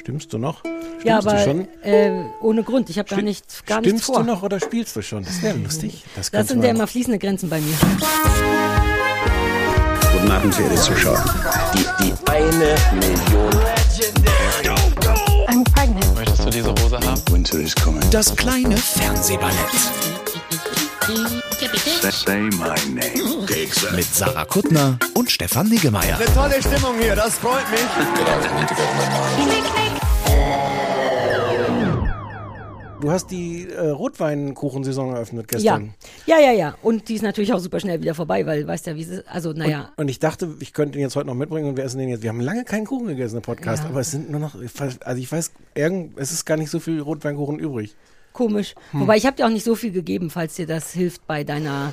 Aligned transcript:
Stimmst 0.00 0.32
du 0.32 0.38
noch? 0.38 0.60
Stimmst 0.60 1.04
ja, 1.04 1.20
du 1.20 1.28
aber 1.28 1.38
schon? 1.40 1.68
äh, 1.82 2.10
ohne 2.40 2.62
Grund. 2.62 2.88
Ich 2.88 2.98
habe 2.98 3.06
gar, 3.06 3.20
nicht, 3.20 3.66
gar 3.66 3.80
Stimmst 3.80 3.92
nichts 3.92 4.06
vor. 4.06 4.20
du 4.20 4.24
noch 4.24 4.42
oder 4.42 4.58
spielst 4.58 4.96
du 4.96 5.02
schon? 5.02 5.24
Das 5.24 5.42
wäre 5.42 5.58
lustig. 5.58 6.04
Das, 6.16 6.30
Das 6.30 6.48
sind 6.48 6.64
ja 6.64 6.70
immer 6.70 6.86
fließende 6.86 7.18
Grenzen 7.18 7.50
bei 7.50 7.60
mir. 7.60 7.74
Guten 10.10 10.30
Abend, 10.30 10.54
verehrte 10.54 10.76
Zuschauer. 10.80 11.22
Die, 11.74 11.84
die 12.02 12.14
eine 12.30 12.74
Million. 12.94 13.50
I'm 15.48 15.64
pregnant. 15.74 16.14
Möchtest 16.14 16.46
du 16.46 16.50
diese 16.50 16.70
Hose 16.70 16.98
haben? 16.98 17.22
Winter 17.30 17.58
is 17.58 17.74
coming. 17.74 18.00
Das 18.10 18.34
kleine 18.34 18.78
Fernsehballett 18.78 19.54
Say 22.10 22.40
my 22.40 22.74
name. 22.94 23.46
mit 23.94 24.14
Sarah 24.14 24.44
Kuttner 24.46 24.98
und 25.14 25.30
Stefan 25.30 25.68
Niggemeier. 25.68 26.18
Tolle 26.34 26.62
Stimmung 26.62 26.94
hier, 27.00 27.14
das 27.16 27.34
freut 27.34 27.68
mich. 27.70 27.80
Du 33.00 33.10
hast 33.10 33.28
die 33.30 33.66
äh, 33.68 33.88
Rotweinkuchensaison 33.88 35.14
eröffnet 35.14 35.46
Ja. 35.52 35.78
gestern. 35.78 35.94
ja, 36.26 36.38
ja, 36.38 36.52
ja. 36.52 36.74
Und 36.82 37.08
die 37.08 37.14
ist 37.14 37.22
natürlich 37.22 37.52
auch 37.52 37.58
super 37.58 37.80
schnell 37.80 38.00
wieder 38.02 38.14
vorbei, 38.14 38.44
weil 38.46 38.66
weißt 38.66 38.86
ja, 38.86 38.96
wie 38.96 39.02
es 39.02 39.08
ist. 39.08 39.28
Also, 39.28 39.52
naja. 39.52 39.90
Und 39.96 40.08
ich 40.08 40.18
dachte, 40.18 40.54
ich 40.60 40.72
könnte 40.72 40.92
den 40.92 41.02
jetzt 41.02 41.16
heute 41.16 41.26
noch 41.26 41.34
mitbringen 41.34 41.68
und 41.68 41.76
wir 41.76 41.84
essen 41.84 41.98
den 41.98 42.08
jetzt. 42.10 42.22
Wir 42.22 42.30
haben 42.30 42.40
lange 42.40 42.64
keinen 42.64 42.86
Kuchen 42.86 43.06
gegessen 43.08 43.36
im 43.36 43.42
Podcast, 43.42 43.84
Ja. 43.84 43.90
aber 43.90 44.00
es 44.00 44.10
sind 44.10 44.30
nur 44.30 44.40
noch, 44.40 44.54
also 44.54 45.20
ich 45.20 45.30
weiß, 45.32 45.50
irgend, 45.74 46.18
es 46.18 46.32
ist 46.32 46.44
gar 46.44 46.56
nicht 46.56 46.70
so 46.70 46.78
viel 46.78 47.00
Rotweinkuchen 47.00 47.58
übrig. 47.58 47.96
Komisch. 48.32 48.74
Hm. 48.92 49.00
Wobei 49.00 49.16
ich 49.16 49.26
habe 49.26 49.36
dir 49.36 49.46
auch 49.46 49.50
nicht 49.50 49.64
so 49.64 49.74
viel 49.74 49.90
gegeben, 49.92 50.30
falls 50.30 50.54
dir 50.54 50.66
das 50.66 50.92
hilft 50.92 51.26
bei 51.26 51.42
deiner 51.42 51.92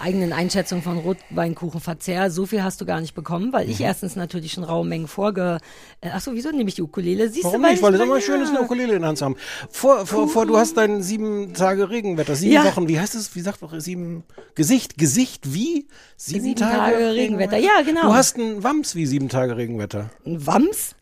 eigenen 0.00 0.32
Einschätzung 0.32 0.82
von 0.82 0.98
Rotweinkuchenverzehr. 0.98 2.30
So 2.30 2.46
viel 2.46 2.62
hast 2.62 2.80
du 2.80 2.84
gar 2.86 3.00
nicht 3.00 3.14
bekommen, 3.14 3.52
weil 3.52 3.66
Mhm. 3.66 3.72
ich 3.72 3.80
erstens 3.80 4.16
natürlich 4.16 4.52
schon 4.52 4.64
raue 4.64 4.84
Mengen 4.86 5.08
vorge... 5.08 5.58
Äh, 6.00 6.10
achso, 6.10 6.32
wieso 6.34 6.50
nehme 6.50 6.68
ich 6.68 6.74
die 6.74 6.82
Ukulele? 6.82 7.28
Siehst 7.28 7.44
Warum 7.44 7.62
du, 7.62 7.68
nicht? 7.68 7.82
Weil 7.82 7.94
es 7.94 8.00
immer 8.00 8.20
schön 8.20 8.40
ist, 8.40 8.50
eine. 8.50 8.60
Ukulele 8.62 8.94
in 8.94 9.00
der 9.00 9.08
Hand 9.08 9.18
zu 9.18 9.24
haben. 9.24 9.36
Vor, 9.70 10.06
vor, 10.06 10.28
vor, 10.28 10.46
du 10.46 10.56
hast 10.56 10.76
dein 10.76 11.02
sieben 11.02 11.54
Tage 11.54 11.90
Regenwetter, 11.90 12.34
sieben 12.36 12.52
Ja. 12.54 12.64
Wochen, 12.64 12.88
wie 12.88 12.98
heißt 12.98 13.14
es? 13.14 13.34
Wie 13.34 13.40
sagt 13.40 13.62
doch 13.62 13.72
sieben 13.80 14.24
Gesicht? 14.54 14.98
Gesicht 14.98 15.52
wie? 15.54 15.86
Sieben, 16.16 16.42
Sieben 16.44 16.56
Tage 16.56 17.10
Regenwetter. 17.14 17.56
Ja, 17.58 17.82
genau. 17.84 18.02
Du 18.02 18.14
hast 18.14 18.36
einen 18.38 18.62
Wams 18.62 18.94
wie 18.94 19.06
sieben 19.06 19.28
Tage 19.28 19.56
Regenwetter. 19.56 20.10
Ein 20.26 20.46
Wams? 20.46 20.94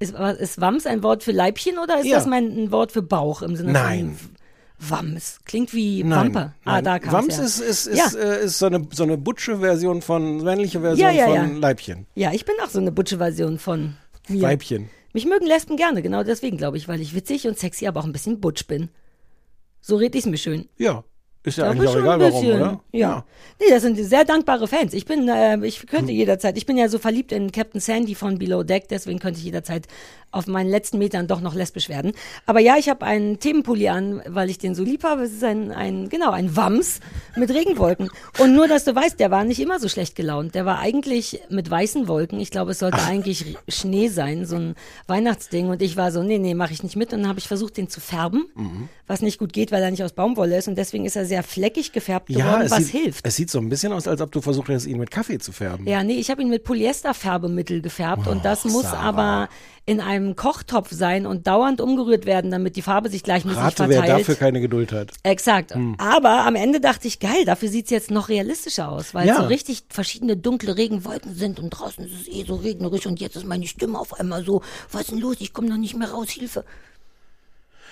Ist, 0.00 0.12
ist 0.14 0.60
Wams 0.60 0.86
ein 0.86 1.02
Wort 1.02 1.22
für 1.22 1.32
Leibchen 1.32 1.78
oder 1.78 1.98
ist 1.98 2.04
Mhm. 2.04 2.10
Ja. 2.10 2.16
das 2.18 2.26
mein, 2.26 2.44
ein 2.46 2.70
Wort 2.72 2.92
für 2.92 3.00
Bauch 3.02 3.42
im 3.42 3.56
Sinne 3.56 3.72
Nein. 3.72 4.16
von 4.18 4.33
Wams? 4.90 5.38
Klingt 5.44 5.72
wie 5.74 6.02
Nein, 6.04 6.34
Wampe. 6.34 6.54
Ah, 6.64 6.72
nein. 6.76 6.84
da 6.84 6.98
kam 6.98 7.12
Wams 7.12 7.36
ja. 7.38 7.44
ist, 7.44 7.58
ist, 7.60 7.86
ist, 7.86 7.96
ja. 8.14 8.20
äh, 8.20 8.44
ist 8.44 8.58
so 8.58 8.66
eine, 8.66 8.86
so 8.92 9.02
eine 9.02 9.16
butsche 9.18 9.58
Version 9.58 10.02
von, 10.02 10.42
männliche 10.42 10.80
Version 10.80 11.08
Ja, 11.08 11.12
ja, 11.12 11.26
von 11.26 11.34
ja. 11.54 11.58
Leibchen. 11.58 12.06
ja, 12.14 12.32
ich 12.32 12.44
bin 12.44 12.54
auch 12.64 12.70
so 12.70 12.78
eine 12.80 12.92
Butche-Version 12.92 13.58
von 13.58 13.96
mir. 14.28 14.42
Weibchen. 14.42 14.88
Mich 15.12 15.26
mögen 15.26 15.46
Lesben 15.46 15.76
gerne, 15.76 16.02
genau 16.02 16.24
deswegen, 16.24 16.56
glaube 16.56 16.76
ich, 16.76 16.88
weil 16.88 17.00
ich 17.00 17.14
witzig 17.14 17.46
und 17.46 17.58
sexy, 17.58 17.86
aber 17.86 18.00
auch 18.00 18.04
ein 18.04 18.12
bisschen 18.12 18.40
butsch 18.40 18.66
bin. 18.66 18.88
So 19.80 19.96
red 19.96 20.14
ich's 20.14 20.26
mir 20.26 20.38
schön. 20.38 20.68
Ja. 20.78 21.04
Ist 21.46 21.58
ja 21.58 21.66
Ja, 21.66 21.70
eigentlich 21.72 21.90
auch 21.90 21.96
egal 21.96 22.18
warum, 22.20 22.46
oder? 22.46 22.80
Ja. 22.90 23.26
Nee, 23.60 23.66
das 23.68 23.82
sind 23.82 23.96
sehr 24.02 24.24
dankbare 24.24 24.66
Fans. 24.66 24.94
Ich 24.94 25.04
bin, 25.04 25.28
äh, 25.28 25.58
ich 25.66 25.86
könnte 25.86 26.08
Hm. 26.10 26.16
jederzeit, 26.16 26.56
ich 26.56 26.64
bin 26.64 26.78
ja 26.78 26.88
so 26.88 26.98
verliebt 26.98 27.32
in 27.32 27.52
Captain 27.52 27.82
Sandy 27.82 28.14
von 28.14 28.38
Below 28.38 28.62
Deck, 28.62 28.88
deswegen 28.88 29.18
könnte 29.18 29.38
ich 29.40 29.44
jederzeit 29.44 29.86
auf 30.34 30.46
meinen 30.46 30.68
letzten 30.70 30.98
Metern 30.98 31.26
doch 31.26 31.40
noch 31.40 31.54
lesbisch 31.54 31.88
werden. 31.88 32.12
Aber 32.46 32.60
ja, 32.60 32.76
ich 32.76 32.88
habe 32.88 33.04
einen 33.06 33.38
Themenpulli 33.38 33.88
an, 33.88 34.20
weil 34.26 34.50
ich 34.50 34.58
den 34.58 34.74
so 34.74 34.82
lieb 34.82 35.04
habe. 35.04 35.22
Es 35.22 35.32
ist 35.32 35.44
ein, 35.44 35.70
ein, 35.70 36.08
genau, 36.08 36.30
ein 36.30 36.56
Wams 36.56 37.00
mit 37.36 37.50
Regenwolken. 37.50 38.10
Und 38.38 38.54
nur, 38.54 38.68
dass 38.68 38.84
du 38.84 38.94
weißt, 38.94 39.18
der 39.20 39.30
war 39.30 39.44
nicht 39.44 39.60
immer 39.60 39.78
so 39.78 39.88
schlecht 39.88 40.16
gelaunt. 40.16 40.54
Der 40.54 40.66
war 40.66 40.78
eigentlich 40.80 41.40
mit 41.50 41.70
weißen 41.70 42.08
Wolken. 42.08 42.40
Ich 42.40 42.50
glaube, 42.50 42.72
es 42.72 42.78
sollte 42.80 43.02
eigentlich 43.02 43.54
R- 43.54 43.60
Schnee 43.68 44.08
sein, 44.08 44.44
so 44.46 44.56
ein 44.56 44.74
Weihnachtsding. 45.06 45.68
Und 45.68 45.82
ich 45.82 45.96
war 45.96 46.10
so, 46.12 46.22
nee, 46.22 46.38
nee, 46.38 46.54
mache 46.54 46.72
ich 46.72 46.82
nicht 46.82 46.96
mit. 46.96 47.12
Und 47.12 47.20
dann 47.20 47.28
habe 47.28 47.38
ich 47.38 47.48
versucht, 47.48 47.76
den 47.76 47.88
zu 47.88 48.00
färben, 48.00 48.46
Mhm. 48.54 48.88
was 49.06 49.22
nicht 49.22 49.38
gut 49.38 49.52
geht, 49.52 49.70
weil 49.72 49.82
er 49.82 49.90
nicht 49.90 50.02
aus 50.02 50.12
Baumwolle 50.12 50.56
ist. 50.58 50.68
Und 50.68 50.76
deswegen 50.76 51.04
ist 51.04 51.16
er 51.16 51.24
sehr 51.26 51.42
fleckig 51.42 51.92
gefärbt 51.92 52.30
Ja, 52.30 52.44
geworden, 52.46 52.62
es 52.62 52.70
was 52.72 52.86
sieht, 52.86 53.02
hilft. 53.02 53.26
es 53.26 53.36
sieht 53.36 53.50
so 53.50 53.58
ein 53.58 53.68
bisschen 53.68 53.92
aus, 53.92 54.08
als 54.08 54.20
ob 54.20 54.32
du 54.32 54.40
versucht 54.40 54.68
hättest, 54.68 54.86
ihn 54.86 54.98
mit 54.98 55.10
Kaffee 55.10 55.38
zu 55.38 55.52
färben. 55.52 55.86
Ja, 55.86 56.02
nee, 56.02 56.14
ich 56.14 56.30
habe 56.30 56.42
ihn 56.42 56.48
mit 56.48 56.64
Polyesterfärbemittel 56.64 57.80
gefärbt 57.82 58.26
und 58.26 58.44
das 58.44 58.64
muss 58.64 58.82
Sarah. 58.82 58.98
aber 59.00 59.48
in 59.86 60.00
einem 60.00 60.34
Kochtopf 60.34 60.88
sein 60.92 61.26
und 61.26 61.46
dauernd 61.46 61.80
umgerührt 61.80 62.24
werden, 62.24 62.50
damit 62.50 62.76
die 62.76 62.82
Farbe 62.82 63.10
sich 63.10 63.22
gleichmäßig 63.22 63.60
Rate, 63.60 63.88
wer 63.88 63.98
verteilt. 63.98 64.20
dafür 64.20 64.34
keine 64.36 64.60
Geduld 64.62 64.92
hat. 64.92 65.10
Exakt. 65.22 65.74
Aber 65.98 66.46
am 66.46 66.54
Ende 66.54 66.80
dachte 66.80 67.06
ich, 67.06 67.20
geil, 67.20 67.44
dafür 67.44 67.68
sieht's 67.68 67.90
jetzt 67.90 68.10
noch 68.10 68.30
realistischer 68.30 68.88
aus, 68.90 69.12
weil 69.12 69.26
Ja. 69.28 69.36
so 69.36 69.42
richtig 69.42 69.84
verschiedene 69.90 70.38
dunkle 70.38 70.78
Regenwolken 70.78 71.34
sind 71.34 71.60
und 71.60 71.70
draußen 71.70 72.04
ist 72.06 72.22
es 72.22 72.28
eh 72.28 72.44
so 72.46 72.54
regnerisch 72.54 73.04
und 73.06 73.20
jetzt 73.20 73.36
ist 73.36 73.44
meine 73.46 73.66
Stimme 73.66 73.98
auf 73.98 74.18
einmal 74.18 74.42
so, 74.44 74.62
was 74.90 75.02
ist 75.02 75.10
denn 75.12 75.18
los, 75.18 75.36
ich 75.40 75.52
komme 75.52 75.68
noch 75.68 75.76
nicht 75.76 75.94
mehr 75.96 76.10
raus, 76.10 76.30
Hilfe. 76.30 76.64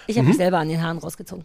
Ich 0.07 0.19
habe 0.19 0.29
mich 0.29 0.37
selber 0.37 0.59
an 0.59 0.69
den 0.69 0.83
Haaren 0.83 0.99
rausgezogen. 0.99 1.45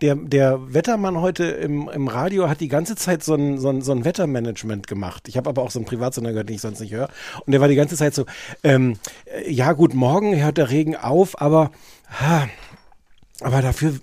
Der, 0.00 0.14
der 0.14 0.72
Wettermann 0.74 1.20
heute 1.20 1.44
im, 1.44 1.88
im 1.88 2.08
Radio 2.08 2.48
hat 2.48 2.60
die 2.60 2.68
ganze 2.68 2.96
Zeit 2.96 3.24
so 3.24 3.34
ein, 3.34 3.58
so 3.58 3.68
ein, 3.68 3.82
so 3.82 3.92
ein 3.92 4.04
Wettermanagement 4.04 4.86
gemacht. 4.86 5.28
Ich 5.28 5.36
habe 5.36 5.48
aber 5.48 5.62
auch 5.62 5.70
so 5.70 5.78
einen 5.78 5.86
Privatsender 5.86 6.30
gehört, 6.30 6.48
den 6.48 6.56
ich 6.56 6.62
sonst 6.62 6.80
nicht 6.80 6.92
höre. 6.92 7.08
Und 7.44 7.52
der 7.52 7.60
war 7.60 7.68
die 7.68 7.74
ganze 7.74 7.96
Zeit 7.96 8.14
so, 8.14 8.26
ähm, 8.62 8.98
äh, 9.24 9.50
ja 9.50 9.72
gut, 9.72 9.94
morgen 9.94 10.40
hört 10.40 10.58
der 10.58 10.70
Regen 10.70 10.96
auf, 10.96 11.40
aber, 11.40 11.70
ha, 12.20 12.48
aber 13.40 13.62
dafür, 13.62 13.94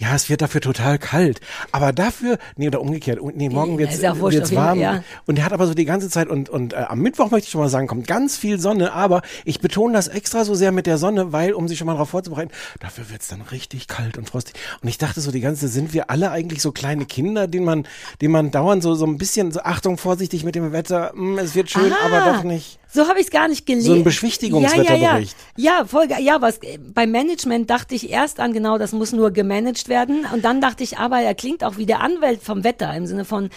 ja, 0.00 0.14
es 0.14 0.30
wird 0.30 0.40
dafür 0.40 0.62
total 0.62 0.98
kalt. 0.98 1.40
Aber 1.72 1.92
dafür, 1.92 2.38
nee, 2.56 2.68
oder 2.68 2.80
umgekehrt, 2.80 3.20
nee, 3.34 3.50
morgen 3.50 3.72
wurscht, 3.72 3.92
wird's 3.92 4.00
auf 4.06 4.32
jeden 4.32 4.56
warm. 4.56 4.78
ja. 4.80 5.04
Und 5.26 5.36
der 5.36 5.44
hat 5.44 5.52
aber 5.52 5.66
so 5.66 5.74
die 5.74 5.84
ganze 5.84 6.08
Zeit 6.08 6.28
und, 6.28 6.48
und 6.48 6.72
äh, 6.72 6.76
am 6.88 7.00
Mittwoch 7.00 7.30
möchte 7.30 7.46
ich 7.46 7.50
schon 7.50 7.60
mal 7.60 7.68
sagen, 7.68 7.86
kommt 7.86 8.06
ganz 8.06 8.38
viel 8.38 8.58
Sonne, 8.58 8.94
aber 8.94 9.20
ich 9.44 9.60
betone 9.60 9.92
das 9.92 10.08
extra 10.08 10.44
so 10.44 10.54
sehr 10.54 10.72
mit 10.72 10.86
der 10.86 10.96
Sonne, 10.96 11.32
weil, 11.34 11.52
um 11.52 11.68
sich 11.68 11.76
schon 11.78 11.86
mal 11.86 11.92
darauf 11.92 12.08
vorzubereiten, 12.08 12.50
dafür 12.80 13.10
wird's 13.10 13.28
dann 13.28 13.42
richtig 13.42 13.88
kalt 13.88 14.16
und 14.16 14.30
frostig. 14.30 14.54
Und 14.82 14.88
ich 14.88 14.96
dachte 14.96 15.20
so, 15.20 15.30
die 15.32 15.40
ganze, 15.40 15.68
sind 15.68 15.92
wir 15.92 16.08
alle 16.08 16.30
eigentlich 16.30 16.62
so 16.62 16.72
kleine 16.72 17.04
Kinder, 17.04 17.46
denen 17.46 17.66
man, 17.66 17.86
denen 18.22 18.32
man 18.32 18.50
dauernd 18.50 18.82
so, 18.82 18.94
so 18.94 19.04
ein 19.04 19.18
bisschen, 19.18 19.52
so 19.52 19.60
Achtung, 19.60 19.98
vorsichtig 19.98 20.44
mit 20.44 20.54
dem 20.54 20.72
Wetter, 20.72 21.12
hm, 21.12 21.36
es 21.38 21.54
wird 21.54 21.70
schön, 21.70 21.92
Ah, 21.92 22.06
aber 22.06 22.32
doch 22.32 22.42
nicht. 22.42 22.78
So 22.92 23.06
habe 23.06 23.20
ich 23.20 23.26
es 23.26 23.30
gar 23.30 23.46
nicht 23.46 23.66
gelesen. 23.66 23.86
So 23.86 23.92
ein 23.94 24.04
Beschwichtigungswetterbericht. 24.04 25.36
Ja, 25.56 25.72
ja, 25.72 25.78
ja. 25.78 25.80
ja 25.80 25.84
voll, 25.84 26.08
ja, 26.18 26.40
was 26.40 26.58
beim 26.92 27.10
Management 27.10 27.70
dachte 27.70 27.94
ich 27.94 28.10
erst 28.10 28.40
an 28.40 28.52
genau, 28.52 28.78
das 28.78 28.92
muss 28.92 29.12
nur 29.12 29.30
gemanagt 29.30 29.88
werden 29.88 30.26
und 30.32 30.44
dann 30.44 30.60
dachte 30.60 30.82
ich, 30.82 30.98
aber 30.98 31.20
er 31.20 31.34
klingt 31.34 31.62
auch 31.62 31.76
wie 31.76 31.86
der 31.86 32.00
Anwalt 32.00 32.42
vom 32.42 32.64
Wetter 32.64 32.94
im 32.96 33.06
Sinne 33.06 33.24
von 33.24 33.50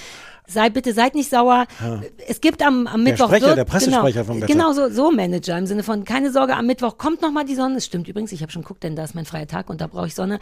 Sei 0.48 0.70
bitte, 0.70 0.94
seid 0.94 1.16
nicht 1.16 1.30
sauer. 1.30 1.66
Es 2.28 2.42
gibt 2.42 2.62
am, 2.62 2.86
am 2.88 3.04
Mittwoch 3.04 3.28
Sprecher, 3.28 3.48
wird, 3.48 3.58
der 3.58 3.66
Pressesprecher 3.66 4.22
genau, 4.22 4.26
vom 4.26 4.38
Wetter. 4.42 4.48
Genau 4.54 4.74
so, 4.74 4.90
so 4.90 5.12
Manager 5.12 5.58
im 5.58 5.66
Sinne 5.66 5.84
von 5.84 6.04
keine 6.04 6.31
Sorge, 6.31 6.56
am 6.56 6.66
Mittwoch 6.66 6.98
kommt 6.98 7.22
noch 7.22 7.31
mal 7.31 7.46
die 7.46 7.56
Sonne. 7.56 7.78
Es 7.78 7.86
stimmt 7.86 8.08
übrigens, 8.08 8.31
ich 8.31 8.42
habe 8.42 8.52
schon 8.52 8.62
geguckt, 8.62 8.84
denn 8.84 8.96
da 8.96 9.04
ist 9.04 9.16
mein 9.16 9.26
freier 9.26 9.48
Tag 9.48 9.70
und 9.70 9.80
da 9.81 9.88
brauche 9.88 10.08
ich 10.08 10.16
Sonne. 10.16 10.40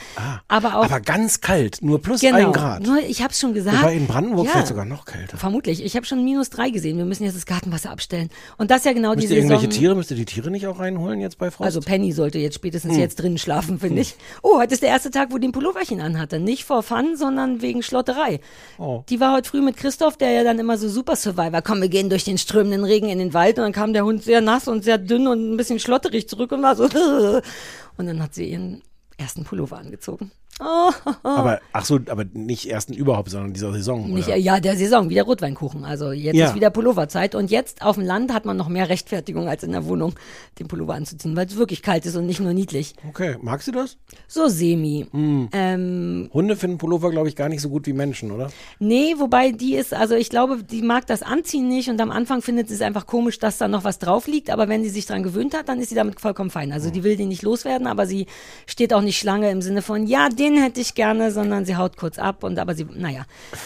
aber 0.47 0.75
auch 0.75 0.81
Ah, 0.83 0.85
Aber 0.85 0.99
ganz 1.01 1.39
kalt, 1.41 1.79
nur 1.81 2.01
plus 2.01 2.21
genau. 2.21 2.37
ein 2.37 2.51
Grad. 2.51 2.83
Nur, 2.83 2.99
ich 2.99 3.21
habe 3.21 3.31
es 3.31 3.39
schon 3.39 3.53
gesagt. 3.53 3.77
Wobei 3.81 3.95
in 3.95 4.07
Brandenburg 4.07 4.47
ja, 4.47 4.51
fällt 4.53 4.67
sogar 4.67 4.85
noch 4.85 5.05
kälter. 5.05 5.37
Vermutlich. 5.37 5.83
Ich 5.83 5.95
habe 5.95 6.05
schon 6.05 6.23
minus 6.23 6.49
drei 6.49 6.69
gesehen. 6.71 6.97
Wir 6.97 7.05
müssen 7.05 7.23
jetzt 7.23 7.35
das 7.35 7.45
Gartenwasser 7.45 7.91
abstellen. 7.91 8.29
Und 8.57 8.71
das 8.71 8.79
ist 8.79 8.85
ja 8.85 8.93
genau 8.93 9.13
Müsst 9.13 9.27
die 9.29 9.31
ihr 9.33 9.37
irgendwelche 9.37 9.65
Saison. 9.67 9.79
Tiere, 9.79 9.95
müsst 9.95 10.11
ihr 10.11 10.17
die 10.17 10.25
Tiere 10.25 10.49
nicht 10.51 10.65
auch 10.67 10.79
reinholen 10.79 11.19
jetzt 11.21 11.37
bei 11.37 11.51
Frost? 11.51 11.65
Also 11.65 11.79
Penny 11.79 12.11
sollte 12.11 12.39
jetzt 12.39 12.55
spätestens 12.55 12.93
Hm. 12.93 12.99
jetzt 12.99 13.19
drinnen 13.19 13.37
schlafen, 13.37 13.79
finde 13.79 14.01
ich. 14.01 14.15
Oh, 14.41 14.57
heute 14.59 14.73
ist 14.73 14.81
der 14.83 14.89
erste 14.89 15.11
Tag, 15.11 15.29
wo 15.31 15.37
die 15.37 15.47
ein 15.47 15.51
Pulloverchen 15.51 16.01
anhatte. 16.01 16.39
Nicht 16.39 16.63
vor 16.65 16.81
Fun, 16.83 17.15
sondern 17.15 17.61
wegen 17.61 17.83
Schlotterei. 17.83 18.39
Oh. 18.77 19.03
Die 19.09 19.19
war 19.19 19.33
heute 19.35 19.49
früh 19.49 19.61
mit 19.61 19.77
Christoph, 19.91 20.15
der 20.15 20.31
ja 20.31 20.45
dann 20.45 20.57
immer 20.57 20.77
so 20.77 20.87
super 20.87 21.17
Survivor. 21.17 21.61
Komm, 21.61 21.81
wir 21.81 21.89
gehen 21.89 22.09
durch 22.09 22.23
den 22.23 22.37
strömenden 22.37 22.85
Regen 22.85 23.09
in 23.09 23.19
den 23.19 23.33
Wald. 23.33 23.57
Und 23.57 23.65
dann 23.65 23.73
kam 23.73 23.91
der 23.91 24.05
Hund 24.05 24.23
sehr 24.23 24.39
nass 24.39 24.69
und 24.69 24.85
sehr 24.85 24.97
dünn 24.97 25.27
und 25.27 25.51
ein 25.51 25.57
bisschen 25.57 25.79
schlotterig 25.79 26.29
zurück 26.29 26.53
und 26.53 26.63
war 26.63 26.77
so. 26.77 26.85
Und 27.97 28.07
dann 28.07 28.23
hat 28.23 28.33
sie 28.33 28.49
ihren 28.49 28.83
ersten 29.17 29.43
Pullover 29.43 29.77
angezogen. 29.77 30.31
Oh, 30.59 30.91
Aber, 31.23 31.59
ach 31.73 31.85
so, 31.85 31.95
aber 32.07 32.23
nicht 32.33 32.69
ersten 32.69 32.93
überhaupt, 32.93 33.31
sondern 33.31 33.53
dieser 33.53 33.71
Saison. 33.73 34.13
Nicht, 34.13 34.27
ja, 34.27 34.59
der 34.59 34.75
Saison, 34.77 35.09
wieder 35.09 35.23
Rotweinkuchen. 35.23 35.85
Also 35.85 36.11
jetzt 36.11 36.35
Ja. 36.35 36.47
ist 36.47 36.55
wieder 36.55 36.69
Pulloverzeit. 36.69 37.33
Und 37.33 37.49
jetzt 37.49 37.81
auf 37.81 37.95
dem 37.95 38.05
Land 38.05 38.31
hat 38.31 38.45
man 38.45 38.57
noch 38.57 38.67
mehr 38.67 38.87
Rechtfertigung 38.89 39.47
als 39.47 39.63
in 39.63 39.71
der 39.71 39.85
Wohnung, 39.85 40.13
den 40.59 40.67
Pullover 40.67 40.93
anzuziehen, 40.93 41.35
weil 41.35 41.47
es 41.47 41.55
wirklich 41.57 41.81
kalt 41.81 42.05
ist 42.05 42.15
und 42.15 42.27
nicht 42.27 42.39
nur 42.39 42.53
niedlich. 42.53 42.93
Okay, 43.09 43.37
magst 43.41 43.67
du 43.67 43.71
das? 43.71 43.97
So 44.27 44.47
semi. 44.49 45.07
Hm. 45.11 45.49
Ähm, 45.51 46.29
Hunde 46.33 46.55
finden 46.55 46.77
Pullover, 46.77 47.09
glaube 47.09 47.27
ich, 47.29 47.35
gar 47.35 47.49
nicht 47.49 47.61
so 47.61 47.69
gut 47.69 47.87
wie 47.87 47.93
Menschen, 47.93 48.31
oder? 48.31 48.49
nee, 48.79 49.15
wobei 49.17 49.51
die 49.51 49.75
ist, 49.75 49.93
also 49.93 50.15
ich 50.15 50.29
glaube, 50.29 50.63
die 50.63 50.81
mag 50.81 51.07
das 51.07 51.23
Anziehen 51.23 51.67
nicht 51.69 51.89
und 51.89 51.99
am 52.01 52.11
Anfang 52.11 52.41
findet 52.41 52.67
sie 52.67 52.75
es 52.75 52.81
einfach 52.81 53.07
komisch, 53.07 53.39
dass 53.39 53.57
da 53.57 53.67
noch 53.67 53.83
was 53.83 53.97
drauf 53.99 54.27
liegt. 54.27 54.49
Aber 54.51 54.67
wenn 54.69 54.83
sie 54.83 54.89
sich 54.89 55.05
dran 55.05 55.23
gewöhnt 55.23 55.55
hat, 55.55 55.69
dann 55.69 55.79
ist 55.79 55.89
sie 55.89 55.95
damit 55.95 56.19
vollkommen 56.19 56.49
fein. 56.51 56.71
Also 56.71 56.91
die 56.91 57.03
will 57.03 57.15
den 57.17 57.29
nicht 57.29 57.41
loswerden, 57.41 57.87
aber 57.87 58.05
sie 58.05 58.27
steht 58.67 58.93
auch 58.93 59.01
nicht 59.01 59.17
Schlange 59.17 59.49
im 59.49 59.61
Sinne 59.61 59.81
von, 59.81 60.05
ja, 60.05 60.29
den 60.41 60.57
hätte 60.61 60.81
ich 60.81 60.95
gerne, 60.95 61.31
sondern 61.31 61.65
sie 61.65 61.75
haut 61.75 61.95
kurz 61.97 62.17
ab 62.17 62.43
und 62.43 62.57
aber 62.57 62.73
sie, 62.73 62.85
naja. 62.93 63.23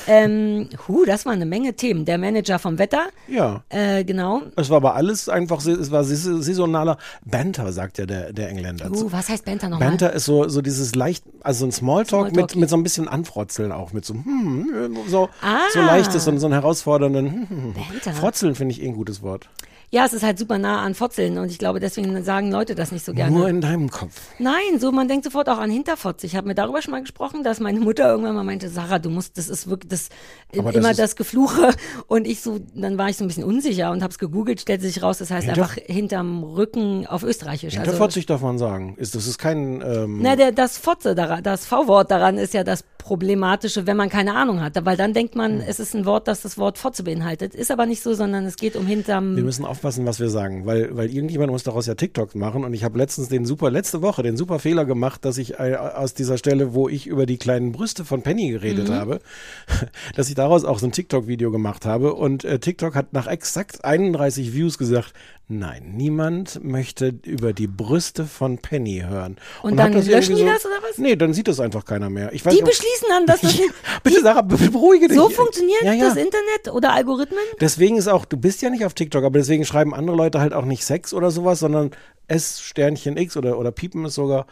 Ähm, 0.07 0.68
hu, 0.88 1.06
das 1.06 1.25
war 1.25 1.31
eine 1.33 1.45
Menge 1.45 1.74
Themen. 1.75 2.04
Der 2.06 2.18
Manager 2.18 2.60
vom 2.60 2.77
Wetter, 2.77 3.07
Ja. 3.27 3.63
äh, 3.69 4.04
genau. 4.04 4.42
Es 4.57 4.69
war 4.69 4.77
aber 4.77 4.95
alles 4.95 5.30
einfach, 5.30 5.66
es 5.66 5.89
war 5.92 6.04
sais- 6.04 6.24
saisonaler 6.44 6.98
Banter, 7.24 7.72
sagt 7.72 7.98
ja 7.98 8.06
der, 8.06 8.33
der 8.33 8.50
Engländer. 8.50 8.92
Uh, 8.92 9.12
was 9.12 9.30
heißt 9.30 9.45
Banter 9.45 9.69
nochmal? 9.69 9.88
Banter 9.89 10.12
ist 10.13 10.25
so, 10.25 10.48
so 10.50 10.62
dieses 10.62 10.94
leicht, 10.95 11.24
also 11.42 11.60
so 11.62 11.66
ein 11.68 11.72
Smalltalk, 11.72 12.30
Smalltalk. 12.30 12.50
Mit, 12.51 12.56
mit 12.62 12.69
so 12.69 12.75
ein 12.75 12.83
bisschen 12.83 13.07
Anfrotzeln 13.07 13.71
auch, 13.71 13.94
mit 13.94 14.04
so, 14.06 14.13
hm, 14.13 14.98
so, 15.07 15.30
Ah. 15.42 15.60
so 15.74 15.80
leichtes, 15.80 16.25
so, 16.25 16.38
so 16.38 16.45
einen 16.48 16.54
herausfordernden, 16.54 17.25
hm, 17.31 17.50
hm, 17.50 17.57
hm. 17.57 17.74
Banter. 17.74 18.12
Frotzeln 18.13 18.56
finde 18.56 18.74
ich 18.74 18.83
eh 18.83 18.88
ein 18.88 18.94
gutes 18.95 19.21
Wort. 19.21 19.50
Ja, 19.92 20.06
es 20.06 20.14
ist 20.14 20.24
halt 20.24 20.38
super 20.40 20.58
nah 20.58 20.82
an 20.82 20.94
Fotzeln 20.96 21.38
und 21.38 21.50
ich 21.52 21.58
glaube, 21.58 21.80
deswegen 21.80 22.22
sagen 22.24 22.52
Leute 22.52 22.76
das 22.76 22.92
nicht 22.92 23.06
so 23.06 23.14
gerne. 23.14 23.36
Nur 23.36 23.48
in 23.48 23.62
deinem 23.62 23.90
Kopf. 23.90 24.14
Nein, 24.40 24.80
so 24.80 24.92
man 24.92 25.08
denkt 25.08 25.24
sofort 25.26 25.48
auch 25.48 25.58
an 25.60 25.70
Hinterfotz. 25.70 26.24
Ich 26.24 26.36
habe 26.36 26.48
mir 26.48 26.56
darüber 26.56 26.82
schon 26.82 26.92
mal 26.92 27.02
gesprochen, 27.02 27.44
dass 27.44 27.60
meine 27.60 27.80
Mutter 27.80 28.10
irgendwann 28.10 28.36
mal 28.36 28.44
meinte, 28.44 28.68
Sarah, 28.70 29.00
du 29.00 29.10
musst, 29.10 29.38
das 29.38 29.48
ist 29.48 29.70
wirklich 29.70 29.90
das 29.90 30.10
Aber 30.58 30.72
das 30.72 30.76
immer 30.76 30.92
ist- 30.92 31.00
das 31.00 31.16
Gefluche 31.16 31.70
und 32.08 32.28
ich 32.28 32.42
so, 32.42 32.60
dann 32.74 32.98
war 32.98 33.10
ich 33.10 33.18
so 33.18 33.24
ein 33.24 33.28
bisschen 33.28 33.44
unsicher 33.44 33.92
und 33.92 34.02
habe 34.04 34.12
es 34.12 34.18
gegoogelt, 34.20 34.60
stellte 34.62 34.84
sich 34.86 35.02
raus, 35.04 35.20
das 35.20 35.32
heißt 35.32 35.46
Hinter- 35.48 35.62
einfach 35.62 35.76
hinterm 35.86 36.44
Rücken 36.44 37.06
auf 37.08 37.24
Österreichisch. 37.24 37.78
Also, 37.78 37.92
Hinterfotzig 37.92 38.26
darf 38.26 38.42
man 38.42 38.58
sagen. 38.58 38.96
Ist, 38.98 39.16
das 39.16 39.28
ist 39.28 39.38
kein, 39.38 39.81
ähm, 39.81 40.20
na, 40.22 40.36
der, 40.36 40.52
das 40.52 40.78
Fotze 40.78 41.16
daran, 41.16 41.44
das 41.44 41.66
V-Wort 41.66 42.12
daran 42.12 42.38
ist 42.38 42.54
ja 42.54 42.64
das 42.64 42.84
Problematische, 43.06 43.86
wenn 43.86 43.98
man 43.98 44.10
keine 44.10 44.34
Ahnung 44.34 44.62
hat, 44.62 44.84
weil 44.84 44.98
dann 44.98 45.13
denkt 45.13 45.36
Hm. 45.36 45.38
man, 45.38 45.62
es 45.62 45.80
ist 45.80 45.96
ein 45.96 46.06
Wort, 46.06 46.28
das 46.28 46.42
das 46.42 46.57
Wort 46.57 46.80
Fotze 46.80 47.04
beinhaltet. 47.04 47.54
Ist 47.54 47.69
aber 47.69 47.86
nicht 47.86 48.02
so, 48.02 48.16
sondern 48.16 48.46
es 48.46 48.56
geht 48.56 48.75
um 48.75 48.88
hinterm 48.88 49.36
Wir 49.36 49.44
müssen 49.44 49.63
aufpassen, 49.63 50.07
was 50.07 50.19
wir 50.19 50.30
sagen, 50.30 50.66
weil, 50.66 50.96
weil 50.98 51.13
irgendjemand 51.13 51.52
muss 51.52 51.62
daraus 51.62 51.86
ja 51.86 51.94
TikToks 51.94 52.34
machen 52.34 52.63
und 52.63 52.74
ich 52.74 52.84
habe 52.84 52.98
letztens 52.98 53.30
den 53.30 53.46
super, 53.46 53.69
letzte 53.69 54.02
Woche 54.02 54.24
den 54.24 54.38
super 54.38 54.57
Fehler 54.57 54.86
gemacht, 54.86 55.24
dass 55.24 55.38
ich 55.38 55.60
äh, 55.60 55.75
aus 55.75 56.16
dieser 56.16 56.40
Stelle, 56.40 56.74
wo 56.74 56.90
ich 56.90 57.06
über 57.06 57.28
die 57.28 57.38
kleinen 57.38 57.74
Brüste 57.74 58.06
von 58.06 58.24
Penny 58.24 58.50
geredet 58.50 58.90
habe, 58.90 59.19
dass 60.16 60.30
ich 60.30 60.36
daraus 60.36 60.66
auch 60.66 60.80
so 60.80 60.88
ein 60.88 60.92
TikTok-Video 60.92 61.52
gemacht 61.52 61.86
habe 61.86 62.16
und 62.16 62.44
äh, 62.44 62.57
TikTok 62.57 62.96
hat 62.96 63.13
nach 63.13 63.28
exakt 63.28 63.86
31 63.86 64.52
Views 64.54 64.80
gesagt, 64.80 65.13
nein, 65.47 65.94
niemand 65.95 66.63
möchte 66.63 67.13
über 67.24 67.53
die 67.53 67.68
Brüste 67.68 68.25
von 68.25 68.57
Penny 68.57 69.03
hören. 69.07 69.38
Und 69.62 69.80
hat 69.80 69.94
dann 69.94 70.06
löschen 70.06 70.36
die 70.36 70.45
das, 70.45 70.65
oder 70.65 70.75
was? 70.81 70.97
Nee, 70.97 71.15
dann 71.15 71.33
sieht 71.33 71.47
das 71.47 71.59
einfach 71.59 71.86
keiner 71.86 72.09
mehr. 72.09 72.33
Ich 72.33 72.45
weiß 72.45 72.53
Die 72.53 72.62
nicht, 72.62 72.69
beschließen 72.69 73.07
dann, 73.09 73.25
dass 73.25 73.42
das 73.42 73.57
nicht, 73.57 73.71
Bitte 74.03 74.21
Sarah, 74.21 74.42
be- 74.42 74.57
beruhige 74.57 75.07
dich. 75.07 75.18
so 75.18 75.30
funktioniert 75.30 75.83
ja, 75.83 75.94
ja. 75.94 76.06
das 76.06 76.18
Internet 76.18 76.74
oder 76.74 76.94
Algorithmen? 76.94 77.39
Deswegen 77.59 77.97
ist 77.97 78.07
auch, 78.07 78.25
du 78.25 78.38
bist 78.38 78.62
ja 78.62 78.69
nicht 78.69 78.86
auf 78.86 78.94
TikTok, 78.94 79.24
aber 79.24 79.39
deswegen 79.39 79.65
schreiben 79.65 79.94
andere 79.94 80.15
Leute 80.18 80.39
halt 80.39 80.53
auch 80.53 80.65
nicht 80.65 80.83
Sex 80.86 81.13
oder 81.13 81.31
sowas, 81.31 81.59
sondern 81.59 81.92
S 82.27 82.62
Sternchen 82.62 83.18
X 83.18 83.38
oder, 83.38 83.59
oder 83.59 83.71
piepen 83.71 84.06
es 84.06 84.15
sogar. 84.15 84.47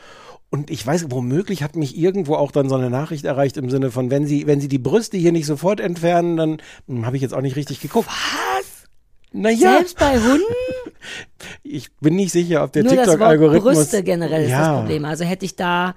Und 0.51 0.69
ich 0.69 0.85
weiß, 0.85 1.07
womöglich 1.09 1.63
hat 1.63 1.75
mich 1.75 1.97
irgendwo 1.97 2.35
auch 2.35 2.51
dann 2.51 2.69
so 2.69 2.75
eine 2.75 2.91
Nachricht 2.91 3.25
erreicht 3.25 3.57
im 3.57 3.71
Sinne 3.71 3.89
von, 3.89 4.11
wenn 4.11 4.27
sie, 4.27 4.45
wenn 4.45 4.61
sie 4.61 4.67
die 4.67 4.77
Brüste 4.77 5.17
hier 5.17 5.31
nicht 5.31 5.47
sofort 5.47 5.79
entfernen, 5.79 6.37
dann 6.37 6.61
hm, 6.87 7.07
habe 7.07 7.15
ich 7.15 7.23
jetzt 7.23 7.33
auch 7.33 7.41
nicht 7.41 7.55
richtig 7.55 7.81
geguckt. 7.81 8.07
Was? 8.07 8.65
Naja, 9.33 9.77
Selbst 9.77 9.97
bei 9.97 10.19
Hunden? 10.19 10.43
ich 11.63 11.91
bin 11.95 12.15
nicht 12.15 12.31
sicher, 12.31 12.63
ob 12.63 12.71
der 12.71 12.85
TikTok-Algorithmus. 12.85 13.75
Brüste 13.75 14.03
generell 14.03 14.43
ist 14.43 14.51
ja. 14.51 14.59
das 14.59 14.79
Problem. 14.79 15.05
Also 15.05 15.25
hätte 15.25 15.45
ich 15.45 15.55
da, 15.55 15.95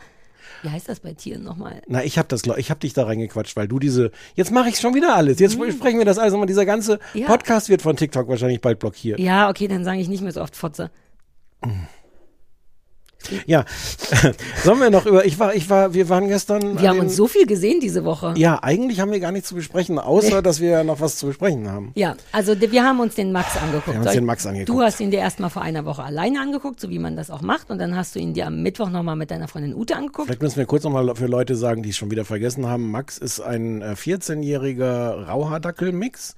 wie 0.62 0.70
heißt 0.70 0.88
das 0.88 1.00
bei 1.00 1.12
Tieren 1.12 1.44
nochmal? 1.44 1.82
Na, 1.86 2.02
ich 2.02 2.18
habe 2.18 2.28
das, 2.28 2.42
ich 2.56 2.70
habe 2.70 2.80
dich 2.80 2.94
da 2.94 3.04
reingequatscht, 3.04 3.54
weil 3.56 3.68
du 3.68 3.78
diese. 3.78 4.10
Jetzt 4.34 4.50
mache 4.50 4.70
ich 4.70 4.78
schon 4.78 4.94
wieder 4.94 5.14
alles. 5.14 5.38
Jetzt 5.38 5.52
sprechen 5.52 5.98
wir 5.98 6.06
das 6.06 6.18
alles 6.18 6.32
nochmal. 6.32 6.46
Dieser 6.46 6.64
ganze. 6.64 6.98
Ja. 7.14 7.26
Podcast 7.26 7.68
wird 7.68 7.82
von 7.82 7.96
TikTok 7.96 8.26
wahrscheinlich 8.28 8.60
bald 8.60 8.78
blockiert. 8.78 9.20
Ja, 9.20 9.50
okay, 9.50 9.68
dann 9.68 9.84
sage 9.84 10.00
ich 10.00 10.08
nicht 10.08 10.22
mehr 10.22 10.32
so 10.32 10.40
oft 10.40 10.56
Fotze. 10.56 10.90
Ja, 13.46 13.64
sollen 14.64 14.80
wir 14.80 14.90
noch 14.90 15.06
über, 15.06 15.24
ich 15.24 15.38
war, 15.38 15.54
ich 15.54 15.68
war, 15.70 15.94
wir 15.94 16.08
waren 16.08 16.28
gestern. 16.28 16.80
Wir 16.80 16.88
haben 16.88 17.00
uns 17.00 17.16
so 17.16 17.26
viel 17.26 17.46
gesehen 17.46 17.80
diese 17.80 18.04
Woche. 18.04 18.34
Ja, 18.36 18.62
eigentlich 18.62 19.00
haben 19.00 19.12
wir 19.12 19.20
gar 19.20 19.32
nichts 19.32 19.48
zu 19.48 19.54
besprechen, 19.54 19.98
außer 19.98 20.42
dass 20.42 20.60
wir 20.60 20.84
noch 20.84 21.00
was 21.00 21.16
zu 21.16 21.26
besprechen 21.26 21.70
haben. 21.70 21.92
Ja, 21.94 22.16
also 22.32 22.54
wir 22.60 22.84
haben 22.84 23.00
uns 23.00 23.14
den 23.14 23.32
Max 23.32 23.56
angeguckt. 23.56 23.88
Wir 23.88 23.94
haben 23.94 24.02
uns 24.02 24.12
den 24.12 24.24
Max 24.24 24.46
angeguckt. 24.46 24.68
Du 24.68 24.82
hast 24.82 25.00
ihn 25.00 25.10
dir 25.10 25.20
erstmal 25.20 25.50
vor 25.50 25.62
einer 25.62 25.84
Woche 25.84 26.02
alleine 26.02 26.40
angeguckt, 26.40 26.80
so 26.80 26.90
wie 26.90 26.98
man 26.98 27.16
das 27.16 27.30
auch 27.30 27.42
macht. 27.42 27.70
Und 27.70 27.78
dann 27.78 27.96
hast 27.96 28.14
du 28.14 28.18
ihn 28.18 28.34
dir 28.34 28.46
am 28.46 28.62
Mittwoch 28.62 28.90
nochmal 28.90 29.16
mit 29.16 29.30
deiner 29.30 29.48
Freundin 29.48 29.74
Ute 29.74 29.96
angeguckt. 29.96 30.26
Vielleicht 30.26 30.42
müssen 30.42 30.56
wir 30.56 30.66
kurz 30.66 30.84
nochmal 30.84 31.14
für 31.14 31.26
Leute 31.26 31.56
sagen, 31.56 31.82
die 31.82 31.90
es 31.90 31.96
schon 31.96 32.10
wieder 32.10 32.24
vergessen 32.24 32.66
haben. 32.66 32.90
Max 32.90 33.18
ist 33.18 33.40
ein 33.40 33.82
äh, 33.82 33.94
14-jähriger 33.94 35.26
Rauhaardackel-Mix, 35.26 36.36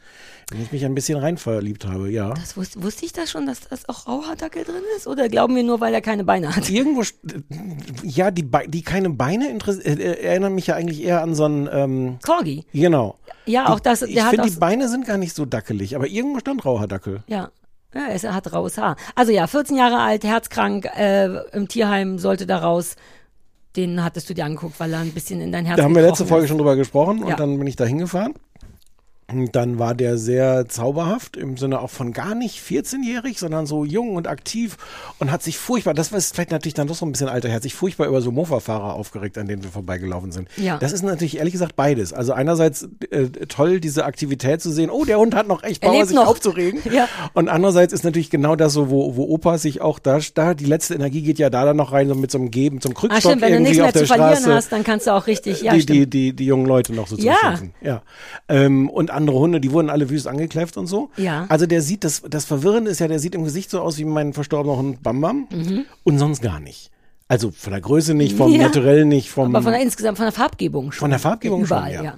den 0.52 0.62
ich 0.62 0.72
mich 0.72 0.84
ein 0.84 0.94
bisschen 0.94 1.18
rein 1.18 1.36
verliebt 1.36 1.86
habe, 1.86 2.10
ja. 2.10 2.32
Das 2.34 2.56
wusste, 2.56 2.82
wusste 2.82 3.04
ich 3.04 3.12
das 3.12 3.30
schon, 3.30 3.46
dass 3.46 3.60
das 3.68 3.88
auch 3.88 4.06
Rauhaardackel 4.06 4.64
drin 4.64 4.82
ist? 4.96 5.06
Oder 5.06 5.28
glauben 5.28 5.54
wir 5.54 5.62
nur, 5.62 5.80
weil 5.80 5.92
er 5.92 6.00
keine 6.00 6.24
Beine 6.24 6.54
hat? 6.56 6.70
Irgendwo, 6.70 7.02
ja, 8.02 8.30
die, 8.30 8.42
Be 8.42 8.60
die 8.66 8.82
keine 8.82 9.10
Beine 9.10 9.48
äh, 9.50 9.92
äh, 9.92 10.22
erinnern 10.24 10.54
mich 10.54 10.66
ja 10.68 10.74
eigentlich 10.74 11.02
eher 11.02 11.22
an 11.22 11.34
so 11.34 11.44
einen, 11.44 11.68
ähm, 11.72 12.18
Corgi. 12.24 12.64
genau. 12.72 13.18
Ja, 13.46 13.68
auch 13.68 13.80
das, 13.80 14.02
Ich 14.02 14.20
finde, 14.22 14.48
die 14.48 14.56
Beine 14.56 14.88
sind 14.88 15.06
gar 15.06 15.16
nicht 15.18 15.34
so 15.34 15.44
dackelig, 15.44 15.94
aber 15.96 16.06
irgendwo 16.06 16.38
stand 16.40 16.64
Rauhaardackel. 16.64 17.22
ja. 17.26 17.50
Ja, 17.94 18.08
es- 18.10 18.22
er 18.22 18.34
hat 18.34 18.52
raues 18.52 18.76
Haar. 18.76 18.96
Also 19.14 19.32
ja, 19.32 19.46
14 19.46 19.74
Jahre 19.74 19.96
alt, 20.00 20.22
herzkrank, 20.22 20.84
äh, 20.94 21.24
im 21.56 21.68
Tierheim 21.68 22.18
sollte 22.18 22.46
da 22.46 22.58
raus. 22.58 22.96
Den 23.76 24.04
hattest 24.04 24.28
du 24.28 24.34
dir 24.34 24.44
angeguckt, 24.44 24.78
weil 24.78 24.92
er 24.92 24.98
ein 25.00 25.12
bisschen 25.12 25.40
in 25.40 25.52
dein 25.52 25.64
Herz 25.64 25.78
Da 25.78 25.84
haben 25.84 25.94
wir 25.94 26.02
letzte 26.02 26.26
Folge 26.26 26.44
ist. 26.44 26.48
schon 26.50 26.58
drüber 26.58 26.76
gesprochen 26.76 27.22
und 27.22 27.28
Ja. 27.30 27.36
dann 27.36 27.56
bin 27.58 27.66
ich 27.66 27.76
da 27.76 27.86
hingefahren. 27.86 28.34
Und 29.30 29.54
dann 29.54 29.78
war 29.78 29.94
der 29.94 30.16
sehr 30.16 30.68
zauberhaft, 30.68 31.36
im 31.36 31.58
Sinne 31.58 31.80
auch 31.80 31.90
von 31.90 32.14
gar 32.14 32.34
nicht 32.34 32.60
14-jährig, 32.66 33.38
sondern 33.38 33.66
so 33.66 33.84
jung 33.84 34.16
und 34.16 34.26
aktiv 34.26 34.78
und 35.18 35.30
hat 35.30 35.42
sich 35.42 35.58
furchtbar, 35.58 35.92
das 35.92 36.12
war 36.12 36.20
vielleicht 36.20 36.50
natürlich 36.50 36.72
dann 36.72 36.86
doch 36.88 36.94
so 36.94 37.04
ein 37.04 37.12
bisschen 37.12 37.28
alter, 37.28 37.48
er 37.50 37.56
hat 37.56 37.62
sich 37.62 37.74
furchtbar 37.74 38.06
über 38.06 38.22
so 38.22 38.32
Mofa-Fahrer 38.32 38.94
aufgeregt, 38.94 39.36
an 39.36 39.46
denen 39.46 39.62
wir 39.62 39.70
vorbeigelaufen 39.70 40.32
sind. 40.32 40.48
Ja. 40.56 40.78
Das 40.78 40.92
ist 40.92 41.02
natürlich 41.02 41.36
ehrlich 41.36 41.52
gesagt 41.52 41.76
beides. 41.76 42.14
Also 42.14 42.32
einerseits 42.32 42.88
äh, 43.10 43.24
toll, 43.48 43.80
diese 43.80 44.06
Aktivität 44.06 44.62
zu 44.62 44.70
sehen, 44.70 44.88
oh, 44.88 45.04
der 45.04 45.18
Hund 45.18 45.34
hat 45.34 45.46
noch 45.46 45.62
echt 45.62 45.82
Er 45.82 45.90
Power, 45.90 46.06
sich 46.06 46.16
noch. 46.16 46.26
aufzuregen. 46.26 46.80
Ja. 46.90 47.06
Und 47.34 47.50
andererseits 47.50 47.92
ist 47.92 48.04
natürlich 48.04 48.30
genau 48.30 48.56
das 48.56 48.72
so, 48.72 48.88
wo, 48.88 49.14
wo 49.16 49.24
Opa 49.24 49.58
sich 49.58 49.82
auch 49.82 49.98
da, 49.98 50.20
da, 50.32 50.54
die 50.54 50.64
letzte 50.64 50.94
Energie 50.94 51.20
geht 51.20 51.38
ja 51.38 51.50
da 51.50 51.66
dann 51.66 51.76
noch 51.76 51.92
rein, 51.92 52.08
so 52.08 52.14
mit 52.14 52.30
so 52.30 52.38
einem 52.38 52.50
Geben, 52.50 52.80
zum 52.80 52.92
Ah, 52.92 52.94
Krückstock 53.00 53.20
stimmt, 53.20 53.42
wenn 53.42 53.48
du 53.50 53.54
irgendwie 53.56 53.68
nichts 53.72 53.76
mehr 53.78 53.86
auf 53.88 53.92
der 53.92 54.02
zu 54.02 54.06
verlieren 54.08 54.32
Straße 54.36 54.54
hast, 54.54 54.72
dann 54.72 54.84
kannst 54.84 55.06
du 55.06 55.10
auch 55.14 55.26
richtig, 55.26 55.60
ja, 55.60 55.74
die, 55.74 55.84
die, 55.84 56.06
die, 56.08 56.32
die 56.32 56.46
jungen 56.46 56.64
Leute 56.64 56.94
noch 56.94 57.08
so 57.08 57.16
zu 57.16 57.26
Ja. 57.26 57.34
beschäftigen. 57.34 57.74
Ja. 57.82 58.00
Ähm, 58.48 58.88
und 58.88 59.17
andere 59.18 59.38
Hunde, 59.38 59.60
die 59.60 59.70
wurden 59.72 59.90
alle 59.90 60.08
wüst 60.08 60.26
angekläfft 60.26 60.76
und 60.78 60.86
so. 60.86 61.10
Ja. 61.18 61.44
Also 61.50 61.66
der 61.66 61.82
sieht, 61.82 62.02
das, 62.04 62.22
das 62.28 62.46
Verwirrende 62.46 62.90
ist 62.90 63.00
ja, 63.00 63.08
der 63.08 63.18
sieht 63.18 63.34
im 63.34 63.44
Gesicht 63.44 63.68
so 63.70 63.80
aus 63.82 63.98
wie 63.98 64.04
mein 64.06 64.32
verstorbener 64.32 64.76
Hund 64.78 65.02
Bam 65.02 65.20
Bam 65.20 65.48
und 66.04 66.18
sonst 66.18 66.40
gar 66.40 66.60
nicht. 66.60 66.90
Also 67.30 67.50
von 67.50 67.72
der 67.72 67.82
Größe 67.82 68.14
nicht, 68.14 68.34
vom 68.36 68.50
Mhm. 68.52 68.56
Ja. 68.60 68.62
Naturell 68.68 69.04
nicht, 69.04 69.28
vom. 69.30 69.54
Aber 69.54 69.62
von 69.62 69.72
der 69.72 69.82
insgesamt 69.82 70.16
von 70.16 70.24
der 70.24 70.32
Farbgebung 70.32 70.92
schon. 70.92 71.00
Von 71.00 71.10
der 71.10 71.18
Farbgebung 71.18 71.66
schon, 71.66 71.76
Überall, 71.76 71.92
ja. 71.92 72.02
ja. 72.02 72.14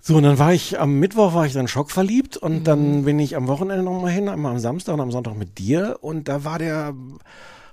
So, 0.00 0.16
und 0.16 0.22
dann 0.22 0.38
war 0.38 0.54
ich 0.54 0.80
am 0.80 0.98
Mittwoch 0.98 1.34
war 1.34 1.44
ich 1.44 1.52
dann 1.52 1.68
schockverliebt 1.68 2.38
und 2.38 2.60
Mhm. 2.60 2.64
dann 2.64 3.04
bin 3.04 3.18
ich 3.18 3.36
am 3.36 3.46
Wochenende 3.48 3.82
nochmal 3.82 4.10
hin, 4.10 4.28
einmal 4.30 4.52
am 4.52 4.58
Samstag 4.58 4.94
und 4.94 5.00
am 5.02 5.10
Sonntag 5.12 5.36
mit 5.36 5.58
dir 5.58 5.98
und 6.00 6.28
da 6.28 6.44
war 6.44 6.58
der, 6.58 6.94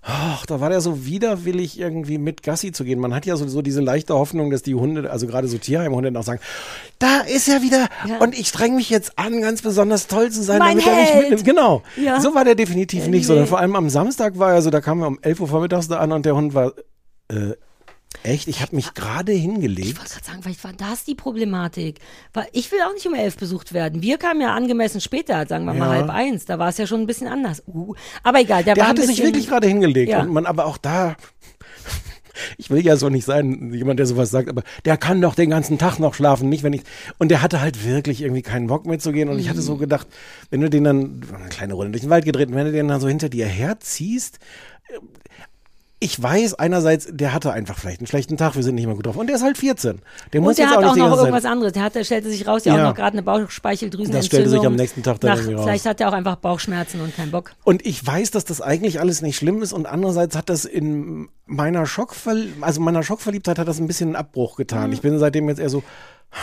ach, 0.07 0.45
da 0.45 0.61
war 0.61 0.69
der 0.69 0.81
so 0.81 1.05
widerwillig 1.05 1.79
irgendwie 1.79 2.17
mit 2.19 2.43
Gassi 2.43 2.71
zu 2.71 2.83
gehen. 2.83 2.99
Man 2.99 3.13
hat 3.13 3.25
ja 3.25 3.35
so, 3.35 3.47
so 3.47 3.61
diese 3.61 3.81
leichte 3.81 4.13
Hoffnung, 4.13 4.51
dass 4.51 4.61
die 4.61 4.75
Hunde, 4.75 5.09
also 5.09 5.25
gerade 5.25 5.47
so 5.47 5.57
Tierheimhunde 5.57 6.17
auch 6.17 6.23
sagen, 6.23 6.39
da 6.99 7.21
ist 7.21 7.47
er 7.49 7.61
wieder 7.63 7.87
Ja. 8.07 8.19
und 8.19 8.37
ich 8.37 8.47
streng 8.49 8.75
mich 8.75 8.89
jetzt 8.89 9.17
an, 9.17 9.41
ganz 9.41 9.61
besonders 9.63 10.07
toll 10.07 10.31
zu 10.31 10.43
sein, 10.43 10.59
Mein 10.59 10.77
damit 10.77 10.87
er 10.87 10.95
mich 10.95 11.09
Held. 11.09 11.19
mitnimmt. 11.31 11.45
Genau. 11.45 11.81
Ja. 11.97 12.21
So 12.21 12.35
war 12.35 12.45
der 12.45 12.55
definitiv 12.55 13.07
nicht, 13.07 13.21
nee. 13.21 13.25
sondern 13.25 13.47
vor 13.47 13.59
allem 13.59 13.75
am 13.75 13.89
Samstag 13.89 14.37
war 14.37 14.53
er 14.53 14.61
so, 14.61 14.69
da 14.69 14.79
kamen 14.79 15.01
wir 15.01 15.07
um 15.07 15.19
11 15.21 15.39
Uhr 15.41 15.47
vormittags 15.47 15.87
da 15.87 15.97
an 15.97 16.11
und 16.11 16.25
der 16.25 16.35
Hund 16.35 16.53
war, 16.53 16.73
äh, 17.29 17.53
echt, 18.23 18.47
ich 18.47 18.61
habe 18.61 18.75
mich 18.75 18.93
gerade 18.93 19.31
Ich 19.31 19.41
hingelegt. 19.41 19.97
wollte 19.99 20.13
gerade 20.13 20.25
sagen, 20.25 20.43
vielleicht 20.43 20.63
war 20.63 20.73
das 20.73 21.03
die 21.03 21.15
Problematik. 21.15 21.99
Weil 22.33 22.47
ich 22.53 22.71
will 22.71 22.79
auch 22.87 22.93
nicht 22.93 23.05
um 23.07 23.13
elf 23.13 23.37
besucht 23.37 23.73
werden. 23.73 24.01
Wir 24.01 24.17
kamen 24.17 24.41
ja 24.41 24.53
angemessen 24.53 25.01
später, 25.01 25.45
sagen 25.47 25.65
wir 25.65 25.73
mal 25.73 25.85
Ja. 25.87 25.91
halb 26.01 26.09
eins. 26.09 26.45
Da 26.45 26.59
war 26.59 26.69
es 26.69 26.77
ja 26.77 26.87
schon 26.87 27.01
ein 27.01 27.07
bisschen 27.07 27.27
anders. 27.27 27.63
Uh, 27.67 27.93
aber 28.23 28.39
egal, 28.41 28.63
der, 28.63 28.75
Der 28.75 28.87
hatte 28.87 29.05
sich 29.05 29.21
wirklich 29.23 29.47
gerade 29.47 29.67
hingelegt. 29.67 30.11
Ja. 30.11 30.21
Und 30.21 30.29
man 30.31 30.45
aber 30.45 30.65
auch 30.65 30.77
da, 30.77 31.15
ich 32.57 32.69
will 32.69 32.85
ja 32.85 32.97
so 32.97 33.09
nicht 33.09 33.25
sein, 33.25 33.71
jemand, 33.73 33.99
der 33.99 34.05
sowas 34.05 34.29
sagt, 34.29 34.49
aber 34.49 34.63
der 34.85 34.97
kann 34.97 35.21
doch 35.21 35.35
den 35.35 35.49
ganzen 35.49 35.77
Tag 35.77 35.99
noch 35.99 36.13
schlafen, 36.13 36.49
nicht 36.49 36.63
wenn 36.63 36.73
ich. 36.73 36.81
Und 37.17 37.29
der 37.29 37.41
hatte 37.41 37.61
halt 37.61 37.85
wirklich 37.85 38.21
irgendwie 38.21 38.41
keinen 38.41 38.67
Bock 38.67 38.85
mitzugehen. 38.85 39.29
Und 39.29 39.39
ich 39.39 39.49
hatte 39.49 39.59
Mhm. 39.59 39.63
so 39.63 39.77
gedacht, 39.77 40.07
wenn 40.49 40.61
du 40.61 40.69
den 40.69 40.83
dann, 40.83 41.21
eine 41.33 41.49
kleine 41.49 41.73
Runde 41.73 41.91
durch 41.91 42.01
den 42.01 42.09
Wald 42.09 42.25
gedreht, 42.25 42.49
wenn 42.51 42.65
du 42.65 42.71
den 42.71 42.87
dann 42.87 42.99
so 43.01 43.07
hinter 43.07 43.29
dir 43.29 43.45
herziehst, 43.47 44.39
ich 45.99 46.21
weiß 46.21 46.55
einerseits, 46.55 47.07
der 47.09 47.33
hatte 47.33 47.53
einfach 47.53 47.77
vielleicht 47.79 48.01
einen 48.01 48.07
schlechten 48.07 48.35
Tag, 48.35 48.55
wir 48.55 48.63
sind 48.63 48.75
nicht 48.75 48.85
mehr 48.85 48.95
gut 48.95 49.05
drauf. 49.05 49.15
Und 49.15 49.27
der 49.27 49.37
ist 49.37 49.43
halt 49.43 49.57
14. 49.57 50.01
Der 50.33 50.41
muss 50.41 50.49
Und 50.49 50.57
der 50.57 50.65
jetzt 50.65 50.75
hat 50.75 50.83
auch 50.83 50.91
auch 50.91 50.95
noch 50.95 51.17
irgendwas 51.17 51.45
anderes. 51.45 51.71
Der, 51.71 51.83
hat, 51.83 51.95
der 51.95 52.03
stellte 52.03 52.29
sich 52.29 52.45
raus, 52.45 52.65
ja, 52.65 52.75
Ja. 52.75 52.83
auch 52.83 52.89
noch 52.89 52.95
gerade 52.95 53.13
eine 53.13 53.23
Bauchspeicheldrüsenentzündung. 53.23 54.19
Das 54.19 54.25
stellte 54.25 54.49
sich 54.49 54.65
am 54.65 54.75
nächsten 54.75 55.03
Tag 55.03 55.21
dann 55.21 55.31
Nach, 55.31 55.37
irgendwie 55.37 55.53
raus. 55.55 55.63
Vielleicht 55.63 55.85
hat 55.85 56.01
er 56.01 56.09
auch 56.09 56.13
einfach 56.13 56.35
Bauchschmerzen 56.35 56.99
und 56.99 57.15
keinen 57.15 57.31
Bock. 57.31 57.53
Und 57.63 57.85
ich 57.85 58.05
weiß, 58.05 58.31
dass 58.31 58.43
das 58.43 58.61
eigentlich 58.61 58.99
alles 58.99 59.21
nicht 59.21 59.37
schlimm 59.37 59.61
ist 59.61 59.71
und 59.71 59.85
andererseits 59.85 60.35
hat 60.35 60.49
das 60.49 60.65
in 60.65 61.29
meiner 61.45 61.85
Schockverl 61.85 62.47
also 62.61 62.81
meiner 62.81 63.01
Schockverliebtheit 63.03 63.57
hat 63.57 63.67
das 63.67 63.79
ein 63.79 63.87
bisschen 63.87 64.09
einen 64.09 64.15
Abbruch 64.17 64.57
getan. 64.57 64.91
Ich 64.91 65.01
bin 65.01 65.17
seitdem 65.17 65.47
jetzt 65.47 65.59
eher 65.59 65.69
so, 65.69 65.81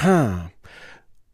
ha. 0.03 0.51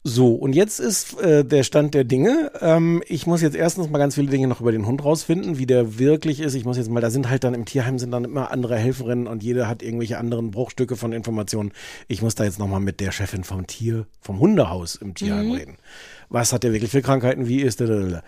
So, 0.08 0.32
und 0.32 0.54
jetzt 0.54 0.80
ist 0.80 1.20
äh, 1.20 1.44
der 1.44 1.62
Stand 1.64 1.92
der 1.92 2.04
Dinge. 2.04 2.50
Ähm, 2.62 3.02
ich 3.08 3.26
muss 3.26 3.42
jetzt 3.42 3.54
erstens 3.54 3.90
mal 3.90 3.98
ganz 3.98 4.14
viele 4.14 4.30
Dinge 4.30 4.48
noch 4.48 4.62
über 4.62 4.72
den 4.72 4.86
Hund 4.86 5.04
rausfinden, 5.04 5.58
wie 5.58 5.66
der 5.66 5.98
wirklich 5.98 6.40
ist. 6.40 6.54
Ich 6.54 6.64
muss 6.64 6.78
jetzt 6.78 6.88
mal, 6.88 7.00
da 7.00 7.10
sind 7.10 7.28
halt 7.28 7.44
dann 7.44 7.52
im 7.52 7.66
Tierheim 7.66 7.98
sind 7.98 8.12
dann 8.12 8.24
immer 8.24 8.50
andere 8.50 8.76
Helferinnen 8.76 9.26
und 9.26 9.42
jeder 9.42 9.68
hat 9.68 9.82
irgendwelche 9.82 10.16
anderen 10.16 10.50
Bruchstücke 10.50 10.96
von 10.96 11.12
Informationen. 11.12 11.72
Ich 12.08 12.22
muss 12.22 12.34
da 12.34 12.44
jetzt 12.44 12.58
noch 12.58 12.68
mal 12.68 12.80
mit 12.80 13.00
der 13.00 13.12
Chefin 13.12 13.44
vom 13.44 13.66
Tier, 13.66 14.06
vom 14.22 14.40
Hundehaus 14.40 14.94
im 14.94 15.14
Tierheim 15.14 15.52
reden. 15.52 15.76
Was 16.30 16.54
hat 16.54 16.62
der 16.62 16.72
wirklich 16.72 16.90
für 16.90 17.02
Krankheiten? 17.02 17.46
Wie 17.46 17.60
ist 17.60 17.80
der? 17.80 18.22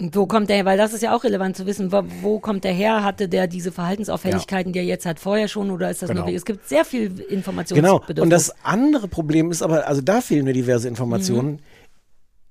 Wo 0.00 0.26
kommt 0.26 0.48
der, 0.48 0.64
weil 0.64 0.78
das 0.78 0.92
ist 0.92 1.02
ja 1.02 1.12
auch 1.12 1.24
relevant 1.24 1.56
zu 1.56 1.66
wissen, 1.66 1.90
wo, 1.90 2.04
wo 2.22 2.38
kommt 2.38 2.62
der 2.62 2.72
her? 2.72 3.02
Hatte 3.02 3.28
der 3.28 3.48
diese 3.48 3.72
Verhaltensauffälligkeiten, 3.72 4.72
die 4.72 4.78
er 4.78 4.84
jetzt 4.84 5.04
hat, 5.06 5.18
vorher 5.18 5.48
schon 5.48 5.72
oder 5.72 5.90
ist 5.90 6.02
das 6.02 6.10
Genau. 6.10 6.24
nur, 6.26 6.32
es 6.32 6.44
gibt 6.44 6.68
sehr 6.68 6.84
viel 6.84 7.08
Genau. 7.08 7.28
Informationsbedürfnis. 7.28 8.22
Und 8.22 8.30
das 8.30 8.54
andere 8.62 9.08
Problem 9.08 9.50
ist 9.50 9.60
aber, 9.60 9.88
also 9.88 10.00
da 10.00 10.20
fehlen 10.20 10.44
mir 10.44 10.52
diverse 10.52 10.86
Informationen. 10.86 11.52
Mhm. 11.52 11.58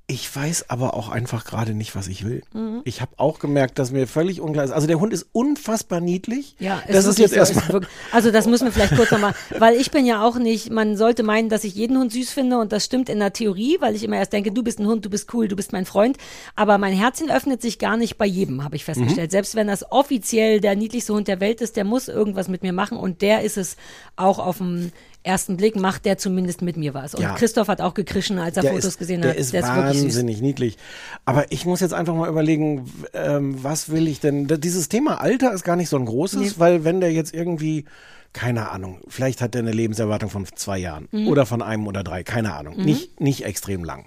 Ich 0.09 0.33
weiß 0.33 0.69
aber 0.69 0.93
auch 0.93 1.09
einfach 1.09 1.43
gerade 1.43 1.73
nicht, 1.73 1.93
was 1.93 2.07
ich 2.07 2.23
will. 2.25 2.41
Mhm. 2.53 2.79
Ich 2.85 3.01
habe 3.01 3.11
auch 3.17 3.39
gemerkt, 3.39 3.77
dass 3.77 3.91
mir 3.91 4.07
völlig 4.07 4.39
unklar 4.39 4.63
ist. 4.63 4.71
Also 4.71 4.87
der 4.87 5.01
Hund 5.01 5.11
ist 5.11 5.25
unfassbar 5.33 5.99
niedlich. 5.99 6.55
Ja, 6.59 6.81
das 6.87 7.05
ist 7.05 7.19
jetzt 7.19 7.33
so, 7.33 7.41
ist 7.41 7.49
erstmal. 7.49 7.73
wirklich- 7.73 7.91
Also 8.13 8.31
das 8.31 8.47
müssen 8.47 8.63
wir 8.63 8.71
vielleicht 8.71 8.95
kurz 8.95 9.11
nochmal, 9.11 9.33
weil 9.59 9.75
ich 9.75 9.91
bin 9.91 10.05
ja 10.05 10.25
auch 10.25 10.37
nicht, 10.37 10.71
man 10.71 10.95
sollte 10.95 11.23
meinen, 11.23 11.49
dass 11.49 11.65
ich 11.65 11.75
jeden 11.75 11.97
Hund 11.97 12.13
süß 12.13 12.31
finde 12.31 12.57
und 12.57 12.71
das 12.71 12.85
stimmt 12.85 13.09
in 13.09 13.19
der 13.19 13.33
Theorie, 13.33 13.75
weil 13.81 13.97
ich 13.97 14.03
immer 14.05 14.15
erst 14.15 14.31
denke, 14.31 14.53
du 14.53 14.63
bist 14.63 14.79
ein 14.79 14.87
Hund, 14.87 15.03
du 15.03 15.09
bist 15.09 15.33
cool, 15.33 15.49
du 15.49 15.57
bist 15.57 15.73
mein 15.73 15.85
Freund, 15.85 16.17
aber 16.55 16.77
mein 16.77 16.93
Herzchen 16.93 17.29
öffnet 17.29 17.61
sich 17.61 17.77
gar 17.77 17.97
nicht 17.97 18.17
bei 18.17 18.25
jedem, 18.25 18.63
habe 18.63 18.77
ich 18.77 18.83
Mhm. 18.83 18.93
festgestellt. 18.93 19.31
Selbst 19.31 19.55
wenn 19.55 19.67
das 19.67 19.91
offiziell 19.91 20.61
der 20.61 20.77
niedlichste 20.77 21.13
Hund 21.13 21.27
der 21.27 21.41
Welt 21.41 21.59
ist, 21.59 21.75
der 21.75 21.83
muss 21.83 22.07
irgendwas 22.07 22.47
mit 22.47 22.63
mir 22.63 22.71
machen 22.71 22.97
und 22.97 23.21
der 23.21 23.41
ist 23.41 23.57
es 23.57 23.75
auch 24.15 24.39
auf 24.39 24.59
dem 24.59 24.93
ersten 25.27 25.57
Blick, 25.57 25.75
macht 25.75 26.05
der 26.05 26.17
zumindest 26.17 26.63
mit 26.63 26.75
mir 26.77 26.95
was. 26.95 27.13
Und 27.13 27.21
Ja. 27.21 27.35
Christoph 27.35 27.67
hat 27.67 27.81
auch 27.81 27.93
gekrischen, 27.93 28.39
als 28.39 28.57
er 28.57 28.63
Der 28.63 28.71
Fotos 28.71 28.85
ist, 28.85 28.97
gesehen 28.97 29.21
der 29.21 29.31
hat. 29.31 29.37
ist 29.37 29.53
der 29.53 29.61
ist 29.61 29.67
wahnsinnig 29.67 30.41
niedlich. 30.41 30.77
Aber 31.25 31.51
ich 31.51 31.65
muss 31.65 31.81
jetzt 31.81 31.93
einfach 31.93 32.15
mal 32.15 32.27
überlegen, 32.29 32.89
ähm, 33.13 33.63
was 33.63 33.89
will 33.89 34.07
ich 34.07 34.19
denn? 34.19 34.47
Dieses 34.47 34.89
Thema 34.89 35.21
Alter 35.21 35.53
ist 35.53 35.63
gar 35.63 35.75
nicht 35.75 35.89
so 35.89 35.97
ein 35.97 36.05
großes, 36.05 36.57
weil 36.59 36.83
wenn 36.83 36.99
der 37.01 37.11
jetzt 37.11 37.33
irgendwie, 37.33 37.85
keine 38.33 38.71
Ahnung, 38.71 38.99
vielleicht 39.07 39.41
hat 39.41 39.53
er 39.55 39.59
eine 39.59 39.71
Lebenserwartung 39.71 40.29
von 40.29 40.45
zwei 40.55 40.77
Jahren 40.79 41.07
Mhm. 41.11 41.27
oder 41.27 41.45
von 41.45 41.61
einem 41.61 41.85
oder 41.87 42.03
drei, 42.03 42.23
keine 42.23 42.53
Ahnung. 42.55 42.77
Nicht, 42.77 43.19
nicht 43.19 43.45
extrem 43.45 43.83
lang. 43.83 44.05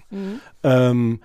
Ähm, 0.63 1.19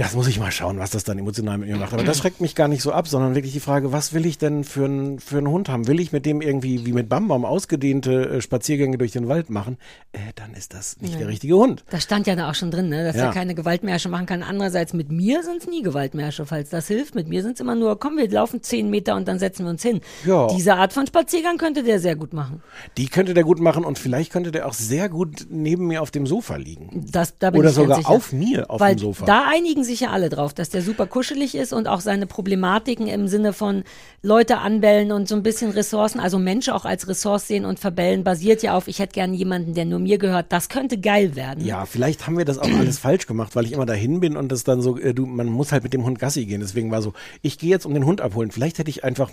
das 0.00 0.14
muss 0.14 0.26
ich 0.28 0.40
mal 0.40 0.50
schauen, 0.50 0.78
was 0.78 0.90
das 0.90 1.04
dann 1.04 1.18
emotional 1.18 1.58
mit 1.58 1.68
mir 1.68 1.76
macht. 1.76 1.92
Aber 1.92 2.02
das 2.04 2.18
schreckt 2.18 2.40
mich 2.40 2.54
gar 2.54 2.68
nicht 2.68 2.80
so 2.80 2.90
ab, 2.92 3.06
sondern 3.06 3.34
wirklich 3.34 3.52
die 3.52 3.60
Frage, 3.60 3.92
was 3.92 4.14
will 4.14 4.24
ich 4.24 4.38
denn 4.38 4.64
für 4.64 4.86
einen 4.86 5.18
für 5.18 5.36
einen 5.38 5.48
Hund 5.48 5.68
haben? 5.68 5.86
Will 5.88 6.00
ich 6.00 6.10
mit 6.10 6.24
dem 6.24 6.40
irgendwie 6.40 6.86
wie 6.86 6.92
mit 6.92 7.10
Bambam 7.10 7.44
ausgedehnte 7.44 8.30
äh, 8.30 8.40
Spaziergänge 8.40 8.96
durch 8.96 9.12
den 9.12 9.28
Wald 9.28 9.50
machen? 9.50 9.76
Äh, 10.12 10.18
dann 10.36 10.54
ist 10.54 10.72
das 10.72 10.98
nicht 11.02 11.20
der 11.20 11.28
richtige 11.28 11.54
Hund. 11.56 11.84
Da 11.90 12.00
stand 12.00 12.26
ja 12.26 12.34
da 12.34 12.48
auch 12.50 12.54
schon 12.54 12.70
drin, 12.70 12.88
ne, 12.88 13.04
dass 13.04 13.16
Ja. 13.16 13.26
er 13.26 13.32
keine 13.32 13.54
Gewaltmärsche 13.54 14.08
machen 14.08 14.24
kann. 14.24 14.42
Andererseits 14.42 14.94
mit 14.94 15.10
mir 15.12 15.42
sind 15.42 15.58
es 15.58 15.68
nie 15.68 15.82
Gewaltmärsche, 15.82 16.46
falls 16.46 16.70
das 16.70 16.86
hilft. 16.88 17.14
Mit 17.14 17.28
mir 17.28 17.42
sind 17.42 17.52
es 17.54 17.60
immer 17.60 17.74
nur, 17.74 18.00
komm, 18.00 18.16
wir 18.16 18.28
laufen 18.30 18.62
zehn 18.62 18.88
Meter 18.88 19.16
und 19.16 19.28
dann 19.28 19.38
setzen 19.38 19.64
wir 19.66 19.70
uns 19.70 19.82
hin. 19.82 20.00
Ja. 20.24 20.46
Diese 20.48 20.76
Art 20.76 20.94
von 20.94 21.06
Spaziergang 21.06 21.58
könnte 21.58 21.82
der 21.82 22.00
sehr 22.00 22.16
gut 22.16 22.32
machen. 22.32 22.62
Die 22.96 23.08
könnte 23.08 23.34
der 23.34 23.44
gut 23.44 23.60
machen 23.60 23.84
und 23.84 23.98
vielleicht 23.98 24.32
könnte 24.32 24.50
der 24.50 24.66
auch 24.66 24.72
sehr 24.72 25.10
gut 25.10 25.46
neben 25.50 25.86
mir 25.88 26.00
auf 26.00 26.10
dem 26.10 26.26
Sofa 26.26 26.56
liegen. 26.56 27.04
Das, 27.10 27.36
da 27.38 27.50
bin 27.50 27.60
Oder 27.60 27.70
sogar 27.70 28.08
auf 28.08 28.32
mir 28.32 28.70
auf 28.70 28.80
Weil 28.80 28.94
dem 28.96 29.00
Sofa. 29.00 29.26
Da 29.26 29.44
einigen 29.52 29.84
sich 29.84 29.89
ja 29.98 30.10
alle 30.10 30.28
drauf, 30.28 30.54
dass 30.54 30.70
der 30.70 30.82
super 30.82 31.06
kuschelig 31.08 31.56
ist 31.56 31.72
und 31.72 31.88
auch 31.88 31.98
seine 32.00 32.28
Problematiken 32.28 33.08
im 33.08 33.26
Sinne 33.26 33.52
von 33.52 33.82
Leute 34.22 34.58
anbellen 34.58 35.10
und 35.10 35.26
so 35.26 35.34
ein 35.34 35.42
bisschen 35.42 35.72
Ressourcen, 35.72 36.20
also 36.20 36.38
Menschen 36.38 36.72
auch 36.74 36.84
als 36.84 37.08
Ressource 37.08 37.48
sehen 37.48 37.64
und 37.64 37.80
verbellen, 37.80 38.22
basiert 38.22 38.62
ja 38.62 38.76
auf, 38.76 38.86
ich 38.86 39.00
hätte 39.00 39.14
gern 39.14 39.34
jemanden, 39.34 39.74
der 39.74 39.86
nur 39.86 39.98
mir 39.98 40.18
gehört. 40.18 40.46
Das 40.52 40.68
könnte 40.68 40.98
geil 40.98 41.34
werden. 41.34 41.64
Ja, 41.64 41.86
vielleicht 41.86 42.28
haben 42.28 42.38
wir 42.38 42.44
das 42.44 42.58
auch 42.58 42.70
alles 42.70 42.98
falsch 43.00 43.26
gemacht, 43.26 43.56
weil 43.56 43.64
ich 43.64 43.72
immer 43.72 43.86
dahin 43.86 44.20
bin 44.20 44.36
und 44.36 44.52
das 44.52 44.62
dann 44.62 44.80
so, 44.80 44.96
äh, 44.96 45.12
du, 45.12 45.26
man 45.26 45.46
muss 45.48 45.72
halt 45.72 45.82
mit 45.82 45.92
dem 45.92 46.04
Hund 46.04 46.20
Gassi 46.20 46.44
gehen. 46.44 46.60
Deswegen 46.60 46.92
war 46.92 47.02
so, 47.02 47.14
ich 47.42 47.58
gehe 47.58 47.70
jetzt 47.70 47.86
um 47.86 47.94
den 47.94 48.04
Hund 48.04 48.20
abholen. 48.20 48.52
Vielleicht 48.52 48.78
hätte 48.78 48.90
ich 48.90 49.02
einfach 49.02 49.32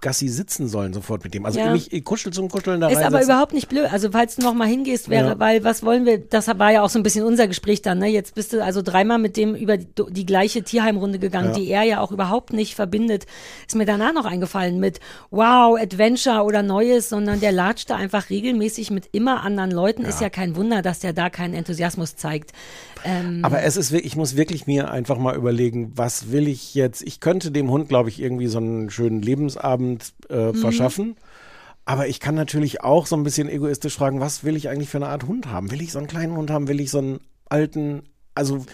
Gassi 0.00 0.28
sitzen 0.28 0.68
sollen 0.68 0.92
sofort 0.92 1.24
mit 1.24 1.34
dem. 1.34 1.44
Also 1.44 1.58
Ja. 1.58 1.72
nicht 1.72 2.04
Kuschel 2.04 2.32
zum 2.32 2.48
Kuscheln 2.48 2.80
da 2.80 2.88
Ist 2.88 2.98
aber 3.02 3.22
überhaupt 3.22 3.52
nicht 3.52 3.68
blöd. 3.68 3.92
Also 3.92 4.10
falls 4.12 4.36
du 4.36 4.42
noch 4.42 4.54
mal 4.54 4.68
hingehst, 4.68 5.08
wäre, 5.08 5.30
Ja. 5.30 5.38
weil 5.40 5.64
was 5.64 5.82
wollen 5.82 6.06
wir, 6.06 6.18
das 6.18 6.46
war 6.46 6.70
ja 6.72 6.82
auch 6.82 6.90
so 6.90 6.98
ein 6.98 7.02
bisschen 7.02 7.24
unser 7.24 7.48
Gespräch 7.48 7.82
dann, 7.82 7.98
ne? 7.98 8.06
Jetzt 8.06 8.34
bist 8.34 8.52
du 8.52 8.62
also 8.62 8.82
dreimal 8.82 9.18
mit 9.18 9.36
dem 9.36 9.54
über 9.54 9.76
die, 10.10 10.26
gleiche 10.26 10.62
Tierheimrunde 10.62 11.18
gegangen, 11.18 11.48
Ja. 11.48 11.54
die 11.54 11.68
er 11.70 11.82
ja 11.82 12.00
auch 12.00 12.12
überhaupt 12.12 12.52
nicht 12.52 12.74
verbindet. 12.74 13.26
Ist 13.66 13.74
mir 13.76 13.86
danach 13.86 14.12
noch 14.12 14.24
eingefallen 14.24 14.78
mit 14.80 15.00
Wow, 15.30 15.78
Adventure 15.80 16.42
oder 16.42 16.62
Neues, 16.62 17.08
sondern 17.08 17.40
der 17.40 17.52
latscht 17.52 17.90
da 17.90 17.96
einfach 17.96 18.30
regelmäßig 18.30 18.90
mit 18.90 19.08
immer 19.12 19.42
anderen 19.42 19.70
Leuten. 19.70 20.04
Ist 20.04 20.20
ja 20.20 20.30
kein 20.30 20.56
Wunder, 20.56 20.82
dass 20.82 20.98
der 21.00 21.12
da 21.12 21.30
keinen 21.30 21.54
Enthusiasmus 21.54 22.16
zeigt. 22.16 22.52
Ähm, 23.04 23.40
Aber 23.42 23.62
es 23.62 23.76
ist, 23.76 23.92
wirklich- 23.92 24.12
ich 24.12 24.16
muss 24.16 24.36
wirklich 24.36 24.66
mir 24.66 24.90
einfach 24.90 25.18
mal 25.18 25.36
überlegen, 25.36 25.92
was 25.94 26.32
will 26.32 26.48
ich 26.48 26.74
jetzt? 26.74 27.02
Ich 27.02 27.20
könnte 27.20 27.50
dem 27.50 27.70
Hund, 27.70 27.88
glaube 27.88 28.08
ich, 28.08 28.20
irgendwie 28.20 28.46
so 28.48 28.58
einen 28.58 28.90
schönen 28.90 29.22
Lebensabend 29.22 30.12
äh, 30.30 30.48
Mhm. 30.52 30.54
verschaffen. 30.56 31.16
Aber 31.84 32.06
ich 32.06 32.20
kann 32.20 32.34
natürlich 32.34 32.82
auch 32.82 33.06
so 33.06 33.16
ein 33.16 33.22
bisschen 33.22 33.48
egoistisch 33.48 33.94
fragen, 33.96 34.20
was 34.20 34.44
will 34.44 34.56
ich 34.56 34.68
eigentlich 34.68 34.90
für 34.90 34.98
eine 34.98 35.08
Art 35.08 35.26
Hund 35.26 35.46
haben? 35.46 35.70
Will 35.70 35.80
ich 35.80 35.92
so 35.92 35.98
einen 35.98 36.06
kleinen 36.06 36.36
Hund 36.36 36.50
haben? 36.50 36.68
Will 36.68 36.80
ich 36.80 36.90
so 36.90 36.98
einen 36.98 37.20
alten, 37.48 38.02
also 38.38 38.64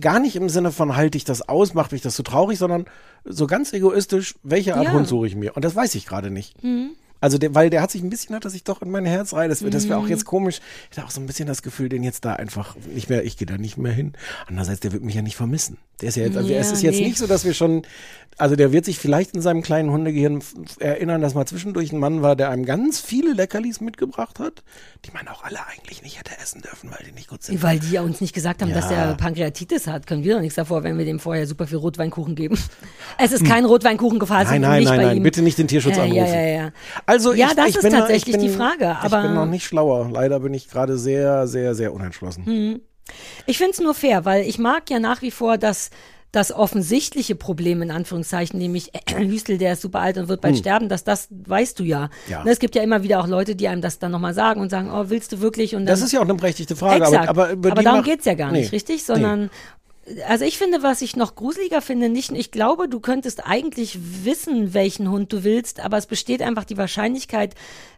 gar 0.00 0.20
nicht 0.20 0.36
im 0.36 0.48
Sinne 0.48 0.72
von 0.72 0.96
halte 0.96 1.18
ich 1.18 1.24
das 1.24 1.46
aus, 1.46 1.74
macht 1.74 1.92
mich 1.92 2.00
das 2.00 2.14
zu 2.14 2.22
traurig, 2.22 2.58
sondern 2.58 2.86
so 3.24 3.46
ganz 3.46 3.72
egoistisch, 3.72 4.36
welche 4.42 4.76
Art 4.76 4.84
Ja. 4.84 4.92
Hund 4.92 5.06
suche 5.06 5.26
ich 5.26 5.36
mir? 5.36 5.54
Und 5.56 5.64
das 5.64 5.74
weiß 5.76 5.94
ich 5.96 6.06
gerade 6.06 6.30
nicht. 6.30 6.56
Also 7.24 7.38
der, 7.38 7.54
weil 7.54 7.70
der 7.70 7.80
hat 7.80 7.90
sich 7.90 8.02
ein 8.02 8.10
bisschen, 8.10 8.34
hat 8.36 8.44
er 8.44 8.50
sich 8.50 8.64
doch 8.64 8.82
in 8.82 8.90
mein 8.90 9.06
Herz 9.06 9.32
rein. 9.32 9.48
Das, 9.48 9.62
wär- 9.62 9.70
das 9.70 9.88
wäre 9.88 9.98
Mhm. 9.98 10.04
auch 10.04 10.08
jetzt 10.10 10.26
komisch. 10.26 10.60
Ich 10.90 10.98
hätte 10.98 11.06
auch 11.06 11.10
so 11.10 11.22
ein 11.22 11.26
bisschen 11.26 11.46
das 11.48 11.62
Gefühl, 11.62 11.88
den 11.88 12.02
jetzt 12.02 12.26
da 12.26 12.34
einfach 12.34 12.76
nicht 12.94 13.08
mehr, 13.08 13.24
ich 13.24 13.38
gehe 13.38 13.46
da 13.46 13.56
nicht 13.56 13.78
mehr 13.78 13.92
hin. 13.92 14.12
Andererseits, 14.46 14.80
der 14.80 14.92
wird 14.92 15.02
mich 15.02 15.14
ja 15.14 15.22
nicht 15.22 15.36
vermissen. 15.36 15.78
Der 16.02 16.10
ist 16.10 16.16
ja 16.16 16.24
jetzt, 16.24 16.36
also 16.36 16.50
Ja, 16.50 16.58
es 16.58 16.70
ist 16.70 16.82
jetzt 16.82 16.96
nee. 16.98 17.06
nicht 17.06 17.16
so, 17.18 17.26
dass 17.26 17.44
wir 17.46 17.54
schon, 17.54 17.82
also 18.36 18.56
der 18.56 18.72
wird 18.72 18.84
sich 18.84 18.98
vielleicht 18.98 19.34
in 19.34 19.40
seinem 19.40 19.62
kleinen 19.62 19.90
Hundegehirn 19.90 20.42
erinnern, 20.80 21.22
dass 21.22 21.34
mal 21.34 21.46
zwischendurch 21.46 21.92
ein 21.92 21.98
Mann 22.00 22.20
war, 22.20 22.36
der 22.36 22.50
einem 22.50 22.66
ganz 22.66 23.00
viele 23.00 23.32
Leckerlis 23.32 23.80
mitgebracht 23.80 24.38
hat, 24.40 24.62
die 25.06 25.12
man 25.12 25.26
auch 25.28 25.44
alle 25.44 25.64
eigentlich 25.66 26.02
nicht 26.02 26.18
hätte 26.18 26.32
essen 26.42 26.60
dürfen, 26.62 26.90
weil 26.90 26.98
die 27.06 27.12
nicht 27.12 27.28
gut 27.28 27.42
sind. 27.44 27.62
weil 27.62 27.78
die 27.78 27.90
ja 27.92 28.02
uns 28.02 28.20
nicht 28.20 28.34
gesagt 28.34 28.60
haben, 28.60 28.72
dass 28.74 28.90
Ja. 28.90 29.06
der 29.06 29.14
Pankreatitis 29.14 29.86
hat, 29.86 30.06
können 30.06 30.24
wir 30.24 30.34
doch 30.34 30.40
nichts 30.40 30.56
davor, 30.56 30.82
wenn 30.82 30.98
wir 30.98 31.04
dem 31.04 31.20
vorher 31.20 31.46
super 31.46 31.66
viel 31.66 31.78
Rotweinkuchen 31.78 32.34
geben. 32.34 32.58
Es 33.18 33.30
ist 33.32 33.44
kein 33.44 33.64
Hm. 33.64 33.70
Nein, 34.62 34.64
also 34.64 34.90
nein, 34.90 34.98
nein, 34.98 35.06
nein, 35.06 35.16
ihm. 35.18 35.22
bitte 35.22 35.40
nicht 35.42 35.56
den 35.56 35.68
Tierschutz 35.68 35.96
Äh, 35.96 36.00
anrufen. 36.00 36.16
Ja, 36.16 36.40
ja, 36.40 36.46
ja. 36.64 36.72
Also 37.14 37.32
Ja, 37.32 37.48
ich, 37.48 37.54
das 37.54 37.68
ich 37.70 37.76
ist 37.76 37.82
bin 37.82 37.92
tatsächlich 37.92 38.34
ich 38.34 38.40
bin, 38.40 38.48
die 38.50 38.54
Frage, 38.56 38.96
ich 39.00 39.12
aber- 39.12 39.22
bin 39.22 39.34
noch 39.34 39.46
nicht 39.46 39.64
schlauer. 39.64 40.08
Leider 40.12 40.40
bin 40.40 40.52
ich 40.54 40.68
gerade 40.68 40.98
sehr, 40.98 41.46
sehr, 41.46 41.74
sehr 41.74 41.92
unentschlossen. 41.94 42.80
Ich 43.46 43.58
finde 43.58 43.72
es 43.72 43.80
nur 43.80 43.94
fair, 43.94 44.24
weil 44.24 44.46
ich 44.46 44.58
mag 44.58 44.88
ja 44.90 44.98
nach 44.98 45.22
wie 45.22 45.30
vor 45.30 45.58
das 45.58 45.90
das 46.32 46.50
offensichtliche 46.52 47.36
Problem 47.36 47.80
in 47.80 47.92
Anführungszeichen, 47.92 48.58
nämlich 48.58 48.90
Hüstel, 49.16 49.56
der 49.56 49.74
ist 49.74 49.82
super 49.82 50.00
alt 50.00 50.18
und 50.18 50.26
wird 50.26 50.40
bald 50.40 50.56
sterben, 50.58 50.88
dass 50.88 51.04
das 51.04 51.28
weißt 51.30 51.78
du 51.78 51.84
ja. 51.84 52.04
Hm. 52.04 52.08
Ja. 52.32 52.42
Ne, 52.42 52.50
Es 52.50 52.58
gibt 52.58 52.74
ja 52.74 52.82
immer 52.82 53.04
wieder 53.04 53.20
auch 53.20 53.28
Leute, 53.28 53.54
die 53.54 53.68
einem 53.68 53.80
das 53.82 54.00
dann 54.00 54.10
nochmal 54.10 54.34
sagen 54.34 54.60
und 54.60 54.68
sagen, 54.68 54.90
oh, 54.92 55.04
willst 55.10 55.30
du 55.30 55.40
wirklich? 55.40 55.76
Und 55.76 55.82
dann, 55.86 55.92
Das 55.94 56.02
ist 56.02 56.10
ja 56.12 56.18
auch 56.18 56.24
eine 56.24 56.34
berechtigte 56.34 56.74
Frage. 56.74 57.04
Exakt. 57.04 57.28
Aber, 57.28 57.50
aber, 57.50 57.70
die 57.70 57.84
darum 57.84 58.00
macht- 58.00 58.08
geht's 58.08 58.24
ja 58.24 58.34
gar 58.34 58.50
nicht, 58.50 58.72
Nee. 58.72 58.76
richtig? 58.76 59.04
Sondern, 59.04 59.48
also 60.28 60.44
ich 60.44 60.58
finde, 60.58 60.82
was 60.82 61.02
ich 61.02 61.16
noch 61.16 61.34
gruseliger 61.34 61.80
finde, 61.80 62.08
nicht, 62.08 62.30
ich 62.32 62.50
glaube, 62.50 62.88
du 62.88 63.00
könntest 63.00 63.46
eigentlich 63.46 63.98
wissen, 64.24 64.74
welchen 64.74 65.10
Hund 65.10 65.32
du 65.32 65.44
willst, 65.44 65.80
aber 65.80 65.96
es 65.96 66.06
besteht 66.06 66.42
einfach 66.42 66.64
die 66.64 66.76
Wahrscheinlichkeit, 66.76 67.54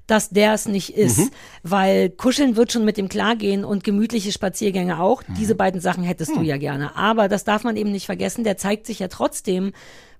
dass 0.06 0.30
der 0.30 0.52
es 0.54 0.66
nicht 0.66 0.96
ist. 0.96 1.18
Mhm. 1.18 1.30
Weil 1.62 2.10
kuscheln 2.10 2.56
wird 2.56 2.72
schon 2.72 2.84
mit 2.84 2.96
dem 2.96 3.08
klargehen 3.08 3.64
und 3.64 3.82
gemütliche 3.82 4.30
Spaziergänge 4.30 5.00
auch. 5.00 5.22
Mhm. 5.26 5.34
Diese 5.34 5.54
beiden 5.54 5.80
Sachen 5.80 6.04
hättest 6.04 6.32
Hm. 6.32 6.38
du 6.38 6.42
ja 6.44 6.56
gerne. 6.58 6.94
Aber 6.96 7.28
das 7.28 7.44
darf 7.44 7.64
man 7.64 7.76
eben 7.76 7.90
nicht 7.90 8.06
vergessen, 8.06 8.44
der 8.44 8.56
zeigt 8.56 8.86
sich 8.86 9.00
ja 9.00 9.08
trotzdem 9.08 9.72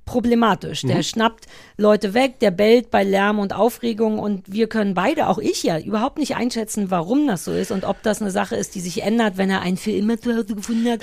problematisch. 0.07 0.85
Mhm. 0.85 0.89
Der 0.89 1.03
schnappt 1.03 1.47
Leute 1.77 2.15
weg, 2.15 2.39
der 2.39 2.53
bellt 2.53 2.91
bei 2.91 3.03
Lärm 3.03 3.41
und 3.41 3.53
Aufregung 3.53 4.19
und 4.21 4.51
wir 4.51 4.69
können 4.69 4.95
beide, 4.95 5.29
auch 5.29 5.39
ich 5.39 5.65
ja, 5.65 5.79
überhaupt 5.79 6.19
nicht 6.19 6.37
einschätzen, 6.37 6.91
warum 6.91 7.27
das 7.27 7.45
so 7.45 7.53
ist 7.53 7.73
und 7.73 7.85
ob 7.85 8.03
das 8.05 8.23
eine 8.23 8.31
Sache 8.31 8.55
ist, 8.55 8.77
die 8.77 8.81
sich 8.81 9.03
ändert, 9.03 9.37
wenn 9.37 9.51
er 9.51 9.61
einen 9.61 9.77
für 9.77 9.91
immer 9.91 10.19
zu 10.19 10.35
Hause 10.35 10.55
gefunden 10.55 10.89
hat 10.93 11.01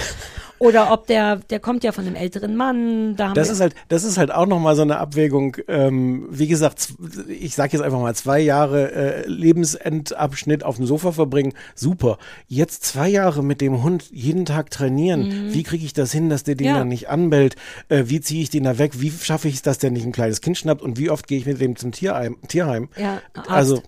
Oder 0.64 0.92
ob 0.94 1.08
der, 1.08 1.36
der 1.36 1.60
kommt 1.60 1.84
ja 1.84 1.92
von 1.92 2.06
einem 2.06 2.16
älteren 2.16 2.56
Mann. 2.56 3.18
Da 3.18 3.28
haben 3.30 3.34
Das 3.36 3.50
ist 3.50 3.60
halt, 3.60 3.76
das 3.90 4.06
ist 4.06 4.18
halt 4.18 4.32
auch 4.32 4.46
nochmal 4.46 4.76
so 4.78 4.82
eine 4.82 4.98
Abwägung. 4.98 5.58
Ähm, 5.68 6.26
wie 6.30 6.48
gesagt, 6.48 6.94
ich 7.28 7.54
sage 7.56 7.74
jetzt 7.74 7.82
einfach 7.82 8.00
mal 8.00 8.16
zwei 8.16 8.40
Jahre 8.40 8.92
äh, 8.94 9.28
Lebensendabschnitt 9.28 10.64
auf 10.64 10.78
dem 10.78 10.86
Sofa 10.86 11.12
verbringen, 11.12 11.54
super. 11.76 12.18
Jetzt 12.48 12.86
zwei 12.86 13.10
Jahre 13.10 13.44
mit 13.44 13.60
dem 13.62 13.84
Hund 13.84 14.10
jeden 14.12 14.46
Tag 14.46 14.72
trainieren. 14.72 15.54
Wie 15.54 15.64
kriege 15.64 15.86
ich 15.86 15.94
das 15.94 16.12
hin, 16.12 16.30
dass 16.30 16.44
der 16.44 16.56
den 16.56 16.64
Mhm. 16.68 16.74
Ja. 16.74 16.80
dann 16.80 16.88
nicht 16.88 17.10
anbellt? 17.10 17.56
Äh, 17.90 18.04
wie 18.08 18.22
ziehe 18.22 18.42
ich 18.42 18.50
den 18.50 18.64
da 18.64 18.78
weg? 18.78 19.02
Wie 19.02 19.12
schaffe 19.12 19.50
ich 19.50 19.56
es, 19.56 19.62
dass 19.64 19.80
der 19.80 19.92
nicht 19.92 20.06
ein 20.06 20.12
kleines 20.14 20.40
Kind 20.40 20.58
schnappt? 20.58 20.82
Und 20.82 20.98
wie 20.98 21.10
oft 21.10 21.28
gehe 21.28 21.38
ich 21.38 21.46
mit 21.46 21.60
dem 21.60 21.76
zum 21.76 21.92
Tierheim? 21.92 22.38
Tierheim? 22.48 22.88
ja, 22.96 23.22
Arzt. 23.34 23.50
Also 23.50 23.84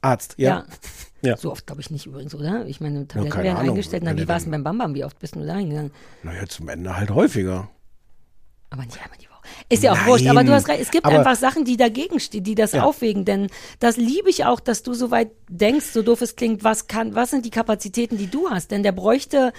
Arzt, 0.00 0.34
ja. 0.36 0.48
ja. 0.48 0.64
Ja. 1.24 1.36
So 1.36 1.50
oft 1.50 1.66
glaube 1.66 1.80
ich 1.80 1.90
nicht 1.90 2.06
übrigens, 2.06 2.34
oder? 2.34 2.66
Ich 2.66 2.80
meine, 2.80 3.06
Tabletten 3.08 3.36
werden 3.38 3.56
Ahnung. 3.56 3.70
eingestellt. 3.70 4.02
Na, 4.04 4.16
wie 4.16 4.28
war 4.28 4.36
es 4.36 4.42
denn 4.44 4.52
beim 4.52 4.64
Bambam? 4.64 4.94
Wie 4.94 5.04
oft 5.04 5.18
bist 5.18 5.34
du 5.36 5.44
da 5.46 5.56
hingegangen? 5.56 5.90
Naja, 6.22 6.46
zum 6.46 6.68
Ende 6.68 6.96
halt 6.96 7.10
häufiger. 7.10 7.68
Aber 8.70 8.82
nicht 8.84 9.00
einmal 9.02 9.18
die 9.18 9.26
Woche. 9.26 9.30
Ist 9.68 9.82
ja 9.82 9.92
auch 9.92 9.96
Nein, 9.96 10.06
wurscht, 10.06 10.26
aber 10.26 10.42
du 10.44 10.52
hast 10.52 10.68
recht, 10.68 10.80
es 10.80 10.90
gibt 10.90 11.06
einfach 11.06 11.36
Sachen, 11.36 11.64
die 11.64 11.76
dagegen 11.76 12.18
stehen, 12.18 12.44
die 12.44 12.54
das 12.54 12.72
Ja. 12.72 12.82
aufwägen, 12.84 13.24
denn 13.24 13.48
das 13.78 13.96
liebe 13.96 14.28
ich 14.30 14.44
auch, 14.46 14.58
dass 14.58 14.82
du 14.82 14.94
so 14.94 15.10
weit 15.10 15.30
denkst, 15.48 15.86
so 15.86 16.02
doof 16.02 16.22
es 16.22 16.34
klingt, 16.36 16.64
was 16.64 16.86
kann, 16.86 17.14
was 17.14 17.30
sind 17.30 17.44
die 17.44 17.50
Kapazitäten, 17.50 18.16
die 18.18 18.26
du 18.26 18.48
hast, 18.50 18.70
denn 18.70 18.82
der 18.82 18.92
bräuchte 18.92 19.52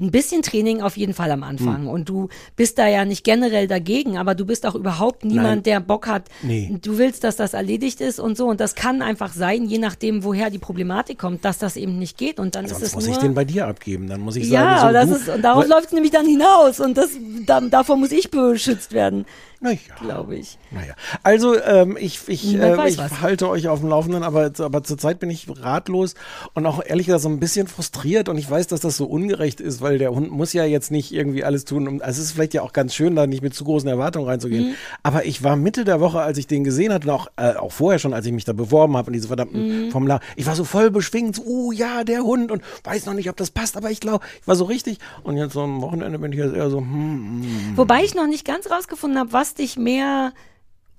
ein 0.00 0.10
bisschen 0.10 0.42
Training 0.42 0.80
auf 0.80 0.96
jeden 0.96 1.12
Fall 1.14 1.30
am 1.30 1.42
Anfang 1.42 1.82
Hm. 1.82 1.88
und 1.88 2.08
du 2.08 2.28
bist 2.56 2.78
da 2.78 2.88
ja 2.88 3.04
nicht 3.04 3.22
generell 3.22 3.66
dagegen, 3.68 4.16
aber 4.16 4.34
du 4.34 4.46
bist 4.46 4.64
auch 4.66 4.74
überhaupt 4.74 5.24
niemand, 5.24 5.46
Nein. 5.48 5.62
der 5.64 5.80
Bock 5.80 6.06
hat, 6.06 6.28
Nee. 6.42 6.78
du 6.80 6.96
willst, 6.98 7.22
dass 7.22 7.36
das 7.36 7.52
erledigt 7.54 8.00
ist 8.00 8.18
und 8.18 8.36
so 8.36 8.46
und 8.46 8.60
das 8.60 8.74
kann 8.74 9.02
einfach 9.02 9.32
sein, 9.32 9.66
je 9.66 9.78
nachdem, 9.78 10.24
woher 10.24 10.48
die 10.50 10.58
Problematik 10.58 11.18
kommt, 11.18 11.44
dass 11.44 11.58
das 11.58 11.76
eben 11.76 11.98
nicht 11.98 12.16
geht 12.16 12.40
und 12.40 12.54
dann 12.54 12.64
ist 12.64 12.70
Sonst 12.72 12.82
es 12.84 12.94
muss 12.94 13.06
nur 13.06 13.14
ich 13.14 13.20
den 13.20 13.34
bei 13.34 13.44
dir 13.44 13.66
abgeben. 13.66 14.08
Dann 14.08 14.20
muss 14.20 14.36
ich 14.36 14.48
ja, 14.48 14.78
sagen, 14.78 14.88
so, 14.88 14.92
das 14.94 15.08
du, 15.08 15.14
ist, 15.16 15.36
und 15.36 15.42
darauf 15.42 15.68
läuft 15.68 15.86
es 15.86 15.92
nämlich 15.92 16.12
dann 16.12 16.26
hinaus 16.26 16.80
und 16.80 16.96
das, 16.96 17.10
da, 17.44 17.60
davor 17.60 17.96
muss 17.96 18.12
ich 18.12 18.30
beschützt 18.30 18.92
werden, 18.92 19.26
Na 19.60 19.72
ja. 19.72 19.78
glaube 20.00 20.36
ich. 20.36 20.58
Naja, 20.70 20.94
also 21.22 21.60
ähm, 21.60 21.96
ich, 22.00 22.20
ich, 22.28 22.54
äh, 22.54 22.88
ich 22.88 22.98
was. 22.98 23.20
halte 23.20 23.48
euch 23.48 23.68
auf 23.68 23.80
dem 23.80 23.90
Laufenden, 23.90 24.22
aber, 24.22 24.50
aber 24.58 24.82
zurzeit 24.82 25.18
bin 25.18 25.28
ich 25.28 25.46
ratlos 25.60 26.14
und 26.54 26.64
auch 26.64 26.82
ehrlich 26.84 27.06
gesagt 27.06 27.22
so 27.22 27.28
ein 27.28 27.40
bisschen 27.40 27.66
frustriert 27.66 28.28
und 28.28 28.38
ich 28.38 28.50
weiß, 28.50 28.68
dass 28.68 28.80
das 28.80 28.96
so 28.96 29.04
ungerecht 29.06 29.60
ist, 29.60 29.80
weil 29.82 29.98
der 29.98 30.12
Hund 30.12 30.30
muss 30.30 30.52
ja 30.52 30.64
jetzt 30.64 30.90
nicht 30.90 31.12
irgendwie 31.12 31.44
alles 31.44 31.64
tun. 31.64 31.86
Um, 31.88 32.00
also 32.00 32.20
es 32.20 32.28
ist 32.28 32.32
vielleicht 32.32 32.54
ja 32.54 32.62
auch 32.62 32.72
ganz 32.72 32.94
schön, 32.94 33.16
da 33.16 33.26
nicht 33.26 33.42
mit 33.42 33.54
zu 33.54 33.64
großen 33.64 33.88
Erwartungen 33.88 34.26
reinzugehen. 34.26 34.70
Mhm. 34.70 34.74
Aber 35.02 35.26
ich 35.26 35.42
war 35.42 35.56
Mitte 35.56 35.84
der 35.84 36.00
Woche, 36.00 36.20
als 36.20 36.38
ich 36.38 36.46
den 36.46 36.64
gesehen 36.64 36.92
hatte, 36.92 37.08
und 37.08 37.14
auch, 37.14 37.28
äh, 37.36 37.54
auch 37.54 37.72
vorher 37.72 37.98
schon, 37.98 38.14
als 38.14 38.24
ich 38.26 38.32
mich 38.32 38.44
da 38.44 38.52
beworben 38.52 38.96
habe 38.96 39.08
und 39.08 39.12
diese 39.12 39.28
verdammten 39.28 39.60
Mhm. 39.60 39.90
Formular, 39.90 40.20
ich 40.36 40.46
war 40.46 40.54
so 40.56 40.64
voll 40.64 40.90
beschwingt, 40.90 41.36
so, 41.36 41.42
oh 41.44 41.72
ja, 41.72 42.04
der 42.04 42.22
Hund 42.22 42.50
und 42.50 42.62
weiß 42.84 43.06
noch 43.06 43.14
nicht, 43.14 43.28
ob 43.28 43.36
das 43.36 43.50
passt, 43.50 43.76
aber 43.76 43.90
ich 43.90 44.00
glaube, 44.00 44.24
ich 44.40 44.48
war 44.48 44.56
so 44.56 44.64
richtig. 44.64 44.98
Und 45.22 45.36
jetzt 45.36 45.52
so 45.52 45.62
am 45.62 45.82
Wochenende 45.82 46.18
bin 46.18 46.32
ich 46.32 46.38
jetzt 46.38 46.54
eher 46.54 46.70
so, 46.70 46.78
hm, 46.78 47.42
hm. 47.42 47.76
Wobei 47.76 48.04
ich 48.04 48.14
noch 48.14 48.26
nicht 48.26 48.44
ganz 48.44 48.70
rausgefunden 48.70 49.18
habe, 49.18 49.32
was 49.32 49.49
dich 49.54 49.76
mehr 49.76 50.32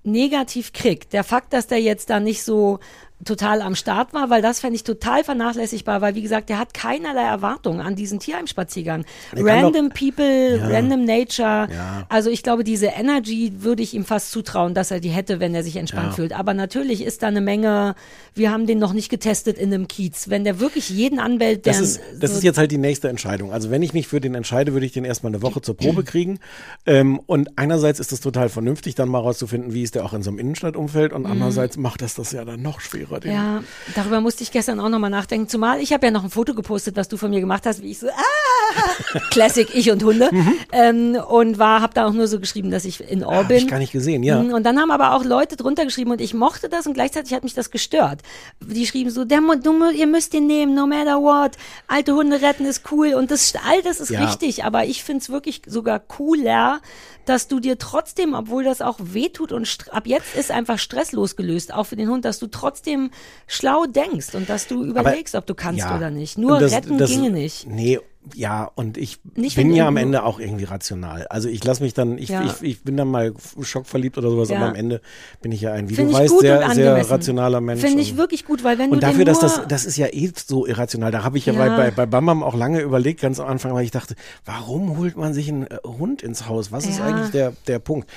negativ 0.03 0.73
kriegt. 0.73 1.13
Der 1.13 1.23
Fakt, 1.23 1.53
dass 1.53 1.67
der 1.67 1.81
jetzt 1.81 2.09
da 2.09 2.19
nicht 2.19 2.43
so 2.43 2.79
total 3.25 3.61
am 3.61 3.75
Start 3.75 4.13
war, 4.13 4.29
weil 4.29 4.41
das 4.41 4.59
fände 4.59 4.75
ich 4.75 4.83
total 4.83 5.23
vernachlässigbar, 5.23 6.01
weil 6.01 6.15
wie 6.15 6.21
gesagt, 6.21 6.49
der 6.49 6.57
hat 6.59 6.73
keinerlei 6.73 7.23
Erwartungen 7.23 7.79
an 7.81 7.95
diesen 7.95 8.19
Tierheimspaziergang. 8.19 9.05
Random 9.35 9.89
People, 9.89 10.59
random 10.61 11.05
Nature. 11.05 11.67
Ja. 11.71 12.05
Also 12.09 12.29
ich 12.29 12.43
glaube, 12.43 12.63
diese 12.63 12.87
Energy 12.87 13.53
würde 13.59 13.83
ich 13.83 13.93
ihm 13.93 14.05
fast 14.05 14.31
zutrauen, 14.31 14.73
dass 14.73 14.91
er 14.91 14.99
die 14.99 15.09
hätte, 15.09 15.39
wenn 15.39 15.53
er 15.53 15.63
sich 15.63 15.75
entspannt 15.75 16.09
Ja. 16.09 16.13
fühlt. 16.13 16.33
Aber 16.33 16.53
natürlich 16.53 17.03
ist 17.03 17.23
da 17.23 17.27
eine 17.27 17.41
Menge, 17.41 17.95
wir 18.33 18.51
haben 18.51 18.65
den 18.67 18.79
noch 18.79 18.93
nicht 18.93 19.09
getestet 19.09 19.57
in 19.57 19.73
einem 19.73 19.87
Kiez. 19.87 20.29
Wenn 20.29 20.43
der 20.43 20.59
wirklich 20.59 20.89
jeden 20.89 21.19
anbellt, 21.19 21.65
der 21.65 21.73
Das 21.73 21.81
ist, 21.81 22.01
das 22.19 22.31
so 22.31 22.37
ist 22.37 22.43
jetzt 22.43 22.57
halt 22.57 22.71
die 22.71 22.77
nächste 22.77 23.09
Entscheidung. 23.09 23.51
Also 23.51 23.69
wenn 23.71 23.81
ich 23.81 23.93
mich 23.93 24.07
für 24.07 24.21
den 24.21 24.35
entscheide, 24.35 24.73
würde 24.73 24.85
ich 24.85 24.91
den 24.93 25.05
erstmal 25.05 25.31
eine 25.31 25.41
Woche 25.41 25.61
zur 25.61 25.75
Probe 25.77 26.03
kriegen. 26.03 26.39
Ähm, 26.85 27.19
und 27.25 27.57
einerseits 27.57 27.99
ist 27.99 28.11
es 28.11 28.21
total 28.21 28.49
vernünftig, 28.49 28.95
dann 28.95 29.09
mal 29.09 29.19
rauszufinden, 29.19 29.73
wie 29.73 29.83
ist 29.83 29.95
der 29.95 30.05
auch 30.05 30.13
in 30.13 30.23
so 30.23 30.29
einem 30.29 30.39
Innenstadtumfeld. 30.39 31.13
Und 31.13 31.25
andererseits 31.25 31.77
macht 31.77 32.01
das 32.01 32.15
das 32.15 32.31
ja 32.31 32.45
dann 32.45 32.61
noch 32.61 32.79
schwerer. 32.79 33.10
Mhm. 33.23 33.31
Ja, 33.31 33.63
darüber 33.95 34.21
musste 34.21 34.43
ich 34.43 34.51
gestern 34.51 34.79
auch 34.79 34.89
nochmal 34.89 35.09
nachdenken. 35.09 35.47
Zumal 35.49 35.79
ich 35.81 35.93
habe 35.93 36.05
ja 36.07 36.11
noch 36.11 36.23
ein 36.23 36.29
Foto 36.29 36.53
gepostet, 36.53 36.95
was 36.95 37.07
du 37.09 37.17
von 37.17 37.29
mir 37.29 37.39
gemacht 37.41 37.65
hast, 37.65 37.81
wie 37.81 37.91
ich 37.91 37.99
so, 37.99 38.07
ah, 38.07 39.19
Classic, 39.31 39.67
ich 39.73 39.91
und 39.91 40.03
Hunde. 40.03 40.29
Ähm, 40.71 41.15
und 41.29 41.59
war, 41.59 41.81
habe 41.81 41.93
da 41.93 42.07
auch 42.07 42.13
nur 42.13 42.27
so 42.27 42.39
geschrieben, 42.39 42.71
dass 42.71 42.85
ich 42.85 43.01
in 43.09 43.23
Ohr 43.23 43.37
Hab 43.37 43.47
bin. 43.49 43.57
ich 43.57 43.67
gar 43.67 43.79
nicht 43.79 43.91
gesehen, 43.91 44.23
ja. 44.23 44.41
Mhm, 44.41 44.53
Und 44.53 44.63
dann 44.63 44.79
haben 44.79 44.91
aber 44.91 45.13
auch 45.13 45.23
Leute 45.25 45.55
drunter 45.57 45.85
geschrieben 45.85 46.11
und 46.11 46.21
ich 46.21 46.33
mochte 46.33 46.69
das 46.69 46.87
und 46.87 46.93
gleichzeitig 46.93 47.33
hat 47.33 47.43
mich 47.43 47.53
das 47.53 47.71
gestört. 47.71 48.21
Die 48.61 48.85
schrieben 48.87 49.11
so, 49.11 49.25
der, 49.25 49.41
du, 49.61 49.89
ihr 49.89 50.07
müsst 50.07 50.33
ihn 50.33 50.47
nehmen, 50.47 50.73
no 50.73 50.87
matter 50.87 51.21
what. 51.21 51.51
Alte 51.87 52.13
Hunde 52.15 52.41
retten 52.41 52.65
ist 52.65 52.83
cool 52.91 53.13
und 53.13 53.31
das 53.31 53.53
all 53.67 53.81
das 53.81 53.99
ist 53.99 54.09
Ja. 54.09 54.23
richtig, 54.25 54.63
aber 54.63 54.85
ich 54.85 55.03
find's 55.03 55.29
wirklich 55.29 55.61
sogar 55.65 55.99
cooler, 55.99 56.79
dass 57.25 57.47
du 57.47 57.59
dir 57.59 57.77
trotzdem, 57.77 58.33
obwohl 58.33 58.63
das 58.63 58.81
auch 58.81 58.97
wehtut 58.99 59.51
und 59.51 59.77
ab 59.91 60.07
jetzt 60.07 60.35
ist 60.35 60.51
einfach 60.51 60.79
Stress 60.79 61.11
losgelöst, 61.11 61.73
auch 61.73 61.85
für 61.85 61.95
den 61.95 62.09
Hund, 62.09 62.25
dass 62.25 62.39
du 62.39 62.47
trotzdem 62.47 63.11
schlau 63.47 63.85
denkst 63.85 64.33
und 64.35 64.49
dass 64.49 64.67
du 64.67 64.83
überlegst, 64.83 65.35
ob 65.35 65.45
du 65.45 65.53
kannst 65.55 65.79
Ja. 65.81 65.95
oder 65.95 66.09
nicht. 66.09 66.37
Nur 66.37 66.59
das- 66.59 66.71
retten 66.73 66.97
das- 66.97 67.09
ginge 67.09 67.29
nicht. 67.29 67.67
Nee, 67.67 67.99
ja, 68.35 68.69
und 68.75 68.97
ich 68.97 69.19
Nicht, 69.35 69.55
bin 69.55 69.73
ja 69.73 69.87
am 69.87 69.97
Ende 69.97 70.23
auch 70.23 70.39
irgendwie 70.39 70.65
rational. 70.65 71.25
Also 71.27 71.49
ich 71.49 71.63
lasse 71.63 71.81
mich 71.81 71.93
dann, 71.95 72.17
ich, 72.19 72.29
Ja. 72.29 72.43
ich, 72.45 72.61
ich 72.61 72.83
bin 72.83 72.95
dann 72.95 73.07
mal 73.07 73.33
schockverliebt 73.61 74.17
oder 74.17 74.29
sowas, 74.29 74.49
Ja. 74.49 74.57
aber 74.57 74.67
am 74.69 74.75
Ende 74.75 75.01
bin 75.41 75.51
ich 75.51 75.61
ja 75.61 75.73
ein, 75.73 75.89
wie 75.89 75.95
Finde 75.95 76.13
du 76.13 76.19
weißt, 76.19 76.39
sehr, 76.39 76.63
und 76.65 76.75
sehr 76.75 77.09
rationaler 77.09 77.61
Mensch. 77.61 77.81
Finde 77.81 78.01
ich 78.01 78.11
und- 78.11 78.17
wirklich 78.17 78.45
gut, 78.45 78.63
weil 78.63 78.77
wenn 78.77 78.91
Und 78.91 78.97
du 78.97 79.07
dafür, 79.07 79.25
den 79.25 79.33
dass 79.33 79.39
das, 79.39 79.61
das 79.67 79.85
ist 79.85 79.97
ja 79.97 80.07
eh 80.07 80.31
so 80.35 80.67
irrational. 80.67 81.11
Da 81.11 81.23
habe 81.23 81.37
ich 81.37 81.45
ja, 81.47 81.53
Ja. 81.53 81.59
Bei, 81.59 81.69
bei, 81.77 81.91
bei 81.91 82.05
Bambam 82.05 82.43
auch 82.43 82.55
lange 82.55 82.81
überlegt, 82.81 83.21
ganz 83.21 83.39
am 83.39 83.47
Anfang, 83.47 83.73
weil 83.73 83.85
ich 83.85 83.91
dachte, 83.91 84.15
warum 84.45 84.97
holt 84.97 85.17
man 85.17 85.33
sich 85.33 85.49
einen 85.49 85.65
äh, 85.67 85.77
Hund 85.83 86.21
ins 86.21 86.47
Haus? 86.47 86.71
Was 86.71 86.85
ist 86.85 87.01
eigentlich 87.01 87.31
der, 87.31 87.53
der 87.67 87.79
Punkt? 87.79 88.07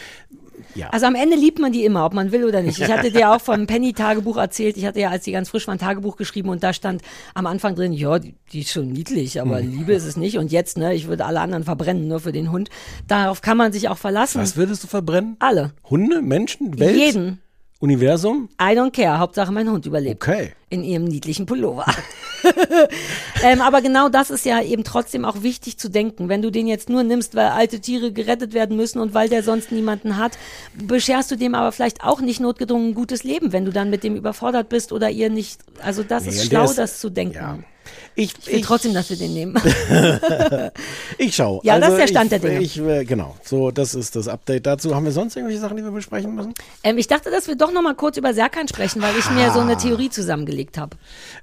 Ja. 0.75 0.91
Also 0.91 1.07
am 1.07 1.15
Ende 1.15 1.37
liebt 1.37 1.59
man 1.59 1.73
die 1.73 1.85
immer, 1.85 2.05
ob 2.05 2.15
man 2.15 2.33
will 2.33 2.45
oder 2.45 2.63
nicht. 2.63 2.79
Ich 2.81 2.91
hatte 2.91 3.11
dir 3.11 3.33
auch 3.33 3.41
vom 3.41 3.67
Penny-Tagebuch 3.67 4.37
erzählt. 4.37 4.77
Ich 4.77 4.85
hatte 4.87 5.01
ja, 5.01 5.11
als 5.11 5.25
die 5.25 5.33
ganz 5.33 5.49
frisch 5.49 5.67
waren, 5.69 5.79
Tagebuch 5.79 6.17
geschrieben 6.17 6.49
und 6.49 6.63
da 6.63 6.73
stand 6.73 7.03
am 7.35 7.47
Anfang 7.47 7.75
drin, 7.75 7.93
ja, 7.93 8.19
die, 8.19 8.35
die 8.53 8.61
ist 8.61 8.71
schon 8.73 8.89
niedlich, 8.89 9.41
aber 9.41 9.59
Hm. 9.59 9.71
Liebe 9.71 9.93
ist 9.93 10.05
es 10.05 10.17
nicht. 10.17 10.39
Und 10.39 10.53
jetzt, 10.53 10.77
ne, 10.79 10.95
ich 10.95 11.07
würde 11.07 11.25
alle 11.25 11.41
anderen 11.41 11.65
verbrennen, 11.65 12.09
nur 12.09 12.21
für 12.21 12.33
den 12.33 12.51
Hund. 12.51 12.71
Darauf 13.07 13.41
kann 13.41 13.57
man 13.57 13.73
sich 13.73 13.89
auch 13.89 13.99
verlassen. 13.99 14.41
Was 14.41 14.57
würdest 14.57 14.83
du 14.83 14.89
verbrennen? 14.89 15.37
Alle. 15.39 15.73
Hunde, 15.89 16.23
Menschen, 16.23 16.79
Welt, 16.79 16.97
Jeden. 16.97 17.41
Universum? 17.85 18.49
I 18.61 18.75
don't 18.77 18.93
care. 18.93 19.19
Hauptsache 19.19 19.53
mein 19.53 19.71
Hund 19.71 19.85
überlebt. 19.85 20.23
Okay. 20.27 20.53
In 20.71 20.83
ihrem 20.83 21.05
niedlichen 21.05 21.45
Pullover. 21.47 21.85
ähm, 23.45 23.61
aber 23.61 23.83
genau 23.83 24.09
das 24.09 24.31
ist 24.31 24.45
ja 24.45 24.63
eben 24.63 24.85
trotzdem 24.85 25.25
auch 25.25 25.43
wichtig 25.43 25.77
zu 25.79 25.89
denken. 25.91 26.29
Wenn 26.29 26.43
du 26.43 26.51
den 26.51 26.67
jetzt 26.67 26.89
nur 26.89 27.03
nimmst, 27.03 27.35
weil 27.35 27.49
alte 27.49 27.81
Tiere 27.81 28.11
gerettet 28.13 28.55
werden 28.55 28.77
müssen 28.77 29.01
und 29.01 29.15
weil 29.15 29.29
der 29.29 29.43
sonst 29.43 29.71
niemanden 29.71 30.17
hat, 30.17 30.33
bescherst 30.75 31.31
du 31.31 31.37
dem 31.37 31.55
aber 31.55 31.73
vielleicht 31.73 32.03
auch 32.03 32.21
nicht 32.21 32.41
notgedrungen 32.41 32.89
ein 32.91 32.95
gutes 32.95 33.23
Leben, 33.23 33.53
wenn 33.53 33.65
du 33.65 33.71
dann 33.73 33.91
mit 33.91 34.03
dem 34.03 34.17
überfordert 34.17 34.69
bist 34.69 34.91
oder 34.93 35.11
ihr 35.11 35.31
nicht. 35.31 35.61
Also 35.83 36.03
das 36.03 36.25
Nee, 36.25 36.31
ist 36.31 36.47
schlau, 36.47 36.65
ist- 36.65 36.79
das 36.79 36.99
zu 37.01 37.11
denken. 37.11 37.35
Ja. 37.37 37.59
Ich, 38.15 38.35
Ich 38.47 38.53
will 38.53 38.61
trotzdem, 38.61 38.95
dass 38.95 39.11
wir 39.11 39.17
den 39.17 39.35
nehmen. 39.35 39.55
Ich 41.19 41.35
schau. 41.37 41.61
Ja, 41.65 41.79
das 41.79 41.91
also 41.91 41.97
ist 41.97 42.01
der 42.03 42.09
Stand 42.09 42.33
ich, 42.33 42.41
der 42.41 42.51
Dinge. 42.51 42.63
Ich, 42.63 42.79
äh, 42.81 43.05
genau. 43.05 43.37
So, 43.45 43.71
das 43.71 43.95
ist 43.95 44.17
das 44.17 44.29
Update 44.29 44.67
dazu. 44.67 44.95
Haben 44.95 45.05
wir 45.05 45.13
sonst 45.13 45.37
irgendwelche 45.37 45.61
Sachen, 45.61 45.77
die 45.77 45.83
wir 45.85 45.91
besprechen 45.91 46.35
müssen? 46.35 46.55
ähm, 46.83 46.99
ich 46.99 47.07
dachte, 47.07 47.31
dass 47.31 47.47
wir 47.49 47.57
doch 47.57 47.73
noch 47.73 47.83
mal 47.83 47.95
kurz 47.95 48.17
über 48.17 48.35
Serkan 48.35 48.69
sprechen, 48.69 49.03
weil 49.03 49.17
ich 49.19 49.31
mir 49.31 49.51
so 49.53 49.61
eine 49.61 49.77
Theorie 49.77 50.11
zusammengelegt 50.11 50.79
habe. 50.79 50.97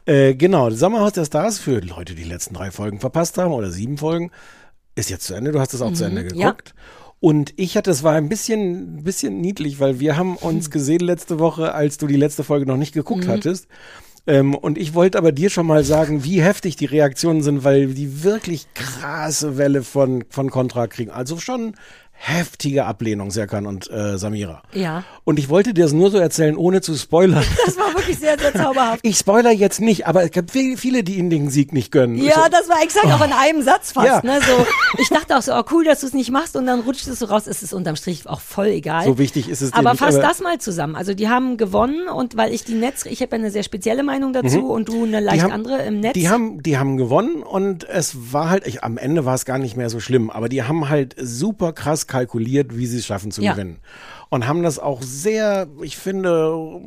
Äh, 0.06 0.36
genau. 0.36 0.70
Das 0.70 0.80
Sommerhaus 0.80 1.14
der 1.14 1.26
Stars 1.26 1.60
für 1.60 1.80
Leute, 1.80 2.16
die 2.16 2.24
die 2.24 2.30
letzten 2.30 2.54
drei 2.54 2.72
Folgen 2.72 3.00
verpasst 3.00 3.38
haben 3.38 3.54
oder 3.54 3.72
sieben 3.72 3.98
Folgen, 3.98 4.32
ist 4.96 5.10
jetzt 5.10 5.26
zu 5.26 5.34
Ende. 5.34 5.52
Du 5.52 5.60
hast 5.60 5.74
es 5.74 5.82
auch 5.82 5.94
zu 5.94 6.04
Ende 6.04 6.24
geguckt. 6.24 6.74
Mhm. 6.76 6.80
ja. 6.80 6.86
Und 7.20 7.54
ich 7.56 7.78
hatte, 7.78 7.92
es 7.92 8.02
war 8.02 8.14
ein 8.14 8.30
bisschen, 8.30 9.04
bisschen 9.04 9.42
niedlich, 9.42 9.80
weil 9.80 10.00
wir 10.00 10.18
haben 10.18 10.36
uns 10.38 10.68
Mhm. 10.68 10.72
gesehen 10.72 11.00
letzte 11.02 11.38
Woche, 11.40 11.74
als 11.76 11.98
du 11.98 12.08
die 12.08 12.16
letzte 12.18 12.44
Folge 12.44 12.66
noch 12.66 12.78
nicht 12.78 12.94
geguckt 12.94 13.28
hattest. 13.28 13.68
Ähm, 14.28 14.54
und 14.54 14.78
ich 14.78 14.94
wollte 14.94 15.18
aber 15.18 15.32
dir 15.32 15.50
schon 15.50 15.66
mal 15.66 15.84
sagen, 15.84 16.24
wie 16.24 16.42
heftig 16.42 16.76
die 16.76 16.86
Reaktionen 16.86 17.42
sind, 17.42 17.64
weil 17.64 17.88
die 17.88 18.24
wirklich 18.24 18.68
krasse 18.74 19.58
Welle 19.58 19.84
von, 19.84 20.24
von 20.30 20.50
Contra 20.50 20.88
kriegen. 20.88 21.12
Also 21.12 21.38
schon 21.38 21.74
heftige 22.24 22.86
Ablehnung, 22.86 23.32
Serkan 23.32 23.66
und 23.66 23.90
äh, 23.90 24.18
Samira. 24.18 24.62
Ja. 24.74 25.04
Und 25.24 25.40
ich 25.40 25.50
wollte 25.50 25.74
dir 25.74 25.84
das 25.84 25.92
nur 25.94 26.12
so 26.12 26.18
erzählen, 26.20 26.56
ohne 26.56 26.82
zu 26.82 26.96
spoilern. 26.96 27.44
Das 27.66 27.78
war 27.78 27.94
wirklich 27.96 28.20
sehr, 28.20 28.38
sehr 28.38 28.54
zauberhaft. 28.54 29.00
Ich 29.04 29.18
spoiler 29.18 29.52
jetzt 29.52 29.80
nicht, 29.82 30.06
aber 30.08 30.24
es 30.24 30.30
viel- 30.52 30.78
viele, 30.78 31.04
die 31.04 31.16
ihnen 31.18 31.30
den 31.30 31.50
Sieg 31.50 31.74
nicht 31.74 31.92
gönnen. 31.92 32.16
Ja, 32.18 32.36
So- 32.44 32.50
das 32.52 32.70
war 32.70 32.82
exakt 32.84 33.06
auch 33.08 33.24
in 33.26 33.32
einem 33.34 33.62
Satz 33.64 33.92
fast. 33.94 34.08
Ja. 34.08 34.22
Ne? 34.24 34.40
So, 34.46 34.66
ich 35.02 35.10
dachte 35.10 35.38
auch 35.38 35.42
so, 35.42 35.54
oh, 35.54 35.64
cool, 35.72 35.84
dass 35.86 36.02
du 36.02 36.08
es 36.08 36.14
nicht 36.14 36.32
machst 36.32 36.56
und 36.56 36.66
dann 36.68 36.82
rutscht 36.82 37.08
es 37.08 37.20
so 37.20 37.26
raus. 37.26 37.48
Es 37.48 37.64
ist 37.64 37.74
unterm 37.74 37.96
Strich 37.96 38.28
auch 38.28 38.42
voll 38.42 38.68
egal. 38.68 39.06
So 39.06 39.18
wichtig 39.18 39.50
ist 39.50 39.62
es 39.62 39.74
Aber 39.74 39.92
nicht, 39.92 40.00
fass 40.00 40.16
aber- 40.16 40.28
das 40.28 40.42
mal 40.42 40.60
zusammen. 40.60 40.96
Also 40.96 41.14
die 41.14 41.30
haben 41.30 41.58
gewonnen 41.58 42.08
und 42.08 42.38
weil 42.38 42.54
ich 42.54 42.64
die 42.66 42.74
Netz, 42.76 43.06
ich 43.06 43.22
habe 43.22 43.32
ja 43.36 43.40
eine 43.42 43.52
sehr 43.52 43.64
spezielle 43.64 44.04
Meinung 44.04 44.34
dazu 44.34 44.70
und 44.72 44.90
du 44.90 45.06
eine 45.06 45.20
leicht 45.20 45.38
Mhm. 45.38 45.44
haben, 45.46 45.52
andere 45.54 45.82
im 45.84 46.00
Netz. 46.02 46.14
Die 46.14 46.30
haben, 46.30 46.62
die 46.62 46.78
haben 46.78 46.98
gewonnen 46.98 47.42
und 47.44 47.88
es 47.88 48.34
war 48.34 48.50
halt, 48.50 48.68
ich, 48.68 48.84
am 48.84 48.98
Ende 48.98 49.26
war 49.26 49.36
es 49.36 49.46
gar 49.46 49.58
nicht 49.58 49.76
mehr 49.78 49.90
so 49.90 50.00
schlimm, 50.00 50.30
aber 50.30 50.50
die 50.50 50.64
haben 50.64 50.90
halt 50.90 51.16
super 51.20 51.74
krass 51.74 52.08
kalkuliert, 52.12 52.78
wie 52.78 52.86
sie 52.86 52.98
es 53.00 53.06
schaffen 53.06 53.32
zu 53.32 53.42
Ja. 53.42 53.54
gewinnen. 53.54 53.80
Und 54.30 54.46
haben 54.48 54.62
das 54.64 54.78
auch 54.80 55.02
sehr, 55.02 55.68
ich 55.82 55.98
finde, 55.98 56.82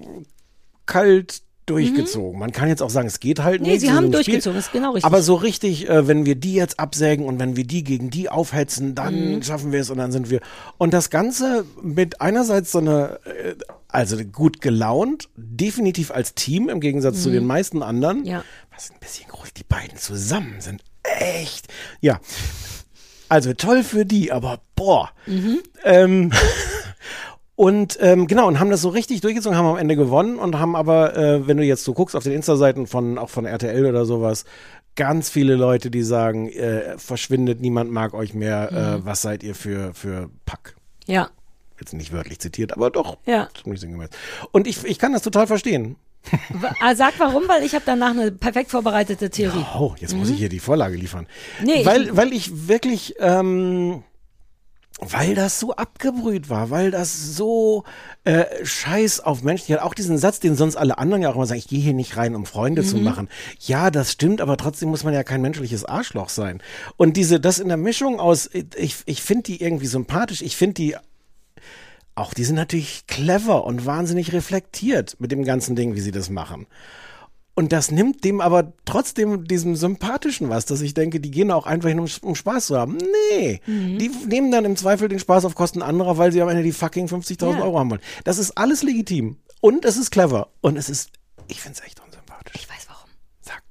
kalt, 0.87 1.43
durchgezogen. 1.67 2.39
Man 2.39 2.53
kann 2.53 2.69
jetzt 2.69 2.83
auch 2.83 2.91
sagen, 2.91 3.07
es 3.07 3.21
geht 3.21 3.43
halt 3.43 3.63
Nee, 3.63 3.69
nicht. 3.71 3.81
sie 3.81 3.87
so 3.87 3.95
haben 3.95 4.13
durchgezogen, 4.13 4.59
ist 4.59 4.71
genau 4.71 4.91
richtig. 4.93 5.07
Aber 5.07 5.23
so 5.23 5.35
richtig, 5.35 5.89
äh, 5.89 6.07
wenn 6.07 6.27
wir 6.27 6.35
die 6.35 6.53
jetzt 6.53 6.79
absägen 6.79 7.25
und 7.25 7.39
wenn 7.39 7.57
wir 7.57 7.65
die 7.65 7.83
gegen 7.85 8.11
die 8.11 8.29
aufhetzen, 8.29 8.95
dann 8.95 9.37
Mhm. 9.37 9.43
schaffen 9.43 9.73
wir 9.73 9.81
es 9.81 9.89
und 9.89 9.97
dann 9.97 10.13
sind 10.13 10.29
wir. 10.29 10.41
Und 10.77 10.93
das 10.93 11.09
Ganze 11.09 11.65
mit 11.83 12.21
einerseits 12.21 12.71
so 12.71 12.81
eine, 12.81 13.19
äh, 13.25 13.55
also 13.89 14.19
gut 14.25 14.61
gelaunt, 14.61 15.31
definitiv 15.37 16.11
als 16.11 16.35
Team 16.35 16.69
im 16.69 16.81
Gegensatz 16.81 17.23
zu 17.23 17.31
den 17.31 17.47
meisten 17.47 17.83
anderen. 17.83 18.19
Mhm. 18.21 18.27
Ja. 18.27 18.45
Was 18.75 18.91
ein 18.91 19.01
bisschen 19.01 19.29
groß, 19.31 19.55
die 19.55 19.65
beiden 19.65 19.97
zusammen 19.97 20.61
sind 20.61 20.83
echt. 21.03 21.69
Ja. 22.03 22.21
Also 23.29 23.53
toll 23.55 23.83
für 23.83 24.05
die, 24.05 24.31
aber 24.33 24.61
boah. 24.77 25.11
Mhm. 25.27 25.61
Ähm, 25.85 26.33
und 27.57 27.99
ähm, 28.01 28.27
genau, 28.27 28.49
und 28.49 28.59
haben 28.59 28.71
das 28.71 28.83
so 28.83 28.89
richtig 28.89 29.21
durchgezogen, 29.21 29.57
haben 29.57 29.67
am 29.67 29.77
Ende 29.77 29.95
gewonnen 29.97 30.39
und 30.39 30.59
haben 30.59 30.75
aber, 30.75 31.17
äh, 31.17 31.47
wenn 31.47 31.57
du 31.57 31.63
jetzt 31.65 31.85
so 31.85 31.95
guckst 31.95 32.17
auf 32.17 32.25
den 32.25 32.33
Insta-Seiten 32.33 32.87
von 32.87 33.17
auch 33.17 33.31
von 33.31 33.47
RTL 33.47 33.87
oder 33.87 34.05
sowas, 34.05 34.45
ganz 34.97 35.31
viele 35.31 35.55
Leute, 35.55 35.91
die 35.91 36.03
sagen, 36.03 36.49
äh, 36.51 36.99
verschwindet, 36.99 37.61
niemand 37.61 37.91
mag 37.93 38.13
euch 38.15 38.35
mehr, 38.35 38.69
Mhm. 38.71 38.77
äh, 38.77 39.05
was 39.07 39.23
seid 39.23 39.43
ihr 39.43 39.55
für, 39.55 39.95
für 39.95 40.31
Pack? 40.47 40.75
Ja, 41.07 41.31
Jetzt 41.81 41.93
nicht 41.93 42.13
wörtlich 42.13 42.39
zitiert, 42.39 42.73
aber 42.73 42.89
doch 42.91 43.19
ja. 43.27 43.49
ziemlich 43.61 43.81
sinngemäß. 43.81 44.09
Und 44.53 44.69
ich, 44.69 44.85
ich 44.85 44.99
kann 45.01 45.13
das 45.13 45.23
total 45.23 45.49
verstehen. 45.49 45.97
Ah, 46.81 46.95
Sag 46.95 47.15
warum, 47.19 47.45
weil 47.49 47.63
ich 47.65 47.75
habe 47.75 47.85
danach 47.87 48.11
eine 48.11 48.33
perfekt 48.33 48.71
vorbereitete 48.71 49.31
Theorie. 49.31 49.65
Oh, 49.79 49.95
jetzt 49.99 50.15
muss 50.17 50.31
ich 50.31 50.39
hier 50.39 50.49
die 50.49 50.61
Vorlage 50.61 50.97
liefern. 50.97 51.27
Mhm. 51.61 51.67
Nee, 51.67 51.87
weil, 51.87 52.03
ich- 52.05 52.17
weil 52.17 52.33
ich 52.33 52.69
wirklich, 52.69 53.15
ähm, 53.19 54.03
weil 55.01 55.35
das 55.35 55.59
so 55.61 55.75
abgebrüht 55.75 56.49
war, 56.49 56.71
weil 56.71 56.91
das 56.93 57.35
so 57.37 57.85
äh, 58.23 58.45
scheiß 58.65 59.21
auf 59.21 59.43
Menschen, 59.43 59.75
hat 59.75 59.83
auch 59.83 59.93
diesen 59.93 60.17
Satz, 60.19 60.39
den 60.41 60.55
sonst 60.55 60.77
alle 60.77 60.97
anderen 60.99 61.21
ja 61.23 61.29
auch 61.31 61.35
immer 61.35 61.47
sagen, 61.47 61.59
ich 61.59 61.69
gehe 61.69 61.81
hier 61.81 61.93
nicht 61.93 62.17
rein, 62.17 62.35
um 62.35 62.47
Freunde 62.47 62.85
zu 62.85 62.97
Mhm. 62.97 63.03
machen. 63.05 63.29
Ja, 63.61 63.91
das 63.91 64.13
stimmt, 64.13 64.41
aber 64.41 64.57
trotzdem 64.57 64.89
muss 64.89 65.05
man 65.05 65.13
ja 65.13 65.25
kein 65.25 65.43
menschliches 65.43 65.85
Arschloch 65.85 66.29
sein. 66.31 66.63
Und 66.97 67.17
diese, 67.19 67.39
das 67.41 67.59
in 67.59 67.69
der 67.69 67.77
Mischung 67.77 68.19
aus, 68.21 68.49
ich, 68.77 68.97
ich 69.05 69.21
finde 69.23 69.43
die 69.43 69.61
irgendwie 69.61 69.87
sympathisch, 69.89 70.41
ich 70.43 70.57
finde 70.57 70.75
die 70.75 70.97
auch 72.15 72.35
die 72.35 72.45
sind 72.45 72.57
natürlich 72.57 73.07
clever 73.07 73.65
und 73.65 73.87
wahnsinnig 73.87 74.33
reflektiert 74.33 75.17
mit 75.19 75.33
dem 75.33 75.45
ganzen 75.45 75.77
Ding, 75.77 75.95
wie 75.95 76.01
sie 76.01 76.13
das 76.13 76.31
machen. 76.31 76.67
Und 77.57 77.73
das 77.73 77.93
nimmt 77.93 78.25
dem 78.25 78.41
aber 78.41 78.73
trotzdem 78.85 79.45
diesem 79.45 79.77
Sympathischen 79.77 80.49
was, 80.49 80.67
dass 80.67 80.81
ich 80.81 80.93
denke, 80.93 81.21
die 81.21 81.31
gehen 81.31 81.53
auch 81.53 81.67
einfach 81.67 81.89
hin, 81.89 82.01
um, 82.01 82.09
um 82.23 82.35
Spaß 82.35 82.67
zu 82.67 82.77
haben. 82.77 82.99
Nee, 83.31 83.61
die 83.67 84.11
nehmen 84.27 84.51
dann 84.51 84.65
im 84.65 84.77
Zweifel 84.77 85.09
den 85.09 85.21
Spaß 85.21 85.45
auf 85.45 85.55
Kosten 85.55 85.81
anderer, 85.81 86.19
weil 86.19 86.33
sie 86.33 86.43
am 86.43 86.49
Ende 86.49 86.65
die 86.65 86.73
fucking 86.73 87.07
50.000 87.07 87.53
Ja. 87.53 87.63
Euro 87.63 87.79
haben 87.79 87.91
wollen. 87.91 88.01
Das 88.25 88.39
ist 88.39 88.59
alles 88.59 88.83
legitim. 88.83 89.37
Und 89.61 89.85
es 89.85 89.97
ist 89.97 90.11
clever. 90.11 90.49
Und 90.63 90.77
es 90.77 90.89
ist, 90.89 91.11
ich 91.47 91.61
find's 91.61 91.81
echt 91.81 92.01
unsympathisch. 92.05 92.55
Ich 92.57 92.69
weiß 92.69 92.87
warum. 92.89 93.09
Sag. 93.41 93.63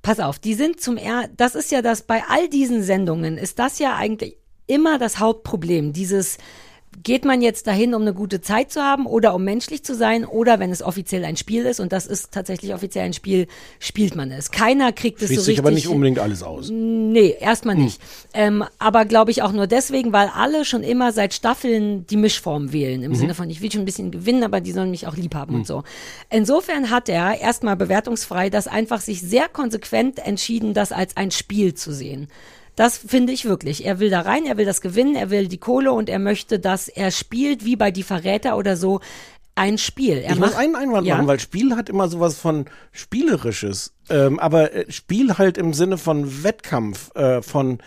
Pass 0.00 0.20
auf, 0.20 0.38
die 0.38 0.54
sind 0.54 0.80
zum 0.80 0.96
er 0.96 1.28
das 1.36 1.56
ist 1.56 1.72
ja 1.72 1.82
das 1.82 2.02
bei 2.02 2.22
all 2.28 2.48
diesen 2.48 2.84
Sendungen 2.84 3.36
ist 3.36 3.58
das 3.58 3.80
ja 3.80 3.96
eigentlich 3.96 4.38
immer 4.68 4.98
das 4.98 5.18
Hauptproblem, 5.18 5.92
dieses 5.92 6.38
Geht 7.02 7.24
man 7.24 7.42
jetzt 7.42 7.66
dahin, 7.66 7.94
um 7.94 8.02
eine 8.02 8.14
gute 8.14 8.40
Zeit 8.40 8.70
zu 8.70 8.80
haben 8.82 9.06
oder 9.06 9.34
um 9.34 9.44
menschlich 9.44 9.84
zu 9.84 9.94
sein 9.94 10.24
oder 10.24 10.58
wenn 10.58 10.70
es 10.70 10.82
offiziell 10.82 11.24
ein 11.24 11.36
Spiel 11.36 11.64
ist 11.64 11.80
und 11.80 11.92
das 11.92 12.06
ist 12.06 12.32
tatsächlich 12.32 12.74
offiziell 12.74 13.04
ein 13.04 13.12
Spiel, 13.12 13.46
spielt 13.78 14.16
man 14.16 14.30
es. 14.30 14.50
Keiner 14.50 14.92
kriegt 14.92 15.20
es 15.20 15.28
Schließt 15.28 15.40
so 15.40 15.44
sich 15.44 15.52
richtig. 15.52 15.66
aber 15.66 15.74
nicht 15.74 15.88
unbedingt 15.88 16.18
alles 16.18 16.42
aus. 16.42 16.70
Nee, 16.70 17.36
erstmal 17.38 17.76
nicht. 17.76 18.00
Ähm, 18.32 18.64
aber 18.78 19.04
glaube 19.04 19.30
ich 19.30 19.42
auch 19.42 19.52
nur 19.52 19.66
deswegen, 19.66 20.12
weil 20.12 20.30
alle 20.34 20.64
schon 20.64 20.82
immer 20.82 21.12
seit 21.12 21.34
Staffeln 21.34 22.06
die 22.06 22.16
Mischform 22.16 22.72
wählen. 22.72 23.02
Im 23.02 23.14
Sinne 23.14 23.34
von, 23.34 23.50
ich 23.50 23.60
will 23.60 23.70
schon 23.70 23.82
ein 23.82 23.86
bisschen 23.86 24.10
gewinnen, 24.10 24.42
aber 24.42 24.60
die 24.60 24.72
sollen 24.72 24.90
mich 24.90 25.06
auch 25.06 25.16
lieb 25.16 25.34
haben 25.34 25.54
und 25.54 25.66
so. 25.66 25.84
Insofern 26.30 26.90
hat 26.90 27.08
er 27.08 27.40
erstmal 27.40 27.76
bewertungsfrei 27.76 28.50
das 28.50 28.66
einfach 28.66 29.00
sich 29.00 29.20
sehr 29.20 29.48
konsequent 29.48 30.18
entschieden, 30.18 30.74
das 30.74 30.92
als 30.92 31.16
ein 31.16 31.30
Spiel 31.30 31.74
zu 31.74 31.92
sehen. 31.92 32.28
Das 32.78 32.96
finde 32.96 33.32
ich 33.32 33.44
wirklich. 33.44 33.84
Er 33.84 33.98
will 33.98 34.08
da 34.08 34.20
rein, 34.20 34.46
er 34.46 34.56
will 34.56 34.64
das 34.64 34.80
gewinnen, 34.80 35.16
er 35.16 35.30
will 35.30 35.48
die 35.48 35.58
Kohle 35.58 35.92
und 35.92 36.08
er 36.08 36.20
möchte, 36.20 36.60
dass 36.60 36.86
er 36.86 37.10
spielt, 37.10 37.64
wie 37.64 37.74
bei 37.74 37.90
Die 37.90 38.04
Verräter 38.04 38.56
oder 38.56 38.76
so, 38.76 39.00
ein 39.56 39.78
Spiel. 39.78 40.18
Er 40.18 40.34
Ich 40.34 40.38
muss 40.38 40.50
macht- 40.52 40.58
einen 40.60 40.76
Einwand 40.76 41.04
Ja? 41.04 41.16
machen, 41.16 41.26
weil 41.26 41.40
Spiel 41.40 41.74
hat 41.74 41.88
immer 41.88 42.06
sowas 42.08 42.38
von 42.38 42.66
Spielerisches. 42.92 43.92
Ähm, 44.10 44.38
aber 44.38 44.72
äh, 44.72 44.92
Spiel 44.92 45.36
halt 45.38 45.58
im 45.58 45.74
Sinne 45.74 45.98
von 45.98 46.44
Wettkampf, 46.44 47.12
äh, 47.16 47.42
von 47.42 47.78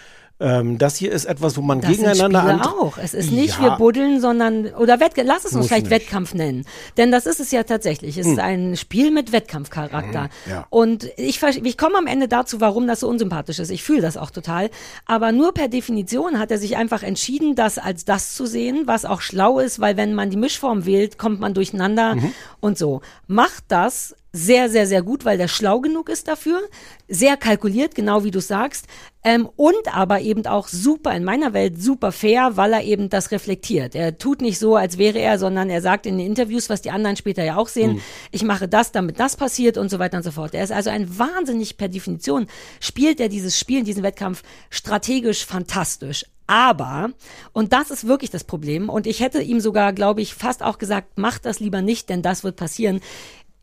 ähm, 0.41 0.77
das 0.77 0.95
hier 0.95 1.12
ist 1.12 1.25
etwas, 1.25 1.56
wo 1.56 1.62
man 1.62 1.80
Das 1.82 1.91
sind 1.95 1.99
gegeneinander 2.06 2.39
Spiele 2.41 2.54
an. 2.56 2.62
auch. 2.62 2.97
Es 2.97 3.13
ist 3.13 3.32
nicht, 3.32 3.58
Ja. 3.60 3.63
wir 3.63 3.71
buddeln, 3.77 4.19
sondern, 4.19 4.67
oder 4.73 4.99
Wettkampf, 4.99 5.27
lass 5.27 5.39
es 5.39 5.51
uns 5.51 5.54
Muss 5.56 5.67
vielleicht 5.67 5.84
nicht. 5.86 5.91
Wettkampf 5.91 6.34
nennen. 6.34 6.65
Denn 6.97 7.12
das 7.12 7.25
ist 7.25 7.39
es 7.39 7.51
ja 7.51 7.63
tatsächlich. 7.63 8.17
Es 8.17 8.25
ist 8.27 8.39
ein 8.39 8.75
Spiel 8.75 9.12
mit 9.12 9.32
Wettkampfcharakter. 9.32 10.30
ja. 10.49 10.65
Und 10.69 11.10
ich, 11.17 11.41
ich 11.43 11.77
komme 11.77 11.97
am 11.97 12.08
Ende 12.08 12.27
dazu, 12.27 12.60
warum 12.60 12.88
das 12.88 13.01
so 13.01 13.08
unsympathisch 13.08 13.60
ist. 13.60 13.69
Ich 13.69 13.84
fühle 13.84 14.01
das 14.01 14.17
auch 14.17 14.32
total. 14.32 14.69
Aber 15.06 15.32
nur 15.32 15.54
per 15.54 15.67
Definition 15.67 16.39
hat 16.39 16.51
er 16.51 16.58
sich 16.58 16.77
einfach 16.77 17.04
entschieden, 17.04 17.56
das 17.56 17.77
als 17.77 18.06
das 18.06 18.36
zu 18.36 18.45
sehen, 18.45 18.84
was 18.86 19.06
auch 19.06 19.21
schlau 19.21 19.60
ist, 19.60 19.80
weil 19.80 19.97
wenn 19.97 20.13
man 20.13 20.30
die 20.30 20.38
Mischform 20.38 20.86
wählt, 20.86 21.17
kommt 21.17 21.39
man 21.39 21.54
durcheinander 21.54 22.17
und 22.60 22.77
so. 22.77 23.01
Macht 23.27 23.63
das 23.67 24.15
sehr, 24.34 24.70
sehr, 24.70 24.88
sehr 24.88 25.02
gut, 25.02 25.26
weil 25.26 25.38
der 25.38 25.50
schlau 25.50 25.82
genug 25.82 26.08
ist 26.08 26.28
dafür, 26.28 26.62
sehr 27.10 27.36
kalkuliert, 27.36 27.96
genau 27.96 28.24
wie 28.24 28.32
du 28.32 28.39
sagst, 28.39 28.88
ähm, 29.24 29.50
und 29.58 29.94
aber 29.94 30.22
eben 30.22 30.46
auch 30.46 30.70
super, 30.70 31.13
in 31.13 31.26
meiner 31.26 31.54
Welt 31.54 31.82
super 31.82 32.13
fair, 32.13 32.56
weil 32.56 32.72
er 32.74 32.84
eben 32.84 33.10
das 33.10 33.32
reflektiert. 33.32 33.94
Er 33.94 34.17
tut 34.17 34.41
nicht 34.41 34.58
so, 34.58 34.78
als 34.78 34.98
wäre 34.98 35.20
er, 35.20 35.38
sondern 35.38 35.70
er 35.70 35.82
sagt 35.82 36.06
in 36.06 36.17
den 36.17 36.26
Interviews, 36.26 36.70
was 36.70 36.82
die 36.82 36.91
anderen 36.91 37.17
später 37.17 37.44
ja 37.44 37.58
auch 37.58 37.67
sehen, 37.67 38.02
ich 38.32 38.44
mache 38.44 38.70
das, 38.70 38.94
damit 38.94 39.20
das 39.20 39.36
passiert 39.36 39.78
und 39.78 39.89
so 39.89 40.00
weiter 40.00 40.17
und 40.17 40.24
so 40.24 40.32
fort. 40.32 40.54
Er 40.54 40.63
ist 40.63 40.72
also 40.72 40.89
ein 40.89 41.20
wahnsinnig, 41.20 41.78
per 41.78 41.89
Definition, 41.89 42.48
spielt 42.80 43.20
er 43.20 43.28
dieses 43.28 43.60
Spiel, 43.60 43.84
diesen 43.84 44.04
Wettkampf 44.04 44.44
strategisch 44.70 45.46
fantastisch. 45.46 46.26
Aber, 46.48 47.12
und 47.54 47.72
das 47.72 47.91
ist 47.91 48.08
wirklich 48.08 48.30
das 48.30 48.44
Problem, 48.44 48.89
und 48.89 49.08
ich 49.08 49.22
hätte 49.22 49.41
ihm 49.41 49.62
sogar, 49.62 49.94
glaube 49.94 50.22
ich, 50.22 50.34
fast 50.34 50.63
auch 50.63 50.80
gesagt, 50.80 51.13
mach 51.15 51.39
das 51.39 51.62
lieber 51.62 51.82
nicht, 51.82 52.10
denn 52.10 52.22
das 52.22 52.44
wird 52.44 52.58
passieren. 52.58 53.00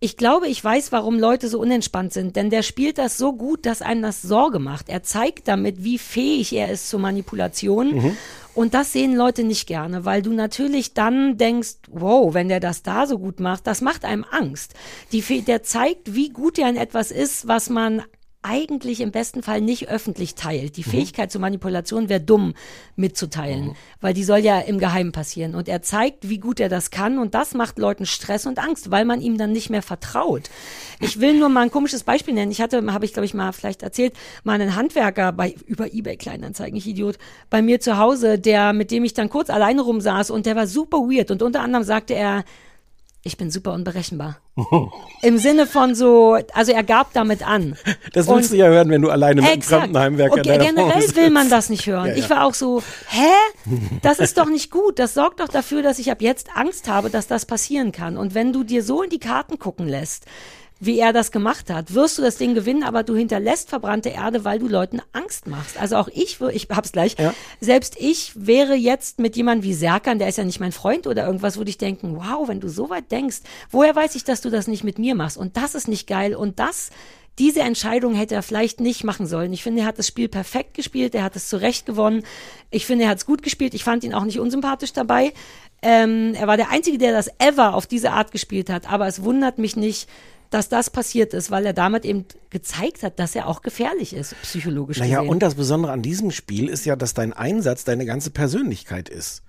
Ich 0.00 0.16
glaube, 0.16 0.46
ich 0.46 0.62
weiß, 0.62 0.92
warum 0.92 1.18
Leute 1.18 1.48
so 1.48 1.58
unentspannt 1.58 2.12
sind, 2.12 2.36
denn 2.36 2.50
der 2.50 2.62
spielt 2.62 2.98
das 2.98 3.18
so 3.18 3.32
gut, 3.32 3.66
dass 3.66 3.82
einem 3.82 4.02
das 4.02 4.22
Sorge 4.22 4.60
macht. 4.60 4.88
Er 4.88 5.02
zeigt 5.02 5.48
damit, 5.48 5.82
wie 5.82 5.98
fähig 5.98 6.52
er 6.52 6.70
ist 6.70 6.88
zur 6.88 7.00
Manipulation. 7.00 8.16
Und 8.54 8.74
das 8.74 8.92
sehen 8.92 9.16
Leute 9.16 9.42
nicht 9.42 9.66
gerne, 9.66 10.04
weil 10.04 10.22
du 10.22 10.32
natürlich 10.32 10.94
dann 10.94 11.36
denkst, 11.36 11.76
wow, 11.90 12.32
wenn 12.32 12.48
der 12.48 12.60
das 12.60 12.82
da 12.82 13.06
so 13.06 13.18
gut 13.18 13.40
macht, 13.40 13.66
das 13.66 13.80
macht 13.80 14.04
einem 14.04 14.24
Angst. 14.30 14.74
Die, 15.10 15.42
der 15.42 15.64
zeigt, 15.64 16.14
wie 16.14 16.28
gut 16.28 16.58
er 16.58 16.68
in 16.68 16.76
etwas 16.76 17.10
ist, 17.10 17.48
was 17.48 17.68
man 17.68 18.02
eigentlich 18.42 19.00
im 19.00 19.10
besten 19.10 19.42
Fall 19.42 19.60
nicht 19.60 19.88
öffentlich 19.88 20.36
teilt. 20.36 20.76
Die 20.76 20.84
Fähigkeit 20.84 21.32
zur 21.32 21.40
Manipulation 21.40 22.08
wäre 22.08 22.20
dumm 22.20 22.54
mitzuteilen, 22.94 23.74
weil 24.00 24.14
die 24.14 24.22
soll 24.22 24.38
ja 24.38 24.60
im 24.60 24.78
Geheimen 24.78 25.10
passieren. 25.10 25.56
Und 25.56 25.68
er 25.68 25.82
zeigt, 25.82 26.28
wie 26.28 26.38
gut 26.38 26.60
er 26.60 26.68
das 26.68 26.90
kann 26.90 27.18
und 27.18 27.34
das 27.34 27.54
macht 27.54 27.78
Leuten 27.78 28.06
Stress 28.06 28.46
und 28.46 28.60
Angst, 28.60 28.90
weil 28.92 29.04
man 29.04 29.20
ihm 29.20 29.38
dann 29.38 29.50
nicht 29.50 29.70
mehr 29.70 29.82
vertraut. 29.82 30.50
Ich 31.00 31.20
will 31.20 31.38
nur 31.38 31.48
mal 31.48 31.62
ein 31.62 31.70
komisches 31.72 32.04
Beispiel 32.04 32.34
nennen. 32.34 32.52
Ich 32.52 32.60
hatte, 32.60 32.80
habe 32.92 33.04
ich 33.04 33.12
glaube 33.12 33.26
ich 33.26 33.34
mal 33.34 33.52
vielleicht 33.52 33.82
erzählt, 33.82 34.14
mal 34.44 34.52
einen 34.52 34.76
Handwerker 34.76 35.32
bei 35.32 35.54
über 35.66 35.92
eBay 35.92 36.16
Kleinanzeigen, 36.16 36.76
ich 36.76 36.86
Idiot, 36.86 37.18
bei 37.50 37.60
mir 37.60 37.80
zu 37.80 37.98
Hause, 37.98 38.38
der 38.38 38.72
mit 38.72 38.92
dem 38.92 39.04
ich 39.04 39.14
dann 39.14 39.30
kurz 39.30 39.50
alleine 39.50 39.82
rumsaß 39.82 40.30
und 40.30 40.46
der 40.46 40.54
war 40.54 40.68
super 40.68 40.98
weird 40.98 41.32
und 41.32 41.42
unter 41.42 41.60
anderem 41.60 41.84
sagte 41.84 42.14
er, 42.14 42.44
ich 43.24 43.36
bin 43.36 43.50
super 43.50 43.72
unberechenbar. 43.72 44.38
Im 45.22 45.38
Sinne 45.38 45.66
von 45.66 45.94
so, 45.94 46.38
also 46.54 46.72
er 46.72 46.82
gab 46.84 47.12
damit 47.12 47.46
an. 47.46 47.76
Das 48.12 48.26
Und- 48.28 48.36
willst 48.36 48.52
du 48.52 48.56
ja 48.56 48.66
hören, 48.66 48.88
wenn 48.90 49.02
du 49.02 49.10
alleine 49.10 49.40
mit 49.42 49.50
einem 49.50 49.58
Exakt. 49.58 49.82
fremden 49.82 49.98
Heimwerker 49.98 50.32
Und 50.34 50.38
in 50.40 50.44
deiner 50.46 50.64
generell 50.64 51.16
will 51.16 51.30
man 51.30 51.42
sitzt. 51.44 51.52
das 51.52 51.68
nicht 51.70 51.86
hören. 51.86 52.06
Ja, 52.06 52.12
ja. 52.12 52.18
Ich 52.18 52.30
war 52.30 52.44
auch 52.44 52.54
so, 52.54 52.82
hä? 53.08 53.26
Das 54.02 54.18
ist 54.20 54.38
doch 54.38 54.48
nicht 54.48 54.70
gut. 54.70 54.98
Das 54.98 55.14
sorgt 55.14 55.40
doch 55.40 55.48
dafür, 55.48 55.82
dass 55.82 55.98
ich 55.98 56.10
ab 56.10 56.22
jetzt 56.22 56.48
Angst 56.56 56.88
habe, 56.88 57.10
dass 57.10 57.26
das 57.26 57.44
passieren 57.44 57.92
kann. 57.92 58.16
Und 58.16 58.34
wenn 58.34 58.52
du 58.52 58.62
dir 58.64 58.82
so 58.82 59.02
in 59.02 59.10
die 59.10 59.18
Karten 59.20 59.58
gucken 59.58 59.88
lässt, 59.88 60.24
wie 60.80 60.98
er 60.98 61.12
das 61.12 61.32
gemacht 61.32 61.70
hat, 61.70 61.94
wirst 61.94 62.18
du 62.18 62.22
das 62.22 62.36
Ding 62.36 62.54
gewinnen, 62.54 62.82
aber 62.84 63.02
du 63.02 63.16
hinterlässt 63.16 63.68
verbrannte 63.68 64.10
Erde, 64.10 64.44
weil 64.44 64.58
du 64.58 64.68
Leuten 64.68 65.00
Angst 65.12 65.46
machst. 65.48 65.80
Also 65.80 65.96
auch 65.96 66.08
ich, 66.08 66.40
ich 66.52 66.68
hab's 66.70 66.92
gleich, 66.92 67.16
Ja. 67.18 67.34
selbst 67.60 67.96
ich 67.98 68.32
wäre 68.36 68.74
jetzt 68.74 69.18
mit 69.18 69.36
jemandem 69.36 69.64
wie 69.64 69.74
Serkan, 69.74 70.18
der 70.18 70.28
ist 70.28 70.38
ja 70.38 70.44
nicht 70.44 70.60
mein 70.60 70.72
Freund 70.72 71.06
oder 71.06 71.26
irgendwas, 71.26 71.56
würde 71.56 71.70
ich 71.70 71.78
denken, 71.78 72.16
wow, 72.16 72.46
wenn 72.48 72.60
du 72.60 72.68
so 72.68 72.90
weit 72.90 73.10
denkst, 73.10 73.38
woher 73.70 73.96
weiß 73.96 74.14
ich, 74.14 74.24
dass 74.24 74.40
du 74.40 74.50
das 74.50 74.68
nicht 74.68 74.84
mit 74.84 74.98
mir 74.98 75.14
machst? 75.14 75.36
Und 75.36 75.56
das 75.56 75.74
ist 75.74 75.88
nicht 75.88 76.06
geil. 76.06 76.34
Und 76.36 76.58
das, 76.60 76.90
diese 77.40 77.60
Entscheidung 77.60 78.14
hätte 78.14 78.34
er 78.36 78.42
vielleicht 78.42 78.80
nicht 78.80 79.04
machen 79.04 79.26
sollen. 79.26 79.52
Ich 79.52 79.62
finde, 79.62 79.82
er 79.82 79.86
hat 79.88 79.98
das 79.98 80.06
Spiel 80.06 80.28
perfekt 80.28 80.74
gespielt, 80.74 81.14
er 81.14 81.22
hat 81.24 81.34
es 81.36 81.48
zurecht 81.48 81.86
gewonnen. 81.86 82.22
Ich 82.70 82.86
finde, 82.86 83.04
er 83.04 83.10
hat 83.10 83.18
es 83.18 83.26
gut 83.26 83.42
gespielt. 83.42 83.74
Ich 83.74 83.84
fand 83.84 84.04
ihn 84.04 84.14
auch 84.14 84.24
nicht 84.24 84.38
unsympathisch 84.38 84.92
dabei. 84.92 85.32
Ähm, 85.82 86.34
er 86.34 86.46
war 86.48 86.56
der 86.56 86.70
Einzige, 86.70 86.98
der 86.98 87.12
das 87.12 87.30
ever 87.38 87.74
auf 87.74 87.86
diese 87.86 88.10
Art 88.12 88.32
gespielt 88.32 88.70
hat. 88.70 88.90
Aber 88.90 89.06
es 89.06 89.22
wundert 89.22 89.58
mich 89.58 89.76
nicht, 89.76 90.08
dass 90.50 90.68
das 90.68 90.90
passiert 90.90 91.34
ist, 91.34 91.50
weil 91.50 91.66
er 91.66 91.72
damit 91.72 92.04
eben 92.04 92.24
gezeigt 92.50 93.02
hat, 93.02 93.18
dass 93.18 93.34
er 93.34 93.46
auch 93.48 93.62
gefährlich 93.62 94.14
ist, 94.14 94.34
psychologisch 94.42 94.98
Naja, 94.98 95.18
gesehen. 95.18 95.30
und 95.30 95.42
das 95.42 95.54
Besondere 95.54 95.92
an 95.92 96.02
diesem 96.02 96.30
Spiel 96.30 96.68
ist 96.68 96.84
ja, 96.84 96.96
dass 96.96 97.14
dein 97.14 97.32
Einsatz 97.32 97.84
deine 97.84 98.06
ganze 98.06 98.30
Persönlichkeit 98.30 99.08
ist. 99.08 99.42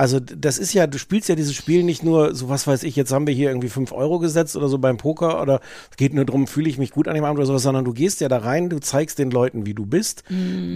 Also 0.00 0.20
das 0.20 0.58
ist 0.58 0.74
ja, 0.74 0.86
du 0.86 0.96
spielst 0.96 1.28
ja 1.28 1.34
dieses 1.34 1.56
Spiel 1.56 1.82
nicht 1.82 2.04
nur, 2.04 2.32
so 2.32 2.48
was 2.48 2.68
weiß 2.68 2.84
ich, 2.84 2.94
jetzt 2.94 3.10
haben 3.10 3.26
wir 3.26 3.34
hier 3.34 3.48
irgendwie 3.48 3.68
5 3.68 3.90
Euro 3.90 4.20
gesetzt 4.20 4.54
oder 4.54 4.68
so 4.68 4.78
beim 4.78 4.96
Poker 4.96 5.42
oder 5.42 5.60
es 5.90 5.96
geht 5.96 6.14
nur 6.14 6.24
darum, 6.24 6.46
fühle 6.46 6.68
ich 6.68 6.78
mich 6.78 6.92
gut 6.92 7.08
an 7.08 7.16
dem 7.16 7.24
Abend 7.24 7.38
oder 7.38 7.46
sowas, 7.46 7.64
sondern 7.64 7.84
du 7.84 7.92
gehst 7.92 8.20
ja 8.20 8.28
da 8.28 8.38
rein, 8.38 8.68
du 8.68 8.78
zeigst 8.78 9.18
den 9.18 9.32
Leuten, 9.32 9.66
wie 9.66 9.74
du 9.74 9.86
bist. 9.86 10.22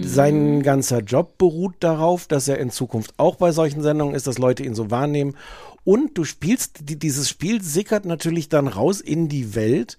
Sein 0.01 0.61
ganzer 0.61 0.99
Job 0.99 1.37
beruht 1.37 1.75
darauf, 1.79 2.27
dass 2.27 2.49
er 2.49 2.59
in 2.59 2.69
Zukunft 2.69 3.13
auch 3.15 3.37
bei 3.37 3.53
solchen 3.53 3.81
Sendungen 3.81 4.13
ist, 4.13 4.27
dass 4.27 4.39
Leute 4.39 4.63
ihn 4.63 4.75
so 4.75 4.91
wahrnehmen. 4.91 5.37
Und 5.83 6.17
du 6.17 6.23
spielst, 6.23 6.89
die, 6.89 6.97
dieses 6.97 7.29
Spiel 7.29 7.61
sickert 7.61 8.05
natürlich 8.05 8.47
dann 8.49 8.67
raus 8.67 9.01
in 9.01 9.27
die 9.27 9.53
Welt. 9.55 9.97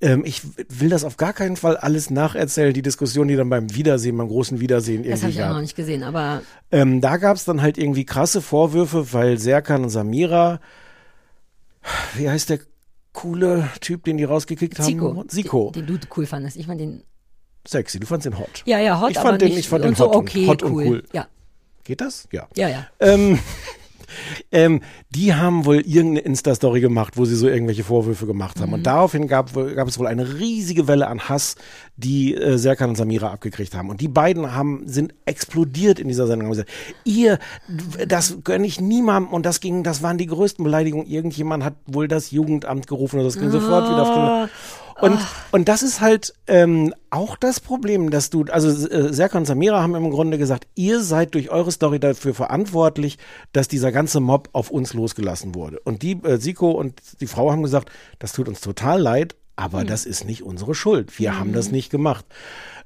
Ähm, 0.00 0.22
ich 0.24 0.40
will 0.70 0.88
das 0.88 1.04
auf 1.04 1.18
gar 1.18 1.34
keinen 1.34 1.56
Fall 1.56 1.76
alles 1.76 2.08
nacherzählen, 2.08 2.72
die 2.72 2.80
Diskussion, 2.80 3.28
die 3.28 3.36
dann 3.36 3.50
beim 3.50 3.74
Wiedersehen, 3.74 4.16
beim 4.16 4.28
großen 4.28 4.58
Wiedersehen 4.58 5.02
Das 5.02 5.20
habe 5.22 5.30
irgendwie 5.32 5.38
ich 5.40 5.44
auch 5.44 5.52
noch 5.52 5.60
nicht 5.60 5.76
gesehen, 5.76 6.02
aber 6.02 6.40
Ähm, 6.72 7.02
da 7.02 7.18
gab 7.18 7.36
es 7.36 7.44
dann 7.44 7.60
halt 7.60 7.76
irgendwie 7.76 8.06
krasse 8.06 8.40
Vorwürfe, 8.40 9.12
weil 9.12 9.38
Serkan 9.38 9.82
und 9.82 9.90
Samira, 9.90 10.58
wie 12.14 12.30
heißt 12.30 12.48
der 12.48 12.60
coole 13.12 13.68
Typ, 13.80 14.04
den 14.04 14.16
die 14.16 14.24
rausgekickt 14.24 14.78
haben? 14.78 14.86
Zico. 14.86 15.24
Zico. 15.28 15.70
Den, 15.72 15.86
den 15.86 16.00
du 16.00 16.06
cool 16.16 16.24
fandest. 16.26 16.56
Ich 16.56 16.66
fand 16.66 16.80
den. 16.80 17.02
Sexy, 17.68 18.00
du 18.00 18.06
fandst 18.06 18.24
den 18.24 18.38
hot. 18.38 18.62
Ja, 18.64 18.78
ja, 18.78 18.98
hot, 19.02 19.10
Ich 19.10 19.16
fand 19.16 19.28
aber 19.28 19.38
den- 19.38 19.48
nicht 19.50 19.58
ich 19.58 19.68
fand 19.68 19.84
und 19.84 19.90
den 19.90 19.96
so 19.96 20.06
hot 20.06 20.16
und- 20.16 20.22
okay, 20.22 20.46
hot 20.46 20.62
und 20.62 20.72
cool. 20.72 20.86
cool. 20.86 21.04
Ja, 21.12 21.26
Geht 21.84 22.00
das? 22.00 22.26
Ja. 22.32 22.48
ja, 22.56 22.68
ja. 22.68 22.86
Ähm, 23.00 23.38
ähm, 24.52 24.80
die 25.10 25.34
haben 25.34 25.64
wohl 25.64 25.80
irgendeine 25.80 26.20
Insta-Story 26.20 26.80
gemacht, 26.80 27.16
wo 27.16 27.24
sie 27.24 27.36
so 27.36 27.48
irgendwelche 27.48 27.84
Vorwürfe 27.84 28.26
gemacht 28.26 28.60
haben. 28.60 28.68
Mhm. 28.68 28.74
Und 28.74 28.86
daraufhin 28.86 29.26
gab, 29.26 29.52
gab 29.54 29.88
es 29.88 29.98
wohl 29.98 30.06
eine 30.06 30.38
riesige 30.38 30.86
Welle 30.86 31.08
an 31.08 31.28
Hass, 31.28 31.56
die 31.96 32.34
äh, 32.34 32.58
Serkan 32.58 32.90
und 32.90 32.96
Samira 32.96 33.30
abgekriegt 33.32 33.74
haben. 33.74 33.90
Und 33.90 34.00
die 34.00 34.08
beiden 34.08 34.54
haben, 34.54 34.82
sind 34.86 35.14
explodiert 35.24 35.98
in 35.98 36.08
dieser 36.08 36.26
Sendung. 36.26 36.46
Haben 36.46 36.52
gesagt, 36.52 36.70
ihr, 37.04 37.38
das 38.06 38.38
gönne 38.44 38.66
ich 38.66 38.80
niemandem. 38.80 39.32
Und 39.32 39.46
das 39.46 39.60
ging, 39.60 39.82
das 39.82 40.02
waren 40.02 40.18
die 40.18 40.26
größten 40.26 40.64
Beleidigungen. 40.64 41.06
Irgendjemand 41.06 41.64
hat 41.64 41.74
wohl 41.86 42.08
das 42.08 42.30
Jugendamt 42.30 42.86
gerufen 42.86 43.16
oder 43.16 43.24
das 43.24 43.38
ging 43.38 43.50
sofort 43.50 43.88
wieder 43.88 44.02
auf 44.02 44.10
Ah. 44.20 44.48
Und, 45.00 45.18
und 45.50 45.68
das 45.68 45.82
ist 45.82 46.00
halt 46.00 46.34
ähm, 46.46 46.94
auch 47.10 47.36
das 47.36 47.60
Problem, 47.60 48.10
dass 48.10 48.30
du, 48.30 48.44
also 48.50 48.68
äh, 48.88 49.12
Serkan 49.12 49.40
und 49.40 49.46
Samira 49.46 49.82
haben 49.82 49.94
im 49.94 50.10
Grunde 50.10 50.38
gesagt, 50.38 50.66
ihr 50.74 51.00
seid 51.00 51.34
durch 51.34 51.50
eure 51.50 51.70
Story 51.72 52.00
dafür 52.00 52.34
verantwortlich, 52.34 53.18
dass 53.52 53.68
dieser 53.68 53.92
ganze 53.92 54.20
Mob 54.20 54.48
auf 54.52 54.70
uns 54.70 54.94
losgelassen 54.94 55.54
wurde. 55.54 55.80
Und 55.80 56.02
die, 56.02 56.12
äh, 56.22 56.38
Siko 56.38 56.70
und 56.70 57.00
die 57.20 57.26
Frau 57.26 57.50
haben 57.50 57.62
gesagt, 57.62 57.90
das 58.18 58.32
tut 58.32 58.48
uns 58.48 58.60
total 58.60 59.00
leid, 59.00 59.36
aber 59.56 59.84
das 59.84 60.06
ist 60.06 60.24
nicht 60.24 60.42
unsere 60.42 60.74
Schuld. 60.74 61.18
Wir 61.18 61.38
haben 61.38 61.52
das 61.52 61.70
nicht 61.70 61.90
gemacht. 61.90 62.24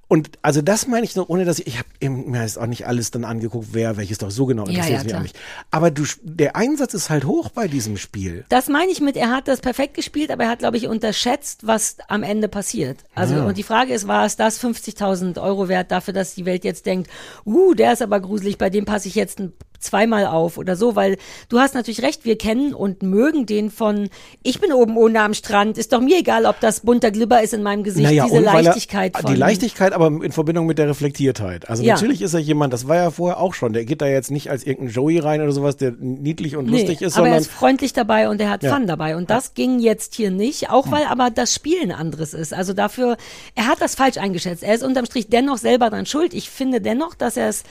Und 0.09 0.31
also 0.43 0.63
das 0.63 0.87
meine 0.87 1.05
ich 1.05 1.17
nur, 1.17 1.31
ohne 1.31 1.45
dass 1.45 1.59
ich, 1.59 1.67
ich 1.67 1.79
habe 1.79 1.89
mir 2.11 2.43
jetzt 2.43 2.59
auch 2.59 2.67
nicht 2.67 2.87
alles 2.87 3.11
dann 3.11 3.25
angeguckt, 3.25 3.69
wer 3.73 3.97
welches 3.97 4.19
doch 4.19 4.31
so 4.31 4.47
genau 4.47 4.65
Ja, 4.65 4.71
interessiert 4.71 4.99
ja, 4.99 5.03
mich 5.03 5.07
auch 5.07 5.11
klar. 5.11 5.23
nicht. 5.23 5.39
Aber 5.71 5.91
du, 5.91 6.05
der 6.23 6.57
Einsatz 6.57 6.95
ist 6.95 7.11
halt 7.11 7.25
hoch 7.25 7.51
bei 7.51 7.69
diesem 7.69 7.97
Spiel. 7.97 8.45
Das 8.49 8.69
meine 8.69 8.91
ich 8.93 9.01
mit, 9.01 9.17
er 9.17 9.31
hat 9.31 9.49
das 9.49 9.61
perfekt 9.61 9.95
gespielt, 9.95 10.31
aber 10.31 10.45
er 10.45 10.51
hat, 10.51 10.59
glaube 10.61 10.77
ich, 10.77 10.89
unterschätzt, 10.89 11.67
was 11.67 11.97
am 12.09 12.23
Ende 12.23 12.49
passiert. 12.49 13.05
Also, 13.15 13.37
und 13.37 13.57
die 13.57 13.63
Frage 13.63 13.95
ist, 13.95 14.07
war 14.07 14.27
es 14.27 14.37
das 14.37 14.63
50.000 14.63 15.41
Euro 15.43 15.69
wert 15.69 15.91
dafür, 15.91 16.15
dass 16.15 16.35
die 16.35 16.45
Welt 16.45 16.65
jetzt 16.65 16.87
denkt, 16.87 17.11
uh, 17.47 17.75
der 17.75 17.93
ist 17.93 18.03
aber 18.03 18.21
gruselig, 18.21 18.59
bei 18.59 18.71
dem 18.71 18.85
passe 18.85 19.09
ich 19.09 19.15
jetzt 19.15 19.41
ein 19.41 19.53
zweimal 19.85 20.27
auf 20.27 20.59
oder 20.59 20.77
so, 20.77 20.97
weil 20.97 21.17
du 21.49 21.61
hast 21.61 21.75
natürlich 21.75 22.03
recht, 22.03 22.25
wir 22.25 22.37
kennen 22.37 22.75
und 22.75 23.03
mögen 23.03 23.47
den 23.47 23.71
von, 23.71 24.09
ich 24.43 24.61
bin 24.61 24.73
oben 24.73 24.97
ohne 24.97 25.21
am 25.21 25.35
Strand, 25.35 25.79
ist 25.79 25.93
doch 25.93 26.01
mir 26.01 26.19
egal, 26.19 26.47
ob 26.47 26.59
das 26.61 26.81
bunter 26.81 27.11
Glibber 27.11 27.43
ist 27.43 27.55
in 27.55 27.63
meinem 27.63 27.85
Gesicht, 27.85 28.11
diese 28.11 28.25
und 28.25 28.45
weil 28.47 28.65
Leichtigkeit 28.65 29.17
von. 29.17 29.33
Die 29.33 29.39
Leichtigkeit, 29.39 29.93
aber 29.95 30.07
in 30.07 30.33
Verbindung 30.33 30.67
mit 30.67 30.79
der 30.79 30.89
Reflektiertheit. 30.89 31.69
Also 31.69 31.83
Ja. 31.83 31.95
natürlich 31.95 32.23
ist 32.23 32.35
er 32.35 32.41
jemand, 32.41 32.73
das 32.73 32.89
war 32.89 32.97
ja 32.97 33.11
vorher 33.11 33.39
auch 33.39 33.55
schon, 33.55 33.73
der 33.73 33.85
geht 33.85 34.01
da 34.03 34.07
jetzt 34.07 34.31
nicht 34.31 34.51
als 34.51 34.65
irgendein 34.65 34.95
Joey 34.95 35.19
rein 35.19 35.41
oder 35.41 35.53
sowas, 35.53 35.77
der 35.77 35.93
niedlich 35.99 36.57
und 36.57 36.67
Nee, 36.67 36.79
lustig 36.79 37.03
ist, 37.03 37.17
aber 37.17 37.29
er 37.29 37.39
ist 37.39 37.51
freundlich 37.51 37.93
dabei 37.93 38.29
und 38.29 38.41
er 38.41 38.51
hat 38.51 38.63
Ja. 38.63 38.71
Hm. 38.71 38.77
Fun 38.79 38.87
dabei. 38.87 39.17
Und 39.17 39.31
das 39.31 39.55
ging 39.55 39.79
jetzt 39.79 40.15
hier 40.15 40.31
nicht, 40.31 40.71
auch 40.71 40.91
weil 40.91 41.05
aber 41.07 41.31
das 41.31 41.55
Spiel 41.55 41.81
ein 41.83 41.93
anderes 41.93 42.35
ist. 42.35 42.53
Also 42.53 42.73
dafür, 42.73 43.17
er 43.55 43.67
hat 43.67 43.81
das 43.81 43.95
falsch 43.95 44.19
eingeschätzt. 44.19 44.63
Er 44.63 44.75
ist 44.75 44.83
unterm 44.83 45.07
Strich 45.07 45.29
dennoch 45.29 45.59
selber 45.59 45.91
dran 45.91 46.07
schuld. 46.07 46.35
Ich 46.35 46.51
finde 46.51 46.81
dennoch, 46.81 47.15
dass 47.15 47.37
er 47.37 47.49
es 47.49 47.65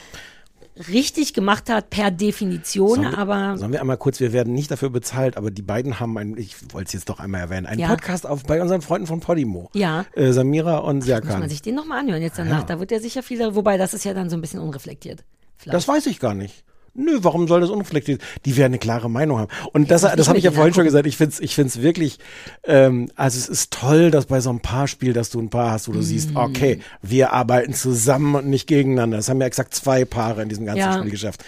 richtig 0.90 1.34
gemacht 1.34 1.70
hat 1.70 1.90
per 1.90 2.10
Definition, 2.12 2.96
Sollen 2.96 3.12
wir- 3.12 3.18
aber 3.18 3.58
Sollen 3.58 3.72
wir 3.72 3.82
einmal 3.82 3.98
kurz, 3.98 4.20
wir 4.20 4.34
werden 4.34 4.54
nicht 4.54 4.72
dafür 4.72 4.90
bezahlt, 4.90 5.38
aber 5.38 5.52
die 5.52 5.62
beiden 5.62 6.00
haben 6.00 6.18
einen, 6.18 6.38
ich 6.38 6.56
wollte 6.74 6.88
es 6.88 6.94
jetzt 6.94 7.10
doch 7.10 7.20
einmal 7.20 7.42
erwähnen, 7.42 7.66
einen 7.68 7.80
Ja. 7.80 7.88
Podcast 7.90 8.26
auf 8.26 8.44
bei 8.44 8.62
unseren 8.62 8.82
Freunden 8.82 9.08
von 9.08 9.20
Podimo. 9.20 9.70
Ja. 9.74 10.06
Äh, 10.16 10.32
Samira 10.32 10.78
und 10.80 10.98
muss 10.98 11.08
man 11.08 11.22
Serkan. 11.22 11.50
sich 11.50 11.62
den 11.62 11.76
nochmal 11.76 12.00
anhören 12.00 12.22
jetzt 12.22 12.40
danach. 12.40 12.60
Ja. 12.60 12.64
Da 12.66 12.80
wird 12.80 12.92
er 12.92 13.00
sicher 13.00 13.24
viele, 13.24 13.56
wobei 13.56 13.78
das 13.78 13.94
ist 13.94 14.04
ja 14.06 14.14
dann 14.14 14.30
so 14.30 14.36
ein 14.38 14.42
bisschen 14.42 14.60
unreflektiert. 14.60 15.24
Vielleicht. 15.58 15.76
Das 15.76 15.88
weiß 15.88 16.08
ich 16.08 16.20
gar 16.20 16.34
nicht. 16.34 16.64
Nö, 16.96 17.20
warum 17.22 17.48
soll 17.48 17.62
das 17.62 17.72
unreflektiert? 17.72 18.22
Die 18.46 18.56
werden 18.56 18.72
eine 18.74 18.78
klare 18.80 19.10
Meinung 19.10 19.40
haben. 19.40 19.52
Und 19.72 19.90
das, 19.90 20.02
das 20.02 20.28
habe 20.28 20.38
ich 20.38 20.44
ja 20.44 20.52
vorhin 20.52 20.76
schon 20.76 20.84
gesagt. 20.84 21.08
Ich 21.08 21.18
find's, 21.18 21.40
ich 21.40 21.56
find's 21.56 21.82
wirklich, 21.82 22.20
ähm, 22.66 23.10
also 23.16 23.38
es 23.40 23.50
ist 23.50 23.72
toll, 23.74 24.12
dass 24.12 24.28
bei 24.28 24.40
so 24.42 24.52
einem 24.52 24.60
Paarspiel, 24.60 25.12
dass 25.14 25.32
du 25.32 25.40
ein 25.40 25.50
Paar 25.50 25.72
hast, 25.72 25.88
wo 25.88 25.92
du 25.92 26.02
siehst, 26.04 26.32
Mhm. 26.32 26.38
okay, 26.38 26.80
wir 27.02 27.34
arbeiten 27.34 27.74
zusammen 27.74 28.36
und 28.36 28.48
nicht 28.48 28.68
gegeneinander. 28.68 29.18
Das 29.18 29.28
haben 29.28 29.42
ja 29.42 29.48
exakt 29.48 29.74
zwei 29.74 30.06
Paare 30.06 30.44
in 30.44 30.50
diesem 30.50 30.66
ganzen 30.66 30.80
Ja. 30.82 31.00
Spielgeschäft. 31.00 31.44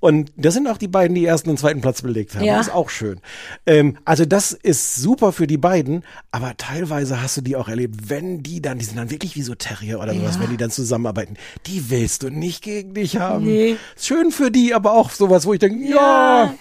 Und 0.00 0.32
das 0.36 0.54
sind 0.54 0.66
auch 0.66 0.78
die 0.78 0.88
beiden, 0.88 1.14
die 1.14 1.26
ersten 1.26 1.50
und 1.50 1.58
zweiten 1.58 1.82
Platz 1.82 2.00
belegt 2.00 2.34
haben. 2.34 2.44
Ja. 2.44 2.56
Das 2.56 2.68
ist 2.68 2.72
auch 2.74 2.88
schön. 2.88 3.20
Ähm, 3.66 3.98
also 4.06 4.24
das 4.24 4.52
ist 4.52 4.96
super 4.96 5.30
für 5.32 5.46
die 5.46 5.58
beiden, 5.58 6.04
aber 6.30 6.56
teilweise 6.56 7.20
hast 7.22 7.36
du 7.36 7.42
die 7.42 7.54
auch 7.54 7.68
erlebt, 7.68 8.08
wenn 8.08 8.42
die 8.42 8.62
dann, 8.62 8.78
die 8.78 8.86
sind 8.86 8.96
dann 8.96 9.10
wirklich 9.10 9.36
wie 9.36 9.42
so 9.42 9.54
Terrier 9.54 10.00
oder 10.00 10.14
sowas, 10.14 10.36
Ja. 10.36 10.42
wenn 10.42 10.50
die 10.50 10.56
dann 10.56 10.70
zusammenarbeiten, 10.70 11.36
die 11.66 11.90
willst 11.90 12.22
du 12.22 12.30
nicht 12.30 12.62
gegen 12.62 12.94
dich 12.94 13.18
haben. 13.18 13.44
Nee. 13.44 13.76
Schön 13.98 14.30
für 14.30 14.50
die, 14.50 14.72
aber 14.74 14.92
auch 14.94 15.10
sowas, 15.10 15.44
wo 15.44 15.52
ich 15.52 15.58
denke, 15.58 15.84
ja. 15.86 16.54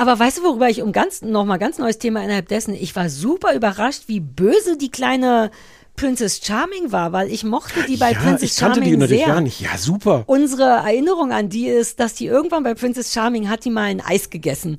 Aber 0.00 0.18
weißt 0.18 0.38
du, 0.38 0.42
worüber 0.42 0.68
ich 0.68 0.82
um 0.82 0.90
ganz, 0.92 1.22
nochmal 1.22 1.58
ganz 1.60 1.78
neues 1.78 1.98
Thema 1.98 2.22
innerhalb 2.24 2.48
dessen, 2.48 2.74
ich 2.74 2.96
war 2.96 3.08
super 3.08 3.54
überrascht, 3.54 4.04
wie 4.08 4.18
böse 4.20 4.76
die 4.76 4.90
kleine 4.90 5.50
Princess 5.96 6.40
Charming 6.42 6.90
war, 6.90 7.12
weil 7.12 7.30
ich 7.30 7.44
mochte 7.44 7.84
die 7.86 7.96
bei 7.96 8.12
ja, 8.12 8.18
Princess 8.18 8.52
ich 8.52 8.58
kannte 8.58 8.76
Charming 8.76 8.90
die 8.90 8.96
natürlich 8.96 9.24
sehr. 9.24 9.34
gar 9.34 9.40
nicht. 9.40 9.60
Ja, 9.60 9.76
super. 9.76 10.24
Unsere 10.26 10.64
Erinnerung 10.64 11.32
an 11.32 11.48
die 11.48 11.68
ist, 11.68 12.00
dass 12.00 12.14
die 12.14 12.26
irgendwann 12.26 12.62
bei 12.62 12.74
Princess 12.74 13.12
Charming 13.12 13.48
hat 13.48 13.64
die 13.64 13.70
mal 13.70 13.82
ein 13.82 14.00
Eis 14.00 14.30
gegessen. 14.30 14.78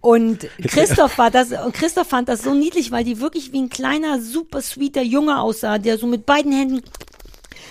Und 0.00 0.48
Christoph 0.66 1.16
war 1.16 1.30
das, 1.30 1.52
und 1.52 1.72
Christoph 1.72 2.08
fand 2.08 2.28
das 2.28 2.42
so 2.42 2.54
niedlich, 2.54 2.90
weil 2.90 3.04
die 3.04 3.20
wirklich 3.20 3.52
wie 3.52 3.62
ein 3.62 3.70
kleiner, 3.70 4.20
super 4.20 4.60
sweeter 4.60 5.02
Junge 5.02 5.40
aussah, 5.40 5.78
der 5.78 5.96
so 5.96 6.06
mit 6.06 6.26
beiden 6.26 6.52
Händen 6.52 6.82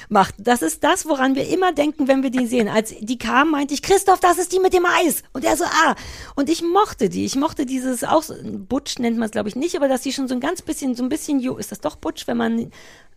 macht. 0.09 0.35
Das 0.37 0.61
ist 0.61 0.83
das, 0.83 1.05
woran 1.07 1.35
wir 1.35 1.47
immer 1.47 1.71
denken, 1.73 2.07
wenn 2.07 2.23
wir 2.23 2.29
die 2.29 2.47
sehen. 2.47 2.67
Als 2.67 2.93
die 2.99 3.17
kam, 3.17 3.51
meinte 3.51 3.73
ich, 3.73 3.81
Christoph, 3.81 4.19
das 4.19 4.37
ist 4.37 4.51
die 4.53 4.59
mit 4.59 4.73
dem 4.73 4.85
Eis. 4.85 5.23
Und 5.33 5.45
er 5.45 5.57
so, 5.57 5.65
ah. 5.65 5.95
Und 6.35 6.49
ich 6.49 6.61
mochte 6.61 7.09
die. 7.09 7.25
Ich 7.25 7.35
mochte 7.35 7.65
dieses 7.65 8.03
auch, 8.03 8.23
so, 8.23 8.33
Butch 8.43 8.99
nennt 8.99 9.17
man 9.17 9.25
es 9.25 9.31
glaube 9.31 9.49
ich 9.49 9.55
nicht, 9.55 9.75
aber 9.75 9.87
dass 9.87 10.01
die 10.01 10.13
schon 10.13 10.27
so 10.27 10.33
ein 10.35 10.39
ganz 10.39 10.61
bisschen, 10.61 10.95
so 10.95 11.03
ein 11.03 11.09
bisschen, 11.09 11.39
ju- 11.39 11.57
ist 11.57 11.71
das 11.71 11.79
doch 11.79 11.95
Butch, 11.95 12.27
wenn 12.27 12.37
man 12.37 12.71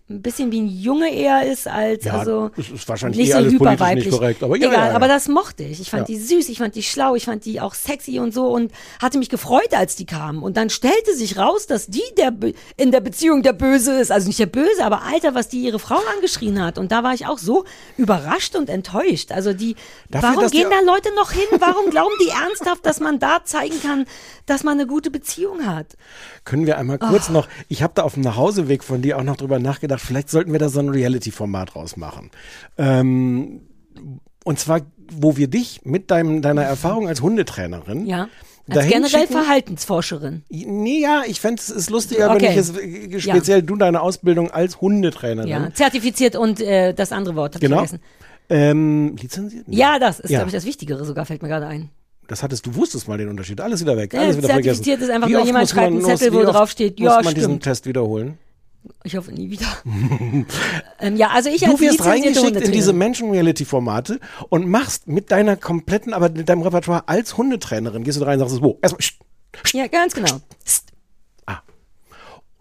ein 0.08 0.22
bisschen 0.22 0.52
wie 0.52 0.60
ein 0.60 0.68
Junge 0.68 1.12
eher 1.12 1.50
ist 1.50 1.66
als, 1.66 2.04
Ja, 2.04 2.18
also. 2.18 2.50
es 2.56 2.70
ist 2.70 2.88
wahrscheinlich 2.88 3.18
nicht 3.18 3.28
eh 3.30 3.32
so 3.32 3.38
alles 3.38 3.52
hyperweiblich. 3.54 4.04
nicht 4.06 4.14
korrekt, 4.16 4.42
aber 4.44 4.56
ja, 4.56 4.68
Egal, 4.68 4.88
ja, 4.90 4.94
aber 4.94 5.08
das 5.08 5.26
mochte 5.26 5.64
ich. 5.64 5.80
Ich 5.80 5.90
fand 5.90 6.06
die 6.06 6.16
süß, 6.16 6.48
ich 6.48 6.58
fand 6.58 6.76
die 6.76 6.84
schlau, 6.84 7.16
ich 7.16 7.24
fand 7.24 7.44
die 7.44 7.60
auch 7.60 7.74
sexy 7.74 8.20
und 8.20 8.32
so 8.32 8.46
und 8.46 8.70
hatte 9.02 9.18
mich 9.18 9.30
gefreut, 9.30 9.74
als 9.74 9.96
die 9.96 10.06
kamen. 10.06 10.44
Und 10.44 10.56
dann 10.56 10.70
stellte 10.70 11.12
sich 11.16 11.38
raus, 11.38 11.66
dass 11.66 11.88
die 11.88 12.04
der 12.16 12.32
in 12.76 12.92
der 12.92 13.00
Beziehung 13.00 13.42
der 13.42 13.52
Böse 13.52 13.98
ist. 13.98 14.12
Also 14.12 14.28
nicht 14.28 14.38
der 14.38 14.46
Böse, 14.46 14.84
aber 14.84 15.02
Alter, 15.02 15.34
was 15.34 15.48
die 15.48 15.62
ihre 15.62 15.80
Frau 15.80 15.98
angeschrien 16.14 16.62
hat. 16.62 16.78
Und 16.78 16.92
da 16.92 17.02
war 17.02 17.12
ich 17.12 17.26
auch 17.26 17.38
so 17.38 17.64
überrascht 17.96 18.54
und 18.54 18.68
enttäuscht. 18.70 19.32
Also 19.32 19.54
die, 19.54 19.74
Dafür, 20.08 20.36
warum 20.36 20.50
gehen 20.52 20.68
da 20.70 20.80
Leute 20.88 21.12
noch 21.16 21.32
hin? 21.32 21.46
Warum 21.58 21.90
glauben 21.90 22.14
die 22.24 22.28
ernsthaft, 22.30 22.86
dass 22.86 23.00
man 23.00 23.18
da 23.18 23.40
zeigen 23.44 23.82
kann, 23.82 24.04
dass 24.46 24.62
man 24.62 24.74
eine 24.74 24.86
gute 24.86 25.10
Beziehung 25.10 25.66
hat? 25.66 25.96
Können 26.46 26.64
wir 26.64 26.78
einmal 26.78 26.98
kurz 26.98 27.28
noch, 27.28 27.48
ich 27.68 27.82
habe 27.82 27.92
da 27.94 28.02
auf 28.04 28.14
dem 28.14 28.22
Nachhauseweg 28.22 28.82
von 28.84 29.02
dir 29.02 29.18
auch 29.18 29.22
noch 29.24 29.36
drüber 29.36 29.58
nachgedacht, 29.58 30.00
vielleicht 30.00 30.30
sollten 30.30 30.52
wir 30.52 30.58
da 30.58 30.68
so 30.70 30.80
ein 30.80 30.88
Reality-Format 30.88 31.76
rausmachen. 31.76 32.30
Ähm, 32.78 33.60
und 34.44 34.58
zwar, 34.58 34.80
wo 35.12 35.36
wir 35.36 35.48
dich 35.48 35.80
mit 35.84 36.10
deinem, 36.10 36.42
deiner 36.42 36.62
Erfahrung 36.62 37.08
als 37.08 37.20
Hundetrainerin 37.20 38.06
Ja. 38.06 38.28
Als 38.68 38.88
generell 38.88 39.08
schicken- 39.26 39.32
Verhaltensforscherin. 39.32 40.42
Nee, 40.48 41.00
ja, 41.00 41.22
ich 41.26 41.40
fände 41.40 41.60
es 41.60 41.68
ist 41.70 41.90
lustiger, 41.90 42.30
Okay. 42.32 42.42
wenn 42.46 42.50
ich 42.52 42.56
es 42.56 42.76
äh, 42.76 43.20
speziell 43.20 43.62
du 43.62 43.76
deine 43.76 44.00
Ausbildung 44.00 44.50
als 44.50 44.80
Hundetrainerin. 44.80 45.48
Ja. 45.48 45.72
Zertifiziert 45.74 46.34
und 46.36 46.60
äh, 46.60 46.92
das 46.92 47.12
andere 47.12 47.36
Wort 47.36 47.54
ich 47.56 47.60
Genau. 47.60 47.76
vergessen. 47.76 48.00
Ähm, 48.48 49.16
lizenziert? 49.20 49.64
Ja, 49.68 49.98
das 50.00 50.18
ist, 50.20 50.30
Ja. 50.30 50.38
glaube 50.38 50.48
ich, 50.50 50.54
das 50.54 50.64
Wichtigere 50.64 51.04
sogar, 51.04 51.26
fällt 51.26 51.42
mir 51.42 51.48
gerade 51.48 51.66
ein. 51.66 51.90
Das 52.28 52.42
hattest 52.42 52.66
du 52.66 52.74
wusstest 52.74 53.06
mal 53.08 53.18
den 53.18 53.28
Unterschied. 53.28 53.60
Alles 53.60 53.80
wieder 53.80 53.96
weg. 53.96 54.12
Ja, 54.12 54.20
Alles 54.20 54.36
wieder 54.38 54.48
vergessen. 54.48 54.82
zertifiziert 54.82 55.00
ist 55.02 55.10
einfach 55.14 55.28
Wie 55.28 55.36
oft 55.36 55.46
jemand 55.46 55.62
muss 55.62 55.70
schreibt 55.70 55.92
man- 55.92 56.04
einen 56.04 56.16
Zettel, 56.18 56.30
muss- 56.32 56.46
wo 56.46 56.50
drauf 56.52 56.70
steht, 56.70 56.98
muss 56.98 57.06
ja, 57.06 57.22
man 57.22 57.34
diesen 57.34 57.50
stimmt. 57.50 57.62
Test 57.64 57.86
wiederholen. 57.86 58.38
Ich 59.02 59.16
hoffe 59.16 59.32
nie 59.32 59.50
wieder. 59.50 59.66
ähm, 61.00 61.16
ja, 61.16 61.30
also 61.30 61.48
ich 61.50 61.66
als 61.66 61.74
Du 61.74 61.80
wirst 61.80 61.98
lizenzierte 61.98 62.04
reingeschickt 62.08 62.60
in 62.66 62.72
diese 62.72 62.92
Menschen-Reality-Formate 62.92 64.20
und 64.48 64.68
machst 64.68 65.08
mit 65.08 65.30
deiner 65.32 65.56
kompletten, 65.56 66.14
aber 66.14 66.28
mit 66.30 66.48
deinem 66.48 66.62
Repertoire 66.62 67.08
als 67.08 67.36
Hundetrainerin, 67.36 68.04
gehst 68.04 68.16
du 68.16 68.20
da 68.20 68.26
rein 68.26 68.40
und 68.40 68.48
sagst, 68.48 68.62
wo? 68.62 68.78
Erstmal, 68.82 69.00
pst, 69.62 69.74
Ja, 69.74 69.86
ganz 69.88 70.14
genau. 70.14 70.40
Psst. 70.64 70.84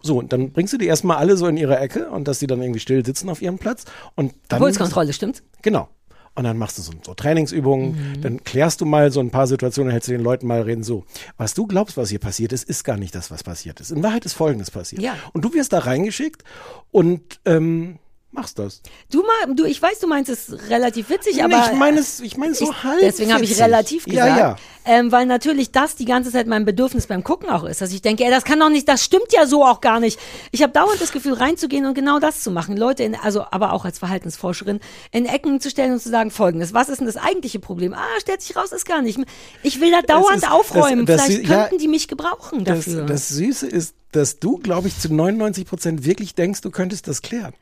so, 0.02 0.18
und 0.18 0.32
dann 0.32 0.52
bringst 0.52 0.72
du 0.72 0.78
die 0.78 0.86
erstmal 0.86 1.16
alle 1.16 1.36
so 1.36 1.46
in 1.48 1.56
ihre 1.56 1.78
Ecke 1.78 2.08
und 2.10 2.28
dass 2.28 2.38
die 2.38 2.46
dann 2.46 2.62
irgendwie 2.62 2.78
still 2.80 3.04
sitzen 3.04 3.28
auf 3.28 3.42
ihrem 3.42 3.58
Platz 3.58 3.84
und 4.14 4.34
dann. 4.48 4.60
Pulskontrolle, 4.60 5.12
stimmt? 5.12 5.42
Genau. 5.62 5.88
Und 6.36 6.44
dann 6.44 6.56
machst 6.58 6.78
du 6.78 6.82
so, 6.82 6.92
so 7.04 7.14
Trainingsübungen, 7.14 7.90
Mhm. 8.16 8.20
dann 8.22 8.44
klärst 8.44 8.80
du 8.80 8.84
mal 8.86 9.10
so 9.10 9.20
ein 9.20 9.30
paar 9.30 9.46
Situationen, 9.46 9.90
hältst 9.90 10.08
du 10.08 10.12
den 10.12 10.22
Leuten 10.22 10.46
mal 10.46 10.62
reden, 10.62 10.82
so, 10.84 11.04
was 11.36 11.54
du 11.54 11.66
glaubst, 11.66 11.96
was 11.96 12.10
hier 12.10 12.18
passiert 12.20 12.52
ist, 12.52 12.64
ist 12.64 12.84
gar 12.84 12.96
nicht 12.96 13.14
das, 13.14 13.30
was 13.30 13.42
passiert 13.42 13.80
ist. 13.80 13.90
In 13.90 14.02
Wahrheit 14.02 14.24
ist 14.24 14.34
Folgendes 14.34 14.70
passiert. 14.70 15.02
Ja. 15.02 15.14
Und 15.32 15.44
du 15.44 15.52
wirst 15.54 15.72
da 15.72 15.80
reingeschickt 15.80 16.44
und 16.90 17.40
ähm, 17.44 17.98
machst 18.36 18.58
das. 18.58 18.82
Du, 19.10 19.22
ma, 19.22 19.52
du, 19.54 19.64
ich 19.64 19.80
weiß, 19.82 19.98
du 19.98 20.06
meinst 20.06 20.30
es 20.30 20.54
relativ 20.70 21.10
witzig, 21.10 21.42
aber 21.42 21.66
ich 21.72 21.76
meine 21.78 21.98
es, 21.98 22.20
ich 22.20 22.36
meine 22.36 22.52
es 22.52 22.58
so 22.60 22.70
ich, 22.70 22.84
halb. 22.84 23.00
deswegen 23.00 23.32
habe 23.34 23.44
ich 23.44 23.58
relativ 23.60 24.04
gesagt, 24.04 24.28
Ja, 24.28 24.38
ja. 24.38 24.56
Ähm, 24.88 25.10
weil 25.10 25.26
natürlich 25.26 25.72
das 25.72 25.96
die 25.96 26.04
ganze 26.04 26.30
Zeit 26.30 26.46
mein 26.46 26.64
Bedürfnis 26.64 27.08
beim 27.08 27.24
Gucken 27.24 27.48
auch 27.50 27.64
ist, 27.64 27.80
dass 27.80 27.90
ich 27.92 28.02
denke, 28.02 28.22
ey, 28.24 28.30
das 28.30 28.44
kann 28.44 28.60
doch 28.60 28.68
nicht, 28.68 28.88
das 28.88 29.02
stimmt 29.02 29.32
ja 29.32 29.44
so 29.46 29.64
auch 29.64 29.80
gar 29.80 29.98
nicht. 29.98 30.20
Ich 30.52 30.62
habe 30.62 30.72
dauernd 30.72 31.00
das 31.00 31.10
Gefühl, 31.10 31.32
reinzugehen 31.32 31.86
und 31.86 31.94
genau 31.94 32.20
das 32.20 32.40
zu 32.42 32.52
machen, 32.52 32.76
Leute, 32.76 33.02
in, 33.02 33.16
also 33.16 33.44
aber 33.50 33.72
auch 33.72 33.84
als 33.84 33.98
Verhaltensforscherin, 33.98 34.78
in 35.10 35.26
Ecken 35.26 35.60
zu 35.60 35.70
stellen 35.70 35.94
und 35.94 36.00
zu 36.00 36.08
sagen, 36.08 36.30
folgendes, 36.30 36.72
was 36.72 36.88
ist 36.88 36.98
denn 36.98 37.06
das 37.08 37.16
eigentliche 37.16 37.58
Problem? 37.58 37.94
Ah, 37.94 38.04
stellt 38.20 38.42
sich 38.42 38.54
raus, 38.54 38.70
ist 38.70 38.86
gar 38.86 39.02
nicht. 39.02 39.18
Ich 39.64 39.80
will 39.80 39.90
da 39.90 40.02
dauernd 40.02 40.36
ist- 40.44 40.50
aufräumen, 40.52 41.04
das- 41.04 41.16
das- 41.16 41.26
vielleicht 41.34 41.48
ja, 41.48 41.62
könnten 41.64 41.78
die 41.78 41.88
mich 41.88 42.06
gebrauchen 42.06 42.62
Das, 42.64 42.84
dafür. 42.84 43.06
das 43.06 43.28
Süße 43.28 43.66
ist, 43.66 43.96
dass 44.12 44.38
du, 44.38 44.58
glaube 44.58 44.86
ich, 44.86 44.96
zu 45.00 45.12
99 45.12 45.66
Prozent 45.66 46.04
wirklich 46.04 46.36
denkst, 46.36 46.60
du 46.60 46.70
könntest 46.70 47.08
das 47.08 47.22
klären. 47.22 47.54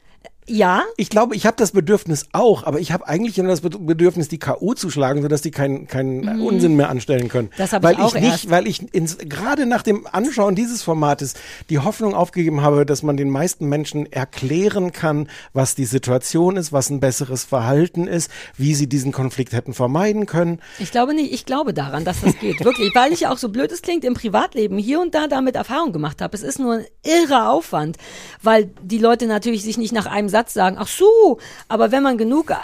Ja, 0.46 0.82
Ich 0.96 1.08
glaube, 1.08 1.34
ich 1.36 1.46
habe 1.46 1.56
das 1.56 1.72
Bedürfnis 1.72 2.26
auch, 2.32 2.64
aber 2.64 2.78
ich 2.80 2.92
habe 2.92 3.06
eigentlich 3.08 3.38
immer 3.38 3.48
das 3.48 3.62
Bed- 3.62 3.86
Bedürfnis, 3.86 4.28
die 4.28 4.38
K.O. 4.38 4.74
zu 4.74 4.90
schlagen, 4.90 5.22
sodass 5.22 5.42
die 5.42 5.50
keinen 5.50 5.86
keinen 5.86 6.40
Unsinn 6.42 6.76
mehr 6.76 6.88
anstellen 6.90 7.28
können. 7.28 7.48
Mhm. 7.48 7.58
Das 7.58 7.72
hab 7.72 7.82
weil 7.82 7.94
ich 7.94 8.00
auch 8.00 8.14
nicht, 8.14 8.24
erst. 8.24 8.50
weil 8.50 8.66
ich 8.66 8.84
gerade 8.92 9.66
nach 9.66 9.82
dem 9.82 10.06
Anschauen 10.10 10.54
dieses 10.54 10.82
Formates 10.82 11.34
die 11.70 11.78
Hoffnung 11.78 12.14
aufgegeben 12.14 12.60
habe, 12.60 12.84
dass 12.84 13.02
man 13.02 13.16
den 13.16 13.30
meisten 13.30 13.68
Menschen 13.68 14.10
erklären 14.12 14.92
kann, 14.92 15.28
was 15.52 15.74
die 15.74 15.84
Situation 15.86 16.56
ist, 16.56 16.72
was 16.72 16.90
ein 16.90 17.00
besseres 17.00 17.44
Verhalten 17.44 18.06
ist, 18.06 18.30
wie 18.56 18.74
sie 18.74 18.88
diesen 18.88 19.12
Konflikt 19.12 19.52
hätten 19.52 19.72
vermeiden 19.74 20.26
können. 20.26 20.60
Ich 20.78 20.90
glaube 20.90 21.14
nicht, 21.14 21.32
ich 21.32 21.46
glaube 21.46 21.72
daran, 21.74 22.04
dass 22.04 22.20
das 22.20 22.38
geht. 22.38 22.64
Wirklich, 22.64 22.94
weil 22.94 23.12
ich 23.12 23.26
auch 23.26 23.38
so 23.38 23.48
blöd 23.48 23.72
es 23.72 23.82
klingt, 23.82 24.04
im 24.04 24.14
Privatleben 24.14 24.78
hier 24.78 25.00
und 25.00 25.14
da 25.14 25.26
damit 25.28 25.56
Erfahrung 25.56 25.92
gemacht 25.92 26.20
habe. 26.20 26.36
Es 26.36 26.42
ist 26.42 26.58
nur 26.58 26.74
ein 26.74 26.84
irrer 27.04 27.50
Aufwand, 27.50 27.96
weil 28.42 28.70
die 28.82 28.98
Leute 28.98 29.26
natürlich 29.26 29.62
sich 29.62 29.78
nicht 29.78 29.92
nach 29.92 30.06
einem 30.06 30.28
Satz 30.34 30.52
sagen, 30.52 30.76
ach 30.80 30.88
so, 30.88 31.38
aber 31.68 31.92
wenn 31.92 32.02
man 32.02 32.18
genug, 32.18 32.50
äh, 32.50 32.56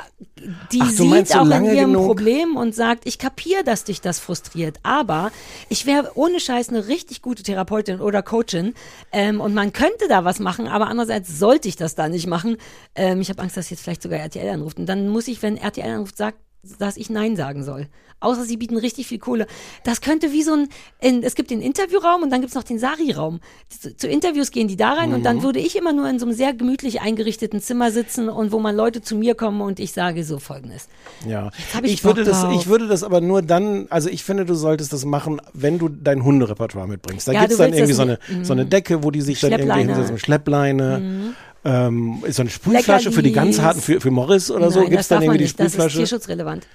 die 0.72 0.80
Ach, 0.80 0.86
meinst 0.86 0.96
sieht 0.96 1.28
so 1.28 1.38
auch 1.38 1.46
in 1.46 1.64
ihrem 1.66 1.92
genug? 1.92 2.06
Problem 2.06 2.56
und 2.56 2.74
sagt, 2.74 3.06
ich 3.06 3.18
kapiere, 3.18 3.62
dass 3.62 3.84
dich 3.84 4.00
das 4.00 4.18
frustriert, 4.18 4.80
aber 4.82 5.30
ich 5.68 5.86
wäre 5.86 6.10
ohne 6.16 6.40
Scheiß 6.40 6.70
eine 6.70 6.88
richtig 6.88 7.22
gute 7.22 7.44
Therapeutin 7.44 8.00
oder 8.00 8.24
Coachin 8.24 8.74
ähm, 9.12 9.40
und 9.40 9.54
man 9.54 9.72
könnte 9.72 10.08
da 10.08 10.24
was 10.24 10.40
machen, 10.40 10.66
aber 10.66 10.88
andererseits 10.88 11.38
sollte 11.38 11.68
ich 11.68 11.76
das 11.76 11.94
da 11.94 12.08
nicht 12.08 12.26
machen. 12.26 12.56
Ähm, 12.96 13.20
ich 13.20 13.28
habe 13.28 13.40
Angst, 13.40 13.56
dass 13.56 13.70
jetzt 13.70 13.82
vielleicht 13.82 14.02
sogar 14.02 14.18
RTL 14.18 14.48
anruft 14.48 14.78
und 14.78 14.86
dann 14.86 15.08
muss 15.08 15.28
ich, 15.28 15.40
wenn 15.42 15.56
RTL 15.56 15.90
anruft, 15.90 16.16
sagt, 16.16 16.38
dass 16.78 16.96
ich 16.96 17.10
Nein 17.10 17.36
sagen 17.36 17.64
soll. 17.64 17.86
Außer 18.22 18.44
sie 18.44 18.58
bieten 18.58 18.76
richtig 18.76 19.06
viel 19.06 19.18
Kohle. 19.18 19.46
Das 19.82 20.02
könnte 20.02 20.30
wie 20.30 20.42
so 20.42 20.52
ein, 20.52 20.68
in, 21.00 21.22
es 21.22 21.34
gibt 21.34 21.50
den 21.50 21.62
Interviewraum 21.62 22.22
und 22.22 22.28
dann 22.28 22.42
gibt's 22.42 22.54
noch 22.54 22.64
den 22.64 22.78
Sari-Raum. 22.78 23.40
Zu, 23.70 23.96
zu 23.96 24.08
Interviews 24.08 24.50
gehen 24.50 24.68
die 24.68 24.76
da 24.76 24.92
rein 24.92 25.14
und 25.14 25.20
Mhm. 25.20 25.24
dann 25.24 25.42
würde 25.42 25.58
ich 25.58 25.74
immer 25.74 25.94
nur 25.94 26.06
in 26.06 26.18
so 26.18 26.26
einem 26.26 26.34
sehr 26.34 26.52
gemütlich 26.52 27.00
eingerichteten 27.00 27.62
Zimmer 27.62 27.90
sitzen 27.90 28.28
und 28.28 28.52
wo 28.52 28.58
man 28.58 28.76
Leute 28.76 29.00
zu 29.00 29.16
mir 29.16 29.34
kommen 29.34 29.62
und 29.62 29.80
ich 29.80 29.92
sage 29.92 30.22
so 30.24 30.38
folgendes. 30.38 30.88
Ja, 31.26 31.50
ich 31.82 31.94
ich, 31.94 32.04
würde 32.04 32.24
das, 32.24 32.44
ich 32.52 32.66
würde 32.66 32.88
das 32.88 33.04
aber 33.04 33.22
nur 33.22 33.40
dann, 33.40 33.86
also 33.88 34.10
ich 34.10 34.22
finde, 34.22 34.44
du 34.44 34.54
solltest 34.54 34.92
das 34.92 35.06
machen, 35.06 35.40
wenn 35.54 35.78
du 35.78 35.88
dein 35.88 36.22
Hunderepertoire 36.22 36.86
mitbringst. 36.86 37.26
Da 37.26 37.32
Ja, 37.32 37.40
gibt's 37.40 37.56
dann 37.56 37.72
irgendwie 37.72 37.94
so 37.94 38.02
eine, 38.02 38.18
so 38.42 38.52
eine 38.52 38.66
Decke, 38.66 39.02
wo 39.02 39.10
die 39.10 39.22
sich 39.22 39.40
dann 39.40 39.52
irgendwie 39.52 40.18
Schleppleine. 40.18 40.98
Mhm. 40.98 41.34
Ähm, 41.64 42.22
ist 42.24 42.36
so 42.36 42.42
eine 42.42 42.50
Sprühflasche 42.50 43.12
für 43.12 43.22
die 43.22 43.32
ganz 43.32 43.60
harten, 43.60 43.80
für, 43.80 44.00
für 44.00 44.10
Morris 44.10 44.50
oder 44.50 44.70
so, 44.70 44.80
Nein, 44.80 44.90
gibt's 44.90 45.08
das 45.08 45.18
dann 45.18 45.20
darf 45.20 45.26
man 45.26 45.34
irgendwie 45.36 45.38
die 45.38 45.44
nicht. 45.44 45.60
Das 45.60 45.66
ist 45.66 45.72
Sprühflasche. 45.72 45.98
tierschutzrelevant. 45.98 46.66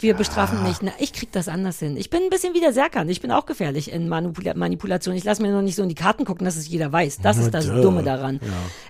Wir 0.00 0.14
bestrafen 0.14 0.62
nicht. 0.62 0.80
Na, 0.82 0.92
ich 0.98 1.12
krieg 1.12 1.32
das 1.32 1.48
anders 1.48 1.80
hin. 1.80 1.96
Ich 1.96 2.08
bin 2.08 2.22
ein 2.22 2.30
bisschen 2.30 2.54
wie 2.54 2.60
der 2.60 2.72
Serkan. 2.72 3.08
Ich 3.08 3.20
bin 3.20 3.32
auch 3.32 3.46
gefährlich 3.46 3.90
in 3.90 4.08
Manipula 4.08 4.54
Manipulation. 4.54 5.16
Ich 5.16 5.24
lasse 5.24 5.42
mir 5.42 5.50
noch 5.50 5.62
nicht 5.62 5.74
so 5.74 5.82
in 5.82 5.88
die 5.88 5.96
Karten 5.96 6.24
gucken, 6.24 6.44
dass 6.44 6.56
es 6.56 6.68
jeder 6.68 6.92
weiß. 6.92 7.18
Das 7.20 7.36
ist 7.36 7.52
das 7.52 7.66
duh. 7.66 7.82
Dumme 7.82 8.04
daran. 8.04 8.38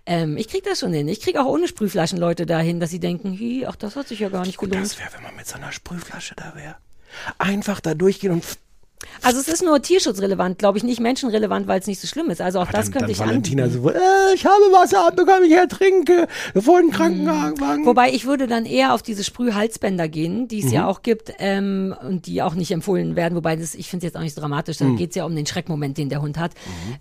Ähm, 0.04 0.36
ich 0.36 0.48
krieg 0.48 0.64
das 0.64 0.80
schon 0.80 0.92
hin. 0.92 1.08
Ich 1.08 1.22
krieg 1.22 1.38
auch 1.38 1.46
ohne 1.46 1.66
Sprühflaschen 1.66 2.18
Leute 2.18 2.44
dahin, 2.44 2.78
dass 2.78 2.90
sie 2.90 3.00
denken, 3.00 3.32
hi, 3.38 3.64
ach, 3.66 3.76
das 3.76 3.96
hat 3.96 4.08
sich 4.08 4.18
ja 4.20 4.28
gar 4.28 4.44
nicht 4.44 4.58
gelohnt. 4.58 4.84
Das 4.84 4.98
wäre, 4.98 5.08
wenn 5.14 5.22
man 5.22 5.34
mit 5.34 5.46
so 5.46 5.56
einer 5.56 5.72
Sprühflasche 5.72 6.34
da 6.36 6.52
wäre. 6.54 6.76
Einfach 7.38 7.80
da 7.80 7.94
durchgehen 7.94 8.32
und 8.32 8.44
Also 9.28 9.40
es 9.40 9.48
ist 9.48 9.62
nur 9.62 9.80
tierschutzrelevant, 9.82 10.58
glaube 10.58 10.78
ich, 10.78 10.84
nicht 10.84 11.00
menschenrelevant, 11.00 11.66
weil 11.68 11.80
es 11.80 11.86
nicht 11.86 12.00
so 12.00 12.06
schlimm 12.06 12.30
ist. 12.30 12.40
Also 12.40 12.60
auch 12.60 12.66
das 12.70 12.86
dann, 12.86 12.92
könnte 12.92 12.98
dann 13.06 13.10
ich 13.10 13.18
Valentina 13.18 13.64
anbieten. 13.64 13.82
so, 13.82 13.90
äh, 13.90 14.34
ich 14.34 14.44
habe 14.46 14.62
Wasser 14.72 15.06
abbekommen, 15.06 15.44
ich 15.44 15.52
ertrinke, 15.52 16.26
bevor 16.54 16.78
ein 16.78 16.90
Krankenwagen. 16.90 17.84
Wobei 17.86 18.10
ich 18.12 18.26
würde 18.26 18.46
dann 18.46 18.64
eher 18.64 18.94
auf 18.94 19.02
diese 19.02 19.22
Sprühhalsbänder 19.24 20.08
gehen, 20.08 20.48
die 20.48 20.58
es 20.60 20.66
Mhm. 20.66 20.72
ja 20.72 20.86
auch 20.86 21.02
gibt 21.02 21.32
ähm, 21.38 21.94
und 22.06 22.26
die 22.26 22.42
auch 22.42 22.54
nicht 22.54 22.70
empfohlen 22.70 23.16
werden. 23.16 23.34
Wobei 23.34 23.56
das, 23.56 23.74
ich 23.74 23.88
finde 23.88 24.06
es 24.06 24.12
jetzt 24.12 24.16
auch 24.18 24.22
nicht 24.22 24.34
so 24.34 24.40
dramatisch. 24.40 24.78
Da 24.78 24.84
Mhm. 24.86 24.96
geht 24.96 25.10
es 25.10 25.16
ja 25.16 25.24
um 25.24 25.34
den 25.36 25.46
Schreckmoment, 25.46 25.98
den 25.98 26.08
der 26.08 26.22
Hund 26.22 26.38
hat. 26.38 26.52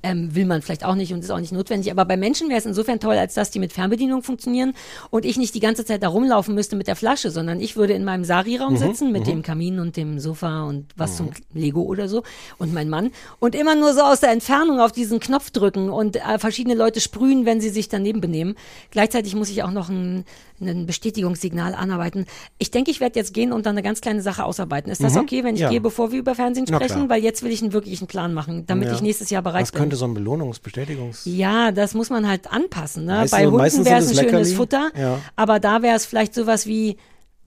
Ähm, 0.03 0.35
will 0.35 0.45
man 0.45 0.61
vielleicht 0.61 0.85
auch 0.85 0.95
nicht 0.95 1.13
und 1.13 1.19
ist 1.23 1.31
auch 1.31 1.39
nicht 1.39 1.51
notwendig. 1.53 1.91
Aber 1.91 2.05
bei 2.05 2.17
Menschen 2.17 2.49
wäre 2.49 2.59
es 2.59 2.65
insofern 2.65 2.99
toll, 2.99 3.15
als 3.17 3.33
dass 3.33 3.51
die 3.51 3.59
mit 3.59 3.73
Fernbedienung 3.73 4.23
funktionieren 4.23 4.73
und 5.09 5.25
ich 5.25 5.37
nicht 5.37 5.55
die 5.55 5.59
ganze 5.59 5.85
Zeit 5.85 6.03
da 6.03 6.07
rumlaufen 6.09 6.53
müsste 6.55 6.75
mit 6.75 6.87
der 6.87 6.95
Flasche, 6.95 7.31
sondern 7.31 7.59
ich 7.59 7.75
würde 7.77 7.93
in 7.93 8.03
meinem 8.03 8.23
Sari-Raum 8.23 8.73
Mhm. 8.73 8.77
sitzen 8.77 9.11
mit 9.11 9.27
dem 9.27 9.41
Kamin 9.41 9.79
und 9.79 9.97
dem 9.97 10.19
Sofa 10.19 10.63
und 10.63 10.85
was 10.95 11.17
zum 11.17 11.29
Lego 11.53 11.81
oder 11.83 12.07
so 12.07 12.16
und 12.57 12.73
mein 12.73 12.89
Mann 12.89 13.11
und 13.39 13.55
immer 13.55 13.75
nur 13.75 13.93
so 13.93 14.01
aus 14.01 14.19
der 14.19 14.31
Entfernung 14.31 14.79
auf 14.79 14.91
diesen 14.91 15.19
Knopf 15.19 15.49
drücken 15.51 15.89
und 15.89 16.15
äh, 16.17 16.39
verschiedene 16.39 16.75
Leute 16.75 16.99
sprühen, 17.01 17.45
wenn 17.45 17.61
sie 17.61 17.69
sich 17.69 17.89
daneben 17.89 18.21
benehmen. 18.21 18.55
Gleichzeitig 18.91 19.35
muss 19.35 19.49
ich 19.49 19.63
auch 19.63 19.71
noch 19.71 19.89
ein, 19.89 20.25
ein 20.61 20.85
Bestätigungssignal 20.85 21.73
anarbeiten. 21.75 22.25
Ich 22.57 22.71
denke, 22.71 22.91
ich 22.91 22.99
werde 22.99 23.19
jetzt 23.19 23.33
gehen 23.33 23.51
und 23.53 23.65
dann 23.65 23.73
eine 23.75 23.83
ganz 23.83 24.01
kleine 24.01 24.21
Sache 24.21 24.43
ausarbeiten. 24.43 24.91
Ist 24.91 25.03
das 25.03 25.15
okay, 25.17 25.43
wenn 25.43 25.55
ich 25.55 25.61
Ja. 25.61 25.69
gehe, 25.69 25.81
bevor 25.81 26.11
wir 26.11 26.19
über 26.19 26.35
Fernsehen 26.35 26.67
sprechen? 26.67 27.09
Weil 27.09 27.23
jetzt 27.23 27.43
will 27.43 27.51
ich 27.51 27.61
einen 27.61 27.73
wirklichen 27.73 28.07
Plan 28.07 28.33
machen, 28.33 28.65
damit 28.67 28.87
Ja. 28.89 28.95
ich 28.95 29.01
nächstes 29.01 29.29
Jahr 29.29 29.41
bereit 29.41 29.61
Was 29.63 29.71
bin. 29.71 29.81
könnte 29.81 29.95
so 29.95 30.05
ein 30.05 30.13
Belohnungsbestätigungs... 30.13 31.21
Ja, 31.25 31.71
das 31.71 31.93
muss 31.93 32.09
man 32.09 32.27
halt 32.27 32.51
anpassen. 32.51 33.05
Ne? 33.05 33.13
Meistens- 33.13 33.31
Bei 33.31 33.45
Hunden 33.45 33.57
wäre 33.59 33.67
es 33.67 33.75
ein 33.75 33.81
es 33.81 33.97
schönes 33.97 34.15
Leckerli. 34.15 34.53
Futter, 34.55 34.91
Ja. 34.99 35.19
aber 35.35 35.59
da 35.59 35.81
wäre 35.81 35.95
es 35.95 36.05
vielleicht 36.05 36.33
sowas 36.33 36.65
wie, 36.65 36.97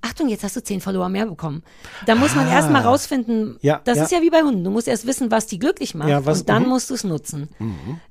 Achtung, 0.02 0.28
jetzt 0.28 0.44
hast 0.44 0.56
du 0.56 0.62
zehn 0.62 0.80
Follower 0.80 1.08
mehr 1.08 1.26
bekommen. 1.26 1.62
Da 2.06 2.14
muss 2.14 2.34
man 2.34 2.48
erst 2.48 2.70
mal 2.70 2.82
rausfinden, 2.82 3.56
Ah. 3.56 3.58
Ja, 3.62 3.80
das 3.84 3.98
ja. 3.98 4.04
ist 4.04 4.12
ja 4.12 4.22
wie 4.22 4.30
bei 4.30 4.42
Hunden, 4.42 4.64
du 4.64 4.70
musst 4.70 4.88
erst 4.88 5.06
wissen, 5.06 5.30
was 5.30 5.46
die 5.46 5.58
glücklich 5.58 5.94
macht 5.94 6.08
Ja, 6.08 6.24
was- 6.24 6.40
und 6.40 6.48
dann 6.48 6.62
mhm. 6.62 6.68
musst 6.70 6.88
du 6.90 6.94
es 6.94 7.04
nutzen. 7.04 7.48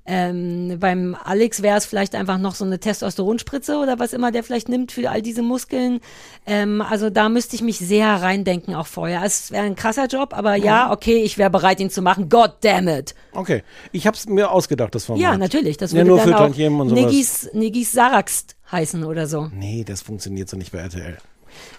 Ähm, 0.06 0.78
beim 0.80 1.16
Alex 1.24 1.62
wäre 1.62 1.78
es 1.78 1.86
vielleicht 1.86 2.16
einfach 2.16 2.38
noch 2.38 2.56
so 2.56 2.66
eine 2.66 2.80
Testosteronspritze 2.80 3.78
oder 3.78 4.00
was 4.00 4.14
immer 4.14 4.32
der 4.32 4.44
vielleicht 4.44 4.70
nimmt 4.70 4.92
für 4.92 5.10
all 5.10 5.22
diese 5.22 5.42
Muskeln. 5.42 6.00
Ähm, 6.46 6.82
also 6.82 7.10
da 7.10 7.30
müsste 7.30 7.56
ich 7.56 7.62
mich 7.62 7.78
sehr 7.80 8.08
reindenken 8.22 8.76
auch 8.76 8.88
vorher. 8.88 9.24
Es 9.24 9.52
wäre 9.52 9.66
ein 9.66 9.76
krasser 9.76 10.06
Job, 10.08 10.34
aber 10.38 10.58
Mhm. 10.58 10.64
ja, 10.64 10.92
okay, 10.92 11.18
ich 11.24 11.38
wäre 11.38 11.50
bereit, 11.50 11.80
ihn 11.80 11.90
zu 11.90 12.02
machen. 12.02 12.30
God 12.30 12.54
damn 12.62 12.88
it. 12.88 13.14
Okay, 13.34 13.64
ich 13.92 14.08
habe 14.08 14.16
es 14.18 14.28
mir 14.28 14.52
ausgedacht, 14.52 14.94
das 14.96 15.06
Format. 15.06 15.22
Ja, 15.22 15.38
natürlich. 15.38 15.78
Das 15.78 15.92
Ja, 15.92 15.98
würde 15.98 16.10
nur 16.10 16.18
dann 16.18 16.28
für 16.30 16.36
auch 16.36 16.40
Tantiemen 16.40 16.82
und 16.82 16.90
sowas. 16.90 17.04
Nigis, 17.06 17.50
Nigis 17.54 17.92
Sarakst 17.92 18.56
heißen 18.72 19.04
oder 19.04 19.28
so. 19.28 19.50
Nee, 19.54 19.84
das 19.84 20.02
funktioniert 20.02 20.50
so 20.50 20.58
nicht 20.58 20.72
bei 20.72 20.80
RTL. 20.80 21.18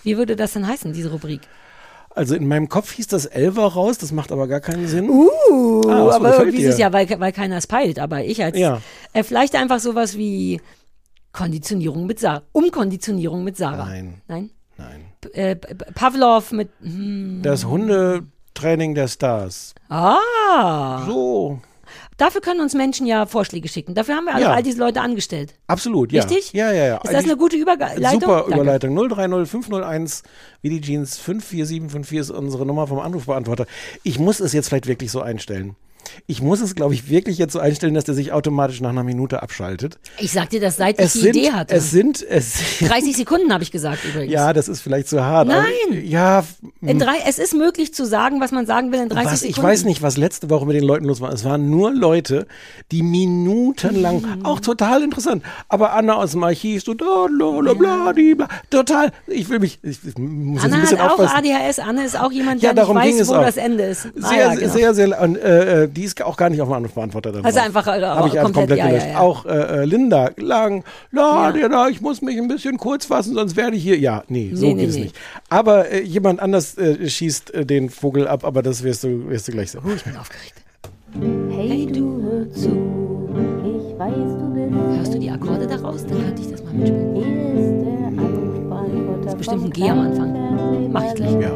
Wie 0.03 0.17
würde 0.17 0.37
das 0.37 0.53
denn 0.55 0.67
heißen, 0.67 0.93
diese 0.93 1.11
Rubrik? 1.11 1.41
Also 2.13 2.35
in 2.35 2.49
meinem 2.49 2.69
Kopf 2.69 2.91
hieß 2.93 3.07
das 3.07 3.25
Elfer 3.27 3.63
raus, 3.67 3.99
das 3.99 4.11
macht 4.11 4.33
aber 4.33 4.49
gar 4.49 4.61
keinen 4.61 4.89
Sinn. 4.89 5.09
Uh, 5.09 5.81
Ah, 5.89 6.05
so, 6.05 6.11
aber 6.13 6.39
irgendwie 6.39 6.59
ist 6.63 6.73
es 6.75 6.79
ja, 6.79 6.93
weil, 6.93 7.09
weil 7.21 7.33
keiner 7.33 7.57
es 7.57 7.67
peilt, 7.69 7.99
aber 8.01 8.25
ich 8.25 8.43
als, 8.43 8.59
Ja. 8.59 8.81
äh, 9.13 9.23
vielleicht 9.23 9.55
einfach 9.55 9.79
sowas 9.79 10.17
wie 10.19 10.61
Konditionierung 11.33 12.07
mit 12.07 12.19
Sarah, 12.19 12.43
Umkonditionierung 12.53 13.45
mit 13.45 13.57
Sarah. 13.57 13.87
Nein. 13.87 14.21
Nein? 14.27 14.51
Nein. 14.77 15.05
P 15.21 15.29
äh, 15.29 15.55
Pavlov 15.57 16.51
mit, 16.53 16.71
hm, 16.83 17.41
Das 17.43 17.65
Hundetraining 17.65 18.95
der 18.97 19.07
Stars. 19.09 19.75
ah, 19.89 21.05
So. 21.07 21.61
Dafür 22.21 22.41
können 22.41 22.61
uns 22.61 22.75
Menschen 22.75 23.07
ja 23.07 23.27
Vorschläge 23.27 23.69
schicken. 23.69 23.95
Dafür 23.95 24.17
haben 24.17 24.25
wir 24.25 24.35
also 24.35 24.47
Ja. 24.47 24.55
all 24.55 24.63
diese 24.63 24.79
Leute 24.79 25.01
angestellt. 25.01 25.55
Absolut, 25.67 26.13
ja. 26.13 26.23
Richtig? 26.23 26.53
Ja, 26.53 26.73
ja, 26.73 26.87
ja. 26.87 26.97
Ist 26.99 27.13
das 27.13 27.25
eine 27.25 27.37
gute 27.37 27.57
Überleitung? 27.57 28.21
Super 28.21 28.45
Danke. 28.49 28.55
Überleitung. 28.55 28.95
030 28.97 29.49
501 29.51 30.23
wie 30.63 30.71
die 30.71 30.81
Jeans 30.81 31.17
54754 31.19 32.19
ist 32.19 32.31
unsere 32.31 32.67
Nummer 32.67 32.87
vom 32.87 32.99
Anrufbeantworter. 32.99 33.67
Ich 34.03 34.19
muss 34.19 34.41
es 34.41 34.53
jetzt 34.53 34.69
vielleicht 34.69 34.87
wirklich 34.87 35.11
so 35.11 35.21
einstellen. 35.21 35.77
Ich 36.27 36.43
muss 36.43 36.61
es, 36.61 36.75
glaube 36.75 36.95
ich, 36.95 37.09
wirklich 37.11 37.39
jetzt 37.39 37.53
so 37.53 37.59
einstellen, 37.59 37.95
dass 37.95 38.05
der 38.05 38.15
sich 38.15 38.33
automatisch 38.33 38.81
nach 38.81 38.91
einer 38.91 39.05
Minute 39.05 39.43
abschaltet. 39.43 39.99
Ich 40.19 40.33
sag 40.33 40.51
dir 40.51 40.61
das, 40.61 40.77
seit 40.77 40.99
ich 40.99 41.07
Es 41.07 41.13
die 41.15 41.19
sind, 41.21 41.37
Idee 41.37 41.53
hatte. 41.53 41.75
es 41.75 41.91
sind, 41.91 42.23
es 42.23 42.55
30 42.81 43.17
Sekunden 43.17 43.53
habe 43.53 43.63
ich 43.63 43.71
gesagt 43.73 44.05
übrigens. 44.05 44.33
Ja, 44.33 44.53
das 44.53 44.69
ist 44.69 44.81
vielleicht 44.81 45.09
zu 45.09 45.25
hart. 45.25 45.49
Nein. 45.49 45.65
Ja, 46.05 46.45
In 46.81 46.99
drei, 46.99 47.17
es 47.27 47.39
ist 47.39 47.55
möglich 47.55 47.93
zu 47.95 48.05
sagen, 48.07 48.41
was 48.41 48.51
man 48.53 48.67
sagen 48.67 48.93
will 48.93 49.01
in 49.01 49.09
30 49.09 49.27
was, 49.27 49.43
ich 49.43 49.49
Sekunden. 49.55 49.69
weiß 49.69 49.85
nicht, 49.85 50.03
was 50.03 50.17
letzte 50.17 50.51
Woche 50.51 50.67
mit 50.67 50.77
den 50.77 50.85
Leuten 50.85 51.05
los 51.07 51.21
war. 51.21 51.33
Es 51.33 51.45
waren 51.45 51.71
nur 51.71 51.93
Leute, 51.93 52.47
die 52.93 53.03
minutenlang, 53.03 54.21
Mhm. 54.23 54.45
auch 54.45 54.61
total 54.61 55.03
interessant, 55.03 55.43
aber 55.69 55.93
Anna 55.93 56.15
aus 56.15 56.33
dem 56.33 56.43
Archiv, 56.45 56.83
so 56.85 56.95
da, 56.95 57.27
bla, 57.37 57.61
bla, 57.61 57.75
bla, 57.75 58.13
die, 58.13 58.35
bla, 58.35 58.49
total, 58.71 59.13
ich 59.27 59.49
will 59.49 59.59
mich, 59.59 59.79
ich, 59.83 59.99
ich 60.07 60.17
muss 60.19 60.63
jetzt 60.63 60.65
Anne 60.65 60.75
ein 60.77 60.81
bisschen 60.83 60.99
hat 60.99 61.11
auch 61.13 61.19
aufpassen. 61.19 61.47
ADHS. 61.47 61.79
Anne 61.79 62.05
ist 62.05 62.19
auch 62.19 62.33
jemand, 62.33 62.63
Ja, 62.63 62.73
der 62.73 62.83
darum 62.85 62.97
nicht 62.97 63.07
ging 63.07 63.15
weiß, 63.17 63.23
es 63.23 63.29
wo 63.29 63.35
auch. 63.35 63.45
das 63.45 63.57
Ende 63.57 63.85
ist. 63.85 64.07
Ah, 64.23 64.29
Sehr, 64.29 64.39
ja, 64.39 64.49
sehr, 64.51 64.59
genau. 64.61 64.73
sehr, 64.75 64.95
sehr, 64.95 65.21
und, 65.23 65.37
äh, 65.37 65.85
äh, 65.85 65.90
die 65.91 66.05
ist 66.05 66.23
auch 66.23 66.37
gar 66.37 66.49
nicht 66.51 66.61
auf 66.61 66.69
dem 66.69 66.75
Anrufbeantworter 66.75 67.33
dann 67.33 67.45
Also 67.45 67.59
drauf. 67.59 67.67
einfach, 67.67 67.87
äh, 67.87 68.01
Habe 68.03 68.29
ich 68.29 68.35
komplett, 68.35 68.39
einfach 68.39 68.53
komplett 68.55 68.79
ja, 68.79 68.85
ja, 68.87 68.91
gelöscht. 68.91 69.07
ja. 69.13 69.19
Auch 69.21 69.47
äh, 69.47 69.51
äh, 69.83 69.85
Linda 69.85 70.31
lang, 70.37 70.85
la, 71.13 71.55
Ja. 71.57 71.89
ich 71.89 72.01
muss 72.01 72.23
mich 72.23 72.39
ein 72.39 72.49
bisschen 72.49 72.77
kurz 72.79 73.07
fassen, 73.07 73.35
sonst 73.35 73.57
werde 73.57 73.77
ich 73.77 73.83
hier. 73.83 73.99
Ja, 73.99 74.23
nee, 74.29 74.51
so 74.55 74.67
Nee, 74.67 74.75
nee, 74.75 74.81
geht 74.83 74.91
es 74.91 74.97
nee. 74.97 75.03
nicht. 75.03 75.17
Aber 75.49 75.91
äh, 75.91 76.03
jemand 76.03 76.41
anders 76.41 76.77
äh, 76.79 77.09
schießt 77.09 77.55
äh, 77.55 77.67
den 77.67 77.91
Vogel 77.91 78.27
ab, 78.29 78.45
aber 78.45 78.63
das 78.63 78.83
wirst 78.83 79.05
du, 79.05 79.29
wirst 79.29 79.49
du 79.49 79.53
gleich 79.53 79.71
sehen. 79.73 79.81
Oh, 79.85 79.91
ich 79.95 80.05
bin 80.05 80.17
aufgeregt. 80.17 80.55
Hey 81.51 81.87
du, 81.93 82.23
hör 82.23 82.51
zu, 82.53 82.69
ich 83.65 83.99
weiß 83.99 84.15
du 84.15 84.51
bist. 84.55 84.97
Hörst 84.99 85.15
du 85.15 85.19
die 85.19 85.31
Akkorde 85.31 85.67
daraus? 85.67 86.07
Dann 86.07 86.23
könnte 86.25 86.43
ich 86.43 86.51
das 86.53 86.63
mal 86.63 86.73
mitspielen. 86.73 88.21
Hier 89.21 89.27
ist 89.29 89.37
bestimmt 89.39 89.65
ein 89.65 89.71
G 89.71 89.89
am 89.91 89.99
Anfang. 90.01 90.91
Mach 90.93 91.05
ich 91.05 91.15
gleich. 91.15 91.33
Ja. 91.41 91.51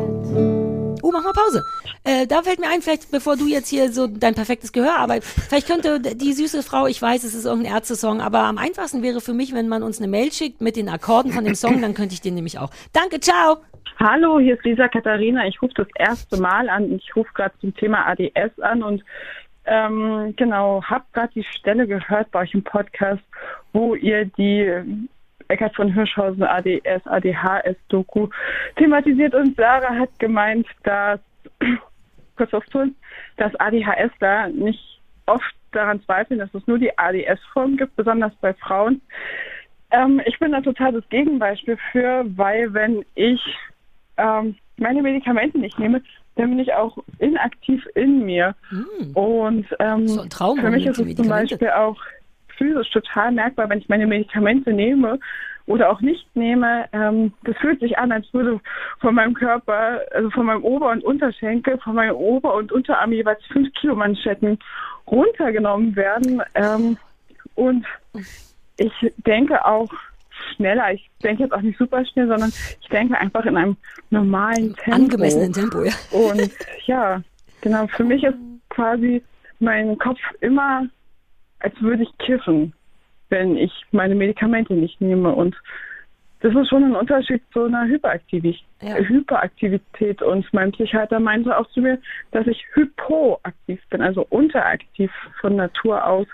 Oh, 1.02 1.10
mach 1.12 1.22
mal 1.22 1.32
Pause. 1.32 1.62
Äh, 2.04 2.26
da 2.26 2.42
fällt 2.42 2.60
mir 2.60 2.68
ein, 2.68 2.82
vielleicht 2.82 3.10
bevor 3.10 3.36
du 3.36 3.46
jetzt 3.46 3.68
hier 3.68 3.90
so 3.90 4.06
dein 4.06 4.34
perfektes 4.34 4.72
Gehör, 4.72 4.98
aber 4.98 5.22
vielleicht 5.22 5.66
könnte 5.66 6.00
die 6.00 6.34
süße 6.34 6.62
Frau, 6.62 6.86
ich 6.86 7.00
weiß, 7.00 7.24
es 7.24 7.34
ist 7.34 7.46
irgendein 7.46 7.72
Ärzte-Song, 7.72 8.20
aber 8.20 8.40
am 8.40 8.58
einfachsten 8.58 9.02
wäre 9.02 9.22
für 9.22 9.32
mich, 9.32 9.54
wenn 9.54 9.68
man 9.68 9.82
uns 9.82 9.98
eine 9.98 10.08
Mail 10.08 10.30
schickt 10.30 10.60
mit 10.60 10.76
den 10.76 10.90
Akkorden 10.90 11.32
von 11.32 11.44
dem 11.46 11.54
Song, 11.54 11.80
dann 11.80 11.94
könnte 11.94 12.12
ich 12.12 12.20
den 12.20 12.34
nämlich 12.34 12.58
auch. 12.58 12.70
Danke, 12.92 13.20
ciao. 13.20 13.56
Hallo, 13.98 14.38
hier 14.38 14.54
ist 14.54 14.64
Lisa 14.64 14.88
Katharina. 14.88 15.46
Ich 15.46 15.62
rufe 15.62 15.72
das 15.76 15.88
erste 15.96 16.38
Mal 16.38 16.68
an. 16.68 16.92
Ich 16.92 17.16
rufe 17.16 17.30
gerade 17.32 17.54
zum 17.60 17.74
Thema 17.74 18.06
ADS 18.06 18.58
an 18.60 18.82
und 18.82 19.02
ähm, 19.66 20.34
genau, 20.36 20.82
habe 20.84 21.04
gerade 21.14 21.32
die 21.34 21.44
Stelle 21.44 21.86
gehört 21.86 22.30
bei 22.32 22.40
euch 22.40 22.52
im 22.52 22.62
Podcast, 22.62 23.22
wo 23.72 23.94
ihr 23.94 24.26
die 24.26 24.70
Eckart 25.48 25.74
von 25.74 25.92
Hirschhausen 25.92 26.42
ADS, 26.42 27.06
ADHS-Doku 27.06 28.28
thematisiert 28.76 29.34
und 29.34 29.56
Sarah 29.56 29.94
hat 29.94 30.18
gemeint, 30.18 30.66
dass, 30.82 31.20
kurz 32.36 32.52
aufzuholen, 32.52 32.96
dass 33.36 33.54
ADHSler 33.56 34.48
nicht 34.48 35.00
oft 35.26 35.54
daran 35.72 36.02
zweifeln, 36.02 36.40
dass 36.40 36.54
es 36.54 36.66
nur 36.66 36.78
die 36.78 36.96
ADS-Form 36.96 37.76
gibt, 37.76 37.96
besonders 37.96 38.34
bei 38.40 38.54
Frauen. 38.54 39.00
Ähm, 39.90 40.20
ich 40.26 40.38
bin 40.38 40.52
da 40.52 40.60
total 40.60 40.92
das 40.92 41.08
Gegenbeispiel 41.08 41.78
für, 41.92 42.24
weil 42.36 42.72
wenn 42.74 43.04
ich 43.14 43.40
ähm, 44.16 44.56
meine 44.76 45.02
Medikamente 45.02 45.58
nicht 45.58 45.78
nehme, 45.78 46.02
dann 46.36 46.50
bin 46.50 46.58
ich 46.58 46.72
auch 46.72 46.98
inaktiv 47.18 47.84
in 47.94 48.24
mir. 48.24 48.54
Und 49.14 49.66
ähm, 49.78 50.08
So 50.08 50.24
Traum, 50.26 50.58
für 50.58 50.70
mich 50.70 50.86
ist 50.86 50.98
es 50.98 51.14
zum? 51.14 51.28
Beispiel 51.28 51.70
auch 51.70 51.96
physisch 52.56 52.90
total 52.90 53.32
merkbar, 53.32 53.68
wenn 53.68 53.78
ich 53.78 53.88
meine 53.88 54.06
Medikamente 54.06 54.72
nehme 54.72 55.18
oder 55.66 55.90
auch 55.90 56.00
nicht 56.00 56.34
nehme. 56.36 56.86
Ähm, 56.92 57.32
das 57.44 57.56
fühlt 57.56 57.80
sich 57.80 57.96
an, 57.98 58.12
als 58.12 58.26
würde 58.32 58.60
von 59.00 59.14
meinem 59.14 59.34
Körper, 59.34 60.00
also 60.12 60.30
von 60.30 60.46
meinem 60.46 60.62
Ober- 60.62 60.90
und 60.90 61.04
Unterschenkel, 61.04 61.78
von 61.78 61.94
meinem 61.94 62.16
Ober- 62.16 62.54
und 62.54 62.72
Unterarm 62.72 63.12
jeweils 63.12 63.44
fünf 63.46 63.72
Kilo 63.74 63.94
Manschetten 63.94 64.58
runtergenommen 65.06 65.96
werden. 65.96 66.42
Ähm, 66.54 66.96
und 67.54 67.86
ich 68.76 68.92
denke 69.26 69.64
auch 69.64 69.90
schneller. 70.54 70.92
Ich 70.92 71.08
denke 71.22 71.44
jetzt 71.44 71.52
auch 71.52 71.60
nicht 71.60 71.78
super 71.78 72.04
schnell, 72.04 72.28
sondern 72.28 72.52
ich 72.80 72.88
denke 72.88 73.16
einfach 73.16 73.44
in 73.46 73.56
einem 73.56 73.76
normalen 74.10 74.74
Tempo. 74.76 74.92
Angemessenen 74.92 75.52
Tempo, 75.52 75.82
ja. 75.82 75.92
Und 76.10 76.50
ja, 76.86 77.22
genau, 77.60 77.86
für 77.86 78.04
mich 78.04 78.22
ist 78.24 78.36
quasi 78.68 79.22
mein 79.60 79.96
Kopf 79.98 80.18
immer, 80.40 80.86
als 81.60 81.80
würde 81.80 82.02
ich 82.02 82.18
kiffen, 82.18 82.74
wenn 83.34 83.56
ich 83.56 83.72
meine 83.90 84.14
Medikamente 84.14 84.74
nicht 84.74 85.00
nehme. 85.00 85.34
Und 85.34 85.56
das 86.40 86.54
ist 86.54 86.68
schon 86.68 86.84
ein 86.84 86.94
Unterschied 86.94 87.42
zu 87.52 87.64
einer 87.64 87.84
Hyperaktivität. 87.86 88.64
Ja. 88.80 88.94
Hyperaktivität. 88.96 90.22
Und 90.22 90.46
mein 90.52 90.70
Psychiater 90.70 91.18
meinte 91.18 91.56
auch 91.56 91.68
zu 91.70 91.80
mir, 91.80 91.98
dass 92.30 92.46
ich 92.46 92.64
hypoaktiv 92.74 93.80
bin, 93.90 94.02
also 94.02 94.24
unteraktiv 94.30 95.10
von 95.40 95.56
Natur 95.56 96.06
aus. 96.06 96.28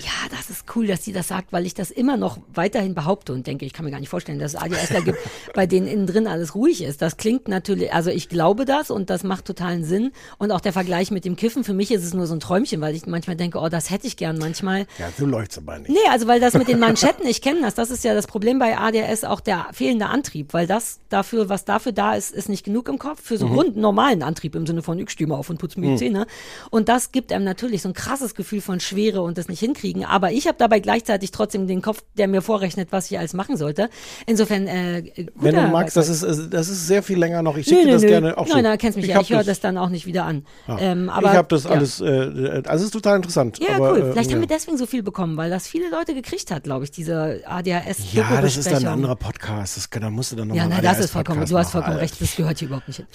Ja, 0.00 0.28
das 0.30 0.50
ist 0.50 0.64
cool, 0.76 0.86
dass 0.86 1.04
sie 1.04 1.12
das 1.12 1.28
sagt, 1.28 1.52
weil 1.52 1.64
ich 1.64 1.74
das 1.74 1.90
immer 1.90 2.16
noch 2.16 2.38
weiterhin 2.52 2.94
behaupte 2.94 3.32
und 3.32 3.46
denke, 3.46 3.64
ich 3.64 3.72
kann 3.72 3.84
mir 3.84 3.90
gar 3.90 4.00
nicht 4.00 4.10
vorstellen, 4.10 4.38
dass 4.38 4.54
es 4.54 4.60
ADSler 4.60 5.00
gibt, 5.00 5.18
bei 5.54 5.66
denen 5.66 5.86
innen 5.86 6.06
drin 6.06 6.26
alles 6.26 6.54
ruhig 6.54 6.82
ist. 6.82 7.00
Das 7.00 7.16
klingt 7.16 7.48
natürlich, 7.48 7.92
also 7.92 8.10
ich 8.10 8.28
glaube 8.28 8.66
das 8.66 8.90
und 8.90 9.08
das 9.08 9.24
macht 9.24 9.46
totalen 9.46 9.84
Sinn. 9.84 10.12
Und 10.38 10.52
auch 10.52 10.60
der 10.60 10.72
Vergleich 10.72 11.10
mit 11.10 11.24
dem 11.24 11.36
Kiffen, 11.36 11.64
für 11.64 11.72
mich 11.72 11.90
ist 11.90 12.04
es 12.04 12.12
nur 12.12 12.26
so 12.26 12.34
ein 12.34 12.40
Träumchen, 12.40 12.80
weil 12.80 12.94
ich 12.94 13.06
manchmal 13.06 13.36
denke, 13.36 13.58
oh, 13.58 13.68
das 13.68 13.90
hätte 13.90 14.06
ich 14.06 14.16
gern 14.16 14.38
manchmal. 14.38 14.86
Ja, 14.98 15.08
so 15.16 15.24
läuft's 15.24 15.56
aber 15.56 15.78
nicht. 15.78 15.90
Nee, 15.90 16.10
also 16.10 16.26
weil 16.26 16.40
das 16.40 16.54
mit 16.54 16.68
den 16.68 16.78
Manschetten, 16.80 17.26
ich 17.26 17.40
kenne 17.40 17.62
das, 17.62 17.74
das 17.74 17.90
ist 17.90 18.04
ja 18.04 18.14
das 18.14 18.26
Problem 18.26 18.58
bei 18.58 18.76
ADS, 18.76 19.24
auch 19.24 19.40
der 19.40 19.68
fehlende 19.72 20.06
Antrieb, 20.06 20.52
weil 20.52 20.66
das 20.66 21.00
dafür, 21.08 21.48
was 21.48 21.64
dafür 21.64 21.92
da 21.92 22.14
ist, 22.14 22.32
ist 22.32 22.48
nicht 22.48 22.64
genug 22.64 22.88
im 22.88 22.98
Kopf, 22.98 23.22
für 23.22 23.38
so 23.38 23.46
einen 23.46 23.54
Grund, 23.54 23.76
normalen 23.76 24.22
Antrieb 24.22 24.54
im 24.54 24.66
Sinne 24.66 24.82
von, 24.82 24.98
ich 24.98 25.10
stehe 25.10 25.26
mal 25.26 25.36
auf 25.36 25.48
und 25.48 25.58
putze 25.58 25.80
mir 25.80 25.92
die 25.92 25.96
Zähne. 25.96 26.26
Und 26.70 26.88
das 26.88 27.12
gibt 27.12 27.32
einem 27.32 27.44
natürlich 27.44 27.82
so 27.82 27.88
ein 27.88 27.94
krasses 27.94 28.34
Gefühl 28.34 28.60
von 28.60 28.80
Schwere 28.80 29.22
und 29.22 29.38
das 29.38 29.48
nicht 29.48 29.60
hinkriegen. 29.70 30.04
Aber 30.04 30.32
ich 30.32 30.46
habe 30.46 30.56
dabei 30.58 30.80
gleichzeitig 30.80 31.30
trotzdem 31.30 31.66
den 31.66 31.82
Kopf, 31.82 32.02
der 32.16 32.28
mir 32.28 32.42
vorrechnet, 32.42 32.92
was 32.92 33.10
ich 33.10 33.18
alles 33.18 33.34
machen 33.34 33.56
sollte. 33.56 33.88
Insofern, 34.26 34.66
äh, 34.66 35.02
guter 35.02 35.32
Wenn 35.36 35.54
du 35.54 35.62
magst, 35.68 35.96
das 35.96 36.08
ist, 36.08 36.22
äh, 36.22 36.48
das 36.50 36.68
ist 36.68 36.86
sehr 36.86 37.02
viel 37.02 37.18
länger 37.18 37.42
noch. 37.42 37.56
Ich 37.56 37.66
schicke 37.66 37.82
dir 37.82 37.86
nö, 37.86 37.92
das 37.92 38.02
nö. 38.02 38.08
gerne 38.08 38.38
auch 38.38 38.46
so. 38.46 38.54
Nein, 38.54 38.64
nein, 38.64 38.78
kennst 38.78 38.96
mich 38.96 39.06
ja. 39.06 39.16
hab 39.16 39.22
Ich 39.22 39.30
höre 39.30 39.44
das 39.44 39.60
dann 39.60 39.78
auch 39.78 39.88
nicht 39.88 40.06
wieder 40.06 40.24
an. 40.24 40.44
Ja. 40.66 40.78
Ähm, 40.78 41.08
aber, 41.08 41.30
ich 41.30 41.36
habe 41.36 41.48
das 41.48 41.64
ja. 41.64 41.70
alles, 41.70 42.00
äh, 42.00 42.62
also 42.66 42.76
es 42.76 42.82
ist 42.82 42.90
total 42.92 43.16
interessant. 43.16 43.58
Ja, 43.58 43.76
aber, 43.76 43.92
cool. 43.92 43.98
äh, 43.98 44.12
Vielleicht 44.12 44.30
ja. 44.30 44.36
haben 44.36 44.42
wir 44.42 44.48
deswegen 44.48 44.76
so 44.76 44.86
viel 44.86 45.02
bekommen, 45.02 45.36
weil 45.36 45.50
das 45.50 45.66
viele 45.68 45.90
Leute 45.90 46.14
gekriegt 46.14 46.50
hat, 46.50 46.64
glaube 46.64 46.84
ich, 46.84 46.90
diese 46.90 47.42
ADHS. 47.46 48.12
Ja, 48.12 48.40
das 48.40 48.56
ist 48.56 48.70
dann 48.70 48.84
ein 48.84 48.92
anderer 48.92 49.16
Podcast. 49.16 49.76
Das, 49.76 49.90
da 49.90 50.10
musst 50.10 50.32
du 50.32 50.36
dann 50.36 50.48
Ja, 50.54 50.64
nochmal 50.64 50.80
na, 50.82 50.88
das 50.90 51.00
ist 51.00 51.10
vollkommen, 51.10 51.44
du 51.44 51.58
hast 51.58 51.72
vollkommen 51.72 51.96
recht, 51.96 52.20
das 52.20 52.36
gehört 52.36 52.58
hier 52.58 52.68
überhaupt 52.68 52.88
nicht 52.88 52.98
hin. 52.98 53.06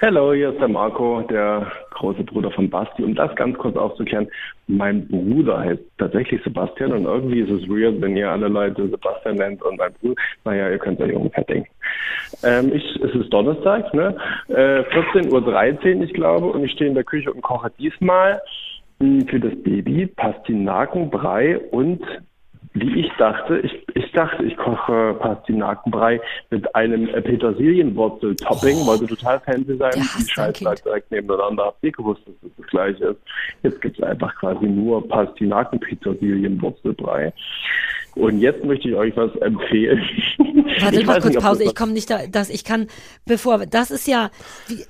Hallo, 0.00 0.32
hier 0.32 0.50
ist 0.52 0.60
der 0.60 0.68
Marco, 0.68 1.22
der 1.22 1.72
große 1.90 2.22
Bruder 2.22 2.52
von 2.52 2.70
Basti. 2.70 3.02
Um 3.02 3.16
das 3.16 3.34
ganz 3.34 3.58
kurz 3.58 3.76
aufzuklären, 3.76 4.28
mein 4.68 5.08
Bruder 5.08 5.60
heißt 5.60 5.82
tatsächlich 5.96 6.42
Sebastian 6.44 6.92
und 6.92 7.04
irgendwie 7.04 7.40
ist 7.40 7.50
es 7.50 7.68
weird, 7.68 8.00
wenn 8.00 8.16
ihr 8.16 8.30
alle 8.30 8.48
Leute 8.48 8.88
Sebastian 8.88 9.36
nennt 9.36 9.62
und 9.62 9.78
mein 9.78 9.92
Bruder, 9.94 10.20
naja, 10.44 10.70
ihr 10.70 10.78
könnt 10.78 11.00
euch 11.00 11.12
ungefähr 11.12 11.44
denken. 11.44 11.70
Ähm, 12.44 12.72
ich, 12.74 12.84
es 13.02 13.14
ist 13.14 13.32
Donnerstag, 13.32 13.92
ne? 13.94 14.14
Äh, 14.48 14.82
14.13 14.82 15.96
Uhr, 15.96 16.04
ich 16.04 16.12
glaube, 16.12 16.46
und 16.46 16.64
ich 16.64 16.72
stehe 16.72 16.88
in 16.88 16.94
der 16.94 17.04
Küche 17.04 17.32
und 17.32 17.40
koche 17.40 17.72
diesmal 17.78 18.40
mh, 19.00 19.24
für 19.28 19.40
das 19.40 19.54
Baby 19.62 20.06
Pastinakenbrei 20.06 21.58
und 21.58 22.02
wie 22.74 23.00
ich 23.00 23.10
dachte, 23.18 23.58
ich, 23.58 23.72
ich 23.94 24.10
dachte, 24.12 24.44
ich 24.44 24.56
koche 24.56 25.14
Pastinakenbrei 25.18 26.20
mit 26.50 26.72
einem 26.74 27.08
äh, 27.08 27.20
Petersilienwurzel-Topping, 27.22 28.86
wollte 28.86 29.06
total 29.06 29.38
fancy 29.40 29.76
sein. 29.76 29.92
Die 29.94 30.28
Scheiße 30.28 30.64
lag 30.64 30.78
direkt 30.80 31.10
nebeneinander. 31.10 31.66
Habt 31.66 31.82
ihr 31.82 31.92
gewusst, 31.92 32.22
dass 32.26 32.34
das 32.42 32.50
das 32.56 32.66
gleiche 32.66 33.04
ist? 33.04 33.20
Jetzt 33.62 33.80
gibt 33.80 33.98
es 33.98 34.04
einfach 34.04 34.34
quasi 34.36 34.66
nur 34.66 35.06
Pastinaken-Petersilienwurzelbrei. 35.08 37.32
Und 38.14 38.40
jetzt 38.40 38.64
möchte 38.64 38.88
ich 38.88 38.94
euch 38.96 39.14
was 39.16 39.36
empfehlen. 39.36 40.02
Warte 40.80 40.96
Ich 41.00 41.06
mal 41.06 41.20
kurz 41.20 41.34
nicht, 41.34 41.44
Pause, 41.44 41.60
das 41.60 41.68
ich 41.68 41.76
komme 41.76 41.92
nicht 41.92 42.10
da, 42.10 42.26
dass 42.26 42.50
ich 42.50 42.64
kann, 42.64 42.88
bevor, 43.26 43.64
das 43.66 43.92
ist 43.92 44.08
ja, 44.08 44.30
wie, 44.66 44.82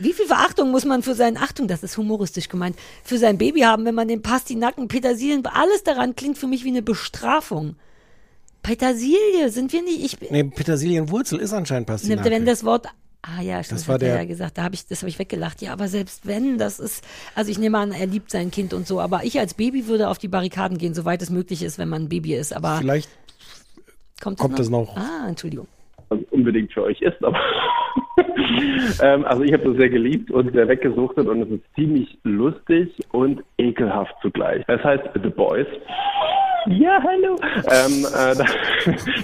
wie 0.00 0.12
viel 0.12 0.26
Verachtung 0.26 0.70
muss 0.70 0.84
man 0.84 1.02
für 1.02 1.14
sein, 1.14 1.36
Achtung, 1.36 1.68
das 1.68 1.82
ist 1.82 1.96
humoristisch 1.96 2.48
gemeint, 2.48 2.76
für 3.04 3.18
sein 3.18 3.38
Baby 3.38 3.60
haben, 3.60 3.84
wenn 3.84 3.94
man 3.94 4.08
den 4.08 4.22
Pastinaken, 4.22 4.88
Petersilien, 4.88 5.44
alles 5.46 5.84
daran 5.84 6.16
klingt 6.16 6.38
für 6.38 6.46
mich 6.46 6.64
wie 6.64 6.68
eine 6.68 6.82
Bestrafung. 6.82 7.76
Petersilie, 8.62 9.48
sind 9.50 9.72
wir 9.72 9.82
nicht, 9.82 10.02
ich, 10.22 10.30
Nee, 10.30 10.44
Petersilienwurzel 10.44 11.38
ist 11.38 11.52
anscheinend 11.52 11.88
Ne, 11.88 11.94
Pastinaken. 11.94 12.30
wenn 12.30 12.44
das 12.46 12.64
Wort 12.64 12.88
Ah 13.22 13.42
ja, 13.42 13.62
stimmt, 13.62 13.80
Das 13.80 13.82
das 13.82 13.88
war 13.88 13.94
hat 13.96 14.02
er 14.02 14.08
der- 14.14 14.16
ja 14.22 14.24
gesagt. 14.24 14.56
Da 14.56 14.62
habe 14.62 14.74
ich, 14.74 14.86
das 14.86 15.00
habe 15.02 15.10
ich 15.10 15.18
weggelacht. 15.18 15.60
Ja, 15.60 15.74
aber 15.74 15.88
selbst 15.88 16.26
wenn, 16.26 16.56
das 16.56 16.80
ist, 16.80 17.04
also 17.34 17.50
ich 17.50 17.58
nehme 17.58 17.76
an, 17.76 17.92
er 17.92 18.06
liebt 18.06 18.30
sein 18.30 18.50
Kind 18.50 18.72
und 18.72 18.86
so. 18.86 18.98
Aber 18.98 19.24
ich 19.24 19.38
als 19.38 19.52
Baby 19.52 19.86
würde 19.88 20.08
auf 20.08 20.16
die 20.16 20.26
Barrikaden 20.28 20.78
gehen, 20.78 20.94
soweit 20.94 21.20
es 21.20 21.28
möglich 21.28 21.62
ist, 21.62 21.76
wenn 21.76 21.90
man 21.90 22.04
ein 22.04 22.08
Baby 22.08 22.34
ist. 22.34 22.54
Aber 22.54 22.78
Vielleicht 22.78 23.10
kommt, 24.22 24.38
kommt 24.38 24.54
das 24.54 24.66
das 24.66 24.70
noch. 24.70 24.96
Ah, 24.96 25.26
Entschuldigung. 25.28 25.66
Also 26.10 26.24
unbedingt 26.30 26.72
für 26.72 26.84
euch 26.84 27.00
ist, 27.00 27.24
aber 27.24 27.38
ähm, 29.02 29.24
also 29.24 29.42
ich 29.42 29.52
habe 29.52 29.64
das 29.64 29.76
sehr 29.76 29.88
geliebt 29.88 30.30
und 30.30 30.52
sehr 30.52 30.68
weggesuchtet 30.68 31.26
und 31.26 31.42
es 31.42 31.50
ist 31.50 31.74
ziemlich 31.74 32.18
lustig 32.24 32.90
und 33.12 33.42
ekelhaft 33.58 34.14
zugleich. 34.20 34.64
Es 34.66 34.82
heißt 34.82 35.04
The 35.14 35.30
Boys. 35.30 35.66
Ja, 36.66 37.02
hallo. 37.02 37.36
Ähm, 37.70 38.04
äh, 38.04 38.34
da 38.36 38.44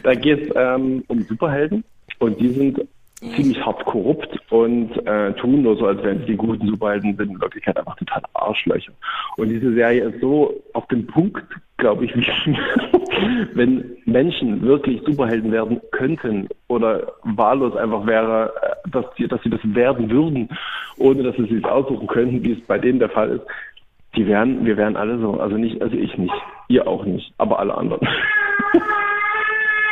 da 0.03 0.14
geht 0.14 0.49
es 0.49 0.57
ähm, 0.57 1.05
um 1.09 1.22
Superhelden 1.22 1.84
und 2.18 2.41
die 2.41 2.49
sind 2.49 2.80
ziemlich 3.20 3.64
hart 3.64 3.84
korrupt 3.86 4.38
und 4.50 4.90
äh, 5.06 5.32
tun 5.34 5.62
nur 5.62 5.76
so, 5.76 5.86
als 5.86 6.02
wären 6.02 6.20
sie 6.20 6.26
die 6.26 6.36
guten 6.36 6.66
Superhelden, 6.66 7.16
sind 7.16 7.30
in 7.30 7.40
Wirklichkeit 7.40 7.76
einfach 7.78 7.96
total 7.96 8.22
Arschlöcher. 8.34 8.92
Und 9.36 9.48
diese 9.48 9.72
Serie 9.72 10.04
ist 10.04 10.20
so 10.20 10.54
auf 10.74 10.86
den 10.88 11.06
Punkt, 11.06 11.42
glaube 11.78 12.04
ich, 12.04 12.14
wenn 13.54 13.96
Menschen 14.04 14.60
wirklich 14.62 15.00
Superhelden 15.06 15.50
werden 15.50 15.80
könnten 15.92 16.48
oder 16.68 17.12
wahllos 17.22 17.74
einfach 17.76 18.06
wäre, 18.06 18.52
äh, 18.62 18.90
dass 18.90 19.06
sie, 19.16 19.26
dass 19.26 19.42
sie 19.42 19.50
das 19.50 19.60
werden 19.62 20.10
würden, 20.10 20.50
ohne 20.98 21.22
dass 21.22 21.36
sie 21.36 21.46
sich 21.46 21.64
aussuchen 21.64 22.06
könnten, 22.06 22.44
wie 22.44 22.52
es 22.52 22.66
bei 22.66 22.78
denen 22.78 22.98
der 22.98 23.10
Fall 23.10 23.30
ist. 23.30 23.46
Die 24.14 24.26
wären, 24.26 24.64
wir 24.64 24.76
wären 24.76 24.96
alle 24.96 25.18
so, 25.18 25.40
also 25.40 25.56
nicht, 25.56 25.80
also 25.80 25.96
ich 25.96 26.16
nicht, 26.16 26.34
ihr 26.68 26.86
auch 26.86 27.04
nicht, 27.04 27.32
aber 27.38 27.58
alle 27.58 27.76
anderen. 27.76 28.06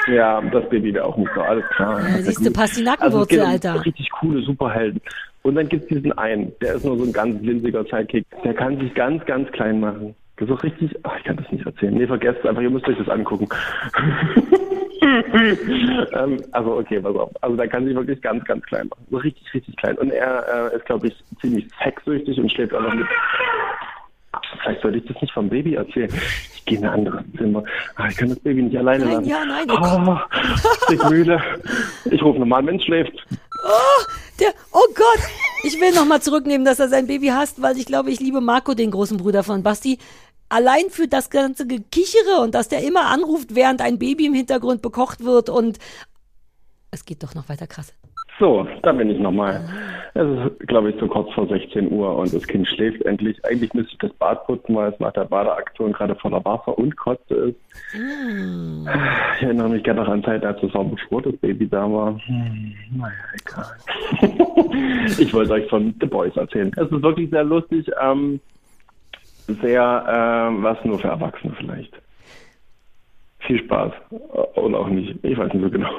Ja, 0.07 0.41
das 0.41 0.69
Baby 0.69 0.95
wäre 0.95 1.05
auch 1.05 1.17
nicht 1.17 1.31
so, 1.35 1.41
alles 1.41 1.65
klar. 1.71 2.01
Ja, 2.01 2.17
siehst 2.17 2.27
du, 2.27 2.29
Also 2.29 2.49
es 2.49 2.53
Pastinakenwurzel, 2.53 3.37
geht 3.37 3.45
um 3.47 3.51
Alter. 3.51 3.85
Richtig 3.85 4.11
coole 4.11 4.43
Superhelden. 4.43 5.01
Und 5.43 5.57
dann 5.57 5.69
gibt 5.69 5.85
es 5.85 5.89
diesen 5.89 6.13
einen, 6.19 6.53
der 6.61 6.75
ist 6.75 6.85
nur 6.85 6.97
so 6.97 7.05
ein 7.05 7.13
ganz 7.13 7.43
winziger 7.43 7.85
Sidekick. 7.85 8.27
Der 8.45 8.55
kann 8.55 8.79
sich 8.79 8.95
ganz, 8.95 9.25
ganz 9.27 9.51
klein 9.53 9.81
machen. 9.81 10.15
So 10.41 10.55
richtig, 10.55 10.91
ach, 11.05 11.17
ich 11.19 11.25
kann 11.25 11.37
das 11.37 11.51
nicht 11.53 11.65
erzählen. 11.65 11.95
Nee, 11.95 12.07
vergesst 12.07 12.41
es 12.41 12.47
einfach, 12.47 12.63
ihr 12.63 12.71
müsst 12.71 12.89
euch 12.89 12.99
das 12.99 13.09
angucken. 13.09 13.47
ähm, 15.03 16.43
also 16.53 16.79
okay, 16.79 17.01
pass 17.01 17.15
auf. 17.15 17.31
Also 17.41 17.57
der 17.57 17.69
kann 17.69 17.85
sich 17.85 17.95
wirklich 17.95 18.21
ganz, 18.21 18.45
ganz 18.45 18.65
klein 18.65 18.89
machen. 18.89 19.07
So 19.11 19.19
richtig, 19.19 19.55
richtig 19.55 19.77
klein. 19.77 19.97
Und 19.99 20.11
er 20.11 20.73
äh, 20.73 20.77
ist, 20.77 20.87
glaube 20.87 21.09
ich, 21.09 21.15
ziemlich 21.41 21.67
sexsüchtig 21.83 22.39
und 22.39 22.51
schläft 22.51 22.75
auch 22.75 22.83
noch 22.83 22.95
mit. 22.95 23.07
Vielleicht 24.63 24.83
sollte 24.83 24.99
ich 24.99 25.07
das 25.07 25.21
nicht 25.21 25.33
vom 25.33 25.49
Baby 25.49 25.75
erzählen. 25.75 26.11
Ich 26.65 26.71
gehe 26.71 26.79
in 26.79 26.85
ein 26.87 26.95
anderes 26.95 27.23
Zimmer. 27.37 27.63
Ah, 27.97 28.09
ich 28.09 28.17
kann 28.17 28.31
das 28.31 28.41
Baby 28.41 28.63
nicht 28.63 28.79
alleine 28.79 29.05
Nein, 29.05 29.15
lassen. 29.17 29.29
ja, 29.29 29.45
nein, 29.45 29.71
oh. 29.71 29.75
Ah, 29.75 30.27
ich 30.91 31.03
müde. 31.11 31.39
Ich 32.07 32.23
rufe 32.23 32.39
nochmal, 32.39 32.67
es 32.75 32.83
schläft. 32.85 33.13
Der, 34.41 34.49
oh 34.73 34.87
Gott, 34.95 35.21
ich 35.63 35.79
will 35.79 35.93
nochmal 35.93 36.23
zurücknehmen, 36.23 36.65
dass 36.65 36.81
er 36.81 36.89
sein 36.89 37.07
Baby 37.07 37.29
hasst, 37.29 37.61
weil 37.61 37.77
ich 37.77 37.85
glaube, 37.85 38.11
ich 38.11 38.19
liebe 38.19 38.41
Marco, 38.41 38.73
den 38.73 38.91
großen 38.91 39.19
Bruder 39.19 39.43
von 39.43 39.63
Basti. 39.63 39.99
Allein 40.49 40.89
für 40.89 41.07
das 41.07 41.29
ganze 41.29 41.67
Gekichere 41.67 42.41
und 42.41 42.55
dass 42.55 42.69
der 42.69 42.83
immer 42.83 43.07
anruft, 43.07 43.55
während 43.55 43.83
ein 43.83 43.99
Baby 43.99 44.27
im 44.27 44.35
Hintergrund 44.35 44.81
bekocht 44.81 45.23
wird 45.23 45.51
und 45.51 45.79
es 46.91 47.05
geht 47.05 47.23
doch 47.23 47.35
noch 47.35 47.49
weiter 47.51 47.67
krass. 47.67 47.93
So, 48.39 48.67
da 48.83 48.93
bin 48.93 49.11
ich 49.11 49.19
nochmal. 49.19 49.61
Es 50.15 50.27
ist, 50.27 50.69
glaube 50.69 50.91
ich, 50.91 51.01
so 51.01 51.09
kurz 51.09 51.33
vor 51.35 51.49
16 51.49 51.91
Uhr 51.91 52.17
und 52.17 52.33
das 52.33 52.47
Kind 52.47 52.69
schläft 52.69 53.03
endlich. 53.03 53.37
Eigentlich 53.45 53.75
müsste 53.75 53.93
ich 53.93 53.99
das 53.99 54.13
Bad 54.13 54.47
putzen, 54.47 54.75
weil 54.77 54.93
es 54.93 55.01
nach 55.01 55.13
der 55.13 55.25
Badeaktion 55.25 55.93
gerade 55.93 56.15
voller 56.17 56.45
Wasser 56.45 56.77
und 56.79 56.97
Kotze 56.97 57.35
ist. 57.35 57.57
Ich 57.93 59.43
erinnere 59.43 59.69
mich 59.71 59.83
gerne 59.83 60.03
noch 60.03 60.09
an 60.09 60.23
Zeit, 60.23 60.45
als 60.45 60.61
das 60.61 60.73
das 60.73 61.37
Baby 61.39 61.69
da 61.69 61.91
war. 61.91 62.17
Hm, 62.27 62.75
naja, 62.97 63.13
egal. 63.41 64.37
ich 65.19 65.35
wollte 65.35 65.53
euch 65.53 65.69
von 65.69 65.95
The 66.01 66.07
Boys 66.07 66.37
erzählen. 66.37 66.71
Es 66.77 66.91
ist 66.91 67.03
wirklich 67.03 67.31
sehr 67.31 67.45
lustig. 67.45 67.91
Ähm, 68.01 68.41
sehr, 69.47 70.05
ähm, 70.09 70.63
was 70.63 70.83
nur 70.85 70.99
für 70.99 71.09
Erwachsene 71.09 71.55
vielleicht. 71.57 71.93
Viel 73.41 73.59
Spaß. 73.65 73.93
Oder 74.55 74.79
auch 74.79 74.89
nicht. 74.89 75.19
Ich 75.23 75.37
weiß 75.37 75.53
nicht 75.53 75.63
so 75.63 75.71
genau. 75.71 75.91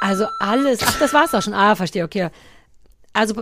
Also 0.00 0.26
alles, 0.38 0.80
ach, 0.82 0.98
das 0.98 1.12
war's 1.12 1.30
doch 1.30 1.42
schon. 1.42 1.54
Ah, 1.54 1.74
verstehe, 1.76 2.04
okay. 2.04 2.30
Also 3.12 3.34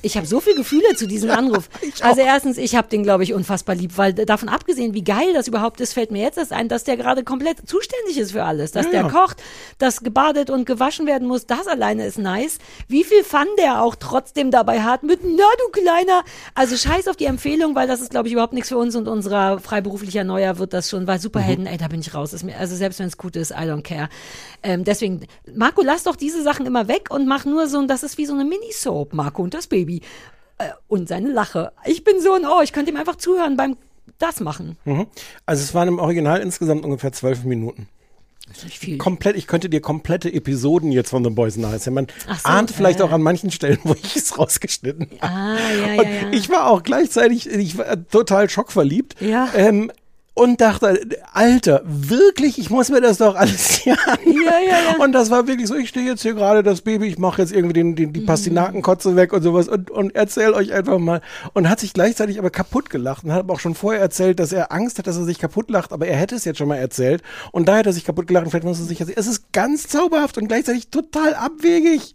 ich 0.00 0.16
habe 0.16 0.26
so 0.26 0.38
viele 0.40 0.56
Gefühle 0.56 0.94
zu 0.94 1.06
diesem 1.08 1.30
Anruf. 1.30 1.68
also 2.02 2.20
erstens, 2.20 2.56
ich 2.56 2.76
habe 2.76 2.88
den, 2.88 3.02
glaube 3.02 3.24
ich, 3.24 3.34
unfassbar 3.34 3.74
lieb, 3.74 3.92
weil 3.96 4.12
davon 4.12 4.48
abgesehen, 4.48 4.94
wie 4.94 5.02
geil 5.02 5.32
das 5.34 5.48
überhaupt 5.48 5.80
ist, 5.80 5.92
fällt 5.94 6.12
mir 6.12 6.22
jetzt 6.22 6.38
erst 6.38 6.52
ein, 6.52 6.68
dass 6.68 6.84
der 6.84 6.96
gerade 6.96 7.24
komplett 7.24 7.68
zuständig 7.68 8.16
ist 8.18 8.30
für 8.32 8.44
alles. 8.44 8.70
Dass 8.72 8.86
Ja, 8.86 8.92
der 8.92 9.00
ja. 9.02 9.08
kocht, 9.08 9.42
dass 9.78 10.02
gebadet 10.02 10.50
und 10.50 10.66
gewaschen 10.66 11.06
werden 11.06 11.26
muss, 11.26 11.46
das 11.46 11.66
alleine 11.66 12.06
ist 12.06 12.16
nice. 12.18 12.58
Wie 12.86 13.02
viel 13.02 13.24
Fun 13.24 13.46
der 13.58 13.82
auch 13.82 13.96
trotzdem 13.96 14.50
dabei 14.52 14.82
hat 14.82 15.02
mit, 15.02 15.20
na 15.24 15.44
du 15.58 15.80
Kleiner. 15.80 16.22
Also 16.54 16.76
scheiß 16.76 17.08
auf 17.08 17.16
die 17.16 17.24
Empfehlung, 17.24 17.74
weil 17.74 17.88
das 17.88 18.00
ist, 18.00 18.10
glaube 18.10 18.28
ich, 18.28 18.32
überhaupt 18.34 18.52
nichts 18.52 18.68
für 18.68 18.76
uns 18.78 18.94
und 18.94 19.08
unserer 19.08 19.58
freiberuflicher 19.58 20.22
Neuer 20.22 20.58
wird 20.58 20.72
das 20.74 20.90
schon, 20.90 21.06
weil 21.06 21.18
Superhelden, 21.20 21.66
ey, 21.66 21.76
da 21.76 21.88
bin 21.88 22.00
ich 22.00 22.14
raus. 22.14 22.40
Mir, 22.44 22.56
also 22.56 22.76
selbst 22.76 23.00
wenn 23.00 23.06
es 23.08 23.16
gut 23.16 23.34
ist, 23.36 23.50
I 23.50 23.64
don't 23.64 23.82
care. 23.82 24.08
Ähm, 24.62 24.84
deswegen, 24.84 25.26
Marco, 25.54 25.82
lass 25.82 26.04
doch 26.04 26.14
diese 26.16 26.42
Sachen 26.42 26.66
immer 26.66 26.88
weg 26.88 27.08
und 27.10 27.26
mach 27.26 27.44
nur 27.44 27.66
so, 27.68 27.78
ein- 27.78 27.88
das 27.88 28.02
ist 28.02 28.18
wie 28.18 28.26
so 28.26 28.34
eine 28.34 28.44
Mini-Soap, 28.44 29.12
Marco 29.12 29.42
und 29.42 29.54
das 29.54 29.66
Baby. 29.66 29.77
Äh, 30.58 30.70
und 30.88 31.08
seine 31.08 31.30
Lache. 31.30 31.72
Ich 31.84 32.04
bin 32.04 32.20
so 32.20 32.32
ein 32.32 32.44
Oh, 32.44 32.60
ich 32.62 32.72
könnte 32.72 32.90
ihm 32.90 32.96
einfach 32.96 33.16
zuhören 33.16 33.56
beim 33.56 33.76
das 34.18 34.40
machen. 34.40 34.76
Also 35.46 35.62
es 35.62 35.74
waren 35.74 35.88
im 35.88 35.98
Original 35.98 36.40
insgesamt 36.40 36.84
ungefähr 36.84 37.12
zwölf 37.12 37.44
Minuten. 37.44 37.88
Nicht 38.64 38.78
viel. 38.78 38.98
Komplett, 38.98 39.36
ich 39.36 39.46
könnte 39.46 39.68
dir 39.68 39.80
komplette 39.80 40.32
Episoden 40.32 40.90
jetzt 40.90 41.10
von 41.10 41.22
The 41.22 41.30
Boys 41.30 41.56
nacherzählen. 41.56 41.94
Man 41.94 42.06
so, 42.26 42.48
ahnt 42.48 42.70
vielleicht 42.70 43.00
äh. 43.00 43.02
auch 43.02 43.12
an 43.12 43.22
manchen 43.22 43.50
Stellen, 43.50 43.78
wo 43.84 43.94
ich 44.02 44.16
es 44.16 44.38
rausgeschnitten 44.38 45.10
habe. 45.20 45.32
Ah, 45.32 45.56
ja, 45.70 45.94
ja, 45.94 46.02
ja. 46.02 46.32
ich 46.32 46.48
war 46.48 46.68
auch 46.68 46.82
gleichzeitig, 46.82 47.48
ich 47.48 47.76
war 47.76 48.08
total 48.08 48.48
schockverliebt. 48.48 49.20
Ja. 49.20 49.50
Ähm, 49.54 49.92
und 50.38 50.60
dachte, 50.60 51.00
Alter, 51.32 51.82
wirklich, 51.84 52.58
ich 52.58 52.70
muss 52.70 52.90
mir 52.90 53.00
das 53.00 53.18
doch 53.18 53.34
alles 53.34 53.70
hier 53.78 53.96
an. 54.06 54.18
Ja, 54.24 54.58
ja, 54.60 54.92
ja. 54.92 55.04
Und 55.04 55.12
das 55.12 55.30
war 55.30 55.48
wirklich 55.48 55.66
so, 55.66 55.74
ich 55.74 55.88
stehe 55.88 56.06
jetzt 56.06 56.22
hier 56.22 56.34
gerade 56.34 56.62
das 56.62 56.82
Baby, 56.82 57.06
ich 57.06 57.18
mache 57.18 57.42
jetzt 57.42 57.52
irgendwie 57.52 57.72
den, 57.72 57.96
den, 57.96 58.12
die 58.12 58.20
Pastinakenkotze 58.20 59.16
weg 59.16 59.32
und 59.32 59.42
sowas 59.42 59.68
und, 59.68 59.90
und 59.90 60.14
erzähl 60.14 60.52
euch 60.52 60.72
einfach 60.72 60.98
mal. 60.98 61.22
Und 61.54 61.68
hat 61.68 61.80
sich 61.80 61.92
gleichzeitig 61.92 62.38
aber 62.38 62.50
kaputt 62.50 62.88
gelacht 62.88 63.24
und 63.24 63.32
hat 63.32 63.50
auch 63.50 63.58
schon 63.58 63.74
vorher 63.74 64.00
erzählt, 64.00 64.38
dass 64.38 64.52
er 64.52 64.70
Angst 64.70 64.98
hat, 64.98 65.08
dass 65.08 65.16
er 65.16 65.24
sich 65.24 65.40
kaputt 65.40 65.70
lacht, 65.70 65.92
aber 65.92 66.06
er 66.06 66.16
hätte 66.16 66.36
es 66.36 66.44
jetzt 66.44 66.58
schon 66.58 66.68
mal 66.68 66.76
erzählt. 66.76 67.22
Und 67.50 67.68
da 67.68 67.78
hat 67.78 67.86
er 67.86 67.92
sich 67.92 68.04
kaputt 68.04 68.28
gelacht 68.28 68.44
und 68.44 68.50
vielleicht 68.50 68.66
muss 68.66 68.78
er 68.78 68.86
sich 68.86 69.00
erzählen. 69.00 69.18
Es 69.18 69.26
ist 69.26 69.52
ganz 69.52 69.88
zauberhaft 69.88 70.38
und 70.38 70.46
gleichzeitig 70.46 70.90
total 70.90 71.34
abwegig. 71.34 72.14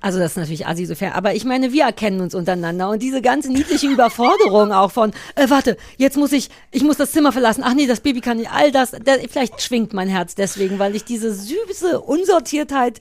Also 0.00 0.18
das 0.18 0.32
ist 0.32 0.36
natürlich 0.36 0.66
assi 0.66 0.86
so 0.86 0.94
fair. 0.94 1.14
Aber 1.14 1.34
ich 1.34 1.44
meine, 1.44 1.72
wir 1.72 1.84
erkennen 1.84 2.20
uns 2.20 2.34
untereinander 2.34 2.90
und 2.90 3.02
diese 3.02 3.22
ganze 3.22 3.52
niedliche 3.52 3.88
Überforderung 3.88 4.72
auch 4.72 4.92
von, 4.92 5.12
äh, 5.34 5.48
warte, 5.48 5.76
jetzt 5.96 6.16
muss 6.16 6.32
ich, 6.32 6.50
ich 6.70 6.82
muss 6.82 6.96
das 6.96 7.12
Zimmer 7.12 7.32
verlassen. 7.32 7.62
Ach 7.64 7.74
nee, 7.74 7.86
das 7.86 8.00
Baby 8.00 8.20
kann 8.20 8.38
nicht, 8.38 8.50
all 8.52 8.72
das, 8.72 8.92
der, 8.92 9.20
vielleicht 9.28 9.60
schwingt 9.62 9.92
mein 9.92 10.08
Herz 10.08 10.34
deswegen, 10.34 10.78
weil 10.78 10.94
ich 10.94 11.04
diese 11.04 11.34
süße 11.34 12.00
Unsortiertheit 12.00 13.00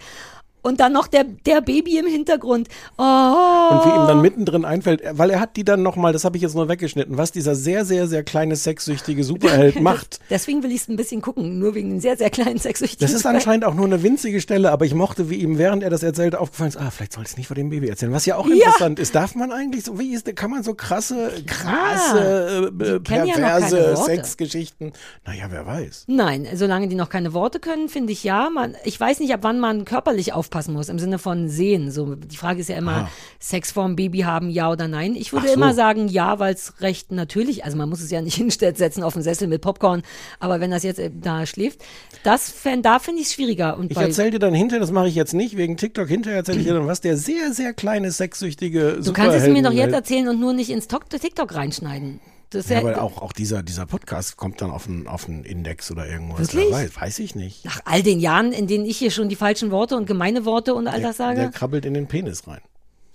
und 0.62 0.80
dann 0.80 0.94
noch 0.94 1.08
der, 1.08 1.24
der 1.24 1.62
Baby 1.62 1.98
im 1.98 2.08
Hintergrund. 2.08 2.68
Oh. 2.98 3.04
Und 3.04 3.86
wie 3.86 3.90
ihm 3.90 4.08
dann 4.08 4.22
mittendrin 4.22 4.66
einfällt, 4.66 5.02
weil 5.12 5.30
er 5.30 5.40
hat 5.40 5.56
die 5.56 5.64
dann 5.64 5.84
nochmal, 5.84 6.14
das 6.14 6.26
habe 6.26 6.38
ich 6.38 6.44
jetzt 6.44 6.56
nur 6.56 6.68
weggeschnitten, 6.68 7.18
was 7.18 7.32
dieser 7.32 7.56
sehr, 7.56 7.86
sehr, 7.86 8.08
sehr 8.08 8.24
kleine 8.24 8.56
sexsüchtige 8.56 9.24
Superheld 9.24 9.82
macht. 9.82 10.20
Deswegen 10.30 10.64
will 10.64 10.72
ich 10.72 10.82
es 10.82 10.88
ein 10.88 10.96
bisschen 10.96 11.22
gucken, 11.22 11.60
nur 11.60 11.76
wegen 11.76 11.90
den 11.90 12.02
sehr, 12.02 12.18
sehr 12.18 12.30
kleinen 12.30 12.60
sexsüchtigen. 12.60 13.06
Das 13.06 13.14
ist 13.14 13.26
anscheinend 13.26 13.66
auch 13.66 13.74
nur 13.74 13.86
eine 13.86 14.04
winzige 14.04 14.42
Stelle, 14.42 14.72
aber 14.72 14.86
ich 14.86 14.94
mochte, 14.94 15.30
wie 15.30 15.36
ihm, 15.36 15.58
während 15.58 15.84
er 15.84 15.90
das 15.90 16.04
erzählte, 16.04 16.40
aufgefallen 16.40 16.70
ist, 16.70 16.78
ah, 16.78 16.92
vielleicht 16.92 17.14
soll 17.14 17.24
ich 17.24 17.30
es 17.30 17.38
nicht 17.38 17.48
vor 17.48 17.56
dem 17.56 17.70
Baby 17.70 17.88
erzählen. 17.88 18.12
Was 18.12 18.26
ja 18.26 18.36
auch 18.36 18.48
interessant 18.48 19.00
ist. 19.00 19.16
Darf 19.16 19.36
man 19.36 19.52
eigentlich 19.52 19.86
so, 19.86 20.00
wie 20.00 20.14
ist, 20.14 20.34
kann 20.36 20.52
man 20.52 20.64
so 20.64 20.74
krasse, 20.74 21.32
krasse, 21.46 22.72
äh, 22.80 22.92
ja 22.92 23.00
perverse 23.00 23.78
Worte. 23.78 24.04
Sexgeschichten? 24.04 24.94
Naja, 25.26 25.46
wer 25.50 25.66
weiß. 25.66 26.06
Nein, 26.08 26.48
solange 26.54 26.88
die 26.88 26.96
noch 26.96 27.10
keine 27.10 27.34
Worte 27.34 27.60
können, 27.60 27.90
finde 27.90 28.14
ich 28.14 28.24
ja. 28.24 28.50
Man, 28.50 28.76
ich 28.84 29.00
weiß 29.00 29.20
nicht, 29.20 29.34
ab 29.34 29.40
wann 29.44 29.60
man 29.60 29.86
körperlich 29.86 30.34
aufpassen 30.48 30.74
muss, 30.74 30.88
im 30.90 30.98
Sinne 30.98 31.20
von 31.20 31.50
sehen. 31.50 31.92
So, 31.92 32.16
die 32.16 32.38
Frage 32.38 32.62
ist 32.62 32.70
ja 32.70 32.78
immer, 32.78 32.88
Ah. 32.88 33.10
Sex 33.40 33.72
vorm 33.72 33.96
Baby 33.98 34.20
haben, 34.20 34.50
ja 34.50 34.72
oder 34.72 34.88
nein. 34.88 35.14
Ich 35.16 35.34
würde 35.34 35.48
so. 35.48 35.54
immer 35.54 35.74
sagen, 35.74 36.08
ja, 36.08 36.40
weil 36.40 36.54
es 36.54 36.80
recht 36.82 37.12
natürlich, 37.12 37.66
also 37.66 37.76
man 37.78 37.90
muss 37.90 38.02
es 38.02 38.10
ja 38.10 38.22
nicht 38.22 38.36
hinsetzen 38.38 39.04
auf 39.04 39.14
den 39.14 39.22
Sessel 39.24 39.48
mit 39.48 39.62
Popcorn, 39.62 40.04
aber 40.40 40.60
wenn 40.62 40.72
das 40.72 40.84
jetzt 40.84 41.00
äh, 41.00 41.12
da 41.14 41.46
schläft, 41.46 41.82
das 42.24 42.50
fänd, 42.50 42.86
da 42.86 43.00
finde 43.00 43.22
ich 43.22 43.28
es 43.28 43.34
schwieriger. 43.34 43.78
Und 43.78 43.92
Ich 43.92 43.98
erzähle 43.98 44.32
dir 44.32 44.40
dann 44.40 44.54
hinterher, 44.54 44.80
das 44.80 44.92
mache 44.92 45.08
ich 45.10 45.16
jetzt 45.16 45.34
nicht, 45.34 45.58
wegen 45.58 45.76
TikTok, 45.78 46.08
hinterher 46.08 46.38
erzähle 46.40 46.60
ich 46.60 46.66
dir 46.66 46.74
dann, 46.74 46.88
was 46.88 47.02
der 47.02 47.18
sehr, 47.18 47.52
sehr 47.54 47.74
kleine, 47.74 48.12
sexsüchtige 48.12 49.00
du 49.04 49.12
kannst 49.14 49.36
es 49.38 49.48
mir 49.48 49.62
doch 49.62 49.72
jetzt 49.72 49.88
Superhelden- 49.90 49.94
erzählen 49.94 50.28
und 50.30 50.40
nur 50.40 50.54
nicht 50.54 50.70
ins 50.70 50.88
Tok- 50.88 51.10
TikTok 51.10 51.54
reinschneiden. 51.54 52.20
Das 52.50 52.70
Ja, 52.70 52.80
ja, 52.80 52.88
aber 52.88 53.02
auch, 53.02 53.22
auch 53.22 53.34
dieser, 53.34 53.62
dieser 53.62 53.86
Podcast 53.86 54.38
kommt 54.38 54.62
dann 54.62 54.72
auf 54.72 54.88
einen, 54.88 55.08
auf 55.08 55.28
einen 55.28 55.44
Index 55.44 55.92
oder 55.92 56.08
irgendwas. 56.08 56.40
Wirklich? 56.54 56.72
Weiß, 56.72 56.96
weiß 56.96 57.20
ich 57.20 57.36
nicht. 57.36 57.66
nach 57.66 57.82
all 57.86 58.02
den 58.04 58.20
Jahren, 58.20 58.54
in 58.54 58.68
denen 58.68 58.86
ich 58.86 58.98
hier 58.98 59.12
schon 59.12 59.28
die 59.28 59.36
falschen 59.36 59.70
Worte 59.72 59.98
und 59.98 60.06
gemeine 60.06 60.46
Worte 60.46 60.74
und 60.74 60.88
all 60.88 61.02
das 61.02 61.18
Der 61.18 61.36
sage. 61.36 61.52
krabbelt 61.52 61.86
in 61.86 61.94
den 61.94 62.08
Penis 62.08 62.48
rein. 62.48 62.62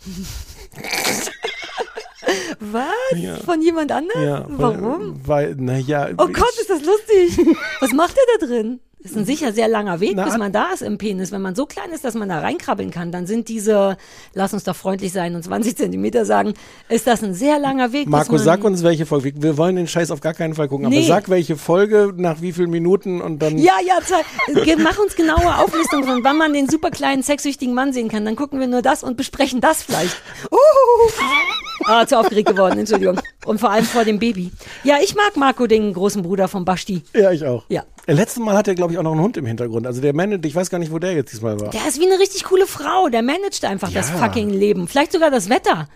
Was? 2.60 2.86
Ja. 3.16 3.36
Von 3.38 3.60
jemand 3.62 3.90
anderem? 3.92 4.22
Ja, 4.22 4.46
Warum? 4.48 5.20
Weil, 5.26 5.54
naja. 5.56 6.10
Oh 6.18 6.28
Gott, 6.28 6.54
ist 6.60 6.70
das 6.70 6.82
lustig. 6.84 7.38
Was 7.80 7.92
macht 7.92 8.16
er 8.16 8.38
da 8.38 8.46
drin? 8.46 8.80
Das 9.02 9.10
ist 9.12 9.16
ein 9.18 9.24
sicher 9.24 9.52
sehr 9.52 9.66
langer 9.68 9.98
Weg, 10.00 10.12
Na, 10.14 10.24
bis 10.24 10.34
an- 10.34 10.38
man 10.40 10.52
da 10.52 10.72
ist 10.72 10.80
im 10.82 10.96
Penis. 10.96 11.32
Wenn 11.32 11.42
man 11.42 11.54
so 11.56 11.66
klein 11.66 11.90
ist, 11.92 12.04
dass 12.04 12.14
man 12.14 12.28
da 12.28 12.38
reinkrabbeln 12.38 12.90
kann, 12.92 13.10
dann 13.10 13.26
sind 13.26 13.48
diese, 13.48 13.96
lass 14.34 14.52
uns 14.54 14.62
doch 14.64 14.76
freundlich 14.76 15.12
sein 15.12 15.34
und 15.34 15.42
20 15.42 15.76
Zentimeter 15.76 16.24
sagen, 16.24 16.54
ist 16.88 17.06
das 17.08 17.22
ein 17.24 17.34
sehr 17.34 17.58
langer 17.58 17.92
Weg. 17.92 18.04
bis 18.04 18.10
Marco, 18.12 18.32
man, 18.34 18.42
sag 18.42 18.62
uns 18.64 18.82
welche 18.84 19.04
Folge. 19.06 19.32
Wir- 19.36 19.56
wollen 19.58 19.74
den 19.76 19.88
Scheiß 19.88 20.10
auf 20.12 20.20
gar 20.20 20.34
keinen 20.34 20.54
Fall 20.54 20.68
gucken, 20.68 20.86
aber 20.86 20.94
Nee. 20.94 21.06
sag 21.08 21.28
welche 21.28 21.56
Folge, 21.56 22.12
nach 22.16 22.40
wie 22.40 22.52
vielen 22.52 22.70
Minuten 22.70 23.20
und 23.20 23.40
dann. 23.40 23.58
Ja, 23.58 23.74
ja, 23.84 23.98
mach 24.78 24.98
uns 24.98 25.16
genaue 25.16 25.58
Auflistung 25.58 26.04
von, 26.04 26.22
wann 26.24 26.38
man 26.38 26.52
den 26.52 26.68
super 26.68 26.90
kleinen, 26.90 27.22
sexsüchtigen 27.22 27.74
Mann 27.74 27.92
sehen 27.92 28.08
kann. 28.08 28.24
Dann 28.24 28.36
gucken 28.36 28.60
wir 28.60 28.66
nur 28.68 28.82
das 28.82 29.02
und 29.02 29.16
besprechen 29.16 29.60
das 29.60 29.82
vielleicht. 29.82 30.16
Uh, 30.50 30.56
ah, 31.86 32.06
zu 32.06 32.18
aufgeregt 32.18 32.48
geworden, 32.48 32.78
Entschuldigung. 32.78 33.20
Und 33.44 33.58
vor 33.60 33.70
allem 33.70 33.84
vor 33.84 34.04
dem 34.04 34.18
Baby. 34.18 34.50
Ja, 34.84 34.96
ich 35.02 35.14
mag 35.14 35.36
Marco, 35.36 35.66
den 35.66 35.92
großen 35.92 36.22
Bruder 36.22 36.48
von 36.48 36.64
Basti. 36.64 37.02
Ja, 37.14 37.30
ich 37.32 37.44
auch. 37.44 37.64
Ja. 37.68 37.84
Äh, 38.06 38.12
Letztes 38.14 38.42
Mal 38.42 38.56
hat 38.56 38.68
er, 38.68 38.74
glaube 38.74 38.92
ich, 38.92 38.98
auch 38.98 39.02
noch 39.02 39.12
einen 39.12 39.20
Hund 39.20 39.36
im 39.36 39.46
Hintergrund. 39.46 39.86
Also 39.86 40.00
der 40.00 40.14
Mann, 40.14 40.40
ich 40.44 40.54
weiß 40.54 40.70
gar 40.70 40.78
nicht, 40.78 40.92
wo 40.92 40.98
der 40.98 41.12
jetzt 41.14 41.32
diesmal 41.32 41.60
war. 41.60 41.70
Der 41.70 41.86
ist 41.86 42.00
wie 42.00 42.06
eine 42.10 42.18
richtig 42.18 42.44
coole 42.44 42.66
Frau. 42.66 43.08
Der 43.08 43.22
managt 43.22 43.64
einfach 43.64 43.90
das 43.92 44.10
Ja. 44.10 44.16
fucking 44.16 44.50
Leben. 44.50 44.88
Vielleicht 44.88 45.12
sogar 45.12 45.30
das 45.30 45.48
Wetter. 45.48 45.88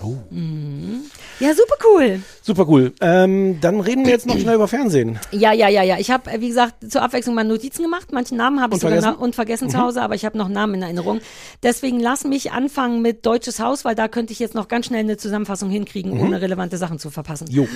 Oh. 0.00 0.14
Mhm. 0.30 1.02
Ja, 1.38 1.54
super 1.54 1.74
cool. 1.84 2.20
Super 2.40 2.66
cool. 2.68 2.92
Ähm, 3.00 3.60
dann 3.60 3.80
reden 3.80 4.04
wir 4.06 4.12
jetzt 4.12 4.26
noch 4.26 4.38
schnell 4.38 4.54
über 4.54 4.66
Fernsehen. 4.66 5.18
Ja, 5.32 5.52
ja, 5.52 5.68
ja, 5.68 5.82
ja. 5.82 5.98
Ich 5.98 6.10
habe, 6.10 6.30
wie 6.40 6.48
gesagt, 6.48 6.90
zur 6.90 7.02
Abwechslung 7.02 7.34
mal 7.34 7.44
Notizen 7.44 7.82
gemacht. 7.82 8.10
Manche 8.10 8.34
Namen 8.34 8.60
habe 8.60 8.74
ich 8.74 8.82
Und 8.82 8.88
sogar 8.88 9.02
vergessen? 9.02 9.22
und 9.22 9.34
vergessen 9.34 9.70
zu 9.70 9.78
Hause, 9.78 10.00
aber 10.02 10.14
ich 10.14 10.24
habe 10.24 10.38
noch 10.38 10.48
Namen 10.48 10.74
in 10.76 10.82
Erinnerung. 10.82 11.20
Deswegen 11.62 12.00
lass 12.00 12.24
mich 12.24 12.52
anfangen 12.52 13.02
mit 13.02 13.26
Deutsches 13.26 13.60
Haus, 13.60 13.84
weil 13.84 13.94
da 13.94 14.08
könnte 14.08 14.32
ich 14.32 14.38
jetzt 14.38 14.54
noch 14.54 14.68
ganz 14.68 14.86
schnell 14.86 15.00
eine 15.00 15.18
Zusammenfassung 15.18 15.68
hinkriegen, 15.68 16.18
ohne 16.18 16.40
relevante 16.40 16.78
Sachen 16.78 16.98
zu 16.98 17.10
verpassen. 17.10 17.48
Jo. 17.50 17.68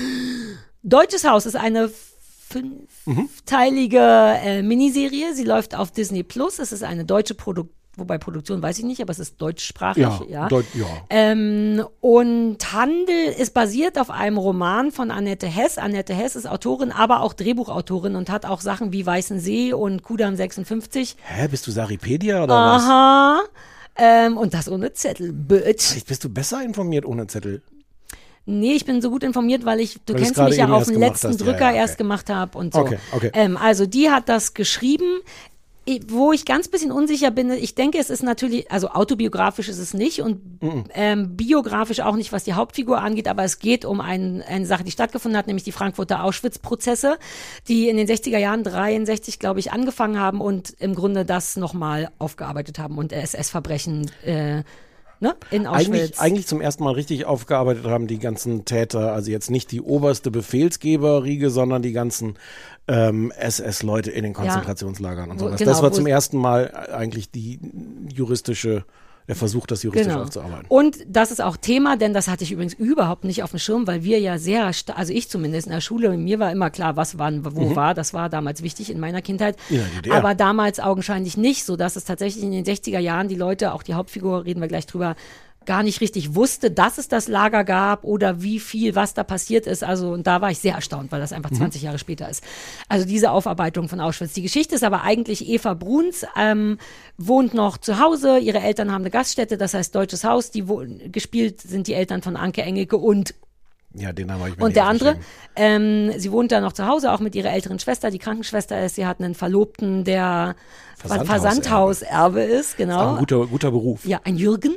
Deutsches 0.83 1.25
Haus 1.29 1.45
ist 1.45 1.57
eine 1.57 1.91
fünfteilige 2.49 3.99
äh, 4.01 4.63
Miniserie. 4.63 5.35
Sie 5.35 5.45
läuft 5.45 5.75
auf 5.75 5.91
Disney 5.91 6.23
Plus. 6.23 6.59
Es 6.59 6.73
ist 6.73 6.83
eine 6.83 7.05
deutsche 7.05 7.35
Produktion. 7.35 7.77
Wobei 7.99 8.19
Produktion 8.19 8.61
weiß 8.61 8.79
ich 8.79 8.85
nicht, 8.85 9.01
aber 9.01 9.11
es 9.11 9.19
ist 9.19 9.41
deutschsprachig, 9.41 10.03
Ja, 10.03 10.21
ja. 10.29 10.49
Deut- 10.49 10.67
ja. 10.75 10.85
Ähm, 11.09 11.83
und 12.01 12.59
Handel 12.73 13.33
ist 13.39 13.55
basiert 13.55 13.99
auf 13.99 14.11
einem 14.11 14.37
Roman 14.37 14.93
von 14.93 15.11
Annette 15.11 15.47
Hess. 15.47 15.79
Annette 15.79 16.13
Hess 16.15 16.37
ist 16.37 16.47
Autorin, 16.47 16.93
aber 16.93 17.21
auch 17.23 17.33
Drehbuchautorin 17.33 18.15
und 18.15 18.29
hat 18.29 18.45
auch 18.45 18.61
Sachen 18.61 18.93
wie 18.93 19.07
Weißen 19.07 19.41
See 19.41 19.73
und 19.73 20.03
Kudam 20.03 20.37
56. 20.37 21.17
Hä, 21.23 21.49
bist 21.49 21.67
du 21.67 21.71
Saripedia 21.71 22.45
oder 22.45 22.55
was? 22.55 22.83
Aha. 22.83 23.41
Ähm, 23.97 24.37
und 24.37 24.53
das 24.53 24.71
ohne 24.71 24.93
Zettel, 24.93 25.33
bitch. 25.33 25.83
Vielleicht 25.83 26.07
bist 26.09 26.23
du 26.23 26.29
besser 26.29 26.63
informiert 26.63 27.07
ohne 27.07 27.27
Zettel. 27.29 27.63
Nee, 28.45 28.75
ich 28.75 28.85
bin 28.85 29.01
so 29.03 29.11
gut 29.11 29.25
informiert, 29.25 29.65
weil 29.65 29.81
ich, 29.81 29.99
du 30.05 30.13
Weil 30.15 30.23
kennst 30.23 30.39
mich 30.41 30.57
ja 30.57 30.69
auf 30.69 30.85
gemacht 30.87 31.01
letzten 31.01 31.29
hast. 31.31 31.41
Ja, 31.41 31.47
Drücker 31.47 31.61
ja, 31.63 31.69
okay. 31.71 31.77
erst 31.79 31.99
gemacht 31.99 32.31
habe 32.31 32.57
und 32.59 32.75
so. 32.75 32.81
Okay, 32.81 32.99
okay. 33.13 33.31
Ähm, 33.33 33.57
also 33.57 33.87
die 33.87 34.11
hat 34.11 34.29
das 34.29 34.55
geschrieben. 34.55 35.21
Wo 36.09 36.33
ich 36.33 36.45
ganz 36.45 36.67
bisschen 36.67 36.91
unsicher 36.91 37.31
bin, 37.31 37.51
ich 37.51 37.77
denke, 37.77 37.99
es 37.99 38.11
ist 38.11 38.25
natürlich, 38.25 38.71
also 38.73 38.89
autobiografisch 38.89 39.69
ist 39.69 39.79
es 39.79 39.95
nicht 39.95 40.21
und 40.21 40.41
ähm, 40.95 41.37
biografisch 41.37 42.01
auch 42.01 42.17
nicht, 42.17 42.33
was 42.33 42.43
die 42.43 42.55
Hauptfigur 42.55 43.01
angeht, 43.01 43.29
aber 43.29 43.45
es 43.45 43.61
geht 43.61 43.85
um 43.85 44.01
ein, 44.01 44.43
eine 44.43 44.67
Sache, 44.67 44.83
die 44.83 44.91
stattgefunden 44.91 45.39
hat, 45.39 45.47
nämlich 45.47 45.63
die 45.63 45.71
Frankfurter 45.71 46.25
Auschwitz-Prozesse, 46.25 47.19
die 47.69 47.89
in 47.89 47.97
den 47.97 48.09
60er 48.09 48.39
Jahren 48.39 48.65
63, 48.65 49.39
glaube 49.39 49.61
ich, 49.61 49.71
angefangen 49.71 50.19
haben 50.19 50.41
und 50.41 50.75
im 50.81 50.95
Grunde 50.97 51.25
das 51.25 51.57
nochmal 51.57 52.11
aufgearbeitet 52.19 52.81
haben 52.81 52.99
und 52.99 53.13
SS-Verbrechen 53.13 54.11
äh, 54.25 54.65
ne, 55.21 55.35
in 55.51 55.67
Auschwitz. 55.67 55.87
Eigentlich, 55.89 56.21
eigentlich 56.21 56.47
zum 56.47 56.61
ersten 56.61 56.85
Mal 56.85 56.93
richtig 56.95 57.25
aufgearbeitet 57.25 57.85
haben 57.87 58.07
die 58.07 58.19
ganzen 58.19 58.65
Täter, 58.65 59.13
also 59.13 59.31
jetzt 59.31 59.51
nicht 59.51 59.73
die 59.73 59.81
oberste 59.81 60.31
Befehlsgeberriege, 60.31 61.51
sondern 61.51 61.83
die 61.83 61.93
ganzen 61.93 62.35
ähm, 62.89 63.33
SS-Leute 63.37 64.11
in 64.11 64.23
den 64.25 64.33
Konzentrationslagern 64.33 65.31
und 65.31 65.41
Wo- 65.41 65.47
sowas. 65.47 65.59
genau, 65.59 65.71
das 65.71 65.83
war 65.83 65.93
zum 65.93 66.07
ersten 66.07 66.39
Mal 66.39 66.89
eigentlich 66.93 67.31
die 67.31 67.59
juristische, 68.15 68.85
der 69.29 69.35
Versuch, 69.37 69.67
das 69.67 69.83
juristisch 69.83 70.07
Genau. 70.13 70.23
aufzuarbeiten. 70.23 70.67
Und 70.69 70.99
das 71.09 71.31
ist 71.31 71.41
auch 71.43 71.57
Thema, 71.57 71.97
denn 71.97 72.15
das 72.15 72.29
hatte 72.29 72.45
ich 72.45 72.53
übrigens 72.53 72.75
überhaupt 72.75 73.25
nicht 73.25 73.43
auf 73.43 73.51
dem 73.51 73.59
Schirm, 73.59 73.87
weil 73.87 74.05
wir 74.05 74.21
ja 74.21 74.39
sehr, 74.39 74.71
also 74.95 75.13
ich 75.13 75.29
zumindest 75.29 75.67
in 75.67 75.73
der 75.73 75.81
Schule, 75.81 76.17
mir 76.17 76.39
war 76.39 76.53
immer 76.53 76.71
klar, 76.71 76.97
was 76.97 77.19
wann, 77.19 77.45
wo 77.45 77.75
war. 77.75 77.95
Das 77.95 78.15
war 78.15 78.29
damals 78.29 78.63
wichtig 78.63 78.91
in 78.91 79.01
meiner 79.01 79.23
Kindheit. 79.23 79.57
Mhm. 79.69 79.81
DDR. 79.97 80.17
Aber 80.17 80.35
damals 80.35 80.79
augenscheinlich 80.81 81.37
nicht, 81.37 81.65
so 81.65 81.77
dass 81.77 81.97
es 81.97 82.05
tatsächlich 82.05 82.45
in 82.45 82.53
den 82.53 82.65
60er 82.65 82.99
Jahren 83.01 83.29
die 83.29 83.35
Leute, 83.35 83.73
auch 83.73 83.83
die 83.83 83.95
Hauptfigur, 83.95 84.45
reden 84.45 84.61
wir 84.61 84.69
gleich 84.69 84.87
drüber, 84.87 85.17
gar 85.67 85.83
nicht 85.83 86.01
richtig 86.01 86.35
wusste, 86.35 86.71
dass 86.71 86.99
es 86.99 87.09
das 87.09 87.29
Lager 87.29 87.65
gab 87.65 88.05
oder 88.05 88.43
wie 88.43 88.61
viel, 88.61 88.95
was 88.95 89.15
da 89.15 89.25
passiert 89.25 89.67
ist. 89.67 89.85
Also, 89.85 90.11
und 90.11 90.27
da 90.27 90.41
war 90.41 90.51
ich 90.51 90.59
sehr 90.59 90.75
erstaunt, 90.75 91.13
weil 91.13 91.21
das 91.21 91.33
einfach 91.33 91.51
20 91.51 91.83
Jahre 91.83 91.99
später 91.99 92.29
ist. 92.29 92.43
Also 92.89 93.07
diese 93.07 93.31
Aufarbeitung 93.31 93.89
von 93.89 94.01
Auschwitz. 94.01 94.33
Die 94.33 94.43
Geschichte 94.43 94.75
ist 94.75 94.85
aber 94.85 95.03
eigentlich 95.03 95.49
Eva 95.49 95.75
Bruns, 95.75 96.25
ähm, 96.37 96.79
wohnt 97.19 97.55
noch 97.55 97.79
zu 97.79 97.99
Hause. 97.99 98.39
Ihre 98.39 98.61
Eltern 98.61 98.93
haben 98.93 99.03
eine 99.03 99.11
Gaststätte, 99.11 99.59
das 99.59 99.75
heißt 99.75 99.95
Deutsches 99.95 100.25
Haus. 100.25 100.51
Die 100.51 100.65
gespielt 101.11 101.61
sind 101.61 101.87
die 101.87 101.95
Eltern 101.95 102.23
von 102.23 102.37
Anke 102.37 102.63
Engelke 102.63 102.97
und 102.97 103.35
Ja, 103.95 104.13
den 104.13 104.31
habe 104.31 104.49
ich 104.51 104.57
mir 104.57 104.65
und 104.65 104.77
der 104.77 104.87
andere, 104.87 105.17
ähm, 105.57 106.13
sie 106.17 106.31
wohnt 106.31 106.53
da 106.53 106.61
noch 106.61 106.73
zu 106.73 106.87
Hause, 106.87 107.13
auch 107.13 107.21
mit 107.21 107.35
ihrer 107.35 107.53
älteren 107.53 107.79
Schwester, 107.79 108.11
die 108.11 108.19
Krankenschwester 108.19 108.85
ist. 108.85 108.97
Sie 108.97 109.07
hat 109.07 109.21
einen 109.21 109.35
Verlobten, 109.35 110.05
der 110.05 110.55
Versandhauserbe. 110.97 111.41
Versandhauserbe 111.41 112.41
ist, 112.43 112.77
genau. 112.77 113.01
Auch 113.01 113.13
ein 113.15 113.19
guter, 113.19 113.47
guter 113.47 113.71
Beruf. 113.71 114.05
Ja, 114.05 114.21
ein 114.25 114.37
Jürgen. 114.37 114.77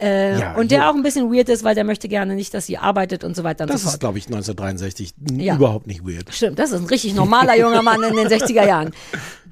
Äh, 0.00 0.38
Ja, 0.40 0.54
und 0.56 0.70
der 0.70 0.78
Jürgen. 0.78 0.90
auch 0.90 0.94
ein 0.96 1.02
bisschen 1.02 1.32
weird 1.32 1.48
ist, 1.48 1.62
weil 1.64 1.74
der 1.74 1.84
möchte 1.84 2.08
gerne 2.08 2.34
nicht, 2.34 2.54
dass 2.54 2.66
sie 2.66 2.78
arbeitet 2.78 3.22
und 3.24 3.36
so 3.36 3.44
weiter 3.44 3.64
und 3.64 3.70
Das 3.70 3.82
so 3.82 3.88
ist, 3.90 4.00
glaube 4.00 4.18
ich, 4.18 4.26
1963 4.26 5.12
n- 5.30 5.40
Ja. 5.40 5.56
überhaupt 5.56 5.86
nicht 5.86 6.04
weird. 6.06 6.32
Stimmt, 6.34 6.58
das 6.58 6.70
ist 6.72 6.78
ein 6.80 6.86
richtig 6.86 7.14
normaler 7.14 7.56
junger 7.58 7.82
Mann 7.82 8.02
in 8.02 8.16
den 8.16 8.28
60er 8.28 8.66
Jahren. 8.66 8.92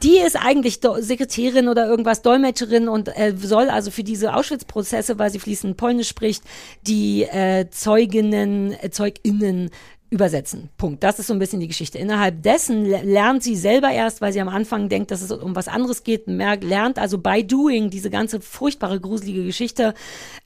Die 0.03 0.19
ist 0.19 0.37
eigentlich 0.37 0.81
Do 0.81 1.01
Sekretärin 1.01 1.69
oder 1.69 1.87
irgendwas, 1.89 2.23
Dolmetscherin 2.23 2.89
und 2.89 3.09
äh, 3.09 3.35
soll 3.37 3.69
also 3.69 3.91
für 3.91 4.05
diese 4.05 4.35
Auschwitz-Prozesse, 4.35 5.19
weil 5.19 5.31
sie 5.31 5.41
fließend 5.41 5.77
Polnisch 5.77 6.09
spricht, 6.09 6.43
die 6.87 7.25
äh, 7.25 7.67
Zeuginnen, 7.71 8.73
äh, 8.81 8.91
Zeuginnen 8.91 9.71
übersetzen. 10.11 10.71
Punkt. 10.77 11.03
Das 11.03 11.19
ist 11.19 11.27
so 11.27 11.35
ein 11.35 11.39
bisschen 11.39 11.61
die 11.61 11.69
Geschichte. 11.69 11.99
Innerhalb 11.99 12.43
dessen 12.43 12.85
le- 12.85 13.03
lernt 13.03 13.43
sie 13.43 13.57
selber 13.57 13.91
erst, 13.91 14.21
weil 14.21 14.33
sie 14.33 14.41
am 14.41 14.49
Anfang 14.49 14.89
denkt, 14.89 15.11
dass 15.11 15.23
es 15.23 15.31
um 15.31 15.55
was 15.55 15.69
anderes 15.69 16.03
geht, 16.03 16.27
merkt, 16.29 16.65
lernt 16.65 16.99
also 16.99 17.19
by 17.19 17.45
doing 17.45 17.91
diese 17.91 18.09
ganze 18.11 18.41
furchtbare, 18.41 19.01
gruselige 19.01 19.45
Geschichte. 19.45 19.95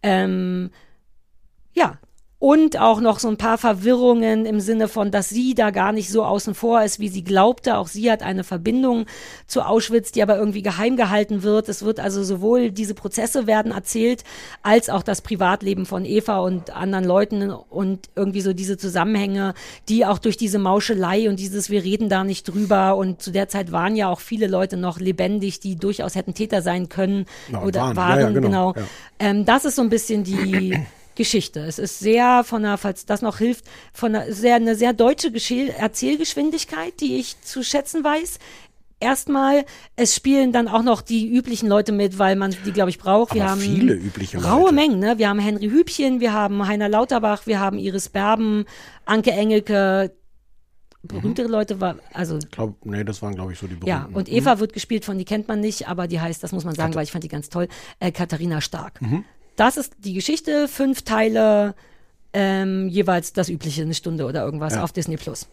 Ähm, 0.03 0.71
ja. 1.75 1.99
Und 2.43 2.76
auch 2.76 3.01
noch 3.01 3.20
so 3.20 3.28
ein 3.28 3.36
paar 3.36 3.57
Verwirrungen 3.57 4.47
im 4.47 4.59
Sinne 4.59 4.88
von, 4.88 5.12
dass 5.12 5.28
sie 5.28 5.55
da 5.55 5.70
gar 5.70 5.93
nicht 5.93 6.11
so 6.11 6.24
außen 6.24 6.57
vor 6.57 6.82
ist, 6.82 6.99
wie 6.99 7.07
sie 7.07 7.22
glaubte. 7.22 7.76
Auch 7.78 7.86
sie 7.86 8.11
hat 8.11 8.24
eine 8.24 8.43
Verbindung 8.43 9.07
zu 9.47 9.62
Auschwitz, 9.62 10.11
die 10.11 10.24
aber 10.24 10.38
irgendwie 10.38 10.61
geheim 10.61 10.97
gehalten 10.97 11.45
wird. 11.45 11.68
Es 11.68 11.84
wird 11.84 12.01
also 12.01 12.24
sowohl 12.24 12.72
diese 12.72 12.95
Prozesse 12.95 13.47
werden 13.47 13.70
erzählt, 13.70 14.24
als 14.64 14.90
auch 14.90 15.05
das 15.05 15.20
Privatleben 15.20 15.86
von 15.86 16.05
Eva 16.05 16.40
und 16.40 16.74
anderen 16.74 17.05
Leuten 17.05 17.53
und 17.53 18.11
irgendwie 18.16 18.40
so 18.40 18.53
diese 18.53 18.76
Zusammenhänge, 18.76 19.55
die 19.88 20.05
auch 20.05 20.18
durch 20.18 20.36
diese 20.36 20.59
Mauschelei 20.59 21.28
und 21.28 21.38
dieses 21.38 21.70
Wir 21.70 21.84
reden 21.84 22.09
da 22.09 22.24
nicht 22.24 22.49
drüber. 22.49 22.97
Und 22.97 23.22
zu 23.22 23.30
der 23.30 23.47
Zeit 23.47 23.70
waren 23.70 23.95
ja 23.95 24.09
auch 24.09 24.18
viele 24.18 24.49
Leute 24.49 24.76
noch 24.76 24.99
lebendig, 24.99 25.61
die 25.61 25.76
durchaus 25.76 26.16
hätten 26.16 26.34
Täter 26.34 26.61
sein 26.61 26.88
können 26.88 27.26
Ja, 27.53 27.62
oder 27.62 27.82
waren. 27.82 27.97
waren. 27.97 28.18
Ja, 28.18 28.26
ja, 28.30 28.40
genau. 28.40 28.72
genau. 28.72 28.88
Ähm, 29.20 29.45
das 29.45 29.64
ist 29.64 29.76
so 29.76 29.82
ein 29.82 29.90
bisschen 29.90 30.24
die 30.24 30.76
Geschichte. 31.15 31.61
Es 31.61 31.79
ist 31.79 31.99
sehr 31.99 32.45
von 32.45 32.65
einer, 32.65 32.79
falls 32.79 33.07
das 33.07 33.23
noch 33.23 33.39
hilft, 33.39 33.65
von 33.93 34.15
einer 34.15 34.33
sehr, 34.33 34.57
eine 34.57 34.75
sehr 34.77 34.93
deutsche 34.93 35.31
Gescheh 35.33 35.69
Erzählgeschwindigkeit, 35.69 37.01
die 37.01 37.17
ich 37.17 37.41
zu 37.43 37.63
schätzen 37.63 38.03
weiß. 38.05 38.39
Erstmal, 39.01 39.65
es 39.97 40.15
spielen 40.15 40.53
dann 40.53 40.69
auch 40.69 40.85
noch 40.85 41.03
die 41.03 41.29
üblichen 41.29 41.69
Leute 41.69 41.91
mit, 41.91 42.21
weil 42.21 42.37
man 42.37 42.55
die, 42.65 42.71
glaube 42.71 42.91
ich, 42.91 42.99
braucht. 42.99 43.35
Wir 43.35 43.43
Aber 43.43 43.51
haben 43.53 43.61
viele 43.61 43.95
übliche 43.95 44.43
raue 44.43 44.63
Leute. 44.63 44.75
Mengen, 44.75 44.99
ne? 45.01 45.19
Wir 45.19 45.29
haben 45.29 45.41
Henry 45.41 45.69
Hübchen, 45.71 46.21
wir 46.21 46.33
haben 46.33 46.67
Heiner 46.69 46.89
Lauterbach, 46.89 47.47
wir 47.47 47.59
haben 47.59 47.79
Iris 47.79 48.09
Berben, 48.09 48.65
Anke 49.05 49.33
Engelke, 49.33 50.13
berühmtere 51.03 51.49
Leute 51.49 51.81
war, 51.81 51.97
also 52.13 52.39
Ich 52.39 52.51
glaube, 52.53 52.77
nee, 52.85 53.03
das 53.03 53.21
waren, 53.23 53.35
glaube 53.35 53.53
ich, 53.53 53.59
so 53.59 53.67
die 53.67 53.75
ja, 53.85 53.99
berühmten. 54.03 54.19
und 54.19 54.29
Eva 54.31 54.61
wird 54.61 54.73
gespielt 54.73 55.05
von, 55.05 55.19
die 55.19 55.25
kennt 55.25 55.49
man 55.49 55.59
nicht, 55.59 55.89
aber 55.89 56.07
die 56.07 56.21
heißt, 56.21 56.41
das 56.43 56.53
muss 56.53 56.65
man 56.65 56.77
sagen, 56.77 56.95
weil 56.95 57.03
ich 57.03 57.11
fand 57.11 57.25
die 57.25 57.29
ganz 57.29 57.49
toll, 57.49 57.67
äh, 57.99 58.13
Katharina 58.13 58.61
Stark. 58.61 59.01
Das 59.63 59.77
ist 59.77 59.93
die 59.99 60.13
Geschichte, 60.13 60.67
fünf 60.67 61.03
Teile, 61.03 61.77
ähm, 62.33 62.89
jeweils 62.89 63.33
das 63.33 63.49
übliche, 63.49 63.83
eine 63.83 63.95
Stunde 63.95 64.25
oder 64.27 64.45
irgendwas 64.45 64.75
Ja. 64.75 64.83
auf 64.83 64.91
Disney 64.91 65.17
Plus. 65.17 65.47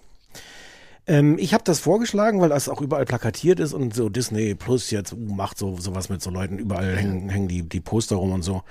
Ähm, 1.06 1.38
ich 1.38 1.54
habe 1.54 1.64
das 1.64 1.80
vorgeschlagen, 1.80 2.42
weil 2.42 2.50
das 2.50 2.70
auch 2.70 2.82
überall 2.82 3.06
plakatiert 3.06 3.60
ist 3.60 3.72
und 3.74 3.94
so 3.94 4.10
Disney 4.10 4.56
Plus 4.56 4.90
jetzt 4.90 5.14
uh, 5.14 5.16
macht 5.16 5.60
so 5.60 5.78
sowas 5.78 6.10
mit 6.10 6.24
so 6.24 6.32
Leuten. 6.32 6.58
Überall 6.58 6.98
hängen, 6.98 7.30
hängen 7.30 7.48
die, 7.48 7.62
die 7.62 7.82
Poster 7.82 8.16
rum 8.16 8.32
und 8.32 8.42
so. 8.42 8.64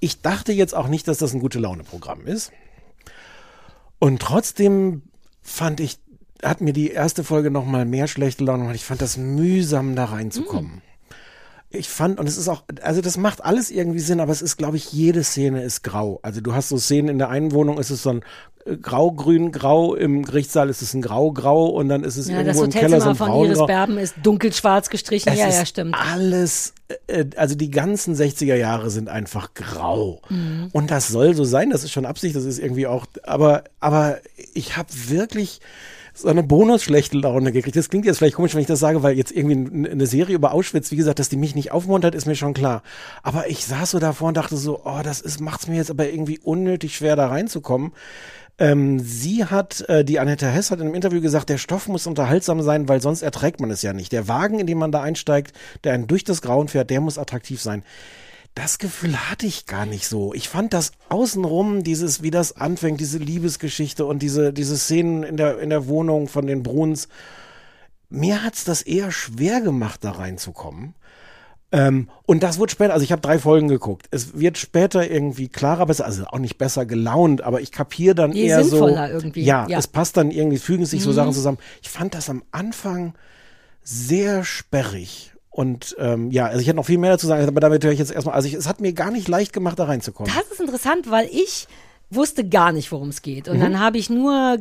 Ich 0.00 0.22
dachte 0.22 0.50
jetzt 0.50 0.74
auch 0.74 0.88
nicht, 0.88 1.06
dass 1.06 1.18
das 1.18 1.34
ein 1.34 1.40
gute 1.40 1.60
Laune-Programm 1.60 2.26
ist. 2.26 2.50
Und 4.00 4.20
trotzdem 4.20 5.02
fand 5.40 5.78
ich, 5.78 6.00
hat 6.42 6.60
mir 6.60 6.72
die 6.72 6.90
erste 6.90 7.22
Folge 7.22 7.52
noch 7.52 7.64
mal 7.64 7.84
mehr 7.84 8.08
schlechte 8.08 8.42
Laune 8.42 8.62
gemacht. 8.62 8.74
Ich 8.74 8.84
fand 8.84 9.00
das 9.00 9.16
mühsam, 9.16 9.94
da 9.94 10.06
reinzukommen. 10.06 10.82
Ich 11.72 11.88
fand, 11.88 12.18
und 12.18 12.28
es 12.28 12.36
ist 12.36 12.48
auch, 12.48 12.64
also 12.82 13.00
das 13.00 13.16
macht 13.16 13.44
alles 13.44 13.70
irgendwie 13.70 14.00
Sinn, 14.00 14.18
aber 14.18 14.32
es 14.32 14.42
ist, 14.42 14.56
glaube 14.56 14.76
ich, 14.76 14.92
jede 14.92 15.22
Szene 15.22 15.62
ist 15.62 15.84
grau. 15.84 16.18
Also 16.22 16.40
du 16.40 16.52
hast 16.52 16.68
so 16.68 16.78
Szenen 16.78 17.08
in 17.08 17.18
der 17.18 17.28
einen 17.28 17.52
Wohnung, 17.52 17.78
ist 17.78 17.90
es 17.90 18.02
so 18.02 18.10
ein 18.10 18.22
äh, 18.64 18.76
grau-grün, 18.76 19.52
grau, 19.52 19.94
im 19.94 20.24
Gerichtssaal 20.24 20.68
ist 20.68 20.82
es 20.82 20.94
ein 20.94 21.02
grau-grau 21.02 21.66
und 21.66 21.88
dann 21.88 22.02
ist 22.02 22.16
es 22.16 22.28
Ja, 22.28 22.38
irgendwo 22.40 22.64
im 22.64 22.70
Keller 22.70 23.00
so 23.00 23.10
ein 23.10 23.14
von 23.14 23.32
Iris. 23.44 23.64
Berben 23.64 23.98
ist 23.98 24.16
dunkelschwarz 24.20 24.90
gestrichen. 24.90 25.32
Es 25.32 25.38
ja, 25.38 25.48
ja, 25.48 25.64
stimmt. 25.64 25.94
alles, 25.94 26.74
äh, 27.06 27.26
also 27.36 27.54
die 27.54 27.70
ganzen 27.70 28.16
60er 28.16 28.56
Jahre 28.56 28.90
sind 28.90 29.08
einfach 29.08 29.54
grau. 29.54 30.22
Mhm. 30.28 30.70
Und 30.72 30.90
das 30.90 31.06
soll 31.06 31.34
so 31.34 31.44
sein, 31.44 31.70
das 31.70 31.84
ist 31.84 31.92
schon 31.92 32.04
Absicht, 32.04 32.34
das 32.34 32.44
ist 32.46 32.58
irgendwie 32.58 32.88
auch, 32.88 33.06
aber, 33.22 33.62
aber 33.78 34.18
ich 34.54 34.76
habe 34.76 34.88
wirklich 35.06 35.60
so 36.22 36.28
eine 36.28 36.42
bonus-schlechte 36.42 37.16
Laune 37.18 37.52
gekriegt. 37.52 37.76
Das 37.76 37.88
klingt 37.88 38.04
jetzt 38.04 38.18
vielleicht 38.18 38.36
komisch, 38.36 38.54
wenn 38.54 38.60
ich 38.60 38.66
das 38.66 38.80
sage, 38.80 39.02
weil 39.02 39.16
jetzt 39.16 39.32
irgendwie 39.32 39.90
eine 39.90 40.06
Serie 40.06 40.34
über 40.34 40.52
Auschwitz, 40.52 40.90
wie 40.90 40.96
gesagt, 40.96 41.18
dass 41.18 41.28
die 41.28 41.36
mich 41.36 41.54
nicht 41.54 41.72
aufmuntert, 41.72 42.14
ist 42.14 42.26
mir 42.26 42.36
schon 42.36 42.54
klar. 42.54 42.82
Aber 43.22 43.48
ich 43.48 43.64
saß 43.64 43.92
so 43.92 43.98
davor 43.98 44.28
und 44.28 44.36
dachte 44.36 44.56
so, 44.56 44.82
oh, 44.84 45.00
das 45.02 45.20
ist, 45.20 45.40
macht's 45.40 45.66
mir 45.66 45.76
jetzt 45.76 45.90
aber 45.90 46.08
irgendwie 46.08 46.38
unnötig 46.38 46.96
schwer, 46.96 47.16
da 47.16 47.28
reinzukommen. 47.28 47.92
Ähm, 48.58 49.00
sie 49.00 49.46
hat, 49.46 49.88
äh, 49.88 50.04
die 50.04 50.20
Annette 50.20 50.46
Hess 50.46 50.70
hat 50.70 50.80
in 50.80 50.86
einem 50.86 50.94
Interview 50.94 51.22
gesagt, 51.22 51.48
der 51.48 51.56
Stoff 51.56 51.88
muss 51.88 52.06
unterhaltsam 52.06 52.60
sein, 52.60 52.88
weil 52.88 53.00
sonst 53.00 53.22
erträgt 53.22 53.58
man 53.58 53.70
es 53.70 53.80
ja 53.80 53.94
nicht. 53.94 54.12
Der 54.12 54.28
Wagen, 54.28 54.58
in 54.58 54.66
den 54.66 54.76
man 54.76 54.92
da 54.92 55.00
einsteigt, 55.00 55.56
der 55.84 55.94
einen 55.94 56.06
durch 56.06 56.24
das 56.24 56.42
Grauen 56.42 56.68
fährt, 56.68 56.90
der 56.90 57.00
muss 57.00 57.18
attraktiv 57.18 57.60
sein. 57.62 57.82
Das 58.54 58.78
Gefühl 58.78 59.16
hatte 59.30 59.46
ich 59.46 59.66
gar 59.66 59.86
nicht 59.86 60.06
so. 60.06 60.34
Ich 60.34 60.48
fand 60.48 60.72
das 60.72 60.92
außenrum, 61.08 61.84
dieses, 61.84 62.22
wie 62.22 62.30
das 62.32 62.56
anfängt, 62.56 63.00
diese 63.00 63.18
Liebesgeschichte 63.18 64.04
und 64.04 64.20
diese, 64.20 64.52
diese 64.52 64.76
Szenen 64.76 65.22
in 65.22 65.36
der, 65.36 65.58
in 65.60 65.70
der 65.70 65.86
Wohnung 65.86 66.28
von 66.28 66.46
den 66.46 66.62
Bruns. 66.62 67.08
Mir 68.08 68.42
hat's 68.42 68.64
das 68.64 68.82
eher 68.82 69.12
schwer 69.12 69.60
gemacht, 69.60 70.00
da 70.02 70.10
reinzukommen. 70.12 70.94
Ähm, 71.72 72.08
und 72.26 72.42
das 72.42 72.58
wird 72.58 72.72
später, 72.72 72.92
also 72.92 73.04
ich 73.04 73.12
habe 73.12 73.22
drei 73.22 73.38
Folgen 73.38 73.68
geguckt. 73.68 74.08
Es 74.10 74.36
wird 74.36 74.58
später 74.58 75.08
irgendwie 75.08 75.46
klarer, 75.48 75.86
besser, 75.86 76.04
also 76.04 76.24
auch 76.26 76.40
nicht 76.40 76.58
besser 76.58 76.84
gelaunt, 76.84 77.42
aber 77.42 77.60
ich 77.60 77.70
kapiere 77.70 78.16
dann 78.16 78.30
Nee, 78.30 78.46
eher 78.48 78.64
so. 78.64 78.88
irgendwie, 78.88 79.44
Ja, 79.44 79.68
ja. 79.68 79.78
es 79.78 79.86
passt 79.86 80.16
dann 80.16 80.32
irgendwie, 80.32 80.58
fügen 80.58 80.84
sich 80.84 81.04
so 81.04 81.10
Mhm. 81.10 81.14
Sachen 81.14 81.32
zusammen. 81.32 81.58
Ich 81.82 81.88
fand 81.90 82.14
das 82.14 82.28
am 82.28 82.42
Anfang 82.50 83.14
sehr 83.84 84.42
sperrig. 84.42 85.32
Und 85.60 85.94
ähm, 85.98 86.30
ja, 86.30 86.46
also 86.46 86.60
ich 86.60 86.66
hätte 86.68 86.76
noch 86.76 86.86
viel 86.86 86.96
mehr 86.96 87.10
dazu 87.10 87.26
sagen, 87.26 87.46
aber 87.46 87.60
damit 87.60 87.84
höre 87.84 87.92
ich 87.92 87.98
jetzt 87.98 88.12
erstmal, 88.12 88.34
also 88.34 88.48
ich, 88.48 88.54
es 88.54 88.66
hat 88.66 88.80
mir 88.80 88.94
gar 88.94 89.10
nicht 89.10 89.28
leicht 89.28 89.52
gemacht, 89.52 89.78
da 89.78 89.84
reinzukommen. 89.84 90.32
Das 90.34 90.50
ist 90.50 90.58
interessant, 90.58 91.10
weil 91.10 91.28
ich 91.30 91.68
wusste 92.08 92.48
gar 92.48 92.72
nicht, 92.72 92.90
worum 92.92 93.10
es 93.10 93.20
geht. 93.20 93.46
Und 93.46 93.58
Mhm. 93.58 93.60
dann 93.60 93.80
habe 93.80 93.98
ich 93.98 94.08
nur 94.08 94.56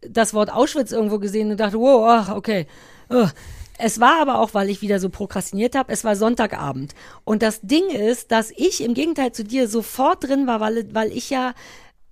das 0.00 0.34
Wort 0.34 0.52
Auschwitz 0.52 0.90
irgendwo 0.90 1.20
gesehen 1.20 1.52
und 1.52 1.60
dachte, 1.60 1.78
wow, 1.78 2.04
ach, 2.08 2.34
okay. 2.34 2.66
Ugh. 3.10 3.30
Es 3.78 4.00
war 4.00 4.20
aber 4.20 4.40
auch, 4.40 4.52
weil 4.52 4.68
ich 4.70 4.82
wieder 4.82 4.98
so 4.98 5.08
prokrastiniert 5.08 5.76
habe, 5.76 5.92
es 5.92 6.02
war 6.02 6.16
Sonntagabend. 6.16 6.94
Und 7.24 7.42
das 7.42 7.60
Ding 7.62 7.88
ist, 7.88 8.32
dass 8.32 8.50
ich 8.50 8.82
im 8.84 8.92
Gegenteil 8.94 9.30
zu 9.32 9.44
dir 9.44 9.68
sofort 9.68 10.24
drin 10.24 10.46
war, 10.48 10.58
weil, 10.60 10.92
weil 10.92 11.12
ich 11.12 11.30
ja 11.30 11.54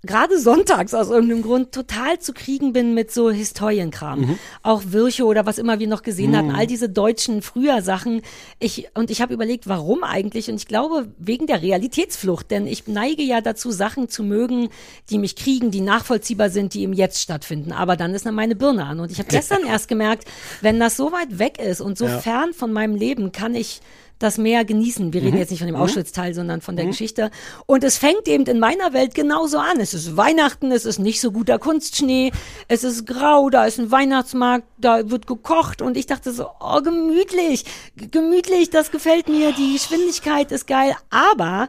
gerade 0.05 0.39
sonntags 0.39 0.95
aus 0.95 1.09
irgendeinem 1.11 1.43
Grund 1.43 1.73
total 1.73 2.21
zu 2.21 2.33
kriegen 2.33 2.73
bin 2.73 2.95
mit 2.95 3.11
so 3.11 3.31
Historienkram. 3.31 4.21
Mhm. 4.21 4.39
Auch 4.63 4.83
Virchow 4.87 5.27
oder 5.27 5.45
was 5.45 5.59
immer 5.59 5.81
wir 5.81 5.89
noch 5.89 6.03
gesehen 6.03 6.37
hatten, 6.37 6.49
Mhm. 6.49 6.55
all 6.55 6.67
diese 6.69 6.89
deutschen 6.89 7.43
früher 7.43 7.83
Sachen. 7.83 8.23
Ich, 8.61 8.89
und 8.95 9.11
ich 9.11 9.21
habe 9.21 9.35
überlegt, 9.35 9.67
warum 9.69 10.05
eigentlich? 10.05 10.49
Und 10.49 10.55
ich 10.57 10.67
glaube, 10.69 11.09
wegen 11.19 11.47
der 11.49 11.63
Realitätsflucht. 11.63 12.51
Denn 12.51 12.67
ich 12.69 12.87
neige 12.87 13.23
ja 13.25 13.41
dazu, 13.41 13.71
Sachen 13.73 14.09
zu 14.09 14.23
mögen, 14.23 14.69
die 15.11 15.19
mich 15.19 15.35
kriegen, 15.35 15.71
die 15.73 15.81
nachvollziehbar 15.81 16.51
sind, 16.51 16.75
die 16.75 16.85
im 16.85 16.93
Jetzt 16.93 17.21
stattfinden. 17.21 17.73
Aber 17.73 17.97
dann 17.97 18.15
ist 18.15 18.25
dann 18.25 18.35
meine 18.37 18.55
Birne 18.55 18.85
an. 18.87 19.01
Und 19.01 19.11
ich 19.11 19.19
habe 19.19 19.29
gestern 19.29 19.63
erst 19.67 19.89
gemerkt, 19.89 20.25
wenn 20.61 20.79
das 20.79 20.97
so 20.97 21.11
weit 21.11 21.39
weg 21.41 21.59
ist 21.59 21.81
und 21.81 21.99
so 21.99 22.07
Ja. 22.07 22.19
fern 22.21 22.53
von 22.55 22.73
meinem 22.73 22.95
Leben, 22.95 23.33
kann 23.33 23.55
ich 23.57 23.81
das 24.19 24.39
mehr 24.39 24.65
genießen. 24.65 25.13
Wir 25.13 25.23
reden 25.23 25.35
Mhm. 25.35 25.39
jetzt 25.39 25.51
nicht 25.51 25.61
von 25.61 25.69
dem 25.69 25.77
Mhm. 25.77 25.83
Auschwitz-Teil, 25.83 26.35
sondern 26.35 26.61
von 26.61 26.77
der 26.77 26.85
Mhm. 26.87 26.91
Geschichte. 26.91 27.31
Und 27.67 27.85
es 27.85 27.99
fängt 27.99 28.27
eben 28.29 28.45
in 28.47 28.59
meiner 28.59 28.93
Welt 28.93 29.15
genauso 29.15 29.59
an. 29.59 29.81
Es 29.81 29.95
ist 29.95 30.17
Weihnachten, 30.17 30.73
es 30.73 30.85
ist 30.85 30.99
nicht 30.99 31.21
so 31.21 31.31
guter 31.33 31.59
Kunstschnee, 31.59 32.33
es 32.69 32.85
ist 32.85 33.07
grau, 33.07 33.51
da 33.51 33.65
ist 33.67 33.79
ein 33.79 33.91
Weihnachtsmarkt, 33.91 34.67
da 34.79 35.11
wird 35.11 35.27
gekocht 35.27 35.83
und 35.83 35.97
ich 35.97 36.07
dachte 36.07 36.33
so, 36.33 36.47
oh, 36.61 36.81
gemütlich, 36.83 37.65
gemütlich, 37.97 38.71
das 38.71 38.91
gefällt 38.91 39.29
mir, 39.29 39.53
die 39.53 39.75
Geschwindigkeit 39.75 40.53
ist 40.53 40.67
geil, 40.67 40.95
aber 41.11 41.69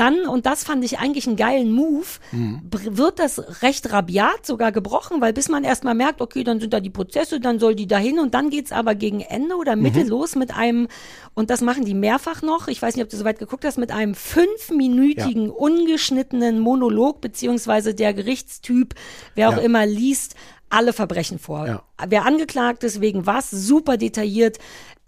dann, 0.00 0.22
und 0.26 0.46
das 0.46 0.64
fand 0.64 0.84
ich 0.84 0.98
eigentlich 0.98 1.26
einen 1.26 1.36
geilen 1.36 1.70
Move, 1.72 2.06
br- 2.32 2.96
wird 2.96 3.18
das 3.18 3.62
recht 3.62 3.92
rabiat 3.92 4.46
sogar 4.46 4.72
gebrochen, 4.72 5.20
weil 5.20 5.32
bis 5.32 5.48
man 5.48 5.62
erstmal 5.62 5.94
merkt, 5.94 6.20
okay, 6.22 6.42
dann 6.42 6.58
sind 6.58 6.72
da 6.72 6.80
die 6.80 6.90
Prozesse, 6.90 7.38
dann 7.38 7.58
soll 7.60 7.74
die 7.74 7.86
dahin 7.86 8.18
und 8.18 8.32
dann 8.34 8.48
geht's 8.50 8.72
aber 8.72 8.94
gegen 8.94 9.20
Ende 9.20 9.56
oder 9.56 9.76
Mitte 9.76 10.00
Mhm. 10.04 10.08
los 10.08 10.34
mit 10.34 10.56
einem, 10.56 10.88
und 11.34 11.50
das 11.50 11.60
machen 11.60 11.84
die 11.84 11.94
mehrfach 11.94 12.42
noch, 12.42 12.66
ich 12.68 12.80
weiß 12.80 12.96
nicht, 12.96 13.04
ob 13.04 13.10
du 13.10 13.16
soweit 13.16 13.38
geguckt 13.38 13.64
hast, 13.64 13.78
mit 13.78 13.92
einem 13.92 14.14
fünfminütigen, 14.14 15.50
ungeschnittenen 15.50 16.58
Monolog, 16.60 17.20
beziehungsweise 17.20 17.94
der 17.94 18.14
Gerichtstyp, 18.14 18.94
wer 19.34 19.48
auch 19.50 19.56
Ja. 19.56 19.62
immer 19.62 19.86
liest, 19.86 20.34
alle 20.68 20.92
Verbrechen 20.92 21.38
vor. 21.38 21.66
Ja. 21.66 21.82
Wer 22.08 22.24
angeklagt 22.26 22.84
ist, 22.84 23.00
wegen 23.00 23.26
was, 23.26 23.50
super 23.50 23.96
detailliert, 23.96 24.58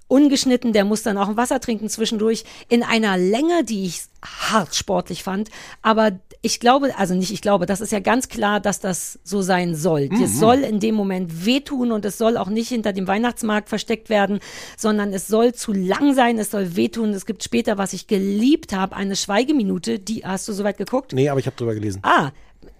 ungeschnitten, 0.09 0.73
der 0.73 0.85
muss 0.85 1.03
dann 1.03 1.19
auch 1.19 1.29
ein 1.29 1.37
Wasser 1.37 1.61
trinken 1.61 1.89
zwischendurch, 1.89 2.45
in 2.69 2.83
einer 2.83 3.17
Länge, 3.17 3.65
die 3.65 3.87
ich 3.87 4.03
hart 4.25 4.75
sportlich 4.75 5.23
fand. 5.23 5.51
Aber 5.81 6.13
ich 6.43 6.61
glaube, 6.61 6.97
also 6.99 7.15
nicht 7.15 7.33
ich 7.33 7.41
glaube, 7.41 7.67
das 7.67 7.81
ist 7.81 7.93
ja 7.93 8.01
ganz 8.01 8.29
klar, 8.29 8.61
dass 8.61 8.81
das 8.81 9.21
so 9.25 9.43
sein 9.43 9.75
soll. 9.75 10.09
Mhm. 10.11 10.21
Das 10.21 10.39
soll 10.39 10.59
in 10.59 10.81
dem 10.81 10.95
Moment 10.95 11.47
wehtun 11.47 11.93
und 11.93 12.05
es 12.05 12.19
soll 12.19 12.37
auch 12.37 12.49
nicht 12.49 12.69
hinter 12.69 12.93
dem 12.93 13.07
Weihnachtsmarkt 13.07 13.69
versteckt 13.69 14.11
werden, 14.11 14.41
sondern 14.77 15.13
es 15.13 15.29
soll 15.29 15.55
zu 15.55 15.73
lang 15.73 16.15
sein, 16.15 16.39
es 16.39 16.51
soll 16.51 16.77
wehtun. 16.77 17.11
Es 17.11 17.27
gibt 17.27 17.45
später, 17.45 17.79
was 17.79 17.93
ich 17.93 18.07
geliebt 18.07 18.73
habe, 18.75 18.97
eine 18.97 19.17
Schweigeminute, 19.17 19.99
die 19.99 20.25
hast 20.25 20.49
du 20.49 20.53
soweit 20.53 20.79
geguckt? 20.79 21.13
Nee, 21.13 21.29
aber 21.29 21.41
ich 21.41 21.47
habe 21.47 21.57
drüber 21.57 21.75
gelesen. 21.75 22.01
Ah, 22.03 22.33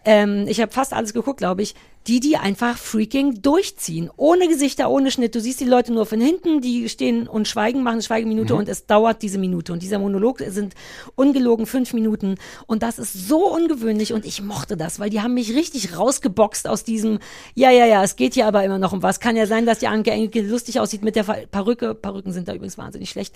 ähm, 0.05 0.47
ich 0.49 0.61
habe 0.61 0.73
fast 0.73 0.93
alles 0.93 1.15
geguckt, 1.15 1.39
glaube 1.39 1.63
ich. 1.63 1.75
Die, 2.09 2.19
die 2.19 2.37
einfach 2.37 2.77
freaking 2.77 3.43
durchziehen. 3.43 4.11
Ohne 4.17 4.49
Gesichter, 4.49 4.91
ohne 4.91 5.11
Schnitt. 5.11 5.35
Du 5.35 5.41
siehst 5.41 5.61
die 5.61 5.65
Leute 5.65 5.93
nur 5.93 6.05
von 6.05 6.21
hinten, 6.21 6.61
die 6.61 6.89
stehen 6.89 7.29
und 7.29 7.47
schweigen, 7.47 7.83
machen 7.83 7.95
eine 7.95 8.03
Schweigeminute 8.03 8.55
Mhm. 8.55 8.59
und 8.61 8.69
es 8.69 8.87
dauert 8.87 9.23
diese 9.23 9.39
Minute. 9.39 9.73
Und 9.73 9.83
dieser 9.83 9.99
Monolog 9.99 10.43
sind 10.49 10.75
ungelogen 11.15 11.67
fünf 11.67 11.93
Minuten. 11.93 12.37
Und 12.67 12.83
das 12.83 12.99
ist 12.99 13.29
so 13.29 13.53
ungewöhnlich 13.53 14.13
und 14.13 14.27
ich 14.27 14.43
mochte 14.43 14.77
das, 14.77 14.99
weil 14.99 15.11
die 15.11 15.21
haben 15.21 15.35
mich 15.35 15.55
richtig 15.55 15.97
rausgeboxt 15.97 16.67
aus 16.67 16.83
diesem, 16.83 17.21
ja, 17.55 17.71
ja, 17.71 17.87
ja, 17.87 18.03
es 18.03 18.17
geht 18.17 18.35
hier 18.35 18.47
aber 18.47 18.65
immer 18.65 18.79
noch 18.79 18.93
um 18.93 19.03
was. 19.03 19.21
Kann 19.21 19.37
ja 19.37 19.47
sein, 19.47 19.65
dass 19.67 19.79
die 19.79 19.87
Anke 19.89 20.11
Engelke 20.11 20.41
lustig 20.43 20.81
aussieht 20.81 21.03
mit 21.03 21.15
der 21.17 21.23
Perücke. 21.23 21.95
Perücken 21.95 22.33
sind 22.33 22.49
da 22.49 22.55
übrigens 22.55 22.79
wahnsinnig 22.79 23.11
schlecht. 23.11 23.35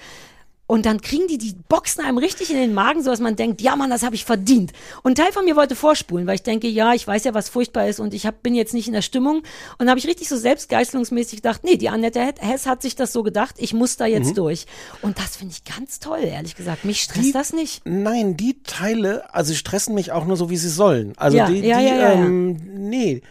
Und 0.69 0.85
dann 0.85 1.01
kriegen 1.01 1.29
die 1.29 1.39
die 1.39 1.55
Boxen 1.69 2.05
einem 2.05 2.19
richtig 2.19 2.51
in 2.51 2.57
den 2.57 2.75
Magen, 2.75 3.03
so 3.03 3.11
dass 3.11 3.21
man 3.21 3.37
denkt, 3.37 3.61
ja 3.61 3.77
Mann, 3.77 3.89
das 3.89 4.03
habe 4.03 4.17
ich 4.17 4.25
verdient. 4.25 4.73
Und 5.05 5.13
ein 5.13 5.15
Teil 5.15 5.33
von 5.33 5.45
mir 5.45 5.55
wollte 5.55 5.77
vorspulen, 5.77 6.27
weil 6.27 6.35
ich 6.35 6.43
denke, 6.43 6.67
ja, 6.67 6.93
ich 6.93 7.07
weiß 7.07 7.23
ja, 7.23 7.35
was 7.35 7.49
furchtbar 7.49 7.87
ist 7.87 8.01
und 8.01 8.13
ich 8.15 8.27
hab, 8.27 8.43
bin 8.43 8.55
jetzt 8.55 8.75
nicht 8.75 8.89
in 8.89 8.93
der 8.93 9.03
Stimmung. 9.03 9.43
Und 9.79 9.89
habe 9.89 9.99
ich 10.01 10.07
richtig 10.09 10.29
so 10.29 10.37
selbstgeißelungsmäßig 10.37 11.37
gedacht, 11.37 11.63
nee, 11.63 11.77
die 11.77 11.89
Annette 11.89 12.21
Hess 12.41 12.67
hat 12.67 12.83
sich 12.83 12.97
das 12.97 13.13
so 13.13 13.23
gedacht, 13.23 13.55
ich 13.59 13.75
muss 13.75 13.97
da 13.97 14.07
jetzt 14.07 14.31
Mhm. 14.31 14.35
durch. 14.35 14.67
Und 15.03 15.19
das 15.19 15.37
finde 15.37 15.55
ich 15.57 15.65
ganz 15.77 16.01
toll, 16.01 16.21
ehrlich 16.25 16.57
gesagt. 16.57 16.85
Mich 16.85 17.01
stresst 17.03 17.35
das 17.35 17.53
nicht. 17.53 17.83
Nein, 17.85 18.37
die 18.37 18.61
Teile, 18.65 19.33
also 19.33 19.55
stressen 19.55 19.95
mich 19.95 20.11
auch 20.11 20.25
nur 20.25 20.37
so, 20.37 20.51
wie 20.51 20.57
sie 20.57 20.69
sollen. 20.69 21.13
Also 21.17 21.37
Ja, 21.37 21.49
die, 21.49 21.61
ja, 21.61 21.79
die 21.79 21.85
ja. 21.87 22.13
ähm, 22.15 22.57
nee. 22.91 23.23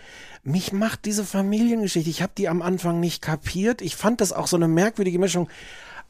Mich 0.47 0.71
macht 0.71 1.05
diese 1.05 1.25
Familiengeschichte, 1.25 2.09
ich 2.09 2.21
habe 2.21 2.31
die 2.37 2.47
am 2.47 2.61
Anfang 2.61 2.99
nicht 2.99 3.21
kapiert. 3.21 3.81
Ich 3.81 3.95
fand 3.95 4.21
das 4.21 4.31
auch 4.31 4.47
so 4.47 4.55
eine 4.55 4.67
merkwürdige 4.67 5.17
Mischung. 5.19 5.49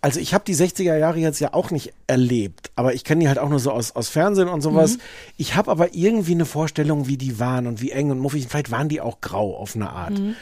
Also 0.06 0.20
ich 0.20 0.36
habe 0.36 0.43
die 0.45 0.56
60er 0.56 0.95
Jahre 0.95 1.18
jetzt 1.18 1.39
ja 1.39 1.56
auch 1.56 1.72
nicht 1.72 1.91
erlebt, 2.06 2.70
aber 2.76 2.93
ich 2.93 3.03
kenne 3.03 3.22
die 3.22 3.28
halt 3.28 3.39
auch 3.39 3.49
nur 3.49 3.58
so 3.58 3.72
aus, 3.72 3.95
aus 3.95 4.08
Fernsehen 4.08 4.49
und 4.49 4.62
sowas. 4.62 4.97
Mhm. 4.97 5.01
Ich 5.38 5.56
habe 5.56 5.72
aber 5.72 5.95
irgendwie 5.95 6.34
eine 6.34 6.45
Vorstellung, 6.45 7.08
wie 7.08 7.18
die 7.18 7.39
waren 7.39 7.66
und 7.66 7.82
wie 7.82 7.89
eng 7.89 8.12
und 8.12 8.20
muffig. 8.20 8.45
Vielleicht 8.47 8.70
waren 8.70 8.88
die 8.88 9.01
auch 9.01 9.20
grau 9.20 9.58
auf 9.58 9.74
eine 9.76 9.89
Art. 9.89 10.20
Mhm. 10.20 10.36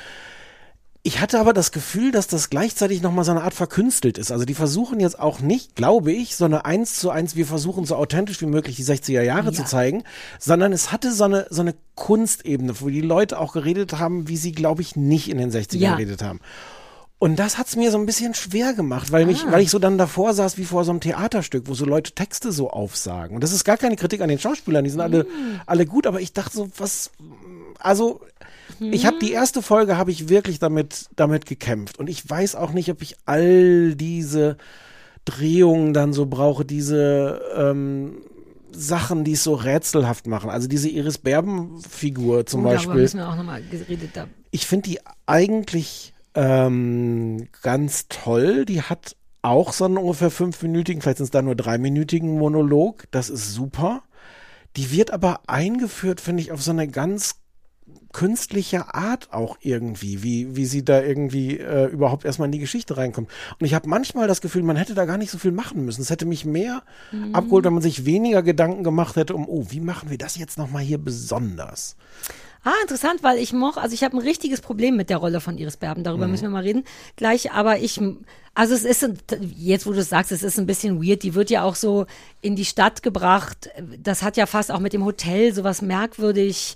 Ich 1.02 1.22
hatte 1.22 1.40
aber 1.40 1.54
das 1.54 1.72
Gefühl, 1.72 2.12
dass 2.12 2.28
das 2.28 2.50
gleichzeitig 2.50 3.02
nochmal 3.02 3.24
so 3.24 3.32
eine 3.32 3.42
Art 3.42 3.54
verkünstelt 3.54 4.18
ist. 4.18 4.34
Also 4.34 4.44
die 4.44 4.54
versuchen 4.54 5.00
jetzt 5.00 5.18
auch 5.18 5.40
nicht, 5.40 5.78
glaube 5.78 6.12
ich, 6.12 6.36
so 6.36 6.44
eine 6.44 6.66
eins 6.66 7.00
zu 7.00 7.10
eins, 7.10 7.38
wir 7.38 7.46
versuchen 7.46 7.86
so 7.86 7.96
authentisch 7.96 8.42
wie 8.42 8.48
möglich 8.48 8.76
die 8.76 8.84
60er 8.84 9.22
Jahre 9.22 9.46
Ja. 9.46 9.54
zu 9.54 9.64
zeigen, 9.64 10.04
sondern 10.40 10.74
es 10.74 10.92
hatte 10.92 11.14
so 11.14 11.24
eine, 11.24 11.48
so 11.50 11.62
eine 11.62 11.74
Kunstebene, 11.96 12.82
wo 12.82 12.90
die 12.90 13.00
Leute 13.00 13.40
auch 13.40 13.54
geredet 13.54 13.98
haben, 13.98 14.28
wie 14.28 14.36
sie, 14.36 14.52
glaube 14.52 14.82
ich, 14.82 14.98
nicht 14.98 15.30
in 15.30 15.38
den 15.38 15.52
60ern 15.54 15.78
Ja. 15.78 15.92
geredet 15.96 16.22
haben. 16.22 16.42
Und 17.24 17.38
das 17.38 17.58
hat's 17.58 17.76
mir 17.78 17.90
so 17.90 17.98
ein 17.98 18.06
bisschen 18.06 18.34
schwer 18.34 18.74
gemacht, 18.74 19.12
weil 19.14 19.26
mich, 19.26 19.44
Ah. 19.46 19.52
weil 19.52 19.62
ich 19.62 19.70
so 19.72 19.80
dann 19.80 19.98
davor 19.98 20.34
saß 20.34 20.58
wie 20.58 20.66
vor 20.66 20.84
so 20.84 20.92
einem 20.92 21.00
Theaterstück, 21.00 21.64
wo 21.68 21.74
so 21.74 21.86
Leute 21.86 22.12
Texte 22.12 22.52
so 22.52 22.70
aufsagen. 22.70 23.36
Und 23.36 23.42
das 23.44 23.54
ist 23.54 23.64
gar 23.64 23.78
keine 23.78 23.96
Kritik 23.96 24.20
an 24.20 24.28
den 24.28 24.40
Schauspielern, 24.40 24.84
die 24.84 24.90
sind 24.90 25.00
alle, 25.00 25.24
Mm. 25.24 25.62
alle 25.66 25.86
gut, 25.86 26.06
aber 26.06 26.20
ich 26.20 26.34
dachte 26.34 26.58
so, 26.58 26.68
was, 26.78 27.12
also, 27.80 28.20
ich 28.82 29.06
habe 29.06 29.20
die 29.20 29.30
Mm. 29.32 29.36
erste 29.36 29.62
Folge 29.62 29.96
habe 29.98 30.12
ich 30.12 30.28
wirklich 30.28 30.60
damit, 30.60 31.06
damit 31.16 31.46
gekämpft. 31.46 31.98
Und 31.98 32.10
ich 32.10 32.30
weiß 32.30 32.56
auch 32.56 32.72
nicht, 32.74 32.90
ob 32.92 33.02
ich 33.02 33.16
all 33.26 33.96
diese 33.96 34.58
Drehungen 35.24 35.94
dann 35.94 36.12
so 36.12 36.26
brauche, 36.26 36.66
diese, 36.66 37.42
ähm, 37.56 38.18
Sachen, 38.76 39.24
die 39.24 39.34
es 39.34 39.44
so 39.44 39.54
rätselhaft 39.54 40.26
machen. 40.28 40.50
Also 40.50 40.68
diese 40.68 40.90
Iris 40.90 41.20
Berben-Figur 41.20 42.46
zum 42.48 42.62
Oh, 42.62 42.64
Darüber 42.64 42.76
Beispiel 42.78 43.02
müssen 43.02 43.20
wir 43.20 43.30
auch 43.30 43.36
nochmal 43.36 43.62
geredet 43.70 44.18
haben. 44.18 44.32
ich 44.52 44.66
finde 44.66 44.90
die 44.90 45.00
eigentlich 45.28 46.13
ähm, 46.36 47.48
ganz 47.62 48.08
toll. 48.10 48.66
Die 48.66 48.82
hat 48.82 49.16
auch 49.42 49.74
so 49.74 49.86
einen 49.86 49.98
ungefähr 49.98 50.32
fünfminütigen, 50.32 51.02
vielleicht 51.02 51.18
sind 51.18 51.26
es 51.26 51.32
da 51.32 51.42
nur 51.42 51.56
dreiminütigen 51.56 52.38
Monolog. 52.38 53.06
Das 53.12 53.30
ist 53.30 53.54
super. 53.54 54.04
Die 54.78 54.92
wird 54.92 55.12
aber 55.12 55.42
eingeführt, 55.48 56.22
finde 56.22 56.42
ich, 56.42 56.52
auf 56.52 56.62
so 56.64 56.72
eine 56.72 56.88
ganz 56.88 57.36
künstliche 58.14 58.94
Art 58.94 59.34
auch 59.34 59.58
irgendwie, 59.62 60.22
wie, 60.24 60.56
wie 60.56 60.66
sie 60.66 60.86
da 60.86 61.02
irgendwie 61.02 61.58
äh, 61.58 61.88
überhaupt 61.88 62.26
erstmal 62.26 62.46
in 62.48 62.52
die 62.52 62.60
Geschichte 62.60 62.96
reinkommt. 62.96 63.28
Und 63.60 63.66
ich 63.66 63.74
habe 63.74 63.90
manchmal 63.90 64.28
das 64.28 64.40
Gefühl, 64.40 64.62
man 64.64 64.76
hätte 64.76 64.94
da 64.94 65.06
gar 65.06 65.18
nicht 65.18 65.32
so 65.32 65.40
viel 65.40 65.52
machen 65.52 65.84
müssen. 65.84 66.02
Es 66.02 66.12
hätte 66.12 66.26
mich 66.26 66.46
mehr 66.46 66.84
Mhm. 67.12 67.34
abgeholt, 67.36 67.66
wenn 67.66 67.74
man 67.74 67.82
sich 67.82 68.06
weniger 68.06 68.44
Gedanken 68.44 68.84
gemacht 68.84 69.16
hätte 69.16 69.36
um, 69.36 69.50
oh, 69.50 69.66
wie 69.70 69.80
machen 69.80 70.10
wir 70.12 70.18
das 70.20 70.38
jetzt 70.38 70.58
nochmal 70.60 70.84
hier 70.84 71.00
besonders? 71.00 71.96
Ah, 72.64 72.72
interessant, 72.82 73.24
weil 73.24 73.38
ich 73.40 73.52
moch, 73.52 73.76
also 73.78 73.94
ich 73.94 74.04
habe 74.04 74.16
ein 74.16 74.22
richtiges 74.22 74.62
Problem 74.62 74.96
mit 74.96 75.10
der 75.10 75.18
Rolle 75.18 75.42
von 75.42 75.58
Iris 75.58 75.76
Berben, 75.78 76.04
darüber 76.04 76.26
Mhm. 76.26 76.32
müssen 76.32 76.44
wir 76.44 76.50
mal 76.50 76.64
reden. 76.64 76.86
Gleich, 77.18 77.52
aber 77.52 77.80
ich, 77.80 78.00
also 78.54 78.74
es 78.74 78.86
ist, 78.86 79.06
jetzt 79.58 79.86
wo 79.86 79.92
du 79.92 80.00
es 80.00 80.10
sagst, 80.10 80.32
es 80.32 80.44
ist 80.44 80.58
ein 80.58 80.66
bisschen 80.66 81.04
weird, 81.06 81.24
die 81.24 81.36
wird 81.36 81.50
ja 81.50 81.64
auch 81.64 81.76
so 81.76 82.06
in 82.42 82.56
die 82.56 82.64
Stadt 82.66 83.04
gebracht. 83.04 83.70
Das 84.02 84.22
hat 84.24 84.38
ja 84.38 84.46
fast 84.46 84.72
auch 84.72 84.80
mit 84.80 84.94
dem 84.94 85.04
Hotel 85.04 85.54
sowas 85.54 85.82
merkwürdig 85.82 86.76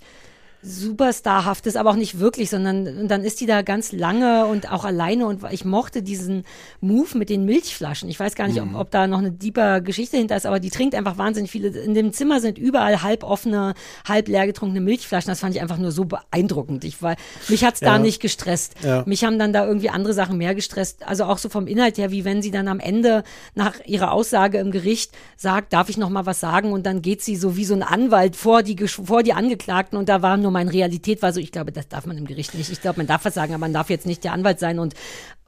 Superstarhaftes, 0.63 1.75
aber 1.75 1.91
auch 1.91 1.95
nicht 1.95 2.19
wirklich, 2.19 2.49
sondern 2.49 2.87
und 2.87 3.07
dann 3.09 3.23
ist 3.23 3.39
die 3.41 3.45
da 3.45 3.61
ganz 3.61 3.91
lange 3.91 4.45
und 4.47 4.71
auch 4.71 4.85
alleine 4.85 5.27
und 5.27 5.41
ich 5.51 5.65
mochte 5.65 6.01
diesen 6.01 6.43
Move 6.81 7.17
mit 7.17 7.29
den 7.29 7.45
Milchflaschen. 7.45 8.09
Ich 8.09 8.19
weiß 8.19 8.35
gar 8.35 8.47
nicht, 8.47 8.61
ob, 8.61 8.73
ob 8.75 8.91
da 8.91 9.07
noch 9.07 9.19
eine 9.19 9.31
deeper 9.31 9.81
Geschichte 9.81 10.17
hinter 10.17 10.35
ist, 10.35 10.45
aber 10.45 10.59
die 10.59 10.69
trinkt 10.69 10.95
einfach 10.95 11.17
wahnsinnig 11.17 11.51
viele. 11.51 11.67
In 11.69 11.93
dem 11.93 12.13
Zimmer 12.13 12.39
sind 12.41 12.57
überall 12.57 13.03
halb 13.03 13.23
offene, 13.23 13.73
halb 14.07 14.27
leer 14.27 14.45
getrunkene 14.47 14.81
Milchflaschen. 14.81 15.29
Das 15.29 15.39
fand 15.39 15.55
ich 15.55 15.61
einfach 15.61 15.77
nur 15.77 15.91
so 15.91 16.05
beeindruckend. 16.05 16.83
Ich 16.83 17.01
war, 17.01 17.15
mich 17.47 17.63
hat's 17.63 17.79
da 17.79 17.93
Ja. 17.93 17.99
nicht 17.99 18.21
gestresst. 18.21 18.75
Ja. 18.83 19.03
Mich 19.05 19.23
haben 19.23 19.39
dann 19.39 19.53
da 19.53 19.65
irgendwie 19.65 19.89
andere 19.89 20.13
Sachen 20.13 20.37
mehr 20.37 20.55
gestresst. 20.55 21.07
Also 21.07 21.25
auch 21.25 21.37
so 21.37 21.49
vom 21.49 21.67
Inhalt 21.67 21.97
her, 21.97 22.11
wie 22.11 22.25
wenn 22.25 22.41
sie 22.41 22.51
dann 22.51 22.67
am 22.67 22.79
Ende 22.79 23.23
nach 23.55 23.75
ihrer 23.85 24.11
Aussage 24.11 24.57
im 24.57 24.71
Gericht 24.71 25.11
sagt, 25.35 25.73
darf 25.73 25.89
ich 25.89 25.97
noch 25.97 26.09
mal 26.09 26.25
was 26.25 26.39
sagen? 26.39 26.71
Und 26.71 26.85
dann 26.85 27.01
geht 27.01 27.21
sie 27.21 27.35
so 27.35 27.55
wie 27.57 27.65
so 27.65 27.73
ein 27.73 27.83
Anwalt 27.83 28.35
vor 28.35 28.63
die, 28.63 28.75
vor 28.87 29.23
die 29.23 29.33
Angeklagten 29.33 29.97
und 29.97 30.09
da 30.09 30.21
war 30.21 30.37
nur 30.37 30.46
meine 30.51 30.71
Realität 30.71 31.21
war 31.21 31.33
so, 31.33 31.39
ich 31.39 31.51
glaube, 31.51 31.71
das 31.71 31.87
darf 31.87 32.05
man 32.05 32.17
im 32.17 32.25
Gericht 32.25 32.53
nicht. 32.53 32.71
Ich 32.71 32.81
glaube, 32.81 32.97
man 32.97 33.07
darf 33.07 33.25
was 33.25 33.33
sagen, 33.33 33.53
aber 33.53 33.61
man 33.61 33.73
darf 33.73 33.89
jetzt 33.89 34.05
nicht 34.05 34.23
der 34.23 34.33
Anwalt 34.33 34.59
sein 34.59 34.79
und, 34.79 34.93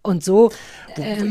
und 0.01 0.23
so. 0.23 0.51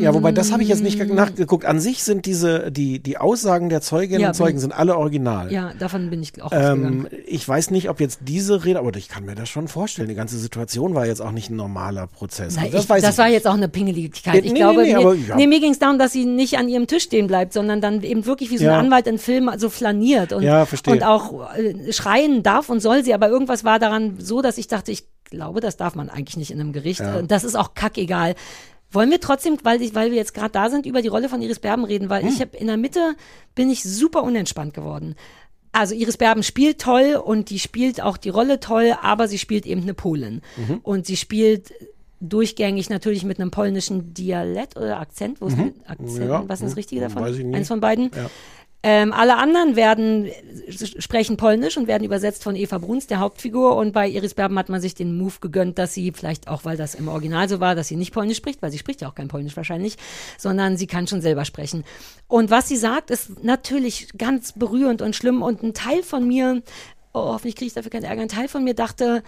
ja, 0.00 0.14
wobei 0.14 0.32
das 0.32 0.52
habe 0.52 0.62
ich 0.62 0.68
jetzt 0.68 0.82
nicht 0.82 0.98
nachgeguckt. 0.98 1.64
An 1.64 1.80
sich 1.80 2.02
sind 2.04 2.26
diese, 2.26 2.70
die, 2.70 2.98
die 3.00 3.18
Aussagen 3.18 3.68
der 3.68 3.80
Zeuginnen 3.80 4.20
Ja, 4.20 4.28
und 4.28 4.34
Zeugen 4.34 4.58
sind 4.58 4.72
alle 4.72 4.96
original. 4.96 5.52
Ja, 5.52 5.72
davon 5.78 6.10
bin 6.10 6.22
ich 6.22 6.40
auch. 6.42 6.50
Ähm, 6.52 7.08
ich 7.26 7.46
weiß 7.48 7.70
nicht, 7.70 7.88
ob 7.88 8.00
jetzt 8.00 8.20
diese 8.22 8.64
Rede, 8.64 8.78
aber 8.78 8.94
ich 8.96 9.08
kann 9.08 9.24
mir 9.24 9.34
das 9.34 9.48
schon 9.48 9.68
vorstellen. 9.68 10.08
Die 10.08 10.14
ganze 10.14 10.38
Situation 10.38 10.94
war 10.94 11.06
jetzt 11.06 11.20
auch 11.20 11.32
nicht 11.32 11.50
ein 11.50 11.56
normaler 11.56 12.06
Prozess. 12.06 12.54
Na, 12.56 12.62
Also 12.62 12.72
das 12.72 12.82
ich, 12.84 12.88
das 13.02 13.12
ich 13.14 13.18
war 13.18 13.24
nicht. 13.26 13.34
jetzt 13.34 13.46
auch 13.46 13.54
eine 13.54 13.68
Pingeligkeit. 13.68 14.34
Ja, 14.34 14.40
Ich 14.42 14.52
nee, 14.52 14.58
glaube, 14.58 14.82
nee, 14.82 14.88
nee, 14.88 14.94
mir, 14.94 15.00
aber 15.00 15.14
ja. 15.14 15.36
nee, 15.36 15.46
mir 15.46 15.60
ging 15.60 15.72
es 15.72 15.78
darum, 15.78 15.98
dass 15.98 16.12
sie 16.12 16.24
nicht 16.24 16.58
an 16.58 16.68
ihrem 16.68 16.86
Tisch 16.86 17.04
stehen 17.04 17.26
bleibt, 17.26 17.52
sondern 17.52 17.80
dann 17.80 18.02
eben 18.02 18.26
wirklich 18.26 18.50
wie 18.50 18.58
so 18.58 18.64
ein. 18.64 18.70
Anwalt 18.70 19.06
in 19.06 19.18
Film 19.18 19.50
so 19.56 19.68
flaniert 19.70 20.32
und, 20.32 20.44
und 20.44 21.02
auch 21.02 21.54
äh, 21.56 21.92
schreien 21.92 22.42
darf 22.42 22.68
und 22.68 22.80
soll 22.80 23.04
sie. 23.04 23.14
Aber 23.14 23.28
irgendwas 23.28 23.64
war 23.64 23.78
daran 23.78 24.16
so, 24.18 24.42
dass 24.42 24.58
ich 24.58 24.68
dachte, 24.68 24.92
ich 24.92 25.04
glaube, 25.30 25.60
das 25.60 25.76
darf 25.76 25.94
man 25.94 26.08
eigentlich 26.10 26.36
nicht 26.36 26.50
in 26.50 26.60
einem 26.60 26.72
Gericht. 26.72 27.00
Ja. 27.00 27.22
Das 27.22 27.44
ist 27.44 27.54
auch 27.54 27.74
kackegal. 27.74 28.34
Wollen 28.90 29.10
wir 29.10 29.20
trotzdem, 29.20 29.58
weil, 29.64 29.82
ich, 29.82 29.94
weil 29.94 30.10
wir 30.10 30.16
jetzt 30.16 30.32
gerade 30.34 30.50
da 30.50 30.70
sind, 30.70 30.86
über 30.86 31.02
die 31.02 31.08
Rolle 31.08 31.28
von 31.28 31.42
Iris 31.42 31.58
Berben 31.58 31.84
reden, 31.84 32.08
weil 32.08 32.22
Hm. 32.22 32.28
ich 32.28 32.40
habe 32.40 32.56
in 32.56 32.66
der 32.68 32.76
Mitte 32.78 33.14
bin 33.54 33.68
ich 33.70 33.82
super 33.82 34.22
unentspannt 34.22 34.72
geworden. 34.74 35.14
Also 35.72 35.94
Iris 35.94 36.16
Berben 36.16 36.42
spielt 36.42 36.80
toll 36.80 37.20
und 37.22 37.50
die 37.50 37.58
spielt 37.58 38.00
auch 38.00 38.16
die 38.16 38.30
Rolle 38.30 38.58
toll, 38.60 38.96
aber 39.02 39.28
sie 39.28 39.38
spielt 39.38 39.66
eben 39.66 39.82
eine 39.82 39.92
Polin. 39.94 40.40
Mhm. 40.56 40.78
Und 40.82 41.04
sie 41.06 41.16
spielt 41.18 41.72
durchgängig 42.20 42.90
natürlich 42.90 43.24
mit 43.24 43.38
einem 43.38 43.50
polnischen 43.50 44.12
Dialekt 44.14 44.76
oder 44.76 44.98
Akzent. 44.98 45.40
Wo 45.40 45.46
ist 45.46 45.56
der 45.58 45.66
Akzent? 45.86 46.18
Mhm. 46.24 46.28
Ja, 46.30 46.44
Was 46.48 46.60
ist 46.62 46.70
das 46.70 46.76
Richtige 46.76 47.02
davon? 47.02 47.22
weiß 47.22 47.36
ich 47.36 47.44
nicht. 47.44 47.54
Eins 47.54 47.68
von 47.68 47.80
beiden. 47.80 48.10
Ja. 48.16 48.30
Ähm, 48.91 49.12
alle 49.12 49.36
anderen 49.36 49.76
werden 49.76 50.30
sprechen 50.99 51.36
Polnisch 51.36 51.76
und 51.76 51.89
werden 51.89 52.05
übersetzt 52.05 52.43
von 52.43 52.57
Eva 52.57 52.78
Bruns, 52.78 53.07
der 53.07 53.18
Hauptfigur. 53.18 53.76
Und 53.76 53.93
bei 53.93 54.09
Iris 54.09 54.32
Berben 54.32 54.59
hat 54.59 54.70
man 54.70 54.80
sich 54.80 54.95
den 54.95 55.18
Move 55.18 55.34
gegönnt, 55.43 55.76
dass 55.76 55.93
sie 55.93 56.11
vielleicht 56.12 56.49
auch, 56.49 56.64
weil 56.64 56.78
das 56.78 56.95
im 56.95 57.09
Original 57.09 57.51
so 57.51 57.61
war, 57.61 57.74
dass 57.74 57.89
sie 57.89 57.97
nicht 57.97 58.14
Polnisch 58.14 58.39
spricht, 58.39 58.62
weil 58.62 58.70
sie 58.70 58.78
spricht 58.78 59.03
ja 59.03 59.09
auch 59.11 59.14
kein 59.14 59.28
Polnisch 59.28 59.59
wahrscheinlich, 59.59 59.99
sondern 60.39 60.78
sie 60.78 60.86
kann 60.86 61.07
schon 61.07 61.20
selber 61.20 61.45
sprechen. 61.45 61.84
Und 62.28 62.49
was 62.49 62.66
sie 62.66 62.78
sagt, 62.78 63.11
ist 63.11 63.45
natürlich 63.45 64.09
ganz 64.16 64.53
berührend 64.53 65.03
und 65.03 65.14
schlimm. 65.14 65.43
Und 65.43 65.62
ein 65.62 65.74
Teil 65.74 66.03
von 66.03 66.26
mir, 66.26 66.62
oh, 67.12 67.34
hoffentlich 67.34 67.57
kriege 67.57 67.66
ich 67.66 67.74
dafür 67.74 67.91
keinen 67.91 68.05
Ärger, 68.05 68.22
ein 68.22 68.28
Teil 68.28 68.49
von 68.49 68.64
mir 68.64 68.72
dachte, 68.72 69.22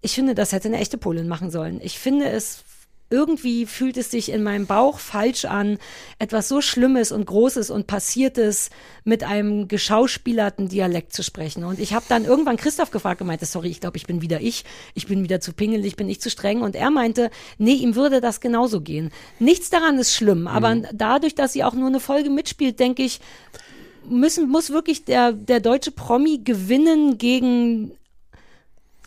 ich 0.00 0.14
finde, 0.14 0.34
das 0.34 0.52
hätte 0.52 0.68
eine 0.68 0.78
echte 0.78 0.96
Polin 0.96 1.28
machen 1.28 1.50
sollen. 1.50 1.80
Ich 1.82 1.98
finde 1.98 2.30
es 2.30 2.64
irgendwie 3.10 3.66
fühlt 3.66 3.96
es 3.96 4.10
sich 4.10 4.30
in 4.30 4.42
meinem 4.42 4.66
Bauch 4.66 4.98
falsch 4.98 5.44
an, 5.44 5.78
etwas 6.18 6.48
so 6.48 6.60
Schlimmes 6.60 7.12
und 7.12 7.26
Großes 7.26 7.70
und 7.70 7.86
Passiertes 7.86 8.70
mit 9.04 9.22
einem 9.22 9.68
geschauspielerten 9.68 10.68
Dialekt 10.68 11.12
zu 11.12 11.22
sprechen. 11.22 11.64
Und 11.64 11.78
ich 11.78 11.94
habe 11.94 12.04
dann 12.08 12.24
irgendwann 12.24 12.56
Christoph 12.56 12.90
gefragt 12.90 13.20
und 13.20 13.28
meinte, 13.28 13.46
sorry, 13.46 13.68
ich 13.68 13.80
glaube, 13.80 13.96
ich 13.96 14.06
bin 14.06 14.22
wieder 14.22 14.40
ich, 14.40 14.64
ich 14.94 15.06
bin 15.06 15.22
wieder 15.22 15.40
zu 15.40 15.52
pingelig, 15.52 15.96
bin 15.96 16.08
ich 16.08 16.20
zu 16.20 16.30
streng. 16.30 16.62
Und 16.62 16.74
er 16.74 16.90
meinte, 16.90 17.30
nee, 17.58 17.74
ihm 17.74 17.94
würde 17.94 18.20
das 18.20 18.40
genauso 18.40 18.80
gehen. 18.80 19.10
Nichts 19.38 19.70
daran 19.70 19.98
ist 19.98 20.14
schlimm, 20.14 20.46
aber 20.46 20.76
dadurch, 20.92 21.34
dass 21.34 21.52
sie 21.52 21.64
auch 21.64 21.74
nur 21.74 21.86
eine 21.86 22.00
Folge 22.00 22.30
mitspielt, 22.30 22.80
denke 22.80 23.02
ich, 23.02 23.20
müssen, 24.08 24.48
muss 24.48 24.70
wirklich 24.70 25.04
der, 25.04 25.32
der 25.32 25.60
deutsche 25.60 25.90
Promi 25.90 26.38
gewinnen 26.38 27.18
gegen 27.18 27.92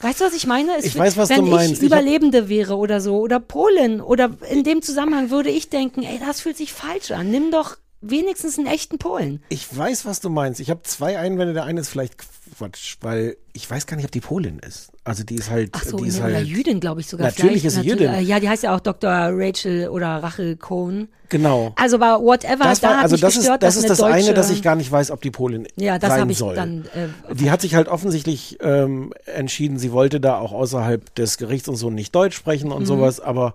Weißt 0.02 0.22
du, 0.22 0.26
was 0.26 0.34
ich 0.34 0.48
meine? 0.48 0.78
Es 0.78 0.86
Ich 0.86 0.98
weiß, 0.98 1.18
was 1.18 1.30
wenn 1.30 1.46
du 1.46 1.52
meinst. 1.52 1.74
ich 1.74 1.80
Ich 1.80 1.86
Überlebende 1.86 2.48
wäre 2.48 2.78
oder 2.78 3.02
so 3.02 3.18
oder 3.18 3.40
Polen 3.40 4.00
oder 4.02 4.32
in 4.50 4.64
dem 4.64 4.82
Zusammenhang 4.82 5.30
würde 5.30 5.50
ich 5.50 5.70
denken, 5.70 6.04
ey, 6.04 6.20
das 6.26 6.42
fühlt 6.42 6.56
sich 6.58 6.72
falsch 6.72 7.12
an. 7.12 7.30
Nimm 7.30 7.52
doch 7.52 7.76
wenigstens 8.02 8.58
einen 8.58 8.68
echten 8.68 8.98
Polen. 8.98 9.44
Ich 9.50 9.76
weiß, 9.76 10.06
was 10.06 10.20
du 10.22 10.30
meinst. 10.30 10.60
Ich 10.60 10.70
habe 10.70 10.82
zwei 10.84 11.18
Einwände. 11.20 11.54
Der 11.54 11.64
eine 11.66 11.82
ist 11.82 11.90
vielleicht 11.90 12.16
Quatsch, 12.58 12.96
weil 13.02 13.36
ich 13.54 13.70
weiß 13.70 13.88
gar 13.88 13.96
nicht, 13.98 14.06
ob 14.06 14.12
die 14.12 14.22
Polin 14.22 14.60
ist. 14.60 14.92
Also 15.04 15.24
die 15.24 15.36
ist 15.36 15.50
halt, 15.50 15.72
Ach 15.74 15.84
so, 15.84 15.98
die 15.98 16.08
ist 16.08 16.22
halt 16.22 16.46
Jüdin, 16.48 16.80
glaube 16.80 17.02
ich 17.02 17.08
sogar. 17.08 17.28
Natürlich 17.28 17.62
vielleicht. 17.62 17.66
ist 17.78 17.84
sie 17.84 17.90
Jüdin. 17.90 18.10
äh, 18.14 18.22
Ja, 18.22 18.40
die 18.40 18.48
heißt 18.48 18.64
ja 18.64 18.76
auch 18.76 18.80
Dr. 18.80 19.10
Rachel 19.12 19.90
oder 19.90 20.08
Rachel 20.24 20.56
Cohn. 20.56 21.08
genau. 21.30 21.74
Also 21.76 21.98
aber 22.00 22.24
whatever, 22.24 22.64
Das 22.64 22.80
da 22.80 22.90
war, 22.90 22.98
hat 22.98 23.04
also 23.04 23.18
das 23.18 23.34
ist 23.34 23.40
gestört, 23.40 23.64
das 23.64 23.76
dass 23.76 23.84
ist 23.84 23.90
das 23.90 24.02
eine 24.02 24.14
eine, 24.14 24.24
deutsche, 24.24 24.34
dass 24.36 24.50
ich 24.52 24.62
gar 24.62 24.76
nicht 24.76 24.92
weiß, 24.92 25.12
ob 25.12 25.22
die 25.22 25.32
Polin 25.32 25.68
Ja, 25.76 25.98
das 26.00 26.12
sein 26.12 26.22
habe 26.22 26.32
ich 26.32 26.38
soll. 26.38 26.56
dann 26.56 26.86
äh, 26.94 27.34
Die 27.36 27.50
hat 27.52 27.62
sich 27.62 27.76
halt 27.76 27.88
offensichtlich 27.88 28.58
ähm, 28.62 29.14
entschieden, 29.26 29.78
sie 29.80 29.92
wollte 29.92 30.20
da 30.20 30.38
auch 30.38 30.52
außerhalb 30.54 31.14
des 31.16 31.38
Gerichts 31.38 31.68
und 31.68 31.76
so 31.76 31.90
nicht 31.90 32.14
Deutsch 32.16 32.36
sprechen 32.36 32.68
Mhm. 32.68 32.74
und 32.76 32.86
sowas, 32.86 33.20
aber 33.20 33.54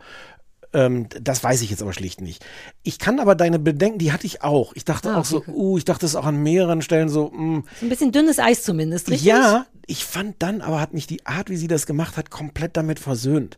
ähm, 0.74 1.06
das 1.20 1.42
weiß 1.42 1.62
ich 1.62 1.70
jetzt 1.70 1.80
aber 1.82 1.92
schlicht 1.92 2.20
nicht. 2.20 2.44
Ich 2.82 2.98
kann 2.98 3.20
aber 3.20 3.34
deine 3.34 3.58
Bedenken, 3.58 3.98
die 3.98 4.12
hatte 4.12 4.26
ich 4.26 4.42
auch. 4.42 4.72
Ich 4.74 4.84
dachte 4.84 5.10
Ah, 5.10 5.20
auch 5.20 5.24
so, 5.24 5.38
okay. 5.38 5.52
uh, 5.54 5.78
ich 5.78 5.84
dachte 5.84 6.04
es 6.04 6.16
auch 6.16 6.26
an 6.26 6.42
mehreren 6.42 6.82
Stellen 6.82 7.08
so, 7.08 7.30
mh, 7.34 7.62
so 7.80 7.86
ein 7.86 7.88
bisschen 7.88 8.12
dünnes 8.12 8.38
Eis 8.38 8.62
zumindest, 8.62 9.08
richtig? 9.08 9.24
ja, 9.26 9.66
ich 9.86 10.04
fand 10.04 10.36
dann 10.40 10.60
aber 10.60 10.80
hat 10.80 10.92
mich 10.92 11.06
die 11.06 11.24
Art, 11.26 11.48
wie 11.48 11.56
sie 11.56 11.68
das 11.68 11.86
gemacht 11.86 12.16
hat, 12.16 12.30
komplett 12.30 12.76
damit 12.76 12.98
versöhnt. 12.98 13.56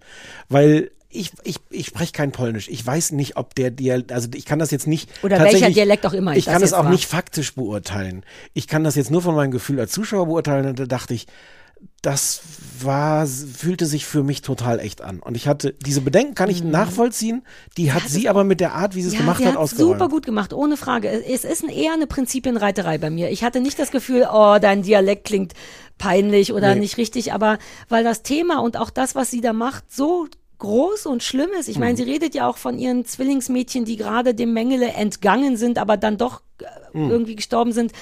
Weil 0.49 0.91
ich, 1.09 1.31
ich, 1.45 1.57
ich 1.71 1.87
spreche 1.87 2.13
kein 2.13 2.33
Polnisch. 2.33 2.69
Ich 2.69 2.85
weiß 2.85 3.13
nicht, 3.13 3.37
ob 3.39 3.55
der 3.55 3.71
Dialekt, 3.71 4.13
also 4.13 4.29
ich 4.35 4.45
kann 4.45 4.59
das 4.59 4.71
jetzt 4.71 4.87
nicht. 4.87 5.09
Oder 5.23 5.41
welcher 5.41 5.71
Dialekt 5.71 6.05
auch 6.05 6.13
immer 6.13 6.37
Ich 6.37 6.45
das 6.45 6.53
kann 6.53 6.63
es 6.63 6.71
jetzt 6.71 6.79
auch 6.79 6.85
war. 6.85 6.91
nicht 6.91 7.07
faktisch 7.07 7.55
beurteilen. 7.55 8.25
Ich 8.53 8.67
kann 8.67 8.85
das 8.85 8.97
jetzt 8.97 9.11
nur 9.11 9.23
von 9.23 9.35
meinem 9.35 9.51
Gefühl 9.53 9.81
als 9.81 9.93
Zuschauer 9.93 10.27
beurteilen 10.27 10.67
und 10.67 10.79
da 10.79 10.85
dachte 10.85 11.15
ich, 11.15 11.27
das 12.03 12.41
war, 12.81 13.27
fühlte 13.27 13.87
sich 13.87 14.07
für 14.07 14.23
mich 14.23 14.43
total 14.43 14.79
echt 14.81 15.03
an. 15.03 15.19
Und 15.21 15.35
ich 15.37 15.49
hatte, 15.49 15.73
diese 15.73 16.01
Bedenken 16.01 16.35
kann 16.35 16.49
ich 16.51 16.63
nachvollziehen, 16.63 17.43
die 17.77 17.93
hat 17.93 18.09
sie 18.09 18.29
aber 18.29 18.45
mit 18.45 18.61
der 18.61 18.75
Art, 18.75 18.95
wie 18.95 19.03
sie 19.03 19.09
es 19.09 19.15
Mhm. 19.15 19.19
Ja, 19.21 19.25
gemacht 19.25 19.45
hat, 19.45 19.53
hat 19.53 19.57
ausgeräumt. 19.57 19.99
super 19.99 20.09
gut 20.09 20.25
gemacht, 20.27 20.53
ohne 20.53 20.77
Frage. 20.77 21.09
Es 21.09 21.45
ist 21.45 21.65
eher 21.65 21.93
eine 21.95 22.07
Prinzipienreiterei 22.07 22.99
bei 22.99 23.11
mir. 23.11 23.31
Ich 23.31 23.43
hatte 23.43 23.61
nicht 23.61 23.79
das 23.79 23.91
Gefühl, 23.91 24.29
oh, 24.33 24.59
dein 24.61 24.83
Dialekt 24.83 25.25
klingt 25.25 25.55
peinlich 25.99 26.53
oder 26.53 26.75
Nee. 26.75 26.81
nicht 26.81 26.97
richtig, 26.97 27.33
aber 27.33 27.59
weil 27.89 28.05
das 28.05 28.23
Thema 28.23 28.61
und 28.61 28.77
auch 28.77 28.91
das, 28.91 29.15
was 29.15 29.31
sie 29.31 29.41
da 29.41 29.53
macht, 29.53 29.85
so 29.93 30.29
groß 30.59 31.07
und 31.07 31.23
schlimm 31.23 31.51
ist. 31.59 31.69
Ich 31.69 31.77
Mhm. 31.77 31.81
meine, 31.83 31.97
sie 31.97 32.05
redet 32.05 32.35
ja 32.35 32.47
auch 32.49 32.57
von 32.57 32.79
ihren 32.79 33.05
Zwillingsmädchen, 33.05 33.85
die 33.85 33.97
gerade 33.97 34.35
dem 34.35 34.53
Mengele 34.53 34.89
entgangen 34.93 35.57
sind, 35.57 35.79
aber 35.79 35.97
dann 35.97 36.17
doch 36.19 36.41
äh, 36.61 36.65
Mhm. 36.99 37.11
irgendwie 37.11 37.37
gestorben 37.37 37.73
sind. 37.73 37.93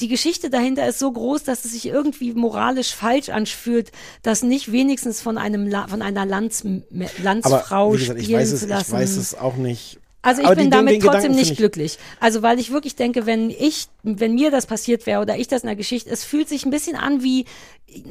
Die 0.00 0.08
Geschichte 0.08 0.50
dahinter 0.50 0.88
ist 0.88 0.98
so 0.98 1.10
groß, 1.12 1.44
dass 1.44 1.64
es 1.64 1.72
sich 1.72 1.86
irgendwie 1.86 2.32
moralisch 2.32 2.94
falsch 2.94 3.28
anfühlt, 3.28 3.92
das 4.22 4.42
nicht 4.42 4.72
wenigstens 4.72 5.20
von 5.20 5.38
einem 5.38 5.68
La 5.68 5.86
von 5.86 6.02
einer 6.02 6.26
Lands 6.26 6.64
Landsfrau 7.22 7.86
aber 7.86 7.94
wie 7.94 7.98
gesagt, 7.98 8.18
ich 8.18 8.24
spielen 8.24 8.40
weiß 8.40 8.48
zu 8.50 8.54
es, 8.56 8.66
lassen. 8.66 8.94
ich 8.94 9.00
weiß 9.00 9.16
es 9.16 9.34
auch 9.36 9.56
nicht. 9.56 10.00
Also 10.24 10.40
ich 10.40 10.46
Aber 10.46 10.56
bin 10.56 10.64
den- 10.66 10.70
damit 10.72 10.94
den 10.94 11.00
trotzdem 11.02 11.32
Gedanken 11.32 11.36
nicht 11.36 11.56
glücklich. 11.56 11.98
Also 12.18 12.42
weil 12.42 12.58
ich 12.58 12.72
wirklich 12.72 12.96
denke, 12.96 13.26
wenn 13.26 13.50
ich, 13.50 13.86
wenn 14.02 14.34
mir 14.34 14.50
das 14.50 14.66
passiert 14.66 15.06
wäre 15.06 15.20
oder 15.20 15.36
ich 15.36 15.46
das 15.48 15.62
in 15.62 15.68
der 15.68 15.76
Geschichte, 15.76 16.10
es 16.10 16.24
fühlt 16.24 16.48
sich 16.48 16.64
ein 16.64 16.70
bisschen 16.70 16.96
an 16.96 17.22
wie 17.22 17.44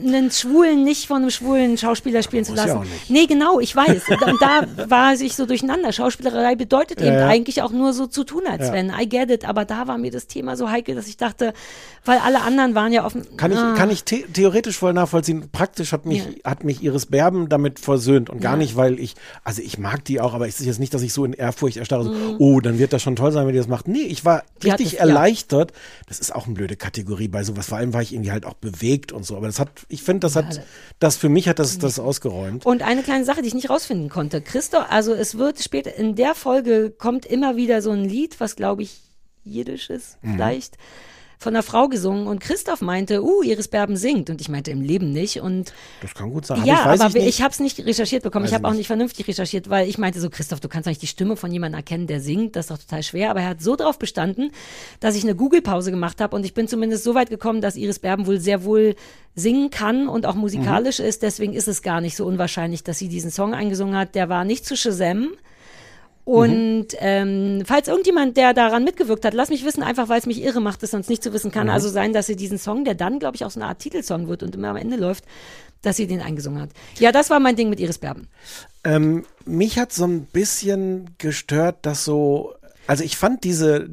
einen 0.01 0.31
Schwulen 0.31 0.85
nicht 0.85 1.07
von 1.07 1.23
einem 1.23 1.29
schwulen 1.29 1.77
Schauspieler 1.77 2.23
spielen 2.23 2.45
zu 2.45 2.53
ja 2.55 2.63
lassen. 2.65 2.79
nicht. 2.81 3.09
Nee, 3.09 3.25
genau, 3.25 3.59
ich 3.59 3.75
weiß. 3.75 4.03
Und, 4.09 4.41
da 4.41 4.65
war 4.87 5.17
sich 5.17 5.35
so 5.35 5.45
durcheinander. 5.45 5.91
Schauspielerei 5.91 6.55
bedeutet 6.55 7.01
eben 7.01 7.15
ja. 7.17 7.27
eigentlich 7.27 7.61
auch 7.63 7.71
nur 7.71 7.91
so 7.91 8.07
zu 8.07 8.23
tun, 8.23 8.43
als 8.49 8.67
Ja. 8.67 8.73
wenn. 8.73 8.91
I 8.97 9.09
get 9.09 9.29
it. 9.29 9.43
Aber 9.45 9.65
da 9.65 9.87
war 9.87 9.97
mir 9.97 10.09
das 10.11 10.27
Thema 10.27 10.55
so 10.55 10.69
heikel, 10.69 10.95
dass 10.95 11.07
ich 11.07 11.17
dachte, 11.17 11.53
weil 12.05 12.19
alle 12.19 12.41
anderen 12.43 12.75
waren 12.75 12.93
ja 12.93 13.05
offen. 13.05 13.25
Kann 13.35 13.51
ich, 13.51 13.57
Ah. 13.57 13.73
kann 13.75 13.89
ich 13.89 14.03
the 14.07 14.23
theoretisch 14.31 14.77
voll 14.77 14.93
nachvollziehen. 14.93 15.49
Praktisch 15.51 15.91
hat 15.91 16.05
mich, 16.05 16.19
Ja. 16.19 16.51
hat 16.51 16.63
mich 16.63 16.81
Iris 16.81 17.07
Berben 17.07 17.49
damit 17.49 17.79
versöhnt 17.79 18.29
und 18.29 18.39
gar 18.39 18.53
Ja. 18.53 18.57
nicht, 18.59 18.77
weil 18.77 18.99
ich, 19.01 19.15
also 19.43 19.61
ich 19.61 19.77
mag 19.79 20.05
die 20.05 20.21
auch, 20.21 20.33
aber 20.33 20.47
es 20.47 20.61
ist 20.61 20.65
jetzt 20.65 20.79
nicht, 20.79 20.93
dass 20.93 21.01
ich 21.01 21.11
so 21.11 21.25
in 21.25 21.33
Ehrfurcht 21.33 21.75
erstarre, 21.75 22.02
so, 22.03 22.11
Mhm. 22.11 22.35
oh, 22.39 22.59
dann 22.59 22.77
wird 22.79 22.93
das 22.93 23.01
schon 23.01 23.15
toll 23.15 23.31
sein, 23.31 23.45
wenn 23.45 23.53
die 23.53 23.59
das 23.59 23.67
macht. 23.67 23.87
Nee, 23.87 24.01
ich 24.01 24.25
war 24.25 24.43
Die 24.61 24.69
richtig 24.69 24.93
ja. 24.93 24.99
erleichtert. 24.99 25.71
Das 26.07 26.19
ist 26.19 26.33
auch 26.33 26.45
eine 26.45 26.55
blöde 26.55 26.75
Kategorie 26.75 27.27
bei 27.27 27.43
sowas. 27.43 27.67
Vor 27.67 27.77
allem 27.77 27.93
war 27.93 28.01
ich 28.01 28.13
irgendwie 28.13 28.31
halt 28.31 28.45
auch 28.45 28.53
bewegt 28.55 29.11
und 29.11 29.25
so. 29.25 29.35
Aber 29.37 29.47
das 29.47 29.59
hat, 29.59 29.69
ich 29.89 30.03
finde, 30.03 30.21
das 30.21 30.35
hat, 30.35 30.61
das 30.99 31.15
für 31.15 31.29
mich 31.29 31.47
hat 31.47 31.59
das, 31.59 31.77
das 31.79 31.99
ausgeräumt. 31.99 32.65
Und 32.65 32.81
eine 32.81 33.03
kleine 33.03 33.25
Sache, 33.25 33.41
die 33.41 33.47
ich 33.47 33.55
nicht 33.55 33.69
rausfinden 33.69 34.09
konnte. 34.09 34.41
Christoph, 34.41 34.85
also 34.89 35.13
es 35.13 35.37
wird 35.37 35.59
später, 35.61 35.95
in 35.95 36.15
der 36.15 36.35
Folge 36.35 36.91
kommt 36.91 37.25
immer 37.25 37.55
wieder 37.55 37.81
so 37.81 37.91
ein 37.91 38.03
Lied, 38.05 38.39
was 38.39 38.55
glaube 38.55 38.83
ich 38.83 38.99
jiddisch 39.43 39.89
ist, 39.89 40.17
Mhm. 40.21 40.37
Von 41.39 41.53
einer 41.55 41.63
Frau 41.63 41.87
gesungen 41.89 42.27
und 42.27 42.39
Christoph 42.39 42.81
meinte, 42.81 43.23
uh, 43.23 43.41
Iris 43.43 43.67
Berben 43.67 43.97
singt. 43.97 44.29
Und 44.29 44.39
ich 44.41 44.49
meinte 44.49 44.71
im 44.71 44.81
Leben 44.81 45.11
nicht. 45.11 45.41
Und 45.41 45.73
Das 46.01 46.13
kann 46.13 46.29
gut 46.31 46.45
sein. 46.45 46.63
ja, 46.65 46.79
ich 46.79 46.85
weiß 46.85 47.01
aber 47.01 47.15
ich 47.17 47.25
ich 47.27 47.41
habe 47.41 47.51
es 47.51 47.59
nicht 47.59 47.79
recherchiert 47.85 48.23
bekommen. 48.23 48.43
Weiß 48.43 48.51
ich 48.51 48.55
habe 48.55 48.63
ich 48.63 48.67
auch 48.67 48.71
nicht. 48.71 48.77
nicht 48.79 48.87
vernünftig 48.87 49.27
recherchiert, 49.27 49.69
weil 49.69 49.89
ich 49.89 49.97
meinte 49.97 50.19
so, 50.19 50.29
Christoph, 50.29 50.59
du 50.59 50.69
kannst 50.69 50.87
doch 50.87 50.91
nicht 50.91 51.01
die 51.01 51.07
Stimme 51.07 51.35
von 51.35 51.51
jemandem 51.51 51.77
erkennen, 51.79 52.07
der 52.07 52.19
singt. 52.21 52.55
Das 52.55 52.65
ist 52.65 52.71
doch 52.71 52.77
total 52.77 53.03
schwer. 53.03 53.29
Aber 53.31 53.41
er 53.41 53.49
hat 53.49 53.61
so 53.61 53.75
drauf 53.75 53.99
bestanden, 53.99 54.51
dass 54.99 55.15
ich 55.15 55.23
eine 55.23 55.35
Google-Pause 55.35 55.91
gemacht 55.91 56.21
habe 56.21 56.35
und 56.35 56.45
ich 56.45 56.53
bin 56.53 56.67
zumindest 56.67 57.03
so 57.03 57.15
weit 57.15 57.29
gekommen, 57.29 57.61
dass 57.61 57.75
Iris 57.75 57.99
Berben 57.99 58.25
wohl 58.27 58.39
sehr 58.39 58.63
wohl 58.63 58.95
singen 59.35 59.69
kann 59.71 60.07
und 60.07 60.25
auch 60.25 60.35
musikalisch 60.35 60.99
Mhm. 60.99 61.05
ist. 61.05 61.23
Deswegen 61.23 61.53
ist 61.53 61.67
es 61.67 61.81
gar 61.81 62.01
nicht 62.01 62.15
so 62.15 62.25
unwahrscheinlich, 62.25 62.83
dass 62.83 62.99
sie 62.99 63.09
diesen 63.09 63.31
Song 63.31 63.53
eingesungen 63.53 63.95
hat. 63.95 64.15
Der 64.15 64.29
war 64.29 64.45
nicht 64.45 64.65
zu 64.65 64.77
Shazam. 64.77 65.29
Und 66.25 66.87
ähm, 66.99 67.63
falls 67.65 67.89
irgendjemand, 67.89 68.37
der 68.37 68.53
daran 68.53 68.85
mitgewirkt 68.85 69.25
hat, 69.25 69.33
lass 69.33 69.49
mich 69.49 69.65
wissen, 69.65 69.83
einfach 69.83 70.07
weil 70.07 70.19
es 70.19 70.25
mich 70.25 70.41
irre 70.41 70.61
macht, 70.61 70.81
es 70.83 70.91
sonst 70.91 71.09
nicht 71.09 71.21
zu 71.21 71.33
wissen 71.33 71.51
kann. 71.51 71.69
Also 71.69 71.89
sein, 71.89 72.13
dass 72.13 72.27
sie 72.27 72.37
diesen 72.37 72.57
Song, 72.57 72.85
der 72.85 72.95
dann, 72.95 73.19
glaube 73.19 73.35
ich, 73.35 73.43
auch 73.43 73.51
so 73.51 73.59
eine 73.59 73.67
Art 73.67 73.79
Titelsong 73.79 74.27
wird 74.27 74.41
und 74.41 74.55
immer 74.55 74.69
am 74.69 74.77
Ende 74.77 74.95
läuft, 74.95 75.25
dass 75.81 75.97
sie 75.97 76.07
den 76.07 76.21
eingesungen 76.21 76.61
hat. 76.61 76.69
Ja, 76.97 77.11
das 77.11 77.29
war 77.29 77.39
mein 77.39 77.57
Ding 77.57 77.69
mit 77.69 77.79
Iris 77.81 77.97
Berben. 77.97 78.29
Ähm, 78.85 79.25
mich 79.45 79.77
hat 79.77 79.91
so 79.91 80.05
ein 80.05 80.25
bisschen 80.25 81.09
gestört, 81.17 81.85
dass 81.85 82.05
so, 82.05 82.53
also 82.87 83.03
ich 83.03 83.17
fand 83.17 83.43
diese, 83.43 83.89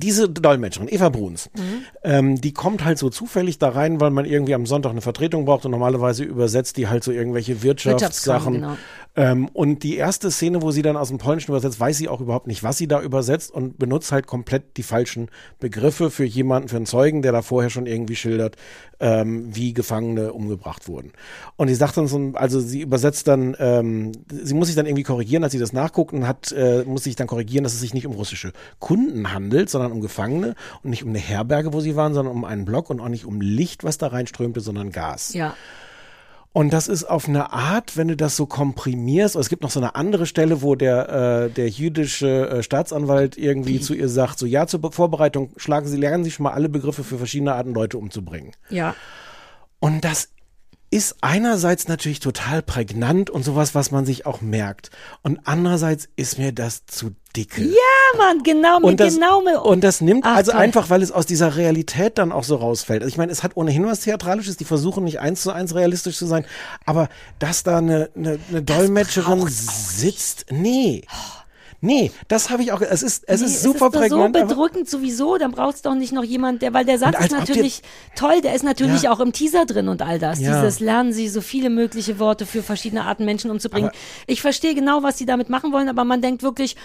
diese 0.00 0.28
Dolmetscherin, 0.28 0.88
Eva 0.90 1.08
Bruns, 1.08 1.50
ähm, 2.02 2.40
die 2.40 2.52
kommt 2.52 2.84
halt 2.84 2.98
so 2.98 3.10
zufällig 3.10 3.58
da 3.58 3.68
rein, 3.68 4.00
weil 4.00 4.10
man 4.10 4.24
irgendwie 4.24 4.54
am 4.54 4.66
Sonntag 4.66 4.90
eine 4.90 5.00
Vertretung 5.00 5.44
braucht 5.44 5.64
und 5.64 5.70
normalerweise 5.70 6.24
übersetzt 6.24 6.76
die 6.76 6.88
halt 6.88 7.04
so 7.04 7.12
irgendwelche 7.12 7.62
Wirtschaftssachen. 7.62 8.54
Genau. 8.54 8.76
Ähm, 9.16 9.48
und 9.48 9.82
die 9.82 9.96
erste 9.96 10.30
Szene, 10.30 10.62
wo 10.62 10.70
sie 10.70 10.82
dann 10.82 10.96
aus 10.96 11.08
dem 11.08 11.18
Polnischen 11.18 11.50
übersetzt, 11.50 11.80
weiß 11.80 11.98
sie 11.98 12.08
auch 12.08 12.20
überhaupt 12.20 12.46
nicht, 12.46 12.62
was 12.62 12.78
sie 12.78 12.86
da 12.86 13.00
übersetzt 13.00 13.50
und 13.50 13.78
benutzt 13.78 14.12
halt 14.12 14.26
komplett 14.26 14.76
die 14.76 14.84
falschen 14.84 15.30
Begriffe 15.58 16.10
für 16.10 16.24
jemanden, 16.24 16.68
für 16.68 16.76
einen 16.76 16.86
Zeugen, 16.86 17.22
der 17.22 17.32
da 17.32 17.42
vorher 17.42 17.70
schon 17.70 17.86
irgendwie 17.86 18.14
schildert, 18.14 18.56
ähm, 19.00 19.48
wie 19.54 19.72
Gefangene 19.72 20.32
umgebracht 20.32 20.86
wurden. 20.88 21.12
Und 21.56 21.68
sie 21.68 21.74
sagt 21.74 21.96
dann 21.96 22.06
so, 22.06 22.32
also 22.34 22.60
sie 22.60 22.82
übersetzt 22.82 23.26
dann, 23.28 23.56
ähm, 23.58 24.12
sie 24.30 24.54
muss 24.54 24.68
sich 24.68 24.76
dann 24.76 24.86
irgendwie 24.86 25.02
korrigieren, 25.02 25.42
als 25.42 25.52
sie 25.52 25.58
das 25.58 25.72
nachguckt 25.72 26.12
und 26.12 26.26
hat, 26.26 26.52
äh, 26.52 26.84
muss 26.84 27.04
sich 27.04 27.16
dann 27.16 27.26
korrigieren, 27.26 27.64
dass 27.64 27.72
es 27.72 27.80
sich 27.80 27.94
nicht 27.94 28.06
um 28.06 28.12
russische 28.12 28.52
Kunden 28.78 29.32
handelt, 29.32 29.70
sondern 29.70 29.92
um 29.92 30.00
Gefangene 30.00 30.54
und 30.82 30.90
nicht 30.90 31.02
um 31.02 31.10
eine 31.10 31.18
Herberge, 31.18 31.72
wo 31.72 31.80
sie 31.80 31.96
waren, 31.96 32.14
sondern 32.14 32.34
um 32.34 32.44
einen 32.44 32.64
Block 32.64 32.90
und 32.90 33.00
auch 33.00 33.08
nicht 33.08 33.24
um 33.24 33.40
Licht, 33.40 33.84
was 33.84 33.98
da 33.98 34.08
reinströmte, 34.08 34.60
sondern 34.60 34.90
Gas. 34.92 35.32
Ja. 35.32 35.54
Und 36.52 36.72
das 36.72 36.88
ist 36.88 37.04
auf 37.04 37.28
eine 37.28 37.52
Art, 37.52 37.96
wenn 37.96 38.08
du 38.08 38.16
das 38.16 38.36
so 38.36 38.44
komprimierst, 38.44 39.36
es 39.36 39.48
gibt 39.48 39.62
noch 39.62 39.70
so 39.70 39.78
eine 39.78 39.94
andere 39.94 40.26
Stelle, 40.26 40.62
wo 40.62 40.74
der, 40.74 41.08
äh, 41.46 41.50
der 41.50 41.68
jüdische 41.68 42.50
äh, 42.50 42.62
Staatsanwalt 42.64 43.38
irgendwie 43.38 43.78
zu 43.78 43.94
ihr 43.94 44.08
sagt, 44.08 44.38
so 44.38 44.46
ja, 44.46 44.66
zur 44.66 44.80
Be- 44.80 44.90
Vorbereitung 44.90 45.52
schlagen 45.56 45.86
Sie, 45.86 45.96
lernen 45.96 46.24
Sie 46.24 46.32
schon 46.32 46.42
mal 46.44 46.52
alle 46.52 46.68
Begriffe 46.68 47.04
für 47.04 47.18
verschiedene 47.18 47.54
Arten, 47.54 47.72
Leute 47.72 47.98
umzubringen. 47.98 48.50
Ja. 48.68 48.96
Und 49.78 50.04
das 50.04 50.30
ist 50.90 51.16
einerseits 51.20 51.86
natürlich 51.86 52.18
total 52.18 52.62
prägnant 52.62 53.30
und 53.30 53.44
sowas, 53.44 53.74
was 53.76 53.92
man 53.92 54.04
sich 54.04 54.26
auch 54.26 54.40
merkt. 54.40 54.90
Und 55.22 55.40
andererseits 55.44 56.08
ist 56.16 56.36
mir 56.38 56.52
das 56.52 56.84
zu 56.86 57.12
dicke. 57.36 57.62
Ja, 57.62 58.18
Mann, 58.18 58.42
genau, 58.42 58.80
mir 58.80 58.86
Und 58.86 58.98
das, 58.98 59.14
genau 59.14 59.40
mit. 59.40 59.54
und 59.56 59.84
das 59.84 60.00
nimmt 60.00 60.24
Ach, 60.26 60.34
also 60.34 60.50
toll. 60.50 60.60
einfach, 60.60 60.90
weil 60.90 61.00
es 61.02 61.12
aus 61.12 61.26
dieser 61.26 61.54
Realität 61.56 62.18
dann 62.18 62.32
auch 62.32 62.42
so 62.42 62.56
rausfällt. 62.56 63.02
Also 63.02 63.12
ich 63.12 63.18
meine, 63.18 63.30
es 63.30 63.44
hat 63.44 63.56
ohnehin 63.56 63.86
was 63.86 64.00
Theatralisches, 64.00 64.56
die 64.56 64.64
versuchen 64.64 65.04
nicht 65.04 65.20
eins 65.20 65.42
zu 65.42 65.52
eins 65.52 65.76
realistisch 65.76 66.16
zu 66.16 66.26
sein, 66.26 66.44
aber 66.86 67.08
dass 67.38 67.62
da 67.62 67.78
eine, 67.78 68.10
eine, 68.16 68.40
eine 68.48 68.62
Dolmetscherin 68.62 69.46
sitzt, 69.46 70.46
nee. 70.50 71.02
Nee, 71.82 72.12
das 72.28 72.50
habe 72.50 72.62
ich 72.62 72.72
auch, 72.72 72.80
es 72.82 73.02
ist, 73.02 73.24
es 73.26 73.40
Nee, 73.40 73.46
ist 73.46 73.62
super 73.62 73.86
es 73.88 73.94
ist 73.94 74.00
prägnant. 74.10 74.36
so 74.36 74.46
bedrückend 74.46 74.88
sowieso, 74.90 75.38
dann 75.38 75.50
braucht's 75.52 75.80
doch 75.82 75.94
nicht 75.94 76.12
noch 76.12 76.24
jemand, 76.24 76.60
der, 76.60 76.74
weil 76.74 76.84
der 76.84 76.98
Satz 76.98 77.18
ist 77.18 77.32
natürlich 77.32 77.82
toll, 78.16 78.42
der 78.42 78.54
ist 78.54 78.64
natürlich 78.64 79.02
Ja. 79.02 79.12
auch 79.12 79.20
im 79.20 79.32
Teaser 79.32 79.64
drin 79.64 79.88
und 79.88 80.02
all 80.02 80.18
das. 80.18 80.40
Ja. 80.40 80.60
Dieses 80.60 80.80
lernen 80.80 81.12
Sie 81.14 81.28
so 81.28 81.40
viele 81.40 81.70
mögliche 81.70 82.18
Worte 82.18 82.44
für 82.44 82.62
verschiedene 82.62 83.04
Arten 83.04 83.24
Menschen 83.24 83.50
umzubringen. 83.50 83.88
Aber- 83.88 83.98
ich 84.26 84.42
verstehe 84.42 84.74
genau, 84.74 85.02
was 85.02 85.16
Sie 85.16 85.24
damit 85.26 85.48
machen 85.48 85.72
wollen, 85.72 85.88
aber 85.88 86.04
man 86.04 86.20
denkt 86.20 86.42
wirklich, 86.42 86.76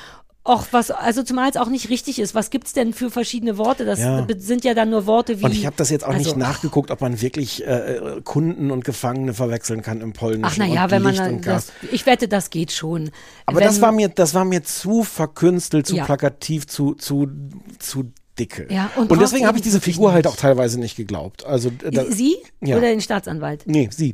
Och, 0.47 0.67
was, 0.69 0.91
also 0.91 1.23
zumal 1.23 1.49
es 1.49 1.57
auch 1.57 1.69
nicht 1.69 1.89
richtig 1.89 2.19
ist. 2.19 2.35
Was 2.35 2.51
gibt's 2.51 2.71
denn 2.73 2.93
für 2.93 3.09
verschiedene 3.09 3.57
Worte? 3.57 3.83
Das 3.83 3.99
Ja. 3.99 4.27
sind 4.37 4.63
ja 4.63 4.75
dann 4.75 4.91
nur 4.91 5.07
Worte 5.07 5.39
wie. 5.39 5.45
Und 5.45 5.51
ich 5.53 5.65
habe 5.65 5.75
das 5.75 5.89
jetzt 5.89 6.05
auch 6.05 6.13
nicht 6.13 6.27
also, 6.27 6.37
nachgeguckt, 6.37 6.91
ob 6.91 7.01
man 7.01 7.19
wirklich 7.19 7.65
äh, 7.65 7.95
äh, 7.95 8.21
Kunden 8.21 8.69
und 8.69 8.85
Gefangene 8.85 9.33
verwechseln 9.33 9.81
kann 9.81 10.01
im 10.01 10.13
Polnischen. 10.13 10.45
Ach 10.45 10.55
naja, 10.55 10.91
wenn 10.91 11.01
man 11.01 11.15
Licht 11.15 11.41
Gas. 11.43 11.71
das, 11.81 11.91
ich 11.91 12.05
wette, 12.05 12.27
das 12.27 12.51
geht 12.51 12.71
schon. 12.71 13.09
Aber 13.47 13.57
wenn, 13.59 13.65
das 13.65 13.81
war 13.81 13.91
mir, 13.91 14.09
das 14.09 14.35
war 14.35 14.45
mir 14.45 14.63
zu 14.63 15.03
verkünstelt, 15.03 15.87
zu 15.87 15.95
Ja. 15.95 16.05
plakativ, 16.05 16.67
zu, 16.67 16.93
zu, 16.93 17.27
zu 17.79 18.11
dicke. 18.37 18.67
Ja, 18.71 18.91
und 18.97 19.09
und 19.11 19.19
deswegen 19.19 19.47
habe 19.47 19.57
ich 19.57 19.63
diese 19.63 19.81
Figur 19.81 20.13
halt 20.13 20.25
nicht. 20.25 20.31
auch 20.33 20.37
teilweise 20.37 20.79
nicht 20.79 20.95
geglaubt. 20.95 21.43
Also 21.43 21.69
äh, 21.83 21.89
da, 21.89 22.05
Sie 22.05 22.35
Ja. 22.61 22.77
oder 22.77 22.87
den 22.89 23.01
Staatsanwalt? 23.01 23.63
nee, 23.65 23.89
sie. 23.91 24.13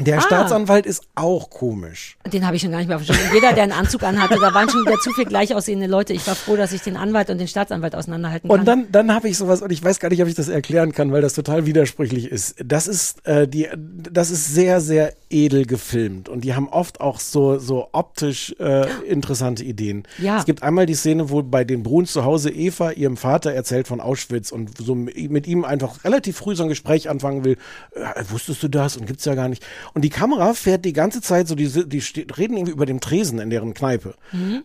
Der 0.00 0.18
Ah. 0.18 0.20
Staatsanwalt 0.22 0.86
ist 0.86 1.02
auch 1.14 1.50
komisch. 1.50 2.16
Den 2.32 2.46
habe 2.46 2.56
ich 2.56 2.62
schon 2.62 2.70
gar 2.70 2.78
nicht 2.78 2.88
mehr 2.88 2.98
verstanden. 2.98 3.34
Jeder, 3.34 3.52
der 3.52 3.64
einen 3.64 3.72
Anzug 3.72 4.02
anhatte, 4.02 4.38
da 4.40 4.52
waren 4.54 4.68
schon 4.68 4.80
wieder 4.84 4.98
zu 4.98 5.12
viel 5.12 5.26
gleich 5.26 5.54
aussehende 5.54 5.86
Leute. 5.86 6.12
Ich 6.12 6.26
war 6.26 6.34
froh, 6.34 6.56
dass 6.56 6.72
ich 6.72 6.82
den 6.82 6.96
Anwalt 6.96 7.28
und 7.30 7.38
den 7.38 7.48
Staatsanwalt 7.48 7.94
auseinanderhalten 7.94 8.48
kann. 8.48 8.58
Und 8.60 8.66
dann, 8.66 8.86
dann 8.90 9.14
habe 9.14 9.28
ich 9.28 9.36
sowas, 9.36 9.62
und 9.62 9.70
ich 9.70 9.82
weiß 9.84 10.00
gar 10.00 10.08
nicht, 10.08 10.22
ob 10.22 10.28
ich 10.28 10.34
das 10.34 10.48
erklären 10.48 10.92
kann, 10.92 11.12
weil 11.12 11.20
das 11.22 11.34
total 11.34 11.66
widersprüchlich 11.66 12.26
ist. 12.30 12.56
Das 12.64 12.86
ist, 12.88 13.26
äh, 13.26 13.46
die, 13.46 13.68
das 13.76 14.30
ist 14.30 14.54
sehr, 14.54 14.80
sehr 14.80 15.12
edel 15.28 15.66
gefilmt. 15.66 16.28
Und 16.28 16.42
die 16.42 16.54
haben 16.54 16.68
oft 16.68 17.00
auch 17.00 17.20
so, 17.20 17.58
so 17.58 17.88
optisch 17.92 18.54
äh, 18.58 18.86
interessante 19.06 19.62
Ideen. 19.64 20.04
Ja. 20.18 20.38
Es 20.38 20.44
gibt 20.44 20.62
einmal 20.62 20.86
die 20.86 20.94
Szene, 20.94 21.30
wo 21.30 21.42
bei 21.42 21.64
den 21.64 21.82
Bruns 21.82 22.12
zu 22.12 22.24
Hause 22.24 22.50
Eva 22.50 22.90
ihrem 22.92 23.16
Vater 23.16 23.52
erzählt 23.52 23.86
von 23.86 24.00
Auschwitz 24.00 24.50
und 24.50 24.76
so 24.78 24.94
mit 24.94 25.46
ihm 25.46 25.64
einfach 25.64 26.04
relativ 26.04 26.36
früh 26.38 26.56
so 26.56 26.62
ein 26.64 26.68
Gespräch 26.68 27.08
anfangen 27.08 27.44
will. 27.44 27.58
Äh, 27.92 28.24
wusstest 28.30 28.62
du 28.62 28.68
das? 28.68 28.96
Und 28.96 29.06
gibt's 29.06 29.24
ja 29.24 29.34
gar 29.34 29.48
nicht. 29.48 29.64
Und 29.94 30.02
die 30.02 30.10
Kamera 30.10 30.54
fährt 30.54 30.84
die 30.84 30.92
ganze 30.92 31.20
Zeit 31.20 31.48
so, 31.48 31.54
die, 31.54 31.68
die 31.68 32.26
reden 32.36 32.56
irgendwie 32.56 32.72
über 32.72 32.86
dem 32.86 33.00
Tresen 33.00 33.38
in 33.38 33.50
deren 33.50 33.74
Kneipe. 33.74 34.14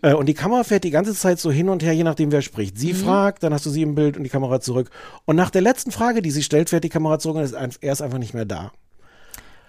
Äh, 0.01 0.13
und 0.13 0.27
die 0.27 0.33
Kamera 0.33 0.63
fährt 0.63 0.83
die 0.83 0.91
ganze 0.91 1.13
Zeit 1.15 1.39
so 1.39 1.51
hin 1.51 1.69
und 1.69 1.83
her, 1.83 1.93
je 1.93 2.03
nachdem 2.03 2.31
wer 2.31 2.41
spricht. 2.41 2.77
Sie 2.77 2.93
fragt, 2.93 3.43
dann 3.43 3.53
hast 3.53 3.65
du 3.65 3.69
sie 3.69 3.81
im 3.81 3.95
Bild 3.95 4.17
und 4.17 4.23
die 4.23 4.29
Kamera 4.29 4.59
zurück. 4.59 4.89
Und 5.25 5.35
nach 5.35 5.49
der 5.49 5.61
letzten 5.61 5.91
Frage, 5.91 6.21
die 6.21 6.31
sie 6.31 6.43
stellt, 6.43 6.69
fährt 6.69 6.83
die 6.83 6.89
Kamera 6.89 7.19
zurück 7.19 7.37
und 7.37 7.43
ist 7.43 7.53
er 7.53 7.91
ist 7.91 8.01
einfach 8.01 8.19
nicht 8.19 8.33
mehr 8.33 8.45
da. 8.45 8.71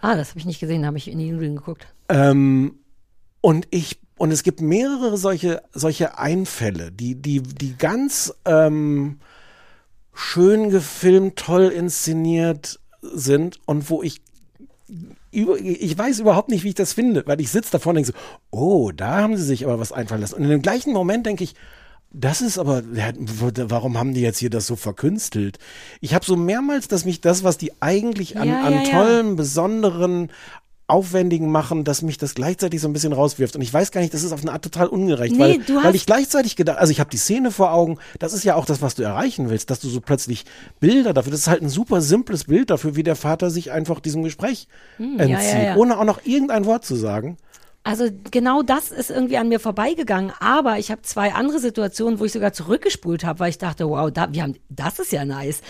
ah, 0.02 0.16
das 0.16 0.30
habe 0.30 0.38
ich 0.38 0.46
nicht 0.46 0.60
gesehen, 0.60 0.82
da 0.82 0.88
habe 0.88 0.98
ich 0.98 1.08
in 1.08 1.18
die 1.18 1.30
Nudeln 1.30 1.56
geguckt. 1.56 1.86
Ähm, 2.08 2.78
und 3.40 3.66
ich 3.70 4.00
und 4.18 4.30
es 4.30 4.42
gibt 4.42 4.60
mehrere 4.60 5.16
solche 5.16 5.62
solche 5.72 6.18
Einfälle, 6.18 6.90
die 6.90 7.14
die 7.14 7.42
die 7.42 7.76
ganz 7.76 8.34
ähm, 8.44 9.20
schön 10.14 10.70
gefilmt, 10.70 11.36
toll 11.36 11.68
inszeniert 11.68 12.80
sind 13.02 13.60
und 13.66 13.90
wo 13.90 14.02
ich 14.02 14.20
ich 15.36 15.98
weiß 15.98 16.20
überhaupt 16.20 16.48
nicht, 16.48 16.64
wie 16.64 16.68
ich 16.68 16.74
das 16.74 16.92
finde, 16.92 17.22
weil 17.26 17.40
ich 17.40 17.50
sitze 17.50 17.72
davor 17.72 17.90
und 17.90 17.96
denke 17.96 18.12
so, 18.12 18.18
oh, 18.50 18.90
da 18.92 19.18
haben 19.18 19.36
sie 19.36 19.44
sich 19.44 19.64
aber 19.64 19.78
was 19.78 19.92
einfallen 19.92 20.20
lassen. 20.20 20.36
Und 20.36 20.44
in 20.44 20.50
dem 20.50 20.62
gleichen 20.62 20.92
Moment 20.92 21.26
denke 21.26 21.44
ich, 21.44 21.54
das 22.12 22.40
ist 22.40 22.58
aber, 22.58 22.82
warum 22.84 23.98
haben 23.98 24.14
die 24.14 24.22
jetzt 24.22 24.38
hier 24.38 24.48
das 24.48 24.66
so 24.66 24.76
verkünstelt? 24.76 25.58
Ich 26.00 26.14
habe 26.14 26.24
so 26.24 26.36
mehrmals, 26.36 26.88
dass 26.88 27.04
mich 27.04 27.20
das, 27.20 27.44
was 27.44 27.58
die 27.58 27.72
eigentlich 27.82 28.38
an, 28.38 28.48
Ja, 28.48 28.62
an 28.62 28.72
ja, 28.72 28.82
ja. 28.82 28.90
tollen, 28.90 29.36
besonderen, 29.36 30.30
aufwendigen 30.88 31.50
machen, 31.50 31.82
dass 31.82 32.02
mich 32.02 32.16
das 32.16 32.34
gleichzeitig 32.34 32.80
so 32.80 32.88
ein 32.88 32.92
bisschen 32.92 33.12
rauswirft. 33.12 33.56
Und 33.56 33.62
ich 33.62 33.72
weiß 33.72 33.90
gar 33.90 34.00
nicht, 34.00 34.14
das 34.14 34.22
ist 34.22 34.32
auf 34.32 34.42
eine 34.42 34.52
Art 34.52 34.62
total 34.62 34.86
ungerecht, 34.86 35.34
Nee, 35.34 35.60
weil, 35.66 35.84
weil 35.84 35.94
ich 35.96 36.06
gleichzeitig 36.06 36.54
gedacht, 36.54 36.78
also 36.78 36.92
ich 36.92 37.00
habe 37.00 37.10
die 37.10 37.16
Szene 37.16 37.50
vor 37.50 37.72
Augen, 37.72 37.98
das 38.20 38.32
ist 38.32 38.44
ja 38.44 38.54
auch 38.54 38.66
das, 38.66 38.82
was 38.82 38.94
du 38.94 39.02
erreichen 39.02 39.50
willst, 39.50 39.70
dass 39.70 39.80
du 39.80 39.88
so 39.88 40.00
plötzlich 40.00 40.44
Bilder 40.78 41.12
dafür, 41.12 41.32
das 41.32 41.40
ist 41.40 41.48
halt 41.48 41.62
ein 41.62 41.68
super 41.68 42.00
simples 42.00 42.44
Bild 42.44 42.70
dafür, 42.70 42.94
wie 42.94 43.02
der 43.02 43.16
Vater 43.16 43.50
sich 43.50 43.72
einfach 43.72 43.98
diesem 44.00 44.22
Gespräch 44.22 44.68
entzieht, 44.98 45.20
Hm, 45.20 45.28
ja, 45.28 45.40
ja, 45.42 45.62
ja. 45.62 45.76
ohne 45.76 45.98
auch 45.98 46.04
noch 46.04 46.20
irgendein 46.24 46.64
Wort 46.66 46.84
zu 46.84 46.94
sagen. 46.94 47.36
Also 47.82 48.08
genau 48.32 48.62
das 48.62 48.90
ist 48.90 49.10
irgendwie 49.10 49.36
an 49.36 49.48
mir 49.48 49.60
vorbeigegangen, 49.60 50.32
aber 50.40 50.78
ich 50.78 50.90
habe 50.90 51.02
zwei 51.02 51.32
andere 51.34 51.60
Situationen, 51.60 52.18
wo 52.18 52.24
ich 52.24 52.32
sogar 52.32 52.52
zurückgespult 52.52 53.24
habe, 53.24 53.38
weil 53.38 53.50
ich 53.50 53.58
dachte, 53.58 53.88
wow, 53.88 54.10
da, 54.10 54.32
wir 54.32 54.42
haben, 54.42 54.56
das 54.68 54.98
ist 54.98 55.12
ja 55.12 55.24
nice. 55.24 55.60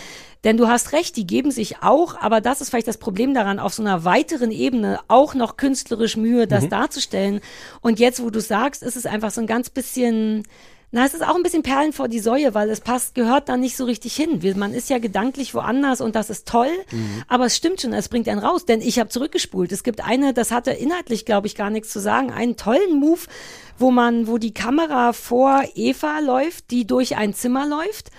Denn 0.44 0.56
du 0.56 0.68
hast 0.68 0.92
recht, 0.92 1.16
die 1.16 1.26
geben 1.26 1.50
sich 1.50 1.82
auch, 1.82 2.16
aber 2.20 2.40
das 2.40 2.60
ist 2.60 2.70
vielleicht 2.70 2.88
das 2.88 2.98
Problem 2.98 3.34
daran, 3.34 3.58
auf 3.58 3.74
so 3.74 3.82
einer 3.82 4.04
weiteren 4.04 4.50
Ebene 4.50 5.00
auch 5.08 5.34
noch 5.34 5.56
künstlerisch 5.56 6.16
Mühe, 6.16 6.46
das 6.46 6.68
darzustellen. 6.68 7.40
Und 7.80 7.98
jetzt, 7.98 8.22
wo 8.22 8.30
du 8.30 8.40
sagst, 8.40 8.82
ist 8.82 8.96
es 8.96 9.06
einfach 9.06 9.30
so 9.30 9.40
ein 9.40 9.46
ganz 9.46 9.70
bisschen, 9.70 10.44
na, 10.92 11.04
es 11.04 11.14
ist 11.14 11.26
auch 11.26 11.34
ein 11.34 11.42
bisschen 11.42 11.62
Perlen 11.62 11.92
vor 11.92 12.08
die 12.08 12.20
Säue, 12.20 12.54
weil 12.54 12.70
es 12.70 12.80
passt, 12.80 13.14
gehört 13.14 13.48
da 13.48 13.56
nicht 13.56 13.76
so 13.76 13.84
richtig 13.84 14.14
hin. 14.14 14.40
Man 14.56 14.72
ist 14.72 14.88
ja 14.88 14.98
gedanklich 14.98 15.52
woanders 15.52 16.00
und 16.00 16.14
das 16.14 16.30
ist 16.30 16.46
toll, 16.46 16.70
aber 17.28 17.46
es 17.46 17.56
stimmt 17.56 17.80
schon, 17.80 17.92
es 17.92 18.08
bringt 18.08 18.28
einen 18.28 18.38
raus, 18.38 18.66
denn 18.66 18.80
ich 18.80 18.98
habe 19.00 19.08
zurückgespult. 19.08 19.72
Es 19.72 19.82
gibt 19.82 20.04
eine, 20.04 20.32
das 20.32 20.52
hatte 20.52 20.70
inhaltlich, 20.70 21.24
glaube 21.24 21.48
ich, 21.48 21.56
gar 21.56 21.70
nichts 21.70 21.90
zu 21.90 21.98
sagen, 21.98 22.30
einen 22.30 22.56
tollen 22.56 23.00
Move, 23.00 23.20
wo 23.78 23.90
man, 23.90 24.28
wo 24.28 24.38
die 24.38 24.54
Kamera 24.54 25.12
vor 25.12 25.64
Eva 25.74 26.20
läuft, 26.20 26.70
die 26.70 26.86
durch 26.86 27.16
ein 27.16 27.34
Zimmer 27.34 27.66
läuft 27.66 28.10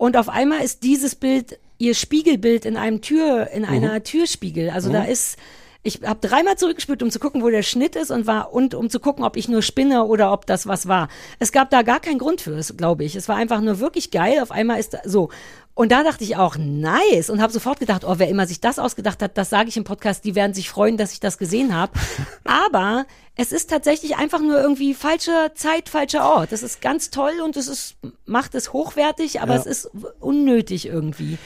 und 0.00 0.16
auf 0.16 0.30
einmal 0.30 0.62
ist 0.62 0.82
dieses 0.82 1.14
Bild 1.14 1.58
ihr 1.76 1.94
Spiegelbild 1.94 2.64
in 2.64 2.78
einem 2.78 3.02
Tür, 3.02 3.50
in 3.50 3.66
einer 3.66 4.02
Türspiegel. 4.02 4.70
Also 4.70 4.90
da 4.90 5.04
ist 5.04 5.36
Ich 5.82 6.00
habe 6.04 6.26
dreimal 6.26 6.56
zurückgespült, 6.56 7.02
um 7.02 7.10
zu 7.10 7.18
gucken, 7.18 7.42
wo 7.42 7.48
der 7.48 7.62
Schnitt 7.62 7.96
ist 7.96 8.10
und 8.10 8.26
war 8.26 8.52
und 8.52 8.74
um 8.74 8.90
zu 8.90 9.00
gucken, 9.00 9.24
ob 9.24 9.36
ich 9.36 9.48
nur 9.48 9.62
spinne 9.62 10.04
oder 10.04 10.30
ob 10.32 10.44
das 10.44 10.66
was 10.66 10.88
war. 10.88 11.08
Es 11.38 11.52
gab 11.52 11.70
da 11.70 11.80
gar 11.82 12.00
keinen 12.00 12.18
Grund 12.18 12.42
für 12.42 12.52
es, 12.52 12.76
glaube 12.76 13.04
ich. 13.04 13.16
Es 13.16 13.28
war 13.28 13.36
einfach 13.36 13.62
nur 13.62 13.78
wirklich 13.80 14.10
geil. 14.10 14.40
Auf 14.40 14.50
einmal 14.50 14.78
ist 14.78 14.92
da, 14.92 14.98
so. 15.04 15.30
Und 15.74 15.92
da 15.92 16.02
dachte 16.02 16.24
ich 16.24 16.36
auch, 16.36 16.56
nice. 16.58 17.30
Und 17.30 17.40
habe 17.40 17.52
sofort 17.52 17.80
gedacht, 17.80 18.04
oh, 18.04 18.14
wer 18.18 18.28
immer 18.28 18.46
sich 18.46 18.60
das 18.60 18.78
ausgedacht 18.78 19.22
hat, 19.22 19.38
das 19.38 19.48
sage 19.50 19.68
ich 19.70 19.76
im 19.76 19.84
Podcast, 19.84 20.24
die 20.24 20.34
werden 20.34 20.52
sich 20.52 20.68
freuen, 20.68 20.96
dass 20.98 21.12
ich 21.12 21.20
das 21.20 21.38
gesehen 21.38 21.74
habe. 21.74 21.92
Aber 22.44 23.06
es 23.36 23.52
ist 23.52 23.70
tatsächlich 23.70 24.16
einfach 24.16 24.40
nur 24.40 24.60
irgendwie 24.60 24.92
falsche 24.92 25.52
Zeit, 25.54 25.88
falscher 25.88 26.28
Ort. 26.28 26.52
Das 26.52 26.62
ist 26.62 26.82
ganz 26.82 27.10
toll 27.10 27.32
und 27.42 27.56
es 27.56 27.68
ist, 27.68 27.96
macht 28.26 28.54
es 28.54 28.72
hochwertig, 28.74 29.40
aber 29.40 29.54
Ja. 29.54 29.60
es 29.60 29.66
ist 29.66 29.90
unnötig 30.18 30.84
irgendwie. 30.86 31.38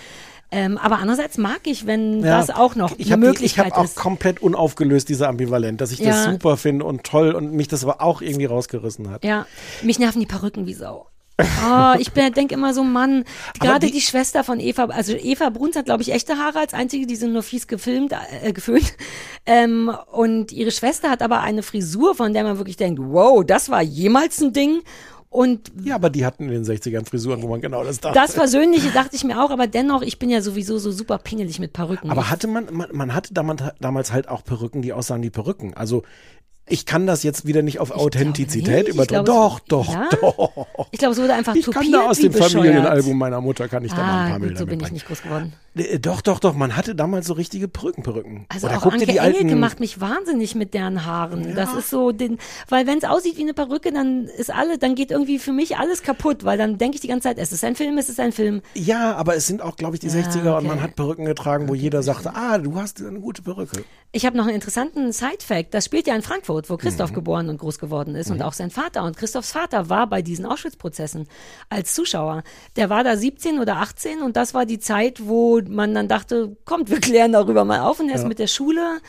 Ähm, 0.51 0.79
aber 0.79 0.99
andererseits 0.99 1.39
mag 1.39 1.61
ich, 1.65 1.87
wenn 1.87 2.23
Ja, 2.25 2.39
das 2.39 2.51
auch 2.51 2.75
noch 2.75 2.93
ich 2.99 3.07
eine 3.07 3.15
hab 3.15 3.21
die- 3.21 3.27
Möglichkeit 3.27 3.67
Ich 3.67 3.73
habe 3.73 3.81
auch 3.81 3.85
ist. 3.85 3.97
komplett 3.97 4.41
unaufgelöst, 4.43 5.09
diese 5.09 5.29
Ambivalenz, 5.29 5.79
dass 5.79 5.93
ich 5.93 5.99
das 5.99 6.25
Ja. 6.27 6.33
super 6.33 6.57
finde 6.57 6.85
und 6.85 7.05
toll 7.05 7.33
und 7.33 7.53
mich 7.53 7.69
das 7.69 7.85
aber 7.85 8.01
auch 8.01 8.21
irgendwie 8.23 8.47
rausgerissen 8.47 9.11
hat. 9.11 9.25
Ja, 9.25 9.47
mich 9.83 9.99
nerven 9.99 10.21
die 10.21 10.27
Perücken 10.27 10.67
wie 10.67 10.75
Sau. 10.75 11.07
Oh, 11.39 11.95
ich 11.99 12.11
denke 12.11 12.55
immer 12.55 12.73
so, 12.75 12.85
Mann, 12.85 13.25
gerade 13.59 13.87
die- 13.87 13.93
die, 13.93 14.01
Schwester 14.01 14.45
von 14.45 14.61
Eva, 14.61 14.85
also 14.85 15.15
Eva 15.15 15.51
Bruns 15.51 15.75
hat, 15.77 15.87
glaube 15.87 16.03
ich, 16.03 16.13
echte 16.13 16.37
Haare 16.39 16.61
als 16.61 16.75
einzige, 16.75 17.07
die 17.07 17.17
sind 17.17 17.33
nur 17.33 17.43
fies 17.43 17.67
gefilmt, 17.67 18.15
äh, 18.43 18.53
geföhnt. 18.53 18.95
Ähm, 19.47 19.91
und 20.13 20.53
ihre 20.53 20.71
Schwester 20.71 21.11
hat 21.11 21.23
aber 21.23 21.41
eine 21.41 21.63
Frisur, 21.63 22.15
von 22.15 22.33
der 22.33 22.45
man 22.45 22.59
wirklich 22.59 22.77
denkt, 22.77 23.01
wow, 23.03 23.45
das 23.45 23.69
war 23.69 23.83
jemals 23.83 24.41
ein 24.41 24.53
Ding. 24.53 24.83
Und 25.29 25.73
Ja, 25.83 25.97
aber 25.97 26.11
die 26.11 26.25
hatten 26.25 26.45
in 26.45 26.51
den 26.51 26.65
60ern 26.65 27.05
Frisuren, 27.07 27.43
wo 27.43 27.49
man 27.49 27.61
genau 27.61 27.83
das 27.83 27.99
dachte. 27.99 28.17
das 28.17 28.35
Persönliche 28.35 28.91
dachte 28.93 29.17
ich 29.17 29.25
mir 29.25 29.43
auch, 29.43 29.51
aber 29.51 29.67
dennoch, 29.67 30.03
ich 30.03 30.21
bin 30.21 30.31
ja 30.31 30.41
sowieso 30.41 30.79
so 30.79 30.93
super 30.93 31.19
pingelig 31.19 31.59
mit 31.59 31.73
Perücken. 31.73 32.09
aber 32.11 32.31
hatte 32.31 32.47
man, 32.47 32.73
man, 32.73 32.89
man 32.93 33.13
hatte 33.13 33.35
damals, 33.35 33.61
damals 33.81 34.13
halt 34.13 34.29
auch 34.29 34.45
Perücken, 34.45 34.81
die 34.81 34.93
aussahen 34.93 35.25
wie 35.25 35.31
Perücken. 35.31 35.75
Also 35.75 36.05
ich 36.67 36.87
kann 36.87 37.07
das 37.07 37.23
jetzt 37.23 37.47
wieder 37.47 37.61
nicht 37.63 37.79
auf 37.79 37.91
Authentizität. 37.91 38.89
Ich 38.89 38.95
übertragen. 38.95 39.25
glaube, 39.27 39.57
es- 39.57 39.69
Doch, 39.69 39.85
doch, 39.87 39.93
Ja? 39.93 40.09
doch. 40.21 40.67
ich 40.93 40.99
glaube, 40.99 41.13
es 41.15 41.21
wurde 41.21 41.35
einfach 41.35 41.55
Ich 41.55 41.67
kann 41.71 41.91
da 41.93 42.07
aus 42.09 42.19
dem 42.19 42.33
bescheuert. 42.33 42.53
Familienalbum 42.53 43.19
meiner 43.19 43.41
Mutter, 43.41 43.69
kann 43.69 43.85
ich 43.85 43.93
da 43.93 43.99
mal 43.99 44.05
ein 44.05 44.27
Ah, 44.27 44.31
paar 44.31 44.41
Bilder 44.41 44.59
so 44.61 44.67
bin 44.67 44.81
ich 44.81 44.91
nicht 44.93 45.07
groß 45.07 45.23
geworden. 45.23 45.53
Äh, 45.77 45.99
Doch, 45.99 46.21
doch, 46.23 46.39
doch, 46.39 46.55
man 46.55 46.77
hatte 46.77 46.95
damals 46.95 47.27
so 47.27 47.35
richtige 47.35 47.69
Perückenperücken. 47.69 48.47
Also 48.49 48.67
Oder 48.69 48.79
auch 48.79 48.87
Anke 48.93 49.07
die 49.07 49.21
alten, 49.21 49.41
Engelke 49.41 49.57
macht 49.61 49.81
mich 49.81 50.01
wahnsinnig 50.01 50.55
mit 50.55 50.73
deren 50.73 51.05
Haaren. 51.05 51.55
Das 51.55 51.75
ist 51.75 51.91
so, 51.91 52.13
den, 52.13 52.39
weil 52.69 52.87
wenn 52.87 52.97
es 52.99 53.05
aussieht 53.05 53.37
wie 53.37 53.43
eine 53.43 53.55
Perücke, 53.55 53.93
dann 53.93 54.25
ist 54.27 54.51
alle, 54.55 54.79
dann 54.79 54.95
geht 54.95 55.11
irgendwie 55.11 55.39
für 55.39 55.53
mich 55.53 55.77
alles 55.77 56.03
kaputt, 56.03 56.45
weil 56.45 56.57
dann 56.57 56.79
denke 56.79 56.95
ich 56.95 57.01
die 57.01 57.09
ganze 57.09 57.29
Zeit, 57.29 57.39
es 57.39 57.53
ist 57.53 57.65
ein 57.65 57.75
Film, 57.77 57.99
es 57.99 58.09
ist 58.09 58.21
ein 58.21 58.33
Film. 58.33 58.63
Ja, 58.75 59.15
aber 59.17 59.35
es 59.37 59.47
sind 59.47 59.61
auch, 59.63 59.77
glaube 59.77 59.97
ich, 59.97 60.01
die 60.01 60.07
Ja, 60.07 60.15
60er 60.15 60.41
und 60.53 60.59
okay. 60.59 60.67
man 60.69 60.81
hat 60.83 60.95
Perücken 60.97 61.25
getragen, 61.27 61.69
wo 61.69 61.75
jeder 61.75 62.03
sagte, 62.03 62.35
ah, 62.35 62.57
du 62.59 62.77
hast 62.81 63.03
eine 63.03 63.21
gute 63.21 63.43
Perücke. 63.43 63.85
Ich 64.17 64.25
habe 64.25 64.37
noch 64.37 64.45
einen 64.47 64.55
interessanten 64.55 65.11
Side-Fact. 65.13 65.75
Das 65.75 65.87
spielt 65.87 66.07
ja 66.07 66.15
in 66.15 66.23
Frankfurt, 66.23 66.71
wo 66.71 66.77
Christoph 66.77 67.11
Mhm. 67.11 67.15
geboren 67.17 67.49
und 67.49 67.59
groß 67.59 67.81
geworden 67.81 68.15
ist 68.15 68.31
und 68.31 68.43
auch 68.43 68.53
sein 68.53 68.71
Vater. 68.71 69.03
Und 69.03 69.17
Christophs 69.17 69.51
Vater 69.51 69.89
war 69.89 70.07
bei 70.07 70.23
diesen 70.23 70.47
Auschwitz-Prozessen 70.47 71.27
als 71.69 71.95
Zuschauer. 71.95 72.45
Der 72.77 72.91
war 72.91 73.03
da 73.03 73.17
17 73.17 73.59
oder 73.59 73.79
18 73.79 74.23
und 74.23 74.37
das 74.37 74.55
war 74.55 74.67
die 74.67 74.79
Zeit, 74.79 75.27
wo 75.27 75.61
man 75.69 75.95
dann 75.95 76.07
dachte, 76.07 76.57
kommt, 76.65 76.91
wir 76.91 77.01
klären 77.01 77.33
darüber 77.33 77.65
mal 77.65 77.81
auf. 77.81 77.99
Und 77.99 78.09
er 78.09 78.15
ist 78.15 78.27
mit 78.29 78.39
der 78.39 78.47
Schule 78.47 79.01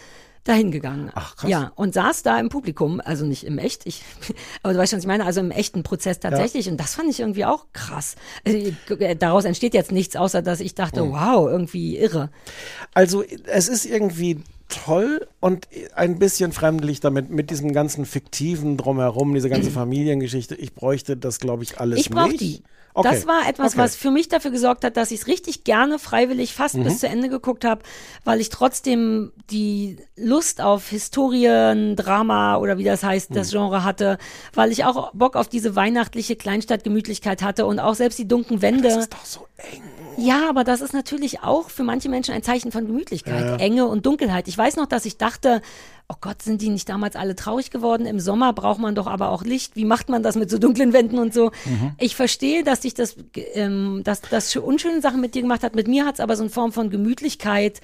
dahin 0.44 0.72
gegangen. 0.72 1.12
Ach, 1.14 1.36
krass. 1.36 1.50
Ja, 1.52 1.72
und 1.76 1.94
saß 1.94 2.24
da 2.24 2.40
im 2.40 2.50
Publikum, 2.50 3.00
also 3.04 3.26
nicht 3.26 3.44
im 3.46 3.60
echt, 3.60 3.86
ich, 3.86 4.02
aber 4.64 4.74
du 4.74 4.80
weißt 4.80 4.90
schon, 4.90 4.98
was 4.98 5.04
ich 5.04 5.08
meine, 5.08 5.26
also 5.26 5.40
im 5.40 5.52
echten 5.52 5.84
Prozess 5.84 6.20
tatsächlich. 6.20 6.68
Und 6.68 6.78
das 6.80 6.96
fand 6.96 7.12
ich 7.12 7.20
irgendwie 7.20 7.46
auch 7.46 7.68
krass. 7.74 8.16
Also, 8.44 8.58
äh, 9.00 9.16
daraus 9.16 9.46
entsteht 9.46 9.76
jetzt 9.76 9.92
nichts, 9.92 10.16
außer 10.16 10.42
dass 10.42 10.62
ich 10.62 10.74
dachte, 10.74 11.04
Mhm. 11.04 11.12
wow, 11.12 11.48
irgendwie 11.48 11.96
irre. 11.98 12.30
Also 12.96 13.24
es 13.46 13.68
ist 13.68 13.86
irgendwie 13.86 14.42
toll 14.70 15.28
und 15.40 15.68
ein 15.96 16.20
bisschen 16.20 16.52
fremdlich 16.52 17.00
damit, 17.00 17.30
mit 17.30 17.50
diesem 17.50 17.74
ganzen 17.74 18.06
fiktiven 18.06 18.78
Drumherum, 18.78 19.34
diese 19.34 19.50
ganze 19.50 19.72
Familiengeschichte. 19.72 20.56
Ich 20.56 20.74
bräuchte 20.74 21.18
das, 21.18 21.40
glaube 21.40 21.64
ich, 21.64 21.80
alles 21.80 22.00
Ich 22.00 22.10
nicht. 22.10 22.42
die. 22.42 22.64
Okay. 22.98 23.10
Das 23.12 23.28
war 23.28 23.42
etwas, 23.48 23.74
Okay. 23.74 23.78
Mhm. 23.78 23.84
was 23.84 23.96
für 23.98 24.10
mich 24.10 24.30
dafür 24.30 24.52
gesorgt 24.52 24.84
hat, 24.86 24.96
dass 24.98 25.12
ich 25.12 25.20
es 25.22 25.28
richtig 25.28 25.66
gerne 25.66 26.00
freiwillig 26.00 26.54
fast 26.54 26.82
bis 26.82 27.00
zu 27.02 27.08
Ende 27.08 27.28
geguckt 27.30 27.66
habe, 27.66 27.82
weil 28.24 28.40
ich 28.40 28.48
trotzdem 28.50 29.34
die 29.52 29.98
Lust 30.16 30.62
auf 30.62 30.88
Historien, 30.90 31.96
Drama 31.98 32.58
oder 32.58 32.78
wie 32.78 32.84
das 32.86 33.04
heißt, 33.04 33.36
das 33.36 33.48
Mhm. 33.50 33.52
Genre 33.58 33.84
hatte, 33.84 34.18
weil 34.54 34.72
ich 34.72 34.86
auch 34.86 35.12
Bock 35.14 35.36
auf 35.36 35.48
diese 35.50 35.76
weihnachtliche 35.76 36.36
Kleinstadtgemütlichkeit 36.38 37.42
hatte 37.42 37.66
und 37.66 37.80
auch 37.80 37.96
selbst 37.96 38.18
die 38.18 38.28
dunklen 38.28 38.62
Wände. 38.62 38.84
Das 38.84 38.98
ist 38.98 39.14
doch 39.14 39.26
so 39.26 39.48
eng. 39.58 39.84
Ja, 40.18 40.48
aber 40.50 40.64
das 40.64 40.80
ist 40.80 40.94
natürlich 40.94 41.42
auch 41.42 41.70
für 41.70 41.84
manche 41.84 42.08
Menschen 42.08 42.34
ein 42.34 42.42
Zeichen 42.44 42.72
von 42.72 42.88
Gemütlichkeit, 42.88 43.60
Enge 43.60 43.86
und 43.88 44.06
Dunkelheit. 44.06 44.48
Ich 44.48 44.58
weiß 44.58 44.78
noch, 44.78 44.86
dass 44.86 45.04
ich 45.06 45.18
dachte, 45.18 45.62
oh 46.08 46.16
Gott, 46.22 46.42
sind 46.42 46.62
die 46.62 46.70
nicht 46.70 46.88
damals 46.88 47.16
alle 47.16 47.36
traurig 47.36 47.72
geworden? 47.72 48.06
Im 48.06 48.20
Sommer 48.20 48.54
braucht 48.54 48.80
man 48.80 48.96
doch 48.96 49.08
aber 49.08 49.30
auch 49.30 49.44
Licht. 49.44 49.76
Wie 49.76 49.86
macht 49.86 50.10
man 50.10 50.24
das 50.24 50.36
mit 50.36 50.50
so 50.50 50.58
dunklen 50.58 50.94
Wänden 50.94 51.18
und 51.18 51.34
so? 51.34 51.52
Ich 51.98 52.16
verstehe, 52.16 52.64
dass 52.64 52.82
dich 52.82 52.94
das, 52.94 53.16
ähm, 53.54 54.02
dass 54.04 54.22
das 54.22 54.56
unschöne 54.56 55.02
Sachen 55.02 55.22
mit 55.22 55.36
dir 55.36 55.42
gemacht 55.42 55.64
hat. 55.64 55.76
Mit 55.76 55.88
mir 55.88 56.06
hat 56.06 56.16
es 56.16 56.20
aber 56.20 56.36
so 56.36 56.44
eine 56.44 56.50
Form 56.50 56.72
von 56.72 56.90
Gemütlichkeit 56.90 57.82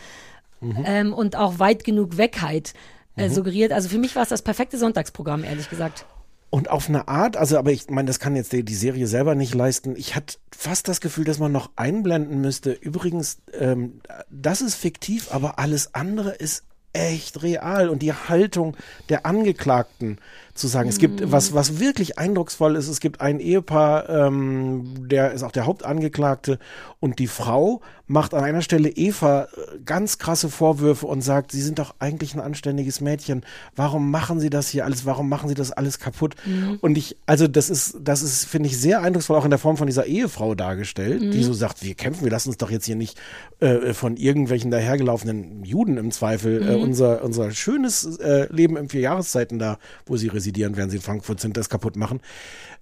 ähm, 0.61 1.13
und 1.13 1.35
auch 1.35 1.59
weit 1.59 1.83
genug 1.83 2.17
Wegheit 2.17 2.73
äh, 3.15 3.29
suggeriert. 3.29 3.71
Also 3.71 3.89
für 3.89 3.97
mich 3.97 4.15
war 4.15 4.23
es 4.23 4.29
das 4.29 4.41
perfekte 4.41 4.77
Sonntagsprogramm, 4.77 5.43
ehrlich 5.43 5.69
gesagt. 5.69 6.05
Und 6.49 6.69
auf 6.69 6.89
eine 6.89 7.07
Art, 7.07 7.37
also 7.37 7.57
aber 7.57 7.71
ich 7.71 7.89
meine, 7.89 8.07
das 8.07 8.19
kann 8.19 8.35
jetzt 8.35 8.51
die, 8.51 8.63
die 8.63 8.75
Serie 8.75 9.07
selber 9.07 9.35
nicht 9.35 9.55
leisten. 9.55 9.95
Ich 9.95 10.15
hatte 10.15 10.37
fast 10.51 10.89
das 10.89 10.99
Gefühl, 10.99 11.23
dass 11.23 11.39
man 11.39 11.53
noch 11.53 11.71
einblenden 11.77 12.41
müsste. 12.41 12.73
Übrigens, 12.73 13.41
ähm, 13.57 14.01
das 14.29 14.61
ist 14.61 14.75
fiktiv, 14.75 15.29
aber 15.31 15.59
alles 15.59 15.95
andere 15.95 16.31
ist 16.31 16.65
echt 16.93 17.43
real. 17.43 17.89
Und 17.89 17.99
die 17.99 18.13
Haltung 18.13 18.75
der 19.09 19.25
Angeklagten 19.25 20.17
zu 20.61 20.67
sagen, 20.67 20.87
es 20.87 20.97
gibt 20.97 21.31
was, 21.31 21.53
was 21.53 21.79
wirklich 21.79 22.17
eindrucksvoll 22.17 22.75
ist. 22.75 22.87
Es 22.87 22.99
gibt 22.99 23.19
ein 23.19 23.39
Ehepaar, 23.39 24.09
ähm, 24.09 25.07
der 25.09 25.31
ist 25.33 25.43
auch 25.43 25.51
der 25.51 25.65
Hauptangeklagte 25.65 26.59
und 26.99 27.19
die 27.19 27.27
Frau 27.27 27.81
macht 28.11 28.33
an 28.33 28.43
einer 28.43 28.61
Stelle 28.61 28.89
Eva 28.89 29.43
äh, 29.43 29.79
ganz 29.85 30.17
krasse 30.17 30.49
Vorwürfe 30.49 31.07
und 31.07 31.21
sagt, 31.21 31.51
sie 31.51 31.61
sind 31.61 31.79
doch 31.79 31.95
eigentlich 31.99 32.35
ein 32.35 32.41
anständiges 32.41 33.01
Mädchen. 33.01 33.43
Warum 33.75 34.11
machen 34.11 34.39
sie 34.39 34.49
das 34.49 34.67
hier 34.67 34.85
alles? 34.85 35.05
Warum 35.05 35.29
machen 35.29 35.49
sie 35.49 35.55
das 35.55 35.71
alles 35.71 35.97
kaputt? 35.99 36.35
Und 36.81 36.97
ich, 36.97 37.17
also 37.25 37.47
das 37.47 37.69
ist, 37.69 37.97
das 38.03 38.21
ist, 38.21 38.45
finde 38.45 38.67
ich, 38.67 38.77
sehr 38.77 39.01
eindrucksvoll 39.01 39.37
auch 39.37 39.45
in 39.45 39.49
der 39.49 39.59
Form 39.59 39.77
von 39.77 39.87
dieser 39.87 40.05
Ehefrau 40.05 40.55
dargestellt, 40.55 41.33
die 41.33 41.43
so 41.43 41.53
sagt, 41.53 41.83
wir 41.83 41.95
kämpfen, 41.95 42.23
wir 42.23 42.31
lassen 42.31 42.49
uns 42.49 42.57
doch 42.57 42.69
jetzt 42.69 42.85
hier 42.85 42.95
nicht 42.95 43.17
äh, 43.59 43.93
von 43.93 44.17
irgendwelchen 44.17 44.71
dahergelaufenen 44.71 45.63
Juden 45.63 45.97
im 45.97 46.11
Zweifel 46.11 46.69
äh, 46.69 46.75
unser, 46.75 47.23
unser 47.23 47.51
schönes 47.51 48.17
äh, 48.17 48.47
Leben 48.53 48.75
in 48.77 48.89
vier 48.89 49.01
Jahreszeiten 49.01 49.57
da, 49.57 49.77
wo 50.05 50.17
sie 50.17 50.27
residieren, 50.51 50.75
während 50.75 50.91
sie 50.91 50.97
in 50.97 51.03
Frankfurt 51.03 51.39
sind, 51.39 51.57
das 51.57 51.69
kaputt 51.69 51.95
machen. 51.95 52.21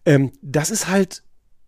Ähm, 0.06 0.32
das 0.42 0.72
ist 0.72 0.88
halt, 0.88 1.24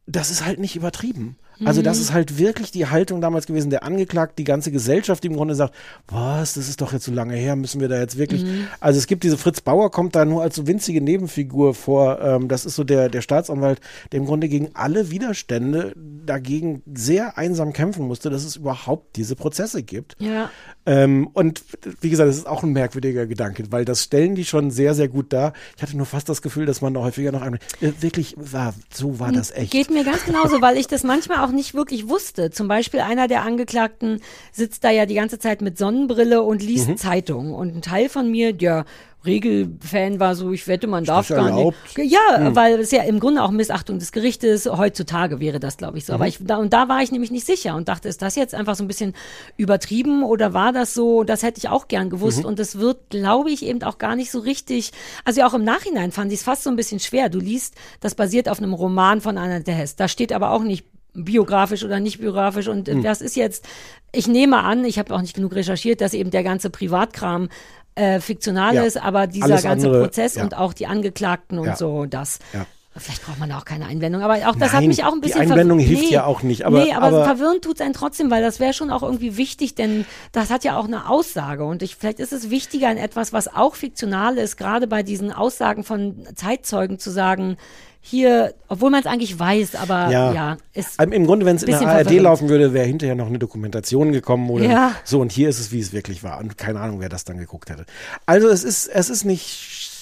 das 0.06 0.32
ist 0.32 0.46
halt 0.46 0.60
nicht 0.60 0.76
übertrieben. 0.76 1.38
Also 1.64 1.84
das 1.84 2.00
ist 2.00 2.12
halt 2.12 2.40
wirklich 2.40 2.72
die 2.72 2.88
Haltung 2.88 3.22
damals 3.22 3.46
gewesen, 3.46 3.70
der 3.70 3.84
Angeklagte, 3.84 4.36
die 4.38 4.46
ganze 4.46 4.72
Gesellschaft, 4.72 5.24
die 5.24 5.28
im 5.28 5.36
Grunde 5.36 5.54
sagt, 5.54 5.76
was, 6.08 6.54
das 6.54 6.68
ist 6.68 6.82
doch 6.82 6.92
jetzt 6.92 7.06
so 7.06 7.12
lange 7.12 7.36
her, 7.36 7.56
müssen 7.56 7.80
wir 7.80 7.88
da 7.88 8.00
jetzt 8.00 8.18
wirklich, 8.18 8.44
also 8.80 8.98
es 8.98 9.06
gibt 9.06 9.24
diese 9.24 9.38
Fritz 9.38 9.62
Bauer, 9.62 9.92
kommt 9.92 10.16
da 10.16 10.26
nur 10.26 10.42
als 10.42 10.56
so 10.56 10.66
winzige 10.66 11.02
Nebenfigur 11.02 11.76
vor, 11.76 12.20
ähm, 12.20 12.48
das 12.48 12.66
ist 12.66 12.76
so 12.76 12.84
der, 12.84 13.10
der 13.10 13.22
Staatsanwalt, 13.22 13.80
der 14.12 14.22
im 14.22 14.26
Grunde 14.26 14.50
gegen 14.50 14.72
alle 14.74 15.12
Widerstände 15.12 15.94
dagegen 16.26 16.82
sehr 16.92 17.38
einsam 17.38 17.74
kämpfen 17.74 18.08
musste, 18.08 18.32
dass 18.32 18.44
es 18.44 18.56
überhaupt 18.56 19.16
diese 19.16 19.36
Prozesse 19.36 19.84
gibt. 19.84 20.16
Ja. 20.20 20.50
Ähm, 20.86 21.28
und 21.34 21.64
wie 22.02 22.10
gesagt, 22.10 22.28
das 22.30 22.38
ist 22.38 22.48
auch 22.48 22.64
ein 22.64 22.72
merkwürdiger 22.72 23.28
Gedanke, 23.28 23.64
weil 23.70 23.86
das 23.86 24.04
stellen 24.04 24.34
die 24.36 24.46
schon 24.46 24.72
sehr, 24.72 24.96
sehr 24.96 25.08
gut 25.08 25.32
dar. 25.32 25.54
Ich 25.78 25.84
hatte 25.84 25.96
nur 25.96 26.06
fast 26.08 26.28
das 26.28 26.42
Gefühl, 26.42 26.66
dass 26.66 26.82
man 26.82 26.94
da 26.94 27.02
häufiger 27.02 27.32
noch 27.32 27.42
einmal, 27.44 27.60
äh, 27.82 27.92
wirklich 28.00 28.36
war, 28.38 28.74
so 28.92 29.20
war 29.20 29.32
das 29.32 29.52
echt. 29.52 29.72
Geht 29.72 29.92
mir 29.92 30.04
ganz 30.04 30.26
genauso, 30.26 30.62
weil 30.62 30.78
ich 30.78 30.88
das 30.88 31.04
manchmal 31.04 31.46
auch 31.46 31.52
nicht 31.52 31.74
wirklich 31.76 32.10
wusste. 32.10 32.50
Zum 32.50 32.68
Beispiel 32.68 33.00
einer 33.02 33.28
der 33.28 33.44
Angeklagten 33.44 34.22
sitzt 34.52 34.84
da 34.84 34.90
ja 34.90 35.06
die 35.06 35.16
ganze 35.16 35.38
Zeit 35.40 35.62
mit 35.62 35.78
Sonnenbrille 35.78 36.42
und 36.42 36.64
liest 36.64 36.88
Mhm. 36.90 36.98
Zeitung. 36.98 37.54
Und 37.54 37.76
ein 37.76 37.82
Teil 37.84 38.10
von 38.10 38.32
mir, 38.32 38.54
der 38.54 38.86
Regelfan 39.26 40.20
war 40.20 40.36
so, 40.36 40.52
ich 40.52 40.68
wette, 40.68 40.88
man 40.88 41.04
darf 41.04 41.28
das 41.28 41.38
gar 41.38 41.50
erlaubt? 41.50 41.78
nicht. 41.96 42.12
Ja, 42.12 42.56
weil 42.56 42.80
es 42.80 42.92
ja 42.92 43.04
im 43.04 43.20
Grunde 43.20 43.44
auch 43.44 43.52
Missachtung 43.52 44.00
des 44.00 44.12
Gerichtes, 44.12 44.66
heutzutage 44.66 45.40
wäre 45.40 45.60
das, 45.60 45.78
glaube 45.78 45.98
ich, 46.00 46.06
so. 46.06 46.14
Aber 46.14 46.28
ich, 46.28 46.40
da, 46.42 46.58
und 46.58 46.74
da 46.74 46.90
war 46.90 47.02
ich 47.04 47.12
nämlich 47.12 47.30
nicht 47.30 47.46
sicher 47.46 47.76
und 47.76 47.88
dachte, 47.88 48.10
ist 48.10 48.22
das 48.22 48.36
jetzt 48.36 48.56
einfach 48.56 48.76
so 48.76 48.84
ein 48.84 48.88
bisschen 48.88 49.14
übertrieben 49.58 50.24
oder 50.24 50.54
war 50.54 50.74
das 50.74 50.94
so? 50.94 51.24
Das 51.24 51.44
hätte 51.44 51.60
ich 51.60 51.70
auch 51.70 51.88
gern 51.88 52.10
gewusst. 52.10 52.44
Und 52.46 52.60
es 52.60 52.80
wird, 52.80 53.10
glaube 53.12 53.52
ich, 53.52 53.64
eben 53.66 53.84
auch 53.84 53.98
gar 53.98 54.16
nicht 54.16 54.32
so 54.32 54.40
richtig, 54.40 54.92
also 55.24 55.44
auch 55.44 55.54
im 55.54 55.64
Nachhinein 55.64 56.12
fand 56.12 56.32
ich 56.32 56.40
es 56.40 56.44
fast 56.44 56.64
so 56.64 56.70
ein 56.70 56.76
bisschen 56.76 57.00
schwer. 57.00 57.30
Du 57.30 57.40
liest, 57.40 57.76
das 58.00 58.16
basiert 58.16 58.50
auf 58.50 58.58
einem 58.58 58.74
Roman 58.74 59.22
von 59.22 59.38
Annette 59.38 59.72
Hess. 59.72 59.96
Da 59.96 60.08
steht 60.08 60.34
aber 60.34 60.52
auch 60.52 60.64
nicht 60.64 60.86
biografisch 61.14 61.84
oder 61.84 62.00
nicht 62.00 62.20
biografisch 62.20 62.68
und 62.68 62.88
äh, 62.88 63.02
das 63.02 63.22
ist 63.22 63.36
jetzt, 63.36 63.68
ich 64.14 64.28
nehme 64.28 64.60
an, 64.64 64.86
ich 64.86 64.98
habe 64.98 65.14
auch 65.14 65.22
nicht 65.22 65.36
genug 65.36 65.54
recherchiert, 65.56 66.00
dass 66.00 66.14
eben 66.14 66.32
der 66.32 66.44
ganze 66.44 66.70
Privatkram 66.70 67.50
äh, 67.96 68.20
fiktional 68.20 68.76
Ja. 68.76 68.84
ist, 68.84 68.98
aber 68.98 69.28
dieser 69.28 69.62
ganze 69.62 69.88
andere, 69.88 70.02
Prozess 70.04 70.36
ja. 70.36 70.44
und 70.44 70.56
auch 70.58 70.74
die 70.74 70.88
Angeklagten 70.88 71.60
und 71.60 71.66
Ja. 71.68 71.76
so, 71.76 72.06
das. 72.06 72.40
Vielleicht 72.98 73.24
braucht 73.26 73.40
man 73.40 73.48
da 73.48 73.58
auch 73.58 73.64
keine 73.64 73.86
Einblendung, 73.86 74.22
aber 74.22 74.34
auch 74.50 74.56
das 74.58 74.74
hat 74.74 74.82
Nein, 74.82 74.90
mich 74.90 75.06
auch 75.06 75.14
ein 75.14 75.22
bisschen 75.22 75.40
Einblendung 75.42 75.80
verw- 75.80 75.84
hilft 75.84 76.12
ja 76.12 76.26
auch 76.26 76.44
nicht, 76.44 76.66
aber- 76.66 76.84
nee, 76.84 76.92
aber, 76.92 77.08
aber- 77.08 77.24
verwirrend 77.24 77.64
tut's 77.64 77.80
einen 77.80 77.94
trotzdem, 77.94 78.30
weil 78.30 78.42
das 78.44 78.60
wäre 78.60 78.74
schon 78.74 78.92
auch 78.92 79.02
irgendwie 79.02 79.38
wichtig, 79.38 79.76
denn 79.76 80.04
das 80.34 80.50
hat 80.50 80.66
ja 80.66 80.78
auch 80.78 80.84
eine 80.86 81.10
Aussage 81.10 81.64
und 81.64 81.84
ich, 81.84 81.96
vielleicht 81.96 82.20
ist 82.20 82.34
es 82.34 82.50
wichtiger 82.50 82.92
in 82.92 82.98
etwas, 82.98 83.32
was 83.32 83.48
auch 83.54 83.76
fiktional 83.76 84.38
ist, 84.38 84.58
gerade 84.58 84.88
bei 84.88 85.04
diesen 85.04 85.32
Aussagen 85.32 85.86
von 85.86 86.28
Zeitzeugen 86.36 87.00
zu 87.00 87.12
sagen, 87.12 87.56
hier, 88.04 88.54
obwohl 88.68 88.90
man 88.90 89.00
es 89.02 89.06
eigentlich 89.06 89.38
weiß, 89.38 89.76
aber 89.76 90.10
ja, 90.10 90.34
Ja. 90.34 90.58
ist 90.74 91.00
Ähm, 91.00 91.12
Im 91.12 91.26
Grunde, 91.26 91.46
wenn 91.46 91.56
es 91.56 91.64
in 91.64 91.70
der 91.70 91.80
ARD 91.82 92.04
verwirrend. 92.06 92.24
laufen 92.24 92.50
würde, 92.50 92.74
wäre 92.74 92.86
hinterher 92.88 93.16
noch 93.16 93.28
eine 93.28 93.38
Dokumentation 93.40 94.12
gekommen 94.12 94.50
oder 94.50 94.66
Ja. 94.66 94.96
so. 95.04 95.20
Und 95.22 95.32
hier 95.32 95.50
ist 95.50 95.60
es, 95.60 95.72
wie 95.72 95.80
es 95.80 95.94
wirklich 95.94 96.24
war. 96.24 96.40
Und 96.40 96.58
keine 96.58 96.80
Ahnung, 96.80 97.00
wer 97.00 97.10
das 97.10 97.24
dann 97.26 97.38
geguckt 97.38 97.70
hätte. 97.70 97.86
Also 98.26 98.48
es 98.50 98.64
ist, 98.64 98.88
es 98.88 99.10
ist 99.10 99.24
nicht 99.24 99.46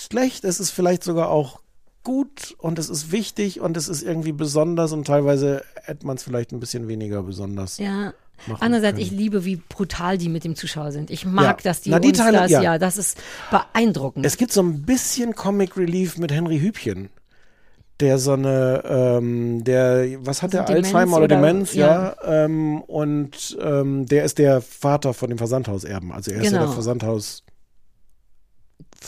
schlecht, 0.10 0.46
es 0.46 0.60
ist 0.62 0.72
vielleicht 0.72 1.04
sogar 1.04 1.30
auch 1.30 1.60
gut 2.04 2.56
und 2.58 2.80
es 2.80 2.90
ist 2.90 3.12
wichtig 3.12 3.60
und 3.60 3.76
es 3.76 3.90
ist 3.90 4.02
irgendwie 4.02 4.32
besonders 4.32 4.94
und 4.94 5.06
teilweise 5.06 5.64
hätte 5.84 6.08
man 6.08 6.16
es 6.16 6.24
vielleicht 6.24 6.54
ein 6.54 6.60
bisschen 6.62 6.88
weniger 6.88 7.22
besonders. 7.24 7.78
Ja. 7.78 8.14
Andererseits, 8.62 8.96
können. 8.98 9.06
ich 9.06 9.12
liebe, 9.12 9.44
wie 9.44 9.58
brutal 9.58 10.18
die 10.18 10.30
mit 10.30 10.46
dem 10.46 10.56
Zuschauer 10.56 10.94
sind. 10.94 11.12
Ich 11.12 11.26
mag, 11.26 11.44
Ja. 11.60 11.64
dass 11.72 11.82
die, 11.82 11.90
Na, 11.90 12.00
die 12.00 12.08
uns 12.08 12.18
Teile- 12.20 12.38
das, 12.38 12.50
ja. 12.52 12.62
ja. 12.62 12.78
das 12.78 12.98
ist 12.98 13.18
beeindruckend. 13.52 14.26
Es 14.26 14.38
gibt 14.38 14.54
so 14.54 14.62
ein 14.62 14.84
bisschen 14.84 15.36
Comic 15.36 15.76
Relief 15.76 16.18
mit 16.18 16.32
Henry 16.32 16.60
Hübchen. 16.60 17.10
Der 18.00 18.18
so 18.18 18.32
eine, 18.34 18.82
ähm, 18.86 19.64
der, 19.66 20.06
was 20.26 20.42
hat 20.42 20.52
So 20.52 20.58
der, 20.58 20.66
Demenz 20.68 20.86
Alzheimer 20.88 21.18
oder, 21.18 21.26
oder- 21.26 21.36
Demenz, 21.36 21.74
ja. 21.74 22.16
ja, 22.26 22.46
ähm, 22.46 22.82
und 22.84 23.58
ähm, 23.62 24.06
der 24.06 24.24
ist 24.24 24.38
der 24.38 24.62
Vater 24.62 25.14
von 25.14 25.28
dem 25.30 25.38
Versandhauserben, 25.38 26.12
also 26.14 26.32
er 26.32 26.38
ist 26.38 26.44
ja 26.46 26.50
Genau. 26.52 26.66
der 26.66 26.74
Versandhaus 26.74 27.44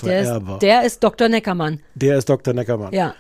der, 0.03 0.22
ist, 0.22 0.61
der 0.61 0.84
ist 0.85 1.03
Dr. 1.03 1.27
Neckermann. 1.30 1.80
Der 1.95 2.18
ist 2.18 2.27
Dr. 2.30 2.53
Neckermann. 2.53 2.93
Ja. 2.93 3.13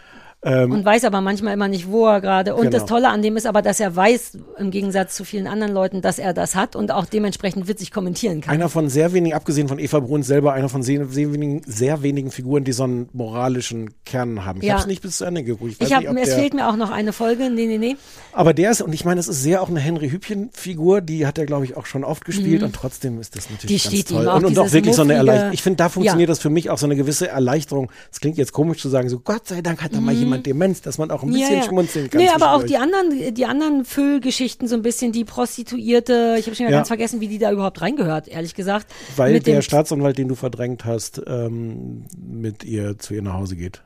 Ähm, 0.43 0.71
Und 0.71 0.83
weiß 0.85 1.03
aber 1.05 1.21
manchmal 1.21 1.53
immer 1.53 1.67
nicht, 1.67 1.87
wo 1.91 2.07
er 2.07 2.19
gerade. 2.19 2.55
Und 2.55 2.61
Genau. 2.63 2.71
das 2.77 2.85
Tolle 2.87 3.09
an 3.09 3.21
dem 3.21 3.37
ist 3.37 3.45
aber, 3.45 3.61
dass 3.61 3.79
er 3.79 3.95
weiß, 3.95 4.39
im 4.57 4.71
Gegensatz 4.71 5.15
zu 5.15 5.23
vielen 5.23 5.45
anderen 5.45 5.71
Leuten, 5.71 6.01
dass 6.01 6.17
er 6.17 6.33
das 6.33 6.55
hat 6.55 6.75
und 6.75 6.91
auch 6.91 7.05
dementsprechend 7.05 7.67
witzig 7.67 7.91
kommentieren 7.91 8.41
kann. 8.41 8.51
einer 8.55 8.67
von 8.69 8.89
sehr 8.89 9.13
wenigen, 9.13 9.35
abgesehen 9.35 9.67
von 9.67 9.77
Eva 9.77 9.99
Bruns 9.99 10.25
selber, 10.25 10.53
einer 10.53 10.67
von 10.67 10.81
sehr, 10.81 11.05
sehr, 11.07 11.31
wenigen, 11.31 11.61
sehr 11.67 12.01
wenigen 12.01 12.31
Figuren, 12.31 12.63
die 12.63 12.71
so 12.71 12.83
einen 12.83 13.07
moralischen 13.13 13.91
Kern 14.03 14.43
haben. 14.43 14.61
Ich 14.61 14.67
Ja. 14.67 14.73
habe 14.73 14.81
es 14.81 14.87
nicht 14.87 15.01
bis 15.03 15.17
zu 15.17 15.25
Ende 15.25 15.43
geguckt. 15.43 15.79
weiß 15.79 15.87
ich 15.87 15.93
hab, 15.95 16.01
nicht, 16.11 16.27
es 16.27 16.33
fehlt 16.33 16.55
mir 16.55 16.67
auch 16.69 16.75
noch 16.75 16.89
eine 16.89 17.13
Folge. 17.13 17.51
Nee, 17.51 17.67
nee, 17.67 17.77
nee. 17.77 17.95
Aber 18.33 18.53
der 18.55 18.71
ist, 18.71 18.81
und 18.81 18.93
ich 18.93 19.05
meine, 19.05 19.19
es 19.19 19.27
ist 19.27 19.43
sehr 19.43 19.61
auch 19.61 19.69
eine 19.69 19.79
Henry 19.79 20.09
Hübchen-Figur, 20.09 21.01
die 21.01 21.27
hat 21.27 21.37
er, 21.37 21.45
glaube 21.45 21.65
ich, 21.65 21.77
auch 21.77 21.85
schon 21.85 22.03
oft 22.03 22.25
gespielt 22.25 22.63
und 22.63 22.73
trotzdem 22.73 23.19
ist 23.21 23.35
das 23.35 23.49
natürlich 23.51 23.85
Mhm. 23.85 23.89
Die 23.91 23.97
ganz 23.97 24.09
toll. 24.09 24.27
auch, 24.27 24.35
und, 24.37 24.45
und 24.45 24.59
auch 24.59 24.71
wirklich 24.71 24.95
so 24.95 25.03
eine 25.03 25.13
Erleichterung. 25.13 25.53
Ich 25.53 25.61
finde, 25.61 25.77
da 25.77 25.89
funktioniert 25.89 26.29
Ja. 26.29 26.31
das 26.31 26.39
für 26.39 26.49
mich 26.49 26.69
auch 26.71 26.77
so 26.79 26.87
eine 26.87 26.95
gewisse 26.95 27.27
Erleichterung. 27.27 27.91
Es 28.11 28.19
klingt 28.19 28.37
jetzt 28.37 28.53
komisch 28.53 28.81
zu 28.81 28.89
sagen, 28.89 29.07
so 29.07 29.19
Gott 29.19 29.47
sei 29.47 29.61
Dank 29.61 29.83
hat 29.83 29.93
da 29.93 30.01
mal 30.01 30.13
jemand 30.15 30.30
Demenz, 30.39 30.81
dass 30.81 30.97
man 30.97 31.11
auch 31.11 31.23
ein 31.23 31.31
bisschen 31.31 31.63
schmunzeln 31.63 32.09
kann. 32.09 32.19
Mhm. 32.21 32.27
Nee, 32.27 32.33
aber 32.33 32.53
auch 32.55 32.63
die 32.63 32.77
anderen, 32.77 33.33
die 33.33 33.45
anderen 33.45 33.85
Füllgeschichten, 33.85 34.67
so 34.67 34.75
ein 34.75 34.81
bisschen 34.81 35.11
die 35.11 35.25
Prostituierte. 35.25 36.35
Ich 36.39 36.45
habe 36.45 36.55
schon 36.55 36.65
Ja. 36.65 36.71
ganz 36.71 36.87
vergessen, 36.87 37.19
wie 37.21 37.27
die 37.27 37.37
da 37.39 37.51
überhaupt 37.51 37.81
reingehört, 37.81 38.27
ehrlich 38.27 38.55
gesagt. 38.55 38.87
Weil 39.15 39.33
Mit 39.33 39.47
der 39.47 39.61
Staatsanwalt, 39.61 40.17
den 40.17 40.27
du 40.27 40.35
verdrängt 40.35 40.85
hast, 40.85 41.21
ähm, 41.27 42.05
mit 42.17 42.63
ihr 42.63 42.97
zu 42.97 43.13
ihr 43.13 43.21
nach 43.21 43.33
Hause 43.33 43.55
geht. 43.55 43.81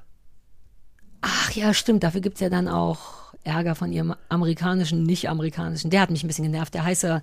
Ach 1.22 1.52
ja, 1.52 1.74
stimmt. 1.74 2.04
Dafür 2.04 2.22
gibt's 2.22 2.40
ja 2.40 2.50
dann 2.50 2.68
auch 2.68 3.34
Ärger 3.44 3.76
von 3.76 3.92
ihrem 3.92 4.14
amerikanischen, 4.30 5.04
nicht-amerikanischen. 5.04 5.90
Der 5.90 6.02
hat 6.02 6.12
mich 6.12 6.24
ein 6.24 6.28
bisschen 6.28 6.46
genervt. 6.46 6.74
Der 6.74 6.84
heiße, 6.84 7.22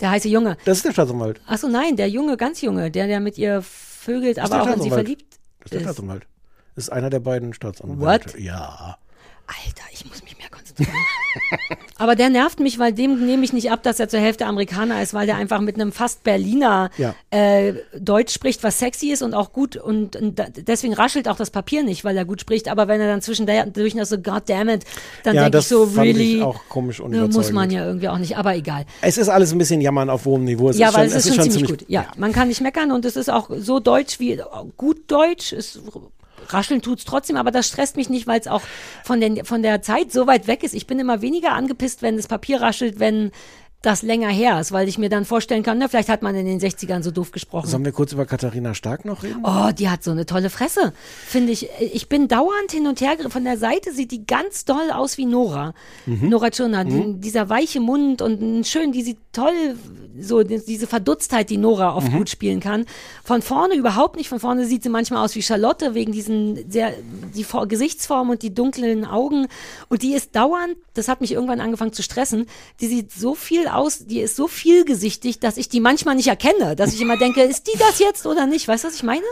der 0.00 0.10
heiße 0.10 0.28
Junge. 0.28 0.56
Das 0.64 0.78
ist 0.78 0.84
der 0.86 0.92
Staatsanwalt. 0.92 1.40
Ach 1.46 1.58
so, 1.58 1.68
nein, 1.68 1.96
der 1.96 2.08
Junge, 2.08 2.36
ganz 2.36 2.60
Junge, 2.60 2.90
der, 2.90 3.06
der 3.06 3.20
mit 3.20 3.38
ihr 3.38 3.62
vögelt, 3.62 4.38
aber 4.38 4.62
auch 4.62 4.74
in 4.76 4.82
sie 4.82 4.90
verliebt 4.90 5.24
Das 5.60 5.66
ist 5.66 5.74
der. 5.74 5.80
Staatsanwalt. 5.80 6.26
Ist 6.78 6.90
einer 6.92 7.10
der 7.10 7.20
beiden 7.20 7.52
Staatsanwälte. 7.54 8.34
What? 8.34 8.40
Ja. 8.40 8.98
Alter, 9.48 9.84
ich 9.92 10.04
muss 10.06 10.22
mich 10.22 10.36
mehr 10.36 10.50
konzentrieren. 10.50 10.92
Aber 11.96 12.14
der 12.14 12.28
nervt 12.28 12.60
mich, 12.60 12.78
weil 12.78 12.92
dem 12.92 13.24
nehme 13.24 13.42
ich 13.44 13.54
nicht 13.54 13.70
ab, 13.70 13.82
dass 13.82 13.98
er 13.98 14.08
zur 14.08 14.20
Hälfte 14.20 14.44
Amerikaner 14.44 15.02
ist, 15.02 15.14
weil 15.14 15.26
der 15.26 15.36
einfach 15.36 15.60
mit 15.60 15.76
einem 15.76 15.90
fast 15.90 16.22
Berliner 16.22 16.90
Ja. 16.98 17.14
äh, 17.30 17.72
Deutsch 17.98 18.34
spricht, 18.34 18.62
was 18.62 18.78
sexy 18.78 19.10
ist 19.10 19.22
und 19.22 19.32
auch 19.32 19.54
gut 19.54 19.76
und, 19.76 20.16
und 20.16 20.42
deswegen 20.68 20.92
raschelt 20.92 21.28
auch 21.28 21.36
das 21.36 21.50
Papier 21.50 21.82
nicht, 21.82 22.04
weil 22.04 22.14
er 22.16 22.26
gut 22.26 22.42
spricht. 22.42 22.68
Aber 22.68 22.88
wenn 22.88 23.00
er 23.00 23.08
dann 23.08 23.22
zwischendurch 23.22 23.94
noch 23.94 24.04
so 24.04 24.18
God 24.18 24.42
damn 24.48 24.68
it, 24.68 24.84
dann 25.24 25.34
Ja, 25.34 25.44
denke 25.44 25.58
ich 25.58 25.66
so, 25.68 25.84
really, 25.84 26.42
auch 26.42 26.60
komisch 26.68 27.00
und 27.00 27.16
muss 27.32 27.50
man 27.50 27.70
ja 27.70 27.86
irgendwie 27.86 28.08
auch 28.10 28.18
nicht, 28.18 28.36
aber 28.36 28.54
egal. 28.54 28.84
Es 29.00 29.16
ist 29.16 29.30
alles 29.30 29.52
ein 29.52 29.58
bisschen 29.58 29.80
jammern 29.80 30.10
auf 30.10 30.26
hohem 30.26 30.44
Niveau. 30.44 30.68
Es 30.68 30.76
ja, 30.78 30.88
ist 30.90 30.94
weil 30.94 31.08
schon, 31.08 31.18
es 31.18 31.26
ist 31.26 31.34
schon 31.36 31.50
ziemlich 31.50 31.70
gut. 31.70 31.84
Ja, 31.88 32.06
man 32.18 32.32
kann 32.32 32.48
nicht 32.48 32.60
meckern 32.60 32.92
und 32.92 33.06
es 33.06 33.16
ist 33.16 33.30
auch 33.30 33.48
so 33.58 33.80
deutsch 33.80 34.20
wie 34.20 34.40
gut 34.76 35.10
deutsch. 35.10 35.54
Es 35.54 35.80
rascheln 36.52 36.82
tut's 36.82 37.04
trotzdem, 37.04 37.36
aber 37.36 37.50
das 37.50 37.68
stresst 37.68 37.96
mich 37.96 38.08
nicht, 38.08 38.26
weil 38.26 38.40
es 38.40 38.46
auch 38.46 38.62
von, 39.04 39.20
den, 39.20 39.44
von 39.44 39.62
der 39.62 39.82
Zeit 39.82 40.12
so 40.12 40.26
weit 40.26 40.46
weg 40.46 40.62
ist. 40.62 40.74
Ich 40.74 40.86
bin 40.86 40.98
immer 40.98 41.22
weniger 41.22 41.52
angepisst, 41.52 42.02
wenn 42.02 42.16
das 42.16 42.26
Papier 42.26 42.60
raschelt, 42.60 43.00
wenn 43.00 43.32
das 43.80 44.02
länger 44.02 44.28
her 44.28 44.58
ist, 44.60 44.72
weil 44.72 44.88
ich 44.88 44.98
mir 44.98 45.08
dann 45.08 45.24
vorstellen 45.24 45.62
kann, 45.62 45.78
na, 45.78 45.86
vielleicht 45.86 46.08
hat 46.08 46.20
man 46.22 46.34
in 46.34 46.46
den 46.46 46.58
60ern 46.60 47.02
so 47.04 47.12
doof 47.12 47.30
gesprochen. 47.30 47.68
Sollen 47.68 47.84
wir 47.84 47.92
kurz 47.92 48.12
über 48.12 48.26
Katharina 48.26 48.74
Stark 48.74 49.04
noch 49.04 49.22
reden? 49.22 49.40
Oh, 49.44 49.70
die 49.72 49.88
hat 49.88 50.02
so 50.02 50.10
eine 50.10 50.26
tolle 50.26 50.50
Fresse, 50.50 50.92
finde 51.26 51.52
ich. 51.52 51.68
Ich 51.92 52.08
bin 52.08 52.26
dauernd 52.26 52.72
hin 52.72 52.88
und 52.88 53.00
her. 53.00 53.16
Von 53.28 53.44
der 53.44 53.56
Seite 53.56 53.92
sieht 53.92 54.10
die 54.10 54.26
ganz 54.26 54.64
doll 54.64 54.90
aus 54.92 55.16
wie 55.16 55.26
Nora. 55.26 55.74
Mhm. 56.06 56.28
Nora 56.28 56.50
Tschirner, 56.50 56.84
die, 56.84 57.14
dieser 57.20 57.48
weiche 57.48 57.78
Mund 57.78 58.20
und 58.20 58.66
schön, 58.66 58.90
die 58.90 59.02
sieht 59.02 59.18
toll, 59.32 59.76
so 60.20 60.42
die- 60.42 60.60
diese 60.66 60.88
Verdutztheit, 60.88 61.48
die 61.48 61.56
Nora 61.58 61.94
oft 61.94 62.08
Mhm. 62.12 62.18
gut 62.18 62.30
spielen 62.30 62.58
kann. 62.58 62.84
Von 63.22 63.42
vorne 63.42 63.74
überhaupt 63.76 64.16
nicht. 64.16 64.28
Von 64.28 64.40
vorne 64.40 64.66
sieht 64.66 64.82
sie 64.82 64.88
manchmal 64.88 65.24
aus 65.24 65.36
wie 65.36 65.42
Charlotte 65.42 65.94
wegen 65.94 66.10
diesen 66.10 66.68
sehr, 66.68 66.92
die 67.36 67.46
Gesichtsform 67.68 68.30
und 68.30 68.42
die 68.42 68.52
dunklen 68.52 69.04
Augen. 69.04 69.46
Und 69.88 70.02
die 70.02 70.14
ist 70.14 70.34
dauernd, 70.34 70.74
das 70.94 71.06
hat 71.06 71.20
mich 71.20 71.30
irgendwann 71.30 71.60
angefangen 71.60 71.92
zu 71.92 72.02
stressen, 72.02 72.46
die 72.80 72.88
sieht 72.88 73.12
so 73.12 73.36
viel 73.36 73.67
aus, 73.74 74.06
die 74.06 74.20
ist 74.20 74.36
so 74.36 74.48
vielgesichtig, 74.48 75.38
dass 75.40 75.56
ich 75.56 75.68
die 75.68 75.80
manchmal 75.80 76.14
nicht 76.14 76.28
erkenne. 76.28 76.76
Dass 76.76 76.92
ich 76.92 77.00
immer 77.00 77.16
denke, 77.16 77.42
ist 77.42 77.66
die 77.66 77.78
das 77.78 77.98
jetzt 77.98 78.26
oder 78.26 78.46
nicht? 78.46 78.68
Weißt 78.68 78.84
du, 78.84 78.88
was 78.88 78.94
ich 78.94 79.02
meine? 79.02 79.24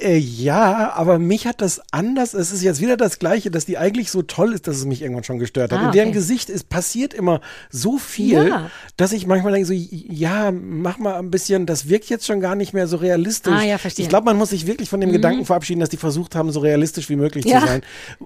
Äh, 0.00 0.16
ja, 0.16 0.92
aber 0.94 1.18
mich 1.18 1.46
hat 1.46 1.60
das 1.60 1.80
anders. 1.90 2.34
Es 2.34 2.52
ist 2.52 2.62
jetzt 2.62 2.80
wieder 2.80 2.96
das 2.96 3.18
Gleiche, 3.18 3.50
dass 3.50 3.66
die 3.66 3.78
eigentlich 3.78 4.10
so 4.10 4.22
toll 4.22 4.52
ist, 4.52 4.66
dass 4.66 4.76
es 4.76 4.84
mich 4.84 5.02
irgendwann 5.02 5.24
schon 5.24 5.38
gestört 5.38 5.72
hat. 5.72 5.80
Ah, 5.80 5.86
In 5.86 5.92
deren 5.92 6.08
okay. 6.08 6.18
Gesicht 6.18 6.50
ist 6.50 6.68
passiert 6.68 7.14
immer 7.14 7.40
so 7.70 7.98
viel, 7.98 8.46
Ja. 8.48 8.70
dass 8.96 9.12
ich 9.12 9.26
manchmal 9.26 9.52
denke 9.52 9.66
so, 9.66 9.72
ja, 9.74 10.50
mach 10.52 10.98
mal 10.98 11.16
ein 11.16 11.30
bisschen, 11.30 11.66
das 11.66 11.88
wirkt 11.88 12.08
jetzt 12.10 12.26
schon 12.26 12.40
gar 12.40 12.54
nicht 12.54 12.72
mehr 12.72 12.86
so 12.86 12.96
realistisch. 12.96 13.52
Ah, 13.54 13.64
ja, 13.64 13.78
verstehe. 13.78 14.04
Mhm. 14.04 14.06
Ich 14.06 14.08
glaube, 14.10 14.24
man 14.26 14.36
muss 14.36 14.50
sich 14.50 14.66
wirklich 14.66 14.88
von 14.88 15.00
dem 15.00 15.12
Gedanken 15.12 15.44
verabschieden, 15.44 15.80
dass 15.80 15.88
die 15.88 15.96
versucht 15.96 16.34
haben, 16.36 16.50
so 16.52 16.60
realistisch 16.60 17.08
wie 17.08 17.16
möglich 17.16 17.44
Ja. 17.44 17.60
zu 17.60 17.66
sein. 17.66 17.82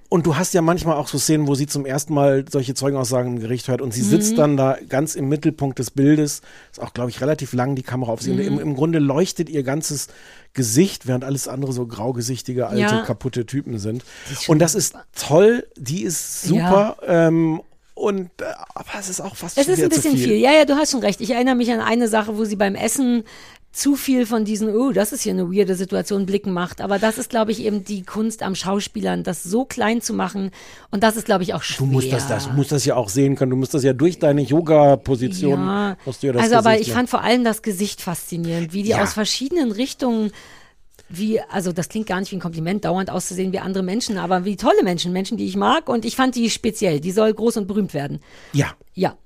Und 0.08 0.26
du 0.26 0.36
hast 0.36 0.54
ja 0.54 0.62
manchmal 0.62 0.96
auch 0.96 1.08
so 1.08 1.18
Szenen, 1.18 1.46
wo 1.46 1.54
sie 1.54 1.66
zum 1.66 1.86
ersten 1.86 2.12
Mal 2.14 2.44
solche 2.50 2.74
Zeugenaussagen 2.74 3.34
im 3.36 3.40
Gericht 3.40 3.68
hört 3.68 3.80
und 3.80 3.92
sie 3.94 4.02
sitzt 4.02 4.32
Mhm. 4.32 4.36
dann 4.36 4.56
da 4.56 4.76
ganz 4.88 5.14
im 5.14 5.28
Mittelpunkt 5.28 5.78
des 5.78 5.90
Bildes. 5.90 6.42
Ist 6.70 6.80
auch, 6.82 6.92
glaube 6.94 7.10
ich, 7.10 7.20
relativ 7.20 7.52
lang 7.54 7.74
die 7.74 7.82
Kamera 7.82 8.12
auf 8.12 8.20
sie. 8.22 8.30
Und 8.30 8.36
Mhm. 8.38 8.42
im, 8.46 8.58
Im 8.60 8.74
Grunde 8.76 8.98
leuchtet 8.98 9.48
ihr 9.48 9.62
ganzes 9.62 10.08
Gesicht, 10.56 11.06
während 11.06 11.22
alles 11.22 11.46
andere 11.46 11.72
so 11.72 11.86
graugesichtige, 11.86 12.66
alte, 12.66 12.80
Ja. 12.80 13.02
kaputte 13.02 13.46
Typen 13.46 13.78
sind. 13.78 14.02
schon 14.40 14.54
Und 14.54 14.58
das 14.58 14.74
ist 14.74 14.96
toll, 15.16 15.64
die 15.76 16.02
ist 16.02 16.42
super. 16.42 16.96
Ähm, 17.06 17.60
und 17.94 18.28
äh, 18.42 18.44
aber 18.74 18.90
es 18.98 19.08
ist 19.08 19.20
auch 19.20 19.36
fast 19.36 19.56
Es 19.56 19.68
ist 19.68 19.82
ein 19.82 19.88
bisschen 19.88 20.16
viel. 20.16 20.34
Ja, 20.34 20.52
ja, 20.52 20.64
du 20.64 20.74
hast 20.74 20.90
schon 20.90 21.00
recht. 21.00 21.20
Ich 21.20 21.30
erinnere 21.30 21.54
mich 21.54 21.70
an 21.72 21.80
eine 21.80 22.08
Sache, 22.08 22.36
wo 22.36 22.44
sie 22.44 22.56
beim 22.56 22.74
Essen 22.74 23.22
zu 23.76 23.94
viel 23.94 24.24
von 24.24 24.46
diesen, 24.46 24.74
oh, 24.74 24.90
das 24.90 25.12
ist 25.12 25.22
hier 25.22 25.34
eine 25.34 25.52
weirde 25.52 25.74
Situation, 25.74 26.24
Blicken 26.24 26.52
macht. 26.54 26.80
Aber 26.80 26.98
das 26.98 27.18
ist, 27.18 27.28
glaube 27.28 27.52
ich, 27.52 27.62
eben 27.62 27.84
die 27.84 28.04
Kunst 28.04 28.42
am 28.42 28.54
Schauspielern, 28.54 29.22
das 29.22 29.42
so 29.42 29.66
klein 29.66 30.00
zu 30.00 30.14
machen. 30.14 30.50
Und 30.90 31.02
das 31.02 31.16
ist, 31.16 31.26
glaube 31.26 31.42
ich, 31.42 31.52
auch 31.52 31.62
schwer. 31.62 31.86
Du 31.86 31.92
musst 31.92 32.10
das, 32.10 32.26
das, 32.26 32.50
musst 32.52 32.72
das 32.72 32.86
ja 32.86 32.96
auch 32.96 33.10
sehen 33.10 33.36
können. 33.36 33.50
Du 33.50 33.56
musst 33.56 33.74
das 33.74 33.82
ja 33.82 33.92
durch 33.92 34.18
deine 34.18 34.40
Yoga-Position. 34.40 35.60
Ja, 35.60 35.96
musst 36.06 36.22
du 36.22 36.28
ja 36.28 36.32
das 36.32 36.44
also 36.44 36.56
aber 36.56 36.70
Gesicht 36.70 36.88
ich 36.88 36.94
machen. 36.94 36.96
fand 37.00 37.10
vor 37.10 37.22
allem 37.22 37.44
das 37.44 37.60
Gesicht 37.60 38.00
faszinierend, 38.00 38.72
wie 38.72 38.82
die 38.82 38.90
Ja. 38.90 39.02
aus 39.02 39.12
verschiedenen 39.12 39.70
Richtungen 39.72 40.30
wie, 41.08 41.40
also 41.40 41.72
das 41.72 41.88
klingt 41.88 42.08
gar 42.08 42.18
nicht 42.18 42.32
wie 42.32 42.36
ein 42.36 42.40
Kompliment, 42.40 42.84
dauernd 42.84 43.10
auszusehen 43.10 43.52
wie 43.52 43.60
andere 43.60 43.84
Menschen, 43.84 44.18
aber 44.18 44.44
wie 44.44 44.56
tolle 44.56 44.82
Menschen, 44.82 45.12
Menschen, 45.12 45.36
die 45.36 45.46
ich 45.46 45.54
mag 45.56 45.88
und 45.88 46.04
ich 46.04 46.16
fand 46.16 46.34
die 46.34 46.50
speziell, 46.50 46.98
die 46.98 47.12
soll 47.12 47.32
groß 47.32 47.58
und 47.58 47.68
berühmt 47.68 47.94
werden. 47.94 48.20
Ja. 48.52 48.74
Ja. 48.94 49.16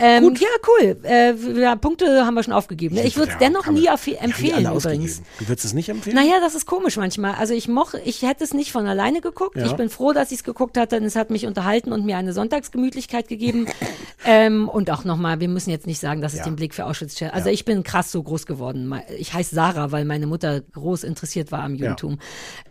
Ähm, 0.00 0.34
ja, 0.38 0.48
cool. 0.66 0.96
Äh, 1.02 1.34
ja, 1.60 1.76
Punkte 1.76 2.24
haben 2.24 2.34
wir 2.34 2.42
schon 2.42 2.52
aufgegeben. 2.52 2.94
ne? 2.94 3.04
Ich 3.04 3.16
würde 3.16 3.32
es 3.32 3.34
Ja, 3.34 3.48
dennoch 3.48 3.66
nie 3.66 3.86
empfehlen 3.86 4.66
übrigens. 4.72 5.22
Du 5.38 5.48
würdest 5.48 5.64
es 5.64 5.72
nicht 5.74 5.88
empfehlen? 5.88 6.16
Naja, 6.16 6.40
das 6.40 6.54
ist 6.54 6.66
komisch 6.66 6.96
manchmal. 6.96 7.34
Also 7.34 7.54
ich 7.54 7.68
moch, 7.68 7.94
ich 8.04 8.22
hätte 8.22 8.44
es 8.44 8.54
nicht 8.54 8.72
von 8.72 8.86
alleine 8.86 9.20
geguckt. 9.20 9.56
Ja. 9.56 9.66
Ich 9.66 9.72
bin 9.74 9.88
froh, 9.90 10.12
dass 10.12 10.30
ich 10.30 10.38
es 10.38 10.44
geguckt 10.44 10.76
hatte, 10.78 10.96
denn 10.96 11.04
es 11.04 11.16
hat 11.16 11.30
mich 11.30 11.46
unterhalten 11.46 11.92
und 11.92 12.04
mir 12.04 12.16
eine 12.16 12.32
Sonntagsgemütlichkeit 12.32 13.28
gegeben. 13.28 13.66
ähm, 14.24 14.68
und 14.68 14.90
auch 14.90 15.04
nochmal, 15.04 15.40
wir 15.40 15.48
müssen 15.48 15.70
jetzt 15.70 15.86
nicht 15.86 16.00
sagen, 16.00 16.20
dass 16.20 16.32
es 16.32 16.38
Ja. 16.40 16.44
den 16.44 16.56
Blick 16.56 16.74
für 16.74 16.84
Auschwitz 16.86 17.16
stellt. 17.16 17.34
Also 17.34 17.50
ich 17.50 17.64
bin 17.64 17.82
krass 17.82 18.12
so 18.12 18.22
groß 18.22 18.46
geworden. 18.46 18.94
Ich 19.18 19.34
heiße 19.34 19.54
Sarah, 19.54 19.90
weil 19.92 20.04
meine 20.04 20.26
Mutter 20.26 20.60
groß 20.60 21.02
interessiert 21.04 21.50
war 21.52 21.60
am 21.64 21.74
Judentum. 21.74 22.18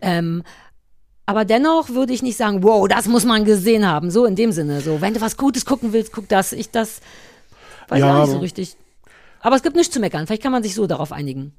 Ähm, 0.00 0.42
aber 1.28 1.44
dennoch 1.44 1.90
würde 1.90 2.14
ich 2.14 2.22
nicht 2.22 2.38
sagen, 2.38 2.62
wow, 2.62 2.88
das 2.88 3.06
muss 3.06 3.26
man 3.26 3.44
gesehen 3.44 3.86
haben. 3.86 4.10
So 4.10 4.24
in 4.24 4.34
dem 4.34 4.50
Sinne. 4.50 4.80
So, 4.80 5.02
wenn 5.02 5.12
du 5.12 5.20
was 5.20 5.36
Gutes 5.36 5.66
gucken 5.66 5.92
willst, 5.92 6.10
guck 6.10 6.26
das. 6.26 6.54
Ich 6.54 6.70
das 6.70 7.02
weiß 7.88 8.00
Ja, 8.00 8.16
auch 8.16 8.22
nicht 8.22 8.32
so 8.32 8.38
richtig. 8.38 8.76
Aber 9.42 9.54
es 9.54 9.62
gibt 9.62 9.76
nichts 9.76 9.92
zu 9.92 10.00
meckern. 10.00 10.26
Vielleicht 10.26 10.42
kann 10.42 10.52
man 10.52 10.62
sich 10.62 10.74
so 10.74 10.86
darauf 10.86 11.12
einigen. 11.12 11.52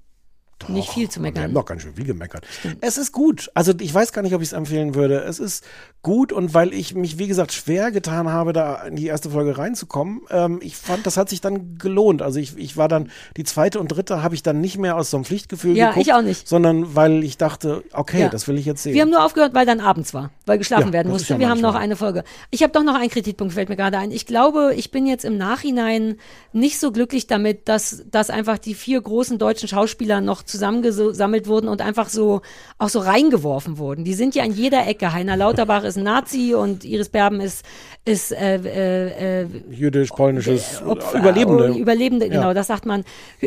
Doch, 0.60 0.70
nicht 0.70 0.90
viel 0.90 1.10
zu 1.10 1.22
Wir 1.22 1.28
haben 1.30 1.34
meckern. 1.36 1.54
noch 1.54 1.66
ganz 1.66 1.82
schön 1.84 1.94
viel 1.94 2.06
gemeckert. 2.06 2.46
Es 2.82 2.98
ist 2.98 3.12
gut. 3.12 3.50
Also 3.54 3.74
ich 3.80 3.94
weiß 3.94 4.12
gar 4.12 4.22
nicht, 4.22 4.34
ob 4.36 4.42
ich 4.42 4.50
es 4.50 4.54
empfehlen 4.54 4.94
würde. 4.94 5.20
Es 5.22 5.40
ist 5.40 5.64
gut 6.02 6.32
und 6.34 6.54
weil 6.54 6.74
ich 6.74 6.96
mich, 6.96 7.18
wie 7.18 7.28
gesagt, 7.28 7.54
schwer 7.54 7.92
getan 7.92 8.30
habe, 8.30 8.52
da 8.54 8.84
in 8.84 8.96
die 8.96 9.08
erste 9.08 9.30
Folge 9.30 9.58
reinzukommen, 9.58 10.22
ähm, 10.30 10.60
ich 10.62 10.76
fand, 10.76 11.06
das 11.06 11.18
hat 11.18 11.30
sich 11.30 11.42
dann 11.42 11.78
gelohnt. 11.78 12.22
Also 12.22 12.40
ich, 12.40 12.58
ich 12.58 12.78
war 12.78 12.88
dann, 12.88 13.10
die 13.38 13.44
zweite 13.44 13.80
und 13.80 13.88
dritte 13.90 14.22
habe 14.22 14.36
ich 14.36 14.44
dann 14.44 14.60
nicht 14.62 14.78
mehr 14.78 14.96
aus 14.98 15.10
so 15.12 15.18
einem 15.18 15.24
Pflichtgefühl 15.26 15.76
Ja, 15.78 15.90
geguckt, 15.90 16.08
ich 16.08 16.14
auch 16.14 16.22
nicht. 16.22 16.48
sondern 16.48 16.96
weil 16.96 17.24
ich 17.24 17.38
dachte, 17.38 17.84
okay, 17.94 18.22
Ja. 18.22 18.30
das 18.30 18.48
will 18.48 18.58
ich 18.58 18.66
jetzt 18.66 18.84
sehen. 18.84 18.94
Wir 18.94 19.02
haben 19.04 19.10
nur 19.12 19.24
aufgehört, 19.24 19.54
weil 19.54 19.66
dann 19.66 19.80
abends 19.80 20.14
war, 20.14 20.32
weil 20.46 20.58
geschlafen 20.58 20.88
Ja, 20.88 20.94
werden 20.94 21.12
musste. 21.12 21.34
ja 21.34 21.40
wir 21.40 21.50
haben 21.50 21.62
noch 21.62 21.76
eine 21.76 21.96
Folge. 21.96 22.24
Ich 22.52 22.64
habe 22.64 22.74
doch 22.74 22.84
noch 22.84 22.96
einen 22.96 23.10
Kritikpunkt, 23.10 23.54
fällt 23.54 23.70
mir 23.70 23.76
gerade 23.78 23.98
ein. 23.98 24.12
Ich 24.12 24.26
glaube, 24.26 24.74
ich 24.76 24.92
bin 24.92 25.06
jetzt 25.08 25.24
im 25.26 25.38
Nachhinein 25.38 26.16
nicht 26.54 26.80
so 26.80 26.92
glücklich 26.92 27.28
damit, 27.28 27.68
dass, 27.70 28.04
dass 28.12 28.30
einfach 28.30 28.58
die 28.58 28.74
vier 28.74 29.02
großen 29.02 29.38
deutschen 29.38 29.68
Schauspieler 29.70 30.22
noch 30.22 30.44
zusammengesammelt 30.50 31.48
wurden 31.48 31.68
und 31.68 31.82
einfach 31.82 32.10
so 32.10 32.42
auch 32.78 32.90
so 32.90 33.00
reingeworfen 33.00 33.78
wurden. 33.78 34.04
Die 34.04 34.14
sind 34.14 34.36
ja 34.36 34.44
in 34.44 34.52
jeder 34.52 34.88
Ecke. 34.88 35.14
Heiner 35.14 35.38
Lauterbach 35.38 35.84
ist 35.84 35.98
ein 35.98 36.04
Nazi 36.04 36.54
und 36.54 36.84
Iris 36.86 37.10
Berben 37.10 37.40
ist, 37.42 37.64
ist 38.06 38.32
äh, 38.32 38.56
äh, 38.58 39.42
äh, 39.44 39.48
Jüdisch, 39.70 40.10
polnisches, 40.10 40.82
Opfer, 40.82 41.20
Überlebende. 41.20 41.68
Überlebende, 41.78 42.26
Ja. 42.28 42.34
genau, 42.34 42.54
das 42.54 42.68
sagt 42.68 42.86
man. 42.86 43.04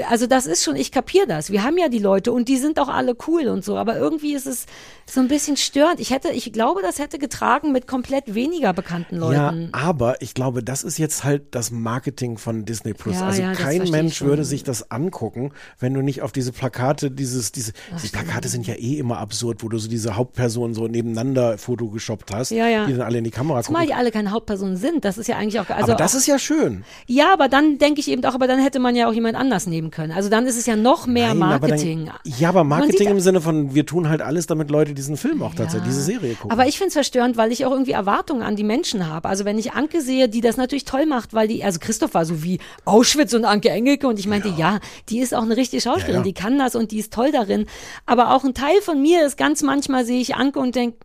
Also 0.09 0.27
das 0.27 0.47
ist 0.47 0.63
schon, 0.65 0.77
ich 0.77 0.93
kapiere 0.93 1.27
das. 1.27 1.51
Wir 1.51 1.65
haben 1.65 1.79
ja 1.79 1.89
die 1.89 1.99
Leute 1.99 2.33
und 2.33 2.49
die 2.49 2.57
sind 2.57 2.79
auch 2.79 2.89
alle 2.89 3.15
cool 3.27 3.49
und 3.49 3.65
so, 3.65 3.77
aber 3.77 3.97
irgendwie 3.97 4.35
ist 4.35 4.47
es 4.47 4.67
so 5.07 5.21
ein 5.21 5.29
bisschen 5.29 5.57
störend. 5.57 6.01
Ich 6.01 6.11
hätte, 6.11 6.29
ich 6.31 6.53
glaube, 6.53 6.81
das 6.83 6.99
hätte 6.99 7.19
getragen 7.19 7.73
mit 7.73 7.87
komplett 7.87 8.35
weniger 8.35 8.73
bekannten 8.73 9.17
Ja, 9.17 9.51
Leuten. 9.51 9.69
aber 9.73 10.21
ich 10.23 10.35
glaube, 10.35 10.63
das 10.63 10.85
ist 10.85 10.99
jetzt 10.99 11.25
halt 11.25 11.55
das 11.55 11.71
Marketing 11.71 12.39
von 12.39 12.65
Disney 12.65 12.93
Plus. 12.95 13.17
Ja, 13.17 13.27
also 13.27 13.43
ja, 13.43 13.53
kein 13.53 13.89
Mensch 13.91 14.21
würde 14.23 14.45
sich 14.45 14.63
das 14.65 14.91
angucken, 14.91 15.53
wenn 15.79 15.95
du 15.95 16.03
nicht 16.03 16.23
auf 16.23 16.31
diese 16.33 16.53
Plakate, 16.53 16.83
dieses, 16.95 17.53
diese, 17.53 17.73
die 18.03 18.09
Plakate 18.09 18.49
sind 18.49 18.67
ja 18.67 18.75
eh 18.75 18.99
immer 18.99 19.19
absurd, 19.19 19.63
wo 19.63 19.69
du 19.69 19.79
so 19.79 19.89
diese 19.89 20.17
Hauptpersonen 20.17 20.75
so 20.75 20.87
nebeneinander 20.89 21.59
photogeshoppt 21.59 22.33
hast, 22.35 22.51
Ja, 22.51 22.69
ja. 22.69 22.87
die 22.87 22.93
dann 22.93 23.03
alle 23.03 23.19
in 23.19 23.25
die 23.25 23.31
Kamera 23.31 23.63
Zumal 23.63 23.83
gucken. 23.83 23.95
die 23.95 24.01
alle 24.01 24.11
keine 24.11 24.31
Hauptpersonen 24.31 24.77
sind. 24.77 25.05
Das 25.05 25.19
ist 25.19 25.27
ja 25.29 25.37
eigentlich 25.37 25.61
auch, 25.61 25.69
also 25.71 25.93
aber 25.93 25.95
das 25.95 26.15
ist 26.15 26.27
ja 26.27 26.39
schön. 26.39 26.85
ja, 27.07 27.33
aber 27.33 27.49
dann 27.49 27.79
denke 27.79 28.01
ich 28.01 28.09
eben 28.09 28.25
auch, 28.25 28.35
aber 28.35 28.47
dann 28.47 28.61
hätte 28.61 28.79
man 28.79 28.95
ja 28.97 29.09
auch 29.09 29.13
jemand 29.13 29.37
anders 29.37 29.67
nehmen 29.67 29.91
können. 29.91 30.13
Also 30.13 30.29
dann 30.29 30.47
ist 30.47 30.57
es 30.59 30.67
ja 30.67 30.77
noch 30.77 31.07
mehr 31.07 31.35
Nein, 31.35 31.43
aber 31.43 31.69
Marketing. 31.69 32.07
Dann, 32.07 32.15
ja, 32.39 32.49
aber 32.49 32.65
Marketing 32.65 33.09
im 33.09 33.21
Sinne 33.21 33.41
von, 33.41 33.75
wir 33.75 33.87
tun 33.87 34.09
halt 34.09 34.23
alles, 34.23 34.47
damit 34.47 34.71
Leute 34.71 34.95
diesen 34.95 35.17
Film 35.17 35.43
auch 35.43 35.55
tatsächlich, 35.55 35.89
diese 35.91 36.03
Serie 36.03 36.35
gucken. 36.35 36.51
Aber 36.51 36.67
ich 36.67 36.77
finde 36.79 36.89
es 36.89 36.95
verstörend, 36.95 37.37
weil 37.37 37.53
ich 37.53 37.65
auch 37.67 37.71
irgendwie 37.73 37.93
Erwartungen 37.93 38.43
an 38.43 38.57
die 38.57 38.65
Menschen 38.65 39.09
habe. 39.09 39.29
Also 39.29 39.45
wenn 39.45 39.59
ich 39.59 39.73
Anke 39.73 40.01
sehe, 40.01 40.29
die 40.29 40.41
das 40.41 40.57
natürlich 40.57 40.85
toll 40.85 41.07
macht, 41.07 41.35
weil 41.35 41.49
die, 41.49 41.65
also 41.65 41.79
Christoph 41.81 42.15
war 42.15 42.25
so 42.25 42.43
wie 42.43 42.59
Auschwitz 42.85 43.33
und 43.35 43.45
Anke 43.45 43.71
Engelke 43.71 44.07
und 44.09 44.19
ich 44.19 44.27
meinte, 44.27 44.49
ja, 44.57 44.81
die 45.09 45.19
ist 45.21 45.35
auch 45.35 45.43
eine 45.43 45.57
richtige 45.57 45.81
Schauspielerin, 45.81 46.15
Ja, 46.15 46.19
ja. 46.21 46.25
die 46.25 46.33
kann 46.35 46.59
das 46.59 46.75
und 46.83 46.91
die 46.91 46.99
ist 46.99 47.13
toll 47.13 47.33
darin. 47.33 47.67
Aber 48.07 48.35
auch 48.35 48.45
ein 48.45 48.55
Teil 48.55 48.81
von 48.83 49.01
mir 49.01 49.25
ist 49.25 49.37
ganz 49.37 49.63
manchmal 49.63 50.05
sehe 50.05 50.21
ich 50.21 50.35
Anke 50.35 50.59
und 50.59 50.75
denke, 50.75 50.99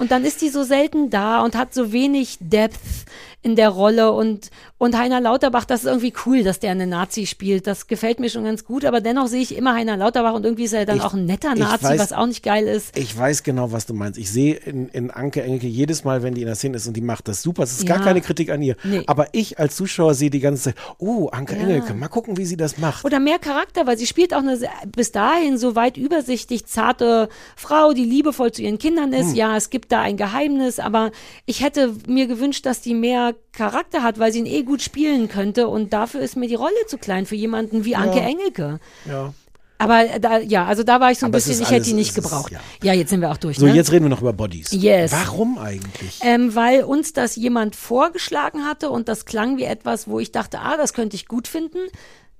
und 0.00 0.10
dann 0.10 0.24
ist 0.24 0.42
die 0.42 0.48
so 0.48 0.62
selten 0.64 1.10
da 1.10 1.42
und 1.44 1.54
hat 1.54 1.72
so 1.74 1.92
wenig 1.92 2.38
Depth 2.40 3.06
in 3.44 3.56
der 3.56 3.70
Rolle 3.70 4.12
und, 4.12 4.50
und 4.78 4.96
Heiner 4.96 5.20
Lauterbach, 5.20 5.64
das 5.64 5.80
ist 5.80 5.86
irgendwie 5.86 6.12
cool, 6.26 6.44
dass 6.44 6.60
der 6.60 6.70
eine 6.70 6.86
Nazi 6.86 7.26
spielt. 7.26 7.66
Das 7.66 7.88
gefällt 7.88 8.20
mir 8.20 8.30
schon 8.30 8.44
ganz 8.44 8.64
gut, 8.64 8.84
aber 8.84 9.00
dennoch 9.00 9.26
sehe 9.26 9.40
ich 9.42 9.56
immer 9.56 9.74
Heiner 9.74 9.96
Lauterbach 9.96 10.34
und 10.34 10.44
irgendwie 10.44 10.62
ist 10.64 10.72
er 10.74 10.86
dann 10.86 10.98
Ich- 10.98 11.02
auch 11.02 11.14
ein 11.14 11.26
netter 11.26 11.54
Nazi, 11.56 11.84
weiß- 11.86 11.98
was 11.98 12.12
auch 12.12 12.26
nicht 12.26 12.44
geil 12.44 12.68
ist. 12.68 12.96
Ich 12.96 13.18
weiß 13.18 13.42
genau, 13.42 13.72
was 13.72 13.86
du 13.86 13.94
meinst. 13.94 14.16
Ich 14.18 14.30
sehe 14.30 14.54
in, 14.54 14.88
in 14.90 15.10
Anke 15.10 15.42
Engelke 15.42 15.66
jedes 15.66 16.04
Mal, 16.04 16.22
wenn 16.22 16.34
die 16.34 16.42
in 16.42 16.46
der 16.46 16.54
Szene 16.54 16.76
ist 16.76 16.86
und 16.86 16.96
die 16.96 17.00
macht 17.00 17.26
das 17.26 17.42
super. 17.42 17.64
Es 17.64 17.72
ist 17.72 17.86
gar 17.86 17.98
Ja. 17.98 18.04
keine 18.04 18.20
Kritik 18.20 18.48
an 18.50 18.62
ihr. 18.62 18.76
Nee. 18.84 19.02
Aber 19.06 19.26
ich 19.32 19.58
als 19.58 19.74
Zuschauer 19.74 20.14
sehe 20.14 20.30
die 20.30 20.38
ganze 20.40 20.62
Zeit, 20.62 20.74
oh, 20.98 21.28
Anke 21.28 21.56
Engelke, 21.56 21.94
mal 21.94 22.06
gucken, 22.08 22.36
wie 22.36 22.44
sie 22.44 22.56
das 22.56 22.78
macht. 22.78 23.04
Oder 23.04 23.18
mehr 23.18 23.40
Charakter, 23.40 23.86
weil 23.88 23.98
sie 23.98 24.06
spielt 24.06 24.34
auch 24.34 24.38
eine 24.38 24.56
bis 24.94 25.10
dahin 25.10 25.58
so 25.58 25.74
weit 25.74 25.96
übersichtlich 25.96 26.66
zarte 26.66 27.28
Frau, 27.56 27.92
die 27.92 28.04
liebevoll 28.04 28.52
zu 28.52 28.62
ihren 28.62 28.78
Kindern 28.78 29.12
ist. 29.12 29.34
Ja, 29.34 29.56
es 29.56 29.68
gibt 29.70 29.90
da 29.90 30.00
ein 30.00 30.16
Geheimnis, 30.16 30.78
aber 30.78 31.10
ich 31.44 31.62
hätte 31.62 31.92
mir 32.06 32.28
gewünscht, 32.28 32.64
dass 32.66 32.80
die 32.80 32.94
mehr 32.94 33.31
Charakter 33.52 34.02
hat, 34.02 34.18
weil 34.18 34.32
sie 34.32 34.40
ihn 34.40 34.46
eh 34.46 34.62
gut 34.62 34.82
spielen 34.82 35.28
könnte 35.28 35.68
und 35.68 35.92
dafür 35.92 36.20
ist 36.20 36.36
mir 36.36 36.48
die 36.48 36.54
Rolle 36.54 36.74
zu 36.86 36.98
klein 36.98 37.26
für 37.26 37.36
jemanden 37.36 37.84
wie 37.84 37.96
Anke 37.96 38.20
Engelke. 38.20 38.80
ja. 39.08 39.32
Aber 39.78 40.04
da, 40.20 40.38
ja, 40.38 40.64
also 40.66 40.84
da 40.84 41.00
war 41.00 41.10
ich 41.10 41.18
so 41.18 41.26
ein 41.26 41.30
Aber 41.30 41.38
bisschen, 41.38 41.54
ich 41.54 41.62
hätte 41.62 41.74
alles- 41.74 41.86
die 41.88 41.94
nicht 41.94 42.12
es 42.12 42.16
ist- 42.18 42.22
gebraucht. 42.22 42.52
ja. 42.52 42.60
ja. 42.84 42.92
jetzt 42.92 43.10
sind 43.10 43.20
wir 43.20 43.32
auch 43.32 43.36
durch. 43.36 43.58
So, 43.58 43.66
ne? 43.66 43.72
jetzt 43.74 43.90
reden 43.90 44.04
wir 44.04 44.10
noch 44.10 44.20
über 44.20 44.32
Bodies. 44.32 44.68
Yes. 44.70 45.10
Warum 45.10 45.58
eigentlich? 45.58 46.20
Ähm, 46.22 46.54
weil 46.54 46.84
uns 46.84 47.14
das 47.14 47.34
jemand 47.34 47.74
vorgeschlagen 47.74 48.64
hatte 48.64 48.90
und 48.90 49.08
das 49.08 49.24
klang 49.24 49.56
wie 49.56 49.64
etwas, 49.64 50.06
wo 50.06 50.20
ich 50.20 50.30
dachte, 50.30 50.60
ah, 50.60 50.76
das 50.76 50.92
könnte 50.92 51.16
ich 51.16 51.26
gut 51.26 51.48
finden. 51.48 51.78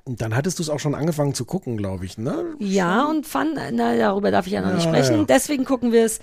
Und 0.05 0.21
dann 0.23 0.37
hattest 0.37 0.61
du 0.61 0.63
es 0.63 0.69
auch 0.71 0.79
schon 0.79 0.95
angefangen 0.95 1.35
zu 1.35 1.45
gucken, 1.45 1.77
glaube 1.77 2.05
ich, 2.05 2.17
ne? 2.17 2.45
Ja, 2.61 3.07
und 3.07 3.27
fand, 3.27 3.59
na, 3.73 3.97
darüber 3.97 4.31
darf 4.31 4.47
ich 4.47 4.53
ja 4.53 4.61
noch 4.61 4.75
nicht 4.75 4.85
Ja, 4.85 4.91
sprechen. 4.95 5.19
ja. 5.19 5.25
Deswegen 5.25 5.65
gucken 5.65 5.91
wir 5.91 6.05
es. 6.05 6.21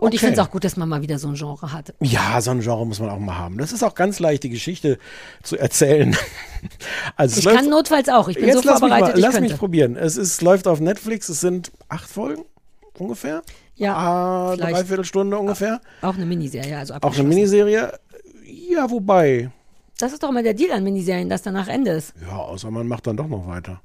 Und 0.00 0.14
ich 0.14 0.20
Okay. 0.20 0.26
finde 0.28 0.40
es 0.40 0.46
auch 0.46 0.50
gut, 0.50 0.64
dass 0.64 0.76
man 0.76 0.88
mal 0.88 1.02
wieder 1.02 1.18
so 1.18 1.28
ein 1.28 1.34
Genre 1.34 1.72
hat. 1.72 1.94
Ja, 2.00 2.40
so 2.40 2.50
ein 2.50 2.60
Genre 2.60 2.86
muss 2.86 2.98
man 3.00 3.10
auch 3.10 3.18
mal 3.18 3.36
haben. 3.38 3.58
Das 3.58 3.70
ist 3.72 3.82
auch 3.84 3.94
ganz 3.94 4.18
leicht, 4.18 4.42
die 4.42 4.50
Geschichte 4.50 4.98
zu 5.42 5.56
erzählen. 5.58 6.16
Also 7.16 7.38
Ich 7.38 7.44
läuft- 7.46 7.56
kann 7.56 7.70
notfalls 7.70 8.08
auch. 8.10 8.28
Ich 8.28 8.36
bin 8.36 8.44
Jetzt 8.46 8.56
so 8.56 8.60
lass 8.64 8.80
mich, 8.82 8.90
vorbereitet, 8.90 9.14
mal, 9.16 9.20
lass 9.22 9.34
ich 9.34 9.40
mich 9.40 9.50
könnte. 9.50 9.58
probieren. 9.60 9.96
Es 9.96 10.16
ist, 10.18 10.42
läuft 10.42 10.66
auf 10.68 10.78
Netflix, 10.80 11.28
es 11.30 11.40
sind 11.40 11.72
acht 11.88 12.08
Folgen 12.10 12.44
ungefähr. 12.98 13.42
Ja, 13.76 13.96
ah, 13.96 14.56
dreiviertel 14.56 15.04
Stunde 15.06 15.38
ungefähr. 15.38 15.80
Auch 16.02 16.14
eine 16.16 16.26
Miniserie, 16.26 16.76
also 16.76 16.94
Auch 17.00 17.14
eine. 17.14 17.22
Miniserie. 17.26 17.92
Ja, 18.44 18.90
wobei. 18.90 19.50
Das 19.98 20.12
ist 20.12 20.22
doch 20.22 20.28
immer 20.28 20.42
der 20.42 20.52
Deal 20.52 20.70
an 20.72 20.84
Miniserien, 20.84 21.30
dass 21.30 21.40
danach 21.42 21.68
Ende 21.68 21.92
ist. 21.92 22.12
Ja, 22.20 22.36
außer 22.36 22.70
man 22.70 22.86
macht 22.86 23.06
dann 23.06 23.16
doch 23.16 23.28
noch 23.28 23.46
weiter. 23.46 23.80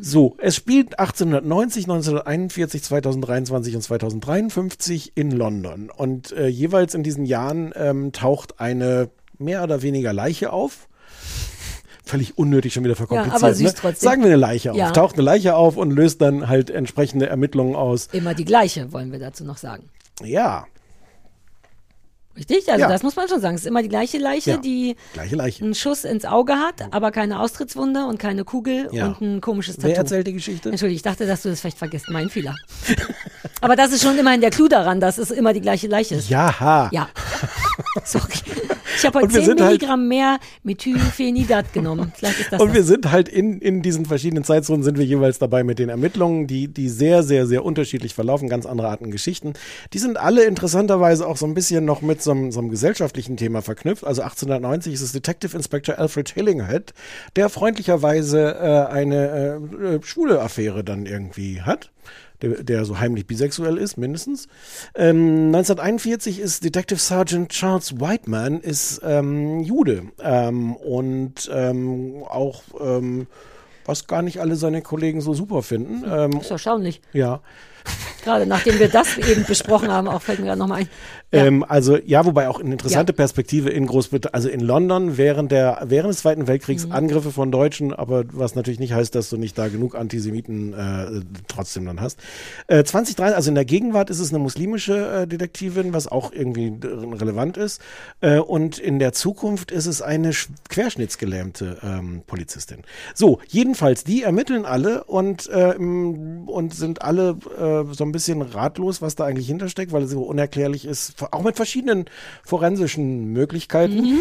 So, 0.00 0.36
es 0.38 0.56
spielt 0.56 0.98
1890, 0.98 1.84
1941, 1.84 2.82
2023 2.82 3.76
und 3.76 3.82
2053 3.82 5.12
in 5.14 5.30
London. 5.30 5.90
Und 5.90 6.32
äh, 6.32 6.46
jeweils 6.46 6.94
in 6.94 7.02
diesen 7.02 7.24
Jahren 7.24 7.72
ähm, 7.76 8.12
taucht 8.12 8.60
eine 8.60 9.10
mehr 9.38 9.62
oder 9.62 9.82
weniger 9.82 10.12
Leiche 10.12 10.52
auf. 10.52 10.88
Völlig 12.04 12.36
unnötig 12.36 12.74
schon 12.74 12.84
wieder 12.84 12.96
verkompliziert. 12.96 13.42
aber 13.42 13.54
süß 13.54 13.72
ne? 13.72 13.74
trotzdem. 13.74 14.08
Sagen 14.08 14.22
wir 14.22 14.26
eine 14.26 14.36
Leiche 14.36 14.72
auf. 14.72 14.76
Ja. 14.76 14.90
Taucht 14.90 15.14
eine 15.14 15.22
Leiche 15.22 15.56
auf 15.56 15.76
und 15.76 15.90
löst 15.90 16.20
dann 16.20 16.48
halt 16.48 16.68
entsprechende 16.70 17.28
Ermittlungen 17.28 17.76
aus. 17.76 18.08
Immer 18.12 18.34
die 18.34 18.44
gleiche, 18.44 18.92
wollen 18.92 19.10
wir 19.10 19.18
dazu 19.18 19.44
noch 19.44 19.56
sagen. 19.56 19.88
Ja, 20.22 20.66
Richtig? 22.36 22.68
Also 22.68 22.80
Ja. 22.80 22.88
das 22.88 23.02
muss 23.04 23.14
man 23.14 23.28
schon 23.28 23.40
sagen. 23.40 23.54
Es 23.54 23.60
ist 23.62 23.66
immer 23.68 23.82
die 23.82 23.88
gleiche 23.88 24.18
Leiche, 24.18 24.50
Ja. 24.52 24.56
die 24.56 24.96
gleiche 25.12 25.36
Leiche. 25.36 25.64
einen 25.64 25.74
Schuss 25.74 26.04
ins 26.04 26.24
Auge 26.24 26.54
hat, 26.54 26.82
aber 26.92 27.12
keine 27.12 27.38
Austrittswunde 27.40 28.06
und 28.06 28.18
keine 28.18 28.44
Kugel 28.44 28.88
Ja. 28.92 29.06
und 29.06 29.20
ein 29.20 29.40
komisches 29.40 29.76
Tattoo. 29.76 29.88
Wer 29.88 29.96
erzählt 29.98 30.26
die 30.26 30.32
Geschichte? 30.32 30.68
Entschuldigung, 30.70 30.96
ich 30.96 31.02
dachte, 31.02 31.26
dass 31.26 31.42
du 31.42 31.50
das 31.50 31.60
vielleicht 31.60 31.78
vergisst. 31.78 32.10
Mein 32.10 32.28
Fehler. 32.30 32.54
aber 33.60 33.76
das 33.76 33.92
ist 33.92 34.02
schon 34.02 34.18
immerhin 34.18 34.40
der 34.40 34.50
Clou 34.50 34.66
daran, 34.68 34.98
dass 35.00 35.18
es 35.18 35.30
immer 35.30 35.52
die 35.52 35.60
gleiche 35.60 35.86
Leiche 35.86 36.16
ist. 36.16 36.28
Jaha. 36.28 36.88
Ja. 36.92 37.08
Sorry. 38.04 38.24
Ich 39.04 39.08
habe 39.08 39.18
heute 39.18 39.26
Und 39.26 39.34
wir 39.34 39.40
10 39.40 39.46
sind 39.46 39.60
halt- 39.60 39.70
Milligramm 39.72 40.08
mehr 40.08 40.38
Methylphenidat 40.62 41.72
genommen. 41.74 42.12
Vielleicht 42.16 42.40
ist 42.40 42.52
das 42.52 42.60
Und 42.60 42.68
das. 42.68 42.76
wir 42.76 42.84
sind 42.84 43.10
halt 43.12 43.28
in, 43.28 43.58
in 43.60 43.82
diesen 43.82 44.06
verschiedenen 44.06 44.44
Zeitzonen 44.44 44.82
sind 44.82 44.96
wir 44.98 45.04
jeweils 45.04 45.38
dabei 45.38 45.62
mit 45.62 45.78
den 45.78 45.88
Ermittlungen, 45.90 46.46
die, 46.46 46.68
die 46.68 46.88
sehr, 46.88 47.22
sehr, 47.22 47.46
sehr 47.46 47.64
unterschiedlich 47.64 48.14
verlaufen, 48.14 48.48
ganz 48.48 48.64
andere 48.66 48.88
Arten 48.88 49.10
Geschichten. 49.10 49.52
Die 49.92 49.98
sind 49.98 50.16
alle 50.18 50.44
interessanterweise 50.44 51.26
auch 51.26 51.36
so 51.36 51.46
ein 51.46 51.52
bisschen 51.54 51.84
noch 51.84 52.00
mit 52.02 52.22
so 52.22 52.30
einem, 52.30 52.50
so 52.50 52.60
einem 52.60 52.70
gesellschaftlichen 52.70 53.36
Thema 53.36 53.60
verknüpft. 53.62 54.04
Also 54.04 54.22
1890 54.22 54.94
ist 54.94 55.02
es 55.02 55.12
Detective 55.12 55.54
Inspector 55.56 55.98
Alfred 55.98 56.30
Hillinghead, 56.30 56.94
der 57.36 57.50
freundlicherweise 57.50 58.54
äh, 58.54 58.92
eine 58.92 59.60
äh, 59.82 59.94
äh, 59.96 60.00
schwule 60.02 60.40
Affäre 60.40 60.82
dann 60.84 61.04
irgendwie 61.06 61.60
hat. 61.62 61.90
Der, 62.44 62.62
der 62.62 62.84
so 62.84 62.98
heimlich 62.98 63.26
bisexuell 63.26 63.78
ist, 63.78 63.96
mindestens. 63.96 64.48
Ähm, 64.94 65.46
1941 65.46 66.40
ist 66.40 66.64
Detective 66.64 66.98
Sergeant 66.98 67.50
Charles 67.50 68.00
Whiteman 68.00 68.60
ist 68.60 69.00
ähm, 69.04 69.60
Jude 69.60 70.04
ähm, 70.22 70.76
und 70.76 71.50
ähm, 71.52 72.22
auch 72.28 72.62
ähm, 72.80 73.26
was 73.84 74.06
gar 74.06 74.22
nicht 74.22 74.40
alle 74.40 74.56
seine 74.56 74.82
Kollegen 74.82 75.20
so 75.20 75.34
super 75.34 75.62
finden. 75.62 76.04
Ähm, 76.06 76.40
ist 76.40 76.50
erstaunlich. 76.50 77.00
ja. 77.12 77.40
Gerade 78.22 78.46
nachdem 78.46 78.78
wir 78.78 78.88
das 78.88 79.18
eben 79.18 79.44
besprochen 79.44 79.92
haben, 79.92 80.08
auch 80.08 80.22
fällt 80.22 80.38
mir 80.38 80.46
gerade 80.46 80.58
nochmal 80.58 80.80
ein. 80.80 80.88
Ja. 81.34 81.46
Ähm, 81.46 81.64
also 81.66 81.96
ja, 81.98 82.24
wobei 82.24 82.48
auch 82.48 82.60
eine 82.60 82.72
interessante 82.72 83.12
Perspektive 83.12 83.70
in 83.70 83.86
Großbritannien, 83.86 84.34
also 84.34 84.48
in 84.48 84.60
London 84.60 85.16
während 85.16 85.50
der 85.52 85.82
während 85.86 86.10
des 86.10 86.18
Zweiten 86.20 86.46
Weltkriegs 86.46 86.86
Mhm. 86.86 86.92
Angriffe 86.92 87.30
von 87.32 87.50
Deutschen, 87.50 87.92
aber 87.92 88.24
was 88.32 88.54
natürlich 88.54 88.80
nicht 88.80 88.92
heißt, 88.92 89.14
dass 89.14 89.30
du 89.30 89.36
nicht 89.36 89.56
da 89.58 89.68
genug 89.68 89.94
Antisemiten 89.94 90.72
äh, 90.72 91.20
trotzdem 91.48 91.86
dann 91.86 92.00
hast. 92.00 92.18
Äh, 92.66 92.84
2003, 92.84 93.34
also 93.34 93.48
in 93.50 93.54
der 93.54 93.64
Gegenwart 93.64 94.10
ist 94.10 94.20
es 94.20 94.30
eine 94.30 94.38
muslimische 94.38 95.22
äh, 95.22 95.26
Detektivin, 95.26 95.92
was 95.92 96.06
auch 96.06 96.32
irgendwie 96.32 96.72
relevant 96.82 97.56
ist. 97.56 97.80
Äh, 98.20 98.38
und 98.38 98.78
in 98.78 98.98
der 98.98 99.12
Zukunft 99.12 99.70
ist 99.70 99.86
es 99.86 100.02
eine 100.02 100.32
sch- 100.32 100.48
querschnittsgelähmte 100.68 101.78
ähm, 101.82 102.22
Polizistin. 102.26 102.78
So, 103.14 103.40
jedenfalls, 103.48 104.04
die 104.04 104.22
ermitteln 104.22 104.64
alle 104.64 105.04
und, 105.04 105.48
ähm, 105.52 106.48
und 106.48 106.74
sind 106.74 107.02
alle 107.02 107.36
äh, 107.58 107.92
so 107.94 108.04
ein 108.04 108.12
bisschen 108.12 108.42
ratlos, 108.42 109.02
was 109.02 109.14
da 109.16 109.24
eigentlich 109.24 109.46
hintersteckt, 109.46 109.92
weil 109.92 110.02
es 110.04 110.10
so 110.10 110.22
unerklärlich 110.22 110.84
ist, 110.86 111.14
auch 111.32 111.42
mit 111.42 111.56
verschiedenen 111.56 112.06
forensischen 112.44 113.32
Möglichkeiten. 113.32 114.20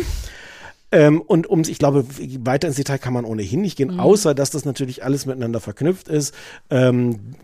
Ähm, 0.94 1.22
und 1.22 1.48
um, 1.48 1.62
ich 1.62 1.80
glaube, 1.80 2.06
weiter 2.46 2.68
ins 2.68 2.78
Detail 2.78 3.00
kann 3.00 3.14
man 3.14 3.26
ohnehin 3.26 3.62
nicht 3.62 3.78
gehen, 3.78 4.00
außer 4.00 4.36
dass 4.36 4.52
das 4.52 4.64
natürlich 4.64 5.04
alles 5.04 5.26
miteinander 5.26 5.60
verknüpft 5.60 6.08
ist. 6.08 6.36
Ähm, 6.70 7.36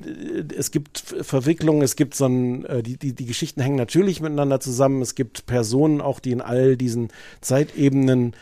es 0.56 0.70
gibt 0.70 1.00
Verwicklungen, 1.00 1.82
es 1.82 1.96
gibt 1.96 2.14
so 2.14 2.28
ein, 2.28 2.64
äh, 2.66 2.84
die, 2.84 2.98
die, 2.98 3.14
die 3.14 3.26
Geschichten 3.26 3.62
hängen 3.62 3.76
natürlich 3.76 4.22
miteinander 4.22 4.60
zusammen. 4.60 5.02
Es 5.02 5.16
gibt 5.16 5.48
Personen 5.48 6.00
auch, 6.00 6.20
die 6.20 6.32
in 6.32 6.42
all 6.42 6.78
diesen 6.78 7.10
Zeitebenen 7.42 8.36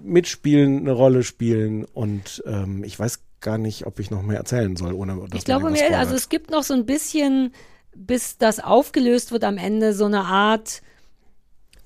mitspielen, 0.00 0.78
eine 0.78 0.92
Rolle 0.92 1.24
spielen. 1.24 1.84
Und 1.84 2.44
ähm, 2.46 2.84
ich 2.84 2.96
weiß 2.96 3.18
gar 3.40 3.58
nicht, 3.58 3.86
ob 3.86 3.98
ich 3.98 4.12
noch 4.12 4.22
mehr 4.22 4.38
erzählen 4.38 4.76
soll, 4.76 4.92
ohne 4.92 5.16
dass 5.28 5.38
Ich 5.40 5.44
glaube 5.44 5.70
mir, 5.70 5.98
also 5.98 6.14
es 6.14 6.28
gibt 6.28 6.50
noch 6.50 6.62
so 6.62 6.74
ein 6.74 6.86
bisschen, 6.86 7.52
bis 7.94 8.38
das 8.38 8.60
aufgelöst 8.60 9.32
wird 9.32 9.44
am 9.44 9.58
Ende, 9.58 9.92
so 9.94 10.04
eine 10.06 10.24
Art 10.24 10.82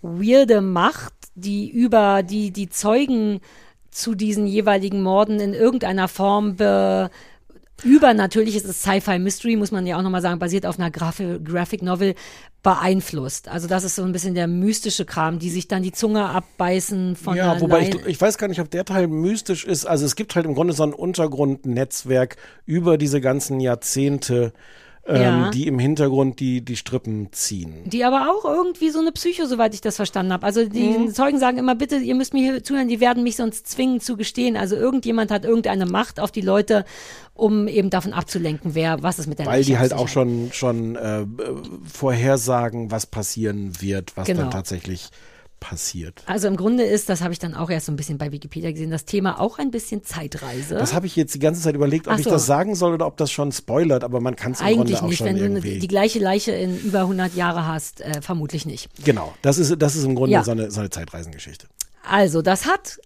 weirde 0.03 0.61
Macht, 0.61 1.15
die 1.35 1.71
über 1.71 2.23
die, 2.23 2.51
die 2.51 2.69
Zeugen 2.69 3.41
zu 3.91 4.15
diesen 4.15 4.47
jeweiligen 4.47 5.03
Morden 5.03 5.41
in 5.41 5.55
irgendeiner 5.55 6.09
Form 6.09 6.57
be 6.57 7.11
übernatürlich 7.83 8.55
ist 8.55 8.67
es 8.67 8.83
Sci-Fi 8.83 9.19
Mystery, 9.19 9.57
muss 9.57 9.73
man 9.73 9.87
ja 9.87 9.99
auch 9.99 10.03
nochmal 10.03 10.23
sagen, 10.23 10.39
basiert 10.39 10.65
auf 10.65 10.79
einer 10.79 10.91
Graf 10.91 11.21
Graphic 11.43 11.83
Novel, 11.83 12.15
beeinflusst. 12.63 13.49
Also 13.49 13.69
das 13.69 13.85
ist 13.85 13.97
so 13.97 14.03
ein 14.03 14.13
bisschen 14.13 14.35
der 14.35 14.47
mystische 14.47 15.05
Kram, 15.05 15.39
die 15.39 15.51
sich 15.51 15.69
dann 15.69 15.83
die 15.83 15.93
Zunge 15.93 16.25
abbeißen 16.25 17.17
von 17.17 17.37
Ja, 17.37 17.61
wobei 17.61 17.89
ich, 17.89 18.07
ich 18.07 18.21
weiß 18.21 18.39
gar 18.39 18.49
nicht, 18.49 18.61
ob 18.61 18.71
der 18.71 18.85
Teil 18.85 19.07
mystisch 19.09 19.65
ist. 19.65 19.87
Also 19.87 20.07
es 20.07 20.17
gibt 20.17 20.35
halt 20.35 20.47
im 20.47 20.55
Grunde 20.55 20.73
so 20.73 20.83
ein 20.85 20.95
Untergrundnetzwerk 20.95 22.37
über 22.65 22.97
diese 22.97 23.21
ganzen 23.21 23.61
Jahrzehnte, 23.61 24.53
ähm, 25.07 25.21
Ja. 25.23 25.51
die 25.51 25.67
im 25.67 25.79
Hintergrund 25.79 26.41
die, 26.41 26.63
die 26.63 26.77
Strippen 26.77 27.29
ziehen. 27.33 27.75
Die 27.85 28.05
aber 28.05 28.31
auch 28.31 28.45
irgendwie 28.45 28.89
so 28.91 29.01
eine 29.01 29.13
Psycho, 29.13 29.45
soweit 29.47 29.75
ich 29.75 29.81
das 29.83 29.97
verstanden 29.97 30.33
habe. 30.33 30.47
Also 30.47 30.67
die 30.67 30.81
Mhm. 30.99 31.13
Zeugen 31.15 31.39
sagen 31.39 31.59
immer, 31.59 31.75
bitte, 31.75 31.97
ihr 31.97 32.15
müsst 32.15 32.33
mir 32.33 32.53
hier 32.53 32.65
zuhören, 32.65 32.89
die 32.89 33.01
werden 33.01 33.23
mich 33.23 33.37
sonst 33.37 33.67
zwingen 33.67 34.01
zu 34.01 34.17
gestehen. 34.17 34.57
Also 34.57 34.77
irgendjemand 34.77 35.31
hat 35.31 35.45
irgendeine 35.45 35.85
Macht 35.87 36.21
auf 36.21 36.31
die 36.31 36.41
Leute, 36.41 36.85
um 37.35 37.69
eben 37.69 37.91
davon 37.91 38.13
abzulenken, 38.15 38.75
wer, 38.75 39.03
was 39.03 39.19
es 39.19 39.27
mit 39.27 39.39
der 39.39 39.47
Weil 39.47 39.63
die 39.65 39.77
halt 39.79 39.93
auch 39.93 40.09
schon, 40.09 40.51
schon 40.53 40.97
äh, 40.97 41.21
äh, 41.23 41.27
vorhersagen, 41.93 42.91
was 42.91 43.07
passieren 43.07 43.81
wird, 43.81 44.17
was 44.17 44.27
Genau. 44.27 44.43
dann 44.43 44.51
tatsächlich 44.51 45.09
passiert. 45.65 46.23
Also 46.27 46.47
im 46.47 46.57
Grunde 46.57 46.85
ist, 46.85 47.09
das 47.09 47.23
habe 47.23 47.33
ich 47.33 47.39
dann 47.39 47.55
auch 47.55 47.71
erst 47.71 47.87
so 47.87 47.93
ein 47.93 47.97
bisschen 47.97 48.19
bei 48.19 48.31
Wikipedia 48.33 48.71
gesehen, 48.71 48.91
das 48.91 49.07
Thema 49.07 49.41
auch 49.41 49.59
ein 49.59 49.71
bisschen 49.71 50.05
Zeitreise. 50.05 50.75
Das 50.75 50.93
habe 50.93 51.07
ich 51.07 51.17
jetzt 51.17 51.35
die 51.35 51.39
ganze 51.39 51.63
Zeit 51.63 51.75
überlegt, 51.75 52.07
ob 52.07 52.13
Ach 52.15 52.19
ich 52.19 52.25
so. 52.25 52.31
das 52.31 52.45
sagen 52.45 52.75
soll 52.75 52.93
oder 52.93 53.07
ob 53.07 53.17
das 53.17 53.31
schon 53.33 53.51
spoilert, 53.51 54.05
aber 54.05 54.21
man 54.21 54.37
kann 54.37 54.53
es 54.53 54.61
im 54.61 54.67
Grunde 54.67 54.81
Eigentlich 54.83 54.99
auch 55.01 55.09
nicht, 55.09 55.19
schon 55.19 55.27
wenn 55.29 55.37
du 55.37 55.43
irgendwie. 55.43 55.71
eine- 55.73 55.79
die 55.81 55.89
gleiche 55.89 56.19
Leiche 56.19 56.53
in 56.53 56.79
über 56.81 57.01
100 57.07 57.35
Jahre 57.35 57.67
hast, 57.67 58.03
äh, 58.03 58.21
vermutlich 58.21 58.67
nicht. 58.67 58.89
genau, 59.05 59.33
das 59.43 59.57
ist, 59.59 59.75
das 59.81 59.97
ist 59.97 60.05
im 60.05 60.15
Grunde 60.15 60.33
Ja. 60.35 60.45
so, 60.45 60.51
eine, 60.51 60.71
so 60.71 60.81
eine 60.81 60.91
Zeitreisengeschichte. 60.91 61.67
Also, 62.09 62.43
das 62.43 62.67
hat 62.67 62.99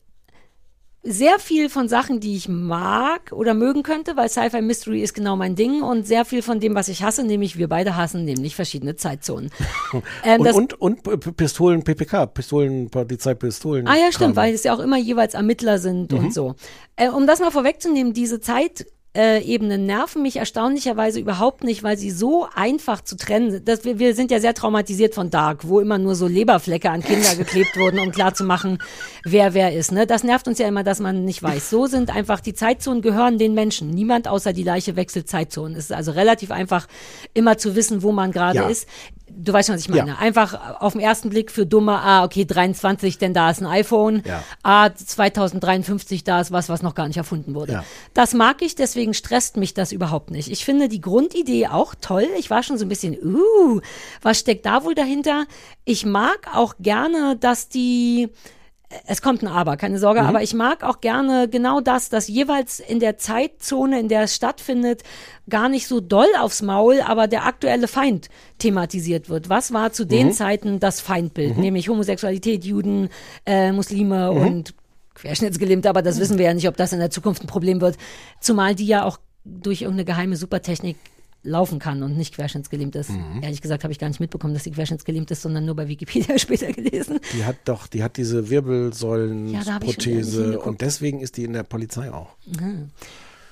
sehr 1.03 1.39
viel 1.39 1.69
von 1.69 1.89
Sachen, 1.89 2.19
die 2.21 2.37
ich 2.37 2.49
mag 2.49 3.33
oder 3.33 3.55
mögen 3.55 3.83
könnte, 3.83 4.17
weil 4.17 4.29
Sci-Fi 4.29 4.61
Mystery 4.61 5.03
ist 5.03 5.15
genau 5.15 5.37
mein 5.37 5.55
Ding 5.55 5.83
und 5.83 6.07
sehr 6.07 6.25
viel 6.25 6.43
von 6.43 6.59
dem, 6.61 6.75
was 6.75 6.89
ich 6.89 7.03
hasse, 7.03 7.23
nämlich 7.25 7.57
wir 7.57 7.69
beide 7.69 7.97
hassen, 7.97 8.25
nämlich 8.25 8.57
verschiedene 8.57 8.97
Zeitzonen. 8.97 9.51
ähm, 10.25 10.41
Und, 10.41 10.75
und, 10.81 11.03
und 11.05 11.37
Pistolen, 11.37 11.85
PPK, 11.85 12.27
Pistolen, 12.27 12.91
Polizeipistolen. 12.91 13.87
ah 13.87 13.95
ja, 13.95 14.11
stimmt, 14.13 14.35
Kram. 14.35 14.37
weil 14.37 14.55
es 14.55 14.65
ja 14.65 14.75
auch 14.75 14.81
immer 14.81 14.99
jeweils 14.99 15.35
Ermittler 15.35 15.79
sind 15.79 16.13
Mhm. 16.13 16.19
und 16.19 16.35
so. 16.35 16.57
Äh, 16.97 17.09
um 17.11 17.27
das 17.27 17.39
mal 17.41 17.53
vorwegzunehmen, 17.53 18.13
diese 18.13 18.41
Zeit 18.41 18.87
äh, 19.19 19.43
Ebenen 19.43 19.85
nerven 19.85 20.23
mich 20.23 20.37
erstaunlicherweise 20.37 21.19
überhaupt 21.19 21.65
nicht, 21.65 21.83
weil 21.83 21.99
sie 21.99 22.13
so 22.13 22.47
einfach 22.55 23.01
zu 23.01 23.17
trennen 23.17 23.51
sind. 23.51 23.67
Das, 23.67 23.85
wir, 23.85 23.99
wir 23.99 24.15
sind 24.15 24.31
ja 24.31 24.39
sehr 24.39 24.55
traumatisiert 24.55 25.13
von 25.13 25.29
Dark, 25.29 25.67
wo 25.67 25.81
immer 25.81 25.99
nur 25.99 26.15
so 26.15 26.29
Leberflecke 26.29 26.89
an 26.89 27.03
Kinder 27.03 27.35
geklebt 27.37 27.77
wurden, 27.77 27.99
um 27.99 28.13
klarzumachen, 28.13 28.79
wer 29.25 29.55
wer 29.55 29.75
ist. 29.75 29.91
Ne? 29.91 30.07
Das 30.07 30.23
nervt 30.23 30.47
uns 30.47 30.61
ja 30.61 30.69
immer, 30.69 30.85
dass 30.85 31.01
man 31.01 31.25
nicht 31.25 31.43
weiß. 31.43 31.69
So 31.69 31.87
sind 31.87 32.15
einfach 32.15 32.39
die 32.39 32.55
Zeitzonen 32.55 33.03
gehören 33.03 33.39
den 33.39 33.55
Menschen. 33.55 33.91
Niemand 33.91 34.29
außer 34.29 34.53
die 34.53 34.63
Leiche 34.63 34.95
wechselt 34.95 35.29
Zeitzonen. 35.29 35.77
Es 35.77 35.87
ist 35.87 35.93
also 35.93 36.13
relativ 36.13 36.53
einfach, 36.53 36.87
immer 37.35 37.59
zu 37.59 37.75
wissen, 37.75 38.05
wo 38.05 38.13
man 38.13 38.31
gerade 38.31 38.59
Ja. 38.59 38.69
ist. 38.69 38.87
Du 39.31 39.53
weißt 39.53 39.67
schon, 39.67 39.77
was 39.77 39.83
ich 39.83 39.89
meine. 39.89 40.11
Ja. 40.11 40.19
Einfach 40.19 40.81
auf 40.81 40.93
den 40.93 41.01
ersten 41.01 41.31
Blick 41.31 41.51
für 41.51 41.67
Dumme, 41.67 41.99
ah, 42.01 42.25
okay, 42.25 42.45
23, 42.45 43.19
denn 43.19 43.35
da 43.35 43.51
ist 43.51 43.61
ein 43.61 43.67
iPhone. 43.67 44.23
Ja. 44.27 44.43
Ah, 44.63 44.91
2053, 44.95 46.25
da 46.25 46.41
ist 46.41 46.53
was, 46.53 46.69
was 46.69 46.83
noch 46.83 46.95
gar 46.95 47.07
nicht 47.09 47.17
erfunden 47.17 47.55
wurde. 47.55 47.73
Ja. 47.73 47.85
Das 48.15 48.35
mag 48.35 48.63
ich, 48.63 48.75
deswegen 48.75 49.15
stresst 49.15 49.57
mich 49.57 49.75
das 49.75 49.93
überhaupt 49.93 50.31
nicht. 50.31 50.51
Ich 50.51 50.65
finde 50.65 50.89
die 50.89 51.01
Grundidee 51.01 51.69
auch 51.69 51.95
toll. 52.01 52.27
Ich 52.39 52.51
war 52.51 52.63
schon 52.63 52.79
so 52.79 52.85
ein 52.85 52.89
bisschen, 52.89 53.17
uh, 53.23 53.81
was 54.23 54.39
steckt 54.39 54.67
da 54.67 54.85
wohl 54.85 54.95
dahinter? 54.95 55.47
Ich 55.85 56.05
mag 56.05 56.49
auch 56.55 56.75
gerne, 56.79 57.37
dass 57.39 57.69
die, 57.69 58.29
es 59.07 59.21
kommt 59.21 59.43
ein 59.43 59.49
Aber, 59.49 59.77
keine 59.77 59.99
Sorge, 59.99 60.23
aber 60.23 60.43
ich 60.43 60.55
mag 60.55 60.83
auch 60.83 61.01
gerne 61.01 61.49
genau 61.49 61.81
das, 61.81 62.09
dass 62.09 62.27
jeweils 62.27 62.81
in 62.81 63.01
der 63.01 63.19
Zeitzone, 63.19 64.01
in 64.01 64.09
der 64.09 64.23
es 64.23 64.35
stattfindet, 64.35 65.03
gar 65.51 65.69
nicht 65.69 65.87
so 65.87 66.01
doll 66.01 66.29
aufs 66.41 66.63
Maul, 66.63 67.01
aber 67.03 67.27
der 67.27 67.45
aktuelle 67.45 67.87
Feind 67.87 68.29
thematisiert 68.59 69.29
wird. 69.29 69.51
Was 69.51 69.73
war 69.73 69.93
zu 69.93 70.07
den 70.07 70.33
Zeiten 70.33 70.81
das 70.81 71.01
Feindbild? 71.01 71.59
Nämlich 71.59 71.89
Homosexualität, 71.89 72.65
Juden, 72.65 73.11
äh, 73.45 73.73
Muslime 73.73 74.33
und 74.33 74.75
Querschnittsgelähmte, 75.15 75.91
aber 75.91 76.01
das 76.01 76.19
wissen 76.19 76.39
wir 76.39 76.47
ja 76.47 76.55
nicht, 76.55 76.69
ob 76.69 76.77
das 76.77 76.93
in 76.93 76.99
der 76.99 77.11
Zukunft 77.11 77.43
ein 77.43 77.49
Problem 77.49 77.81
wird. 77.81 77.97
Zumal 78.41 78.75
die 78.75 78.87
ja 78.87 79.05
auch 79.05 79.19
durch 79.45 79.83
irgendeine 79.83 80.05
geheime 80.07 80.37
Supertechnik 80.37 80.97
laufen 81.43 81.79
kann 81.79 82.03
und 82.03 82.17
nicht 82.17 82.35
querschnittsgelähmt 82.35 82.97
ist. 82.97 83.11
Ehrlich 83.43 83.63
gesagt 83.63 83.85
habe 83.85 83.93
ich 83.93 83.99
gar 83.99 84.09
nicht 84.09 84.21
mitbekommen, 84.21 84.55
dass 84.55 84.65
sie 84.65 84.71
querschnittsgelähmt 84.73 85.31
ist, 85.31 85.43
sondern 85.43 85.65
nur 85.65 85.77
bei 85.77 85.89
Wikipedia 85.89 86.39
später 86.39 86.73
gelesen. 86.73 87.21
Die 87.35 87.45
hat 87.45 87.57
doch, 87.65 87.87
die 87.87 88.03
hat 88.03 88.17
diese 88.17 88.41
Ja, 88.41 88.51
Wirbelsäulenprothese 88.51 90.43
hingeguckt. 90.43 90.67
und 90.67 90.81
deswegen 90.81 91.21
ist 91.21 91.37
die 91.37 91.45
in 91.45 91.53
der 91.53 91.63
Polizei 91.63 92.13
auch. 92.13 92.31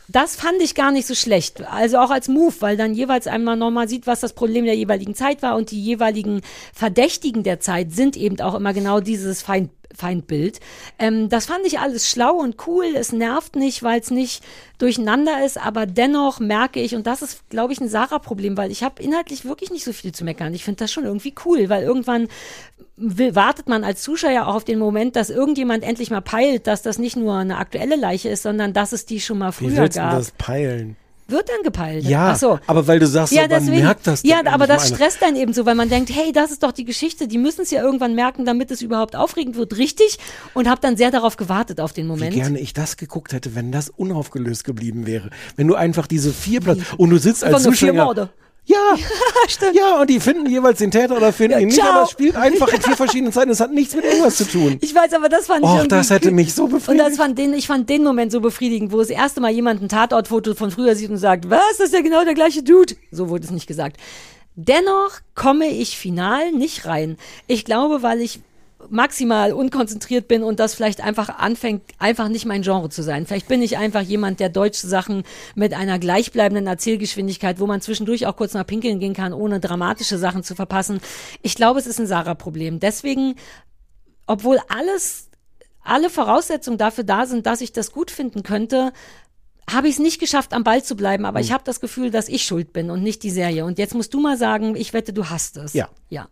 Das 0.08 0.36
fand 0.36 0.62
ich 0.62 0.76
gar 0.76 0.92
nicht 0.92 1.06
so 1.06 1.16
schlecht. 1.16 1.62
Also 1.66 1.98
auch 1.98 2.10
als 2.10 2.28
Move, 2.28 2.54
weil 2.60 2.76
dann 2.76 2.94
jeweils 2.94 3.26
einmal 3.26 3.56
nochmal 3.56 3.88
sieht, 3.88 4.06
was 4.06 4.20
das 4.20 4.34
Problem 4.34 4.64
der 4.64 4.76
jeweiligen 4.76 5.16
Zeit 5.16 5.42
war 5.42 5.56
und 5.56 5.72
die 5.72 5.82
jeweiligen 5.82 6.42
Verdächtigen 6.72 7.42
der 7.42 7.58
Zeit 7.58 7.90
sind 7.92 8.16
eben 8.16 8.38
auch 8.40 8.54
immer 8.54 8.72
genau 8.72 9.00
dieses 9.00 9.42
Feind, 9.42 9.70
Feindbild. 9.96 10.60
Ähm, 10.98 11.28
das 11.28 11.46
fand 11.46 11.66
ich 11.66 11.78
alles 11.78 12.08
schlau 12.08 12.34
und 12.36 12.66
cool. 12.66 12.86
Es 12.94 13.12
nervt 13.12 13.56
nicht, 13.56 13.82
weil 13.82 14.00
es 14.00 14.10
nicht 14.10 14.44
durcheinander 14.78 15.44
ist, 15.44 15.58
aber 15.58 15.86
dennoch 15.86 16.38
merke 16.38 16.80
ich, 16.80 16.94
und 16.94 17.06
das 17.06 17.22
ist, 17.22 17.48
glaube 17.48 17.72
ich, 17.72 17.80
ein 17.80 17.88
Sarah-Problem, 17.88 18.56
weil 18.56 18.70
ich 18.70 18.82
habe 18.82 19.02
inhaltlich 19.02 19.44
wirklich 19.44 19.70
nicht 19.70 19.84
so 19.84 19.92
viel 19.92 20.12
zu 20.12 20.24
meckern. 20.24 20.54
Ich 20.54 20.64
finde 20.64 20.78
das 20.78 20.92
schon 20.92 21.04
irgendwie 21.04 21.34
cool, 21.44 21.68
weil 21.68 21.82
irgendwann 21.82 22.28
will, 22.96 23.34
wartet 23.34 23.68
man 23.68 23.84
als 23.84 24.02
Zuschauer 24.02 24.46
auch 24.46 24.54
auf 24.56 24.64
den 24.64 24.78
Moment, 24.78 25.16
dass 25.16 25.30
irgendjemand 25.30 25.84
endlich 25.84 26.10
mal 26.10 26.20
peilt, 26.20 26.66
dass 26.66 26.82
das 26.82 26.98
nicht 26.98 27.16
nur 27.16 27.34
eine 27.34 27.58
aktuelle 27.58 27.96
Leiche 27.96 28.28
ist, 28.28 28.42
sondern 28.42 28.72
dass 28.72 28.92
es 28.92 29.06
die 29.06 29.20
schon 29.20 29.38
mal 29.38 29.50
Wie 29.50 29.68
früher 29.68 29.76
willst 29.82 29.96
du 29.96 30.00
gab. 30.00 30.12
das 30.12 30.30
peilen? 30.32 30.96
Wird 31.28 31.48
dann 31.48 31.62
gepeilt. 31.64 32.04
Ja, 32.04 32.36
so. 32.36 32.60
aber 32.68 32.86
weil 32.86 33.00
du 33.00 33.06
sagst, 33.06 33.32
Ja, 33.32 33.42
so, 33.42 33.48
man 33.48 33.60
deswegen. 33.64 33.82
merkt 33.84 34.06
das 34.06 34.22
ja, 34.22 34.40
aber 34.46 34.66
das 34.68 34.88
stresst 34.88 35.20
dann 35.22 35.34
eben 35.34 35.52
so, 35.52 35.66
weil 35.66 35.74
man 35.74 35.88
denkt, 35.88 36.10
hey, 36.14 36.30
das 36.32 36.52
ist 36.52 36.62
doch 36.62 36.70
die 36.70 36.84
Geschichte, 36.84 37.26
die 37.26 37.38
müssen 37.38 37.62
es 37.62 37.70
ja 37.72 37.82
irgendwann 37.82 38.14
merken, 38.14 38.44
damit 38.44 38.70
es 38.70 38.80
überhaupt 38.80 39.16
aufregend 39.16 39.56
wird, 39.56 39.76
richtig? 39.76 40.18
Und 40.54 40.68
habe 40.68 40.80
dann 40.80 40.96
sehr 40.96 41.10
darauf 41.10 41.36
gewartet 41.36 41.80
auf 41.80 41.92
den 41.92 42.04
Wie 42.04 42.10
Moment. 42.10 42.34
gerne 42.34 42.60
ich 42.60 42.74
das 42.74 42.96
geguckt 42.96 43.32
hätte, 43.32 43.54
wenn 43.56 43.72
das 43.72 43.88
unaufgelöst 43.88 44.62
geblieben 44.62 45.06
wäre. 45.06 45.30
Wenn 45.56 45.66
du 45.66 45.74
einfach 45.74 46.06
diese 46.06 46.32
vier 46.32 46.60
Platz 46.60 46.78
und 46.96 47.10
du 47.10 47.18
sitzt 47.18 47.42
als 47.42 47.64
Zuschauer. 47.64 48.30
Morde. 48.68 49.02
Ja, 49.60 49.70
ja, 49.72 50.00
und 50.00 50.10
die 50.10 50.20
finden 50.20 50.46
jeweils 50.46 50.78
den 50.78 50.90
Täter 50.90 51.16
oder 51.16 51.32
finden 51.32 51.52
Ja, 51.52 51.58
ihn 51.60 51.66
nicht, 51.68 51.78
ciao. 51.78 51.88
aber 51.90 52.02
es 52.04 52.10
spielt 52.10 52.36
einfach 52.36 52.68
in 52.72 52.80
vier 52.82 52.96
verschiedenen 52.96 53.32
Zeiten. 53.32 53.50
Es 53.50 53.60
hat 53.60 53.72
nichts 53.72 53.94
mit 53.94 54.04
irgendwas 54.04 54.36
zu 54.36 54.44
tun. 54.48 54.78
Ich 54.80 54.94
weiß, 54.94 55.12
aber 55.14 55.28
das 55.28 55.46
fand 55.46 55.64
ich 55.64 55.70
Och, 55.70 55.86
das 55.86 56.10
hätte 56.10 56.30
mich 56.30 56.54
so 56.54 56.64
Und 56.64 56.70
befriedigt. 56.72 57.06
das 57.08 57.16
fand 57.16 57.38
den, 57.38 57.54
ich 57.54 57.66
fand 57.66 57.88
den 57.88 58.02
Moment 58.02 58.32
so 58.32 58.40
befriedigend, 58.40 58.92
wo 58.92 58.98
das 58.98 59.10
erste 59.10 59.40
Mal 59.40 59.50
jemand 59.52 59.82
ein 59.82 59.88
Tatortfoto 59.88 60.54
von 60.54 60.70
früher 60.70 60.94
sieht 60.96 61.10
und 61.10 61.18
sagt, 61.18 61.48
was, 61.50 61.60
das 61.78 61.88
ist 61.88 61.94
ja 61.94 62.00
genau 62.02 62.24
der 62.24 62.34
gleiche 62.34 62.62
Dude. 62.62 62.94
So 63.10 63.28
wurde 63.28 63.44
es 63.44 63.50
nicht 63.50 63.66
gesagt. 63.66 63.96
Dennoch 64.56 65.10
komme 65.34 65.66
ich 65.68 65.98
final 65.98 66.50
nicht 66.52 66.86
rein. 66.86 67.18
Ich 67.46 67.64
glaube, 67.64 68.02
weil 68.02 68.20
ich 68.20 68.40
maximal 68.90 69.52
unkonzentriert 69.52 70.28
bin 70.28 70.42
und 70.42 70.60
das 70.60 70.74
vielleicht 70.74 71.02
einfach 71.02 71.28
anfängt, 71.28 71.82
einfach 71.98 72.28
nicht 72.28 72.46
mein 72.46 72.62
Genre 72.62 72.88
zu 72.88 73.02
sein. 73.02 73.26
Vielleicht 73.26 73.48
bin 73.48 73.62
ich 73.62 73.78
einfach 73.78 74.02
jemand, 74.02 74.40
der 74.40 74.48
deutsche 74.48 74.86
Sachen 74.86 75.22
mit 75.54 75.74
einer 75.74 75.98
gleichbleibenden 75.98 76.66
Erzählgeschwindigkeit, 76.66 77.60
wo 77.60 77.66
man 77.66 77.80
zwischendurch 77.80 78.26
auch 78.26 78.36
kurz 78.36 78.54
nach 78.54 78.66
Pinkeln 78.66 78.98
gehen 78.98 79.14
kann, 79.14 79.32
ohne 79.32 79.60
dramatische 79.60 80.18
Sachen 80.18 80.42
zu 80.42 80.54
verpassen. 80.54 81.00
Ich 81.42 81.54
glaube, 81.54 81.78
es 81.78 81.86
ist 81.86 82.00
ein 82.00 82.06
Sarah-Problem. 82.06 82.80
Deswegen, 82.80 83.36
obwohl 84.26 84.58
alles, 84.68 85.30
alle 85.82 86.10
Voraussetzungen 86.10 86.78
dafür 86.78 87.04
da 87.04 87.26
sind, 87.26 87.46
dass 87.46 87.60
ich 87.60 87.72
das 87.72 87.92
gut 87.92 88.10
finden 88.10 88.42
könnte, 88.42 88.92
habe 89.68 89.88
ich 89.88 89.94
es 89.94 89.98
nicht 90.00 90.20
geschafft, 90.20 90.52
am 90.52 90.62
Ball 90.62 90.82
zu 90.82 90.96
bleiben, 90.96 91.24
aber 91.24 91.40
ich 91.40 91.52
habe 91.52 91.64
das 91.64 91.80
Gefühl, 91.80 92.10
dass 92.10 92.28
ich 92.28 92.44
schuld 92.44 92.72
bin 92.72 92.90
und 92.90 93.02
nicht 93.02 93.22
die 93.24 93.30
Serie. 93.30 93.64
Und 93.64 93.78
jetzt 93.78 93.94
musst 93.94 94.14
du 94.14 94.20
mal 94.20 94.36
sagen, 94.36 94.76
ich 94.76 94.92
wette, 94.92 95.12
du 95.12 95.28
hast 95.28 95.56
es. 95.56 95.72
Ja. 95.72 95.88
Ja. 96.08 96.28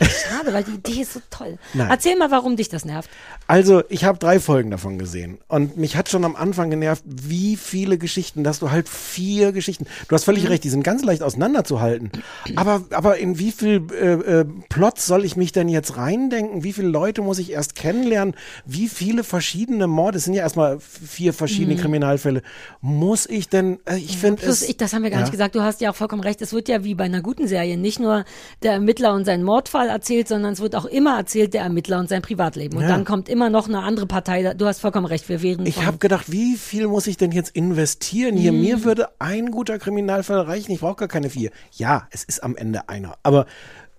Schade, 0.00 0.52
weil 0.52 0.64
die 0.64 0.72
Idee 0.72 1.00
ist 1.02 1.14
so 1.14 1.20
toll. 1.30 1.58
Nein. 1.72 1.88
Erzähl 1.90 2.16
mal, 2.16 2.30
warum 2.30 2.56
dich 2.56 2.68
das 2.68 2.84
nervt. 2.84 3.08
Also, 3.46 3.82
ich 3.88 4.04
habe 4.04 4.18
drei 4.18 4.40
Folgen 4.40 4.70
davon 4.70 4.98
gesehen 4.98 5.38
und 5.48 5.76
mich 5.78 5.96
hat 5.96 6.08
schon 6.10 6.24
am 6.24 6.36
Anfang 6.36 6.68
genervt, 6.68 7.02
wie 7.06 7.56
viele 7.56 7.96
Geschichten, 7.96 8.44
dass 8.44 8.58
du 8.58 8.70
halt 8.70 8.88
vier 8.88 9.52
Geschichten. 9.52 9.86
Du 10.08 10.14
hast 10.14 10.24
völlig 10.24 10.48
recht, 10.50 10.64
die 10.64 10.68
sind 10.68 10.82
ganz 10.82 11.02
leicht 11.04 11.22
auseinanderzuhalten. 11.22 12.10
Aber, 12.56 12.82
aber 12.90 13.16
in 13.18 13.38
wie 13.38 13.52
viel 13.52 13.82
äh, 13.92 14.40
äh, 14.40 14.44
Plots 14.68 15.06
soll 15.06 15.24
ich 15.24 15.36
mich 15.36 15.52
denn 15.52 15.68
jetzt 15.68 15.96
reindenken? 15.96 16.62
Wie 16.62 16.72
viele 16.74 16.88
Leute 16.88 17.22
muss 17.22 17.38
ich 17.38 17.50
erst 17.52 17.74
kennenlernen? 17.74 18.34
Wie 18.66 18.88
viele 18.88 19.24
verschiedene 19.24 19.86
Morde? 19.86 20.18
Es 20.18 20.24
sind 20.24 20.34
ja 20.34 20.42
erstmal 20.42 20.78
vier 20.80 21.32
verschiedene 21.32 21.76
Kriminalfälle. 21.76 22.42
Muss 22.80 23.26
ich 23.26 23.48
denn? 23.48 23.78
Äh, 23.86 23.96
ich 23.96 24.18
finde 24.18 24.44
es. 24.44 24.62
ich, 24.62 24.76
das 24.76 24.92
haben 24.92 25.02
wir 25.04 25.10
gar 25.10 25.20
Ja. 25.20 25.24
nicht 25.24 25.32
gesagt. 25.32 25.54
Du 25.54 25.62
hast 25.62 25.80
ja 25.80 25.90
auch 25.90 25.96
vollkommen 25.96 26.22
recht. 26.22 26.42
Es 26.42 26.52
wird 26.52 26.68
ja 26.68 26.84
wie 26.84 26.94
bei 26.94 27.04
einer 27.04 27.22
guten 27.22 27.48
Serie 27.48 27.76
nicht 27.78 27.98
nur 28.00 28.24
der 28.62 28.72
Ermittler 28.72 29.14
und 29.14 29.24
sein 29.24 29.42
Mordfall 29.42 29.85
erzählt, 29.88 30.28
sondern 30.28 30.52
es 30.52 30.60
wird 30.60 30.74
auch 30.76 30.84
immer 30.84 31.16
erzählt 31.18 31.54
der 31.54 31.62
Ermittler 31.62 31.98
und 31.98 32.08
sein 32.08 32.22
Privatleben. 32.22 32.76
Und 32.76 32.82
Ja. 32.84 32.88
dann 32.90 33.04
kommt 33.04 33.28
immer 33.28 33.50
noch 33.50 33.68
eine 33.68 33.82
andere 33.82 34.06
Partei. 34.06 34.54
Du 34.54 34.66
hast 34.66 34.80
vollkommen 34.80 35.06
recht. 35.06 35.28
Wir 35.28 35.42
wären 35.42 35.64
Ich 35.66 35.84
habe 35.84 35.98
gedacht, 35.98 36.30
wie 36.30 36.56
viel 36.56 36.86
muss 36.88 37.06
ich 37.06 37.16
denn 37.16 37.32
jetzt 37.32 37.50
investieren 37.56 38.36
hier? 38.36 38.52
Mhm. 38.52 38.60
Mir 38.60 38.84
würde 38.84 39.08
ein 39.18 39.50
guter 39.50 39.78
Kriminalfall 39.78 40.40
reichen. 40.40 40.72
Ich 40.72 40.80
brauche 40.80 40.96
gar 40.96 41.08
keine 41.08 41.30
vier. 41.30 41.50
Ja, 41.72 42.06
es 42.10 42.24
ist 42.24 42.42
am 42.42 42.56
Ende 42.56 42.88
einer. 42.88 43.16
Aber 43.22 43.46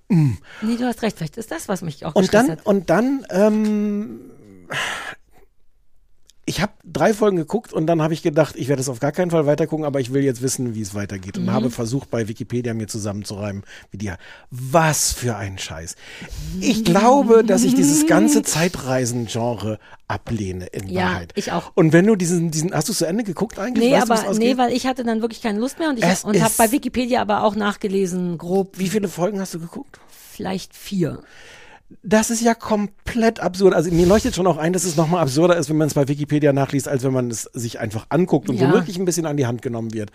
Nee, 0.10 0.78
du 0.78 0.86
hast 0.86 1.02
recht. 1.02 1.18
Vielleicht 1.18 1.36
ist 1.36 1.52
das, 1.52 1.68
was 1.68 1.82
mich 1.82 2.06
auch 2.06 2.16
Und 2.16 2.34
dann, 2.34 2.52
hat. 2.52 2.66
und 2.66 2.90
dann, 2.90 3.26
ähm, 3.30 4.20
ich 6.50 6.62
habe 6.62 6.72
drei 6.86 7.14
Folgen 7.14 7.36
geguckt 7.36 7.74
und 7.74 7.88
dann 7.88 8.02
habe 8.02 8.14
ich 8.14 8.24
gedacht, 8.24 8.56
ich 8.56 8.70
werde 8.70 8.82
es 8.82 8.88
auf 8.88 9.02
gar 9.02 9.12
keinen 9.12 9.32
Fall 9.32 9.46
weitergucken, 9.46 9.86
aber 9.86 10.00
ich 10.00 10.14
will 10.14 10.24
jetzt 10.24 10.42
wissen, 10.42 10.76
wie 10.76 10.82
es 10.82 10.96
weitergeht. 10.96 11.38
Und 11.38 11.44
Mhm. 11.46 11.52
habe 11.52 11.70
versucht, 11.70 12.10
bei 12.10 12.30
Wikipedia 12.30 12.74
mir 12.74 12.88
zusammenzureimen, 12.88 13.64
wie 13.92 13.98
die. 13.98 14.14
Was 14.50 15.12
für 15.12 15.36
ein 15.36 15.58
Scheiß. 15.58 15.96
Ich 16.62 16.86
glaube, 16.86 17.44
dass 17.44 17.64
ich 17.66 17.76
dieses 17.76 18.08
ganze 18.08 18.42
Zeitreisen-Genre 18.98 19.78
ablehne 20.08 20.68
in 20.68 20.88
Ja, 20.88 21.02
Wahrheit. 21.04 21.34
ich 21.36 21.52
auch. 21.52 21.72
Und 21.76 21.92
wenn 21.92 22.08
du 22.08 22.16
diesen, 22.16 22.50
diesen, 22.50 22.74
hast 22.74 22.88
du 22.88 22.94
zu 22.94 23.06
Ende 23.06 23.26
geguckt 23.26 23.60
eigentlich? 23.60 23.90
Nee, 23.90 23.94
Weißt 23.96 24.10
es 24.10 24.24
aber 24.24 24.34
nee, 24.40 24.58
weil 24.58 24.72
ich 24.72 24.88
hatte 24.88 25.04
dann 25.04 25.20
wirklich 25.22 25.42
keine 25.42 25.60
Lust 25.60 25.80
mehr 25.80 25.90
und 25.90 25.98
ich 25.98 26.06
Es 26.06 26.24
und 26.24 26.42
habe 26.42 26.54
bei 26.58 26.72
Wikipedia 26.72 27.22
aber 27.22 27.44
auch 27.44 27.56
nachgelesen, 27.56 28.38
grob 28.38 28.80
Wie 28.80 28.88
viele 28.88 29.10
Folgen 29.10 29.40
hast 29.42 29.54
du 29.54 29.60
geguckt? 29.60 30.00
vielleicht 30.32 30.76
vier. 30.76 31.20
Das 32.04 32.30
ist 32.30 32.42
ja 32.42 32.54
komplett 32.54 33.40
absurd. 33.40 33.74
Also 33.74 33.92
mir 33.92 34.06
leuchtet 34.06 34.36
schon 34.36 34.46
auch 34.48 34.58
ein, 34.58 34.74
dass 34.74 34.84
es 34.84 34.98
nochmal 34.98 35.22
absurder 35.22 35.56
ist, 35.56 35.70
wenn 35.70 35.78
man 35.78 35.88
es 35.88 35.94
bei 35.94 36.08
Wikipedia 36.08 36.52
nachliest, 36.52 36.88
als 36.90 37.04
wenn 37.04 37.14
man 37.14 37.32
es 37.32 37.44
sich 37.54 37.80
einfach 37.80 38.08
anguckt 38.10 38.50
und 38.50 38.58
Ja. 38.60 38.70
womöglich 38.70 38.98
ein 38.98 39.06
bisschen 39.06 39.26
an 39.26 39.38
die 39.38 39.46
Hand 39.46 39.62
genommen 39.62 39.94
wird. 39.94 40.12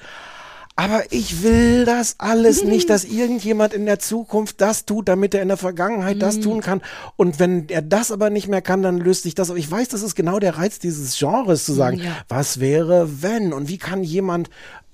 Aber 0.75 1.03
ich 1.11 1.43
will 1.43 1.85
das 1.85 2.17
alles 2.19 2.65
nicht, 2.65 2.89
dass 2.89 3.05
irgendjemand 3.05 3.75
in 3.75 3.85
der 3.85 3.99
Zukunft 3.99 4.61
das 4.63 4.87
tut, 4.87 5.07
damit 5.07 5.35
er 5.35 5.43
in 5.43 5.49
der 5.49 5.59
Vergangenheit 5.59 6.21
das 6.23 6.39
Mhm. 6.39 6.43
tun 6.43 6.61
kann. 6.63 6.81
Und 7.17 7.39
wenn 7.39 7.69
er 7.69 7.83
das 7.83 8.11
aber 8.11 8.31
nicht 8.31 8.49
mehr 8.49 8.63
kann, 8.63 8.83
dann 8.83 8.97
löst 8.97 9.23
sich 9.25 9.35
das. 9.35 9.51
Aber 9.51 9.59
ich 9.59 9.71
weiß, 9.71 9.89
das 9.89 10.03
ist 10.03 10.15
genau 10.15 10.39
der 10.39 10.57
Reiz 10.57 10.79
dieses 10.79 11.19
Genres 11.19 11.67
zu 11.67 11.75
sagen, 11.75 11.99
Ja. 11.99 12.13
was 12.29 12.59
wäre 12.59 13.23
wenn? 13.23 13.53
Und 13.53 13.69
wie 13.69 13.77
kann 13.79 14.03
jemand 14.03 14.49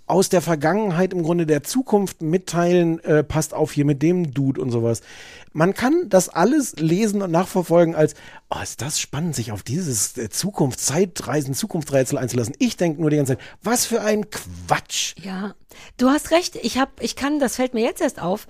aus 0.09 0.28
der 0.28 0.40
Vergangenheit 0.40 1.12
im 1.12 1.22
Grunde 1.22 1.47
der 1.47 1.62
Zukunft 1.62 2.22
mitteilen, 2.22 3.02
äh, 3.05 3.22
passt 3.22 3.55
auf 3.55 3.72
hier 3.72 3.85
mit 3.85 4.02
dem 4.02 4.32
Dude 4.32 4.60
und 4.60 4.70
sowas. 4.70 5.02
Man 5.52 5.74
kann 5.74 6.09
das 6.09 6.28
alles 6.28 6.76
lesen 6.76 7.22
und 7.22 7.30
nachverfolgen 7.30 7.94
als, 7.94 8.14
oh, 8.51 8.60
ist 8.62 8.80
das 8.82 9.01
spannend, 9.01 9.35
sich 9.35 9.52
auf 9.52 9.62
dieses 9.62 10.16
äh, 10.16 10.30
Zukunft, 10.30 10.80
Zeitreisen, 10.80 11.55
Zukunftsrätsel 11.55 12.18
einzulassen. 12.18 12.55
Ich 12.59 12.76
denke 12.76 13.01
nur 13.01 13.10
die 13.10 13.16
ganze 13.16 13.36
Zeit, 13.36 13.44
was 13.62 13.86
für 13.86 14.01
ein 14.01 14.30
Quatsch. 14.30 15.14
Ja, 15.22 15.55
du 15.97 16.09
hast 16.09 16.30
recht. 16.30 16.56
Ich 16.56 16.78
hab, 16.78 17.02
ich 17.02 17.16
kann, 17.16 17.39
das 17.40 17.56
fällt 17.56 17.74
mir 17.74 17.82
jetzt 17.82 18.01
erst 18.01 18.20
auf. 18.20 18.47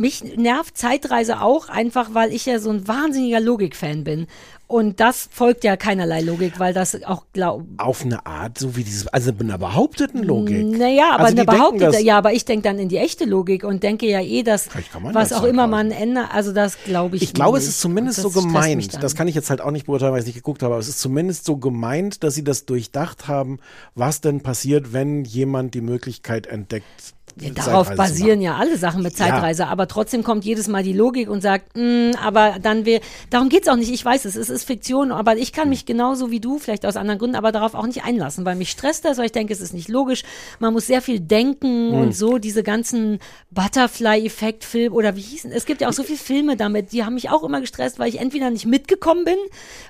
Mich 0.00 0.24
nervt 0.36 0.78
Zeitreise 0.78 1.42
auch 1.42 1.68
einfach, 1.68 2.14
weil 2.14 2.32
ich 2.32 2.46
ja 2.46 2.58
so 2.58 2.70
ein 2.70 2.88
wahnsinniger 2.88 3.38
Logikfan 3.38 4.02
bin. 4.02 4.26
Und 4.66 5.00
das 5.00 5.28
folgt 5.30 5.64
ja 5.64 5.76
keinerlei 5.76 6.22
Logik, 6.22 6.58
weil 6.58 6.72
das 6.72 7.02
auch 7.02 7.24
glaub. 7.32 7.64
Auf 7.76 8.04
eine 8.04 8.24
Art, 8.24 8.56
so 8.56 8.76
wie 8.76 8.84
dieses, 8.84 9.08
also 9.08 9.32
mit 9.32 9.42
einer 9.42 9.58
behaupteten 9.58 10.22
Logik. 10.22 10.64
Naja, 10.78 11.10
aber 11.12 11.24
also 11.24 11.36
eine 11.36 11.44
behauptete, 11.44 12.00
ja, 12.00 12.16
aber 12.16 12.32
ich 12.32 12.44
denke 12.46 12.62
dann 12.62 12.78
in 12.78 12.88
die 12.88 12.96
echte 12.96 13.24
Logik 13.24 13.64
und 13.64 13.82
denke 13.82 14.06
ja 14.06 14.20
eh, 14.20 14.42
dass 14.42 14.68
was 15.12 15.32
auch 15.32 15.42
immer 15.42 15.66
man 15.66 15.90
ändert, 15.90 16.32
also 16.32 16.52
das 16.52 16.78
glaube 16.84 17.16
ich 17.16 17.22
Ich 17.22 17.34
glaube, 17.34 17.58
es 17.58 17.66
ist 17.66 17.80
zumindest 17.80 18.20
so 18.20 18.30
gemeint. 18.30 19.02
Das 19.02 19.16
kann 19.16 19.26
ich 19.28 19.34
jetzt 19.34 19.50
halt 19.50 19.60
auch 19.60 19.72
nicht 19.72 19.86
beurteilen, 19.86 20.12
weil 20.12 20.20
ich 20.20 20.26
nicht 20.26 20.36
geguckt 20.36 20.62
habe, 20.62 20.74
aber 20.74 20.80
es 20.80 20.88
ist 20.88 21.00
zumindest 21.00 21.44
so 21.44 21.56
gemeint, 21.56 22.22
dass 22.22 22.36
sie 22.36 22.44
das 22.44 22.64
durchdacht 22.64 23.28
haben, 23.28 23.58
was 23.96 24.20
denn 24.20 24.40
passiert, 24.40 24.92
wenn 24.92 25.24
jemand 25.24 25.74
die 25.74 25.82
Möglichkeit 25.82 26.46
entdeckt. 26.46 27.14
Ja, 27.40 27.50
darauf 27.50 27.88
basieren 27.96 28.40
ja 28.40 28.56
alle 28.56 28.76
Sachen 28.76 29.02
mit 29.02 29.16
Zeitreise, 29.16 29.66
aber 29.68 29.88
trotzdem 29.88 30.22
kommt 30.24 30.44
jedes 30.44 30.68
Mal 30.68 30.82
die 30.82 30.92
Logik 30.92 31.28
und 31.30 31.40
sagt, 31.40 31.76
"Mm, 31.76 32.10
aber 32.22 32.56
dann 32.60 32.84
wir, 32.84 33.00
darum 33.30 33.48
geht's 33.48 33.68
auch 33.68 33.76
nicht, 33.76 33.90
ich 33.90 34.04
weiß 34.04 34.24
es, 34.26 34.36
es 34.36 34.50
ist 34.50 34.64
Fiktion, 34.64 35.10
aber 35.12 35.36
ich 35.36 35.52
kann 35.52 35.68
mich 35.68 35.86
genauso 35.86 36.30
wie 36.30 36.40
du, 36.40 36.58
vielleicht 36.58 36.84
aus 36.86 36.96
anderen 36.96 37.18
Gründen, 37.18 37.36
aber 37.36 37.52
darauf 37.52 37.74
auch 37.74 37.86
nicht 37.86 38.04
einlassen, 38.04 38.44
weil 38.44 38.56
mich 38.56 38.70
stresst 38.70 39.04
das, 39.04 39.18
weil 39.18 39.26
ich 39.26 39.32
denke, 39.32 39.52
es 39.52 39.60
ist 39.60 39.72
nicht 39.74 39.88
logisch, 39.88 40.22
man 40.58 40.72
muss 40.72 40.86
sehr 40.86 41.02
viel 41.02 41.20
denken 41.20 41.92
Hm. 41.92 42.00
und 42.00 42.16
so, 42.16 42.38
diese 42.38 42.62
ganzen 42.62 43.18
Butterfly-Effekt-Film 43.50 44.92
oder 44.92 45.16
wie 45.16 45.20
hießen, 45.20 45.52
es 45.52 45.66
gibt 45.66 45.80
ja 45.80 45.88
auch 45.88 45.92
so 45.92 46.02
viele 46.02 46.18
Filme 46.18 46.56
damit, 46.56 46.92
die 46.92 47.04
haben 47.04 47.14
mich 47.14 47.30
auch 47.30 47.42
immer 47.44 47.60
gestresst, 47.60 47.98
weil 47.98 48.08
ich 48.08 48.18
entweder 48.20 48.50
nicht 48.50 48.66
mitgekommen 48.66 49.24
bin, 49.24 49.36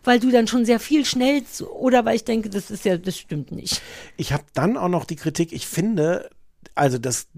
weil 0.05 0.21
du 0.21 0.31
dann 0.31 0.47
schon 0.47 0.65
sehr 0.65 0.81
viel 0.81 1.05
schnell, 1.05 1.43
oder 1.79 2.05
weil 2.05 2.17
ich 2.17 2.25
denke, 2.25 2.49
das 2.51 2.71
ist 2.71 2.85
ja, 2.85 2.97
das 2.97 3.17
stimmt 3.17 3.53
nicht. 3.53 3.81
Ich 4.17 4.33
habe 4.33 4.45
dann 4.55 4.77
auch 4.77 4.89
noch 4.89 5.05
die 5.05 5.17
Kritik, 5.17 5.53
ich 5.53 5.67
finde, 5.67 6.29
also 6.75 6.99
das, 6.99 7.29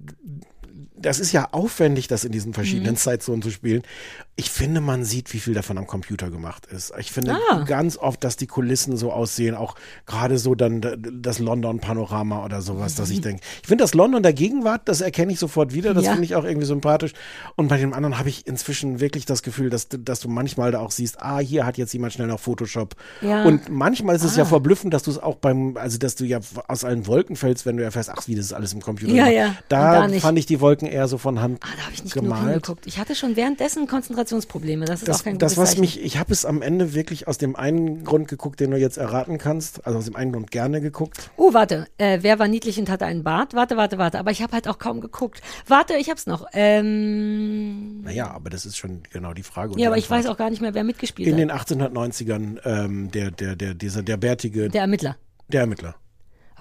das 0.97 1.21
ist 1.21 1.33
ja 1.33 1.49
aufwendig, 1.53 2.09
das 2.09 2.25
in 2.25 2.33
diesen 2.33 2.51
Mhm. 2.51 2.55
verschiedenen 2.55 2.97
Zeitzonen 2.97 3.43
zu 3.43 3.51
spielen. 3.51 3.83
Ich 4.35 4.51
finde, 4.51 4.81
man 4.81 5.05
sieht, 5.05 5.33
wie 5.35 5.41
viel 5.41 5.53
davon 5.53 5.77
am 5.77 5.87
Computer 5.87 6.31
gemacht 6.31 6.65
ist. 6.67 6.91
Ich 6.99 7.13
finde 7.13 7.37
Ah. 7.51 7.65
ganz 7.65 7.99
oft, 7.99 8.25
dass 8.25 8.37
die 8.37 8.47
Kulissen 8.47 8.97
so 8.97 9.13
aussehen, 9.13 9.55
auch 9.55 9.75
gerade 10.07 10.39
so 10.39 10.55
dann 10.55 10.81
das 11.21 11.39
London-Panorama 11.39 12.43
oder 12.45 12.63
sowas, 12.63 12.95
dass 12.95 13.11
ich 13.11 13.19
Mhm. 13.19 13.23
denke, 13.23 13.43
ich 13.61 13.69
finde 13.69 13.85
das 13.85 13.93
London 13.93 14.23
der 14.23 14.33
Gegenwart, 14.33 14.83
das 14.89 15.03
erkenne 15.03 15.33
ich 15.33 15.39
sofort 15.39 15.75
wieder, 15.75 15.93
das 15.93 16.07
Ja. 16.07 16.13
finde 16.13 16.25
ich 16.25 16.35
auch 16.35 16.45
irgendwie 16.45 16.67
sympathisch. 16.67 17.13
Und 17.57 17.69
bei 17.69 17.77
dem 17.77 17.93
anderen 17.93 18.19
habe 18.19 18.31
ich 18.31 18.47
inzwischen 18.47 19.01
wirklich 19.01 19.27
das 19.27 19.43
Gefühl, 19.43 19.69
dass, 19.69 19.89
du- 19.89 19.99
dass 19.99 20.21
du 20.21 20.29
manchmal 20.29 20.73
da 20.73 20.81
auch 20.81 20.91
siehst, 20.93 21.21
ah, 21.21 21.39
hier 21.39 21.67
hat 21.67 21.77
jetzt 21.77 21.93
jemand 21.93 22.15
schnell 22.15 22.27
noch 22.29 22.41
Photoshop. 22.41 22.97
Ja. 23.21 23.45
Und 23.45 23.69
manchmal 23.69 24.17
ist 24.17 24.25
es 24.25 24.35
Ah. 24.35 24.39
ja 24.39 24.45
verblüffend, 24.47 24.95
dass 24.95 25.03
du 25.03 25.11
es 25.11 25.19
auch 25.19 25.37
beim, 25.37 25.77
also 25.77 25.99
dass 25.99 26.15
du 26.15 26.25
ja 26.25 26.41
aus 26.69 26.85
allen 26.85 27.07
Wolken 27.07 27.37
fällst, 27.37 27.67
wenn 27.67 27.77
du 27.77 27.85
erfährst, 27.85 28.09
ach, 28.11 28.27
wie 28.29 28.35
das 28.35 28.47
ist 28.47 28.53
alles 28.55 28.73
im 28.73 28.81
Computer. 28.81 29.13
Ja, 29.13 29.29
ja. 29.29 29.55
Da 29.69 30.09
fand 30.21 30.39
ich 30.39 30.47
die 30.47 30.61
Wolken 30.61 30.89
eher 30.89 31.07
so 31.07 31.19
von 31.19 31.41
Hand 31.41 31.59
Ah, 31.63 31.69
da 31.77 31.83
habe 31.85 31.93
ich 31.93 32.03
nicht 32.03 32.15
genug 32.15 32.31
gemalt. 32.31 32.47
hingeguckt. 32.49 32.87
Ich 32.87 32.99
hatte 32.99 33.15
schon 33.15 33.37
währenddessen 33.37 33.87
Konzentrationsprobleme. 34.23 34.85
Das 34.85 35.01
ist 35.01 35.09
Das, 35.09 35.21
auch 35.21 35.25
kein 35.25 35.39
das 35.39 35.53
gutes 35.55 35.63
was 35.63 35.69
Zeichen. 35.71 35.81
mich, 35.81 36.03
ich 36.05 36.19
habe 36.19 36.33
es 36.33 36.45
am 36.45 36.63
Ende 36.63 36.95
wirklich 36.95 37.29
aus 37.29 37.39
dem 37.39 37.57
einen 37.57 38.05
Grund 38.05 38.29
geguckt, 38.29 38.61
den 38.61 38.71
du 38.71 38.77
jetzt 38.79 38.97
erraten 38.97 39.39
kannst, 39.39 39.87
also 39.87 39.99
aus 39.99 40.05
dem 40.05 40.17
einen 40.17 40.33
Grund 40.33 40.51
gerne 40.51 40.81
geguckt. 40.81 41.31
Oh, 41.37 41.53
warte. 41.55 41.87
Äh, 41.99 42.19
wer 42.23 42.39
war 42.39 42.49
niedlich 42.49 42.79
und 42.79 42.89
hatte 42.91 43.05
einen 43.07 43.23
Bart? 43.25 43.55
Warte, 43.55 43.77
warte, 43.77 43.99
warte. 43.99 44.19
Aber 44.19 44.31
ich 44.31 44.43
habe 44.43 44.53
halt 44.53 44.69
auch 44.69 44.79
kaum 44.79 45.01
geguckt. 45.01 45.41
Warte, 45.67 45.95
ich 45.95 46.09
hab's 46.11 46.27
noch. 46.27 46.47
Ähm, 46.53 48.03
Naja, 48.03 48.31
aber 48.31 48.51
das 48.51 48.67
ist 48.67 48.77
schon 48.77 49.03
genau 49.11 49.33
die 49.35 49.43
Frage. 49.43 49.75
ja, 49.79 49.89
aber 49.89 49.99
ich 49.99 50.09
weiß 50.11 50.27
auch 50.27 50.37
gar 50.37 50.51
nicht 50.51 50.63
mehr, 50.63 50.75
wer 50.75 50.85
mitgespielt 50.85 51.29
In 51.29 51.35
hat. 51.51 51.69
den 51.69 51.81
1890ern, 51.91 52.59
ähm, 52.65 53.11
der, 53.11 53.31
der, 53.31 53.57
der, 53.57 53.75
dieser, 53.75 54.03
der 54.03 54.17
bärtige, 54.17 54.69
der, 54.69 54.87
Der 55.49 55.61
Ermittler. 55.61 55.95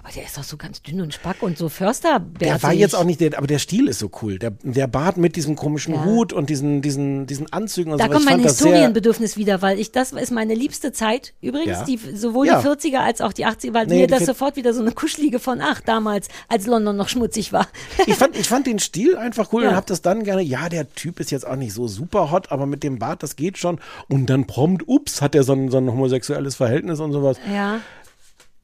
Aber 0.04 0.12
der 0.12 0.24
ist 0.24 0.36
doch 0.36 0.42
so 0.42 0.56
ganz 0.56 0.82
dünn 0.82 1.00
und 1.00 1.14
spack 1.14 1.42
und 1.42 1.56
so 1.56 1.68
Förster. 1.68 2.18
Der 2.40 2.60
war 2.62 2.72
jetzt 2.72 2.96
auch 2.96 3.04
nicht 3.04 3.20
der, 3.20 3.38
aber 3.38 3.46
der 3.46 3.60
Stil 3.60 3.86
ist 3.86 4.00
so 4.00 4.10
cool. 4.20 4.38
Der, 4.40 4.50
der 4.62 4.88
Bart 4.88 5.16
mit 5.16 5.36
diesem 5.36 5.54
komischen 5.54 5.94
Ja. 5.94 6.04
Hut 6.04 6.32
und 6.32 6.50
diesen, 6.50 6.82
diesen, 6.82 7.28
diesen 7.28 7.52
Anzügen 7.52 7.92
und 7.92 7.98
Da 8.00 8.06
so. 8.06 8.10
kommt 8.10 8.24
ich 8.24 8.30
mein 8.30 8.40
Historienbedürfnis 8.40 9.36
wieder, 9.36 9.62
weil 9.62 9.78
ich, 9.78 9.92
das 9.92 10.10
ist 10.10 10.32
meine 10.32 10.54
liebste 10.54 10.90
Zeit. 10.92 11.34
Übrigens, 11.40 11.78
Ja. 11.78 11.84
die, 11.84 11.98
sowohl 12.16 12.48
Ja. 12.48 12.60
die 12.60 12.66
40er 12.66 12.98
als 12.98 13.20
auch 13.20 13.32
die 13.32 13.46
80er, 13.46 13.74
weil 13.74 13.86
Nee, 13.86 14.00
mir 14.00 14.06
das 14.08 14.26
sofort 14.26 14.56
wieder 14.56 14.74
so 14.74 14.80
eine 14.80 14.90
kuschelige 14.90 15.38
von 15.38 15.60
ach, 15.60 15.80
damals, 15.80 16.26
als 16.48 16.66
London 16.66 16.96
noch 16.96 17.08
schmutzig 17.08 17.52
war. 17.52 17.68
ich 18.06 18.14
fand, 18.16 18.36
ich 18.36 18.48
fand 18.48 18.66
den 18.66 18.80
Stil 18.80 19.16
einfach 19.16 19.52
cool 19.52 19.62
und 19.66 19.76
hab 19.76 19.86
das 19.86 20.02
dann 20.02 20.24
gerne, 20.24 20.42
ja, 20.42 20.68
der 20.68 20.92
Typ 20.94 21.20
ist 21.20 21.30
jetzt 21.30 21.46
auch 21.46 21.54
nicht 21.56 21.72
so 21.74 21.86
super 21.86 22.32
hot, 22.32 22.50
aber 22.50 22.66
mit 22.66 22.82
dem 22.82 22.98
Bart, 22.98 23.22
das 23.22 23.36
geht 23.36 23.56
schon. 23.56 23.78
Und 24.08 24.26
dann 24.26 24.48
prompt, 24.48 24.82
ups, 24.88 25.22
hat 25.22 25.36
er 25.36 25.44
so 25.44 25.52
ein, 25.52 25.70
so 25.70 25.78
ein 25.78 25.88
homosexuelles 25.92 26.56
Verhältnis 26.56 26.98
und 26.98 27.12
sowas. 27.12 27.36
ja. 27.52 27.78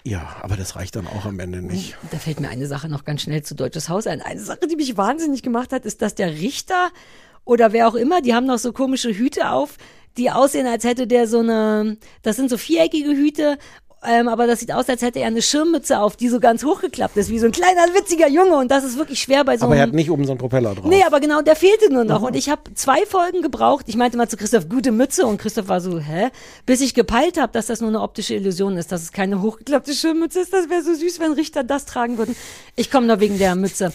Ja, 0.08 0.36
aber 0.40 0.56
das 0.56 0.74
reicht 0.74 0.96
dann 0.96 1.06
auch 1.06 1.26
am 1.26 1.38
Ende 1.38 1.60
nicht. 1.60 1.98
Da 2.10 2.16
fällt 2.16 2.40
mir 2.40 2.48
eine 2.48 2.66
Sache 2.66 2.88
noch 2.88 3.04
ganz 3.04 3.20
schnell 3.20 3.42
zu 3.42 3.54
Deutsches 3.54 3.90
Haus 3.90 4.06
ein. 4.06 4.22
Eine 4.22 4.40
Sache, 4.40 4.66
die 4.66 4.76
mich 4.76 4.96
wahnsinnig 4.96 5.42
gemacht 5.42 5.70
hat, 5.70 5.84
ist, 5.84 6.00
dass 6.00 6.14
der 6.14 6.32
Richter 6.32 6.88
oder 7.44 7.74
wer 7.74 7.88
auch 7.88 7.94
immer, 7.94 8.22
die 8.22 8.34
haben 8.34 8.46
noch 8.46 8.56
so 8.56 8.72
komische 8.72 9.10
Hüte 9.10 9.50
auf, 9.50 9.76
die 10.16 10.30
aussehen, 10.30 10.66
als 10.66 10.84
hätte 10.84 11.06
der 11.06 11.28
so 11.28 11.40
eine, 11.40 11.98
das 12.22 12.36
sind 12.36 12.48
so 12.48 12.56
viereckige 12.56 13.10
Hüte, 13.10 13.58
ähm, 14.06 14.28
aber 14.28 14.46
das 14.46 14.60
sieht 14.60 14.72
aus, 14.72 14.88
als 14.88 15.02
hätte 15.02 15.18
er 15.18 15.26
eine 15.26 15.42
Schirmmütze 15.42 15.98
auf, 15.98 16.14
die 16.16 16.28
so 16.28 16.38
ganz 16.38 16.62
hochgeklappt 16.64 17.16
ist, 17.16 17.30
wie 17.30 17.38
so 17.40 17.46
ein 17.46 17.52
kleiner 17.52 17.82
witziger 17.94 18.28
Junge. 18.28 18.56
Und 18.56 18.70
das 18.70 18.84
ist 18.84 18.96
wirklich 18.96 19.20
schwer 19.20 19.44
bei 19.44 19.56
so 19.58 19.64
Aber 19.64 19.74
er 19.74 19.82
einem 19.82 19.90
hat 19.90 19.96
nicht 19.96 20.10
oben 20.10 20.24
so 20.24 20.32
einen 20.32 20.38
Propeller 20.38 20.74
drauf. 20.76 20.84
Nee, 20.84 21.02
aber 21.04 21.18
genau, 21.18 21.42
der 21.42 21.56
fehlte 21.56 21.92
nur 21.92 22.04
noch. 22.04 22.22
Und 22.22 22.36
ich 22.36 22.48
habe 22.48 22.62
zwei 22.74 23.04
Folgen 23.06 23.42
gebraucht. 23.42 23.86
Ich 23.88 23.96
meinte 23.96 24.16
mal 24.16 24.28
zu 24.28 24.36
Christoph, 24.36 24.68
gute 24.68 24.92
Mütze. 24.92 25.26
Und 25.26 25.38
Christoph 25.38 25.66
war 25.66 25.80
so, 25.80 25.98
hä? 25.98 26.28
Bis 26.64 26.80
ich 26.80 26.94
gepeilt 26.94 27.40
habe, 27.40 27.52
dass 27.52 27.66
das 27.66 27.80
nur 27.80 27.88
eine 27.88 28.00
optische 28.00 28.34
Illusion 28.34 28.76
ist, 28.76 28.92
dass 28.92 29.02
es 29.02 29.10
keine 29.10 29.42
hochgeklappte 29.42 29.92
Schirmmütze 29.92 30.40
ist. 30.40 30.52
Das 30.52 30.70
wäre 30.70 30.82
so 30.82 30.94
süß, 30.94 31.18
wenn 31.18 31.32
Richter 31.32 31.64
das 31.64 31.84
tragen 31.84 32.18
würden. 32.18 32.36
Ich 32.76 32.92
komme 32.92 33.08
nur 33.08 33.18
wegen 33.18 33.38
der 33.38 33.56
Mütze. 33.56 33.92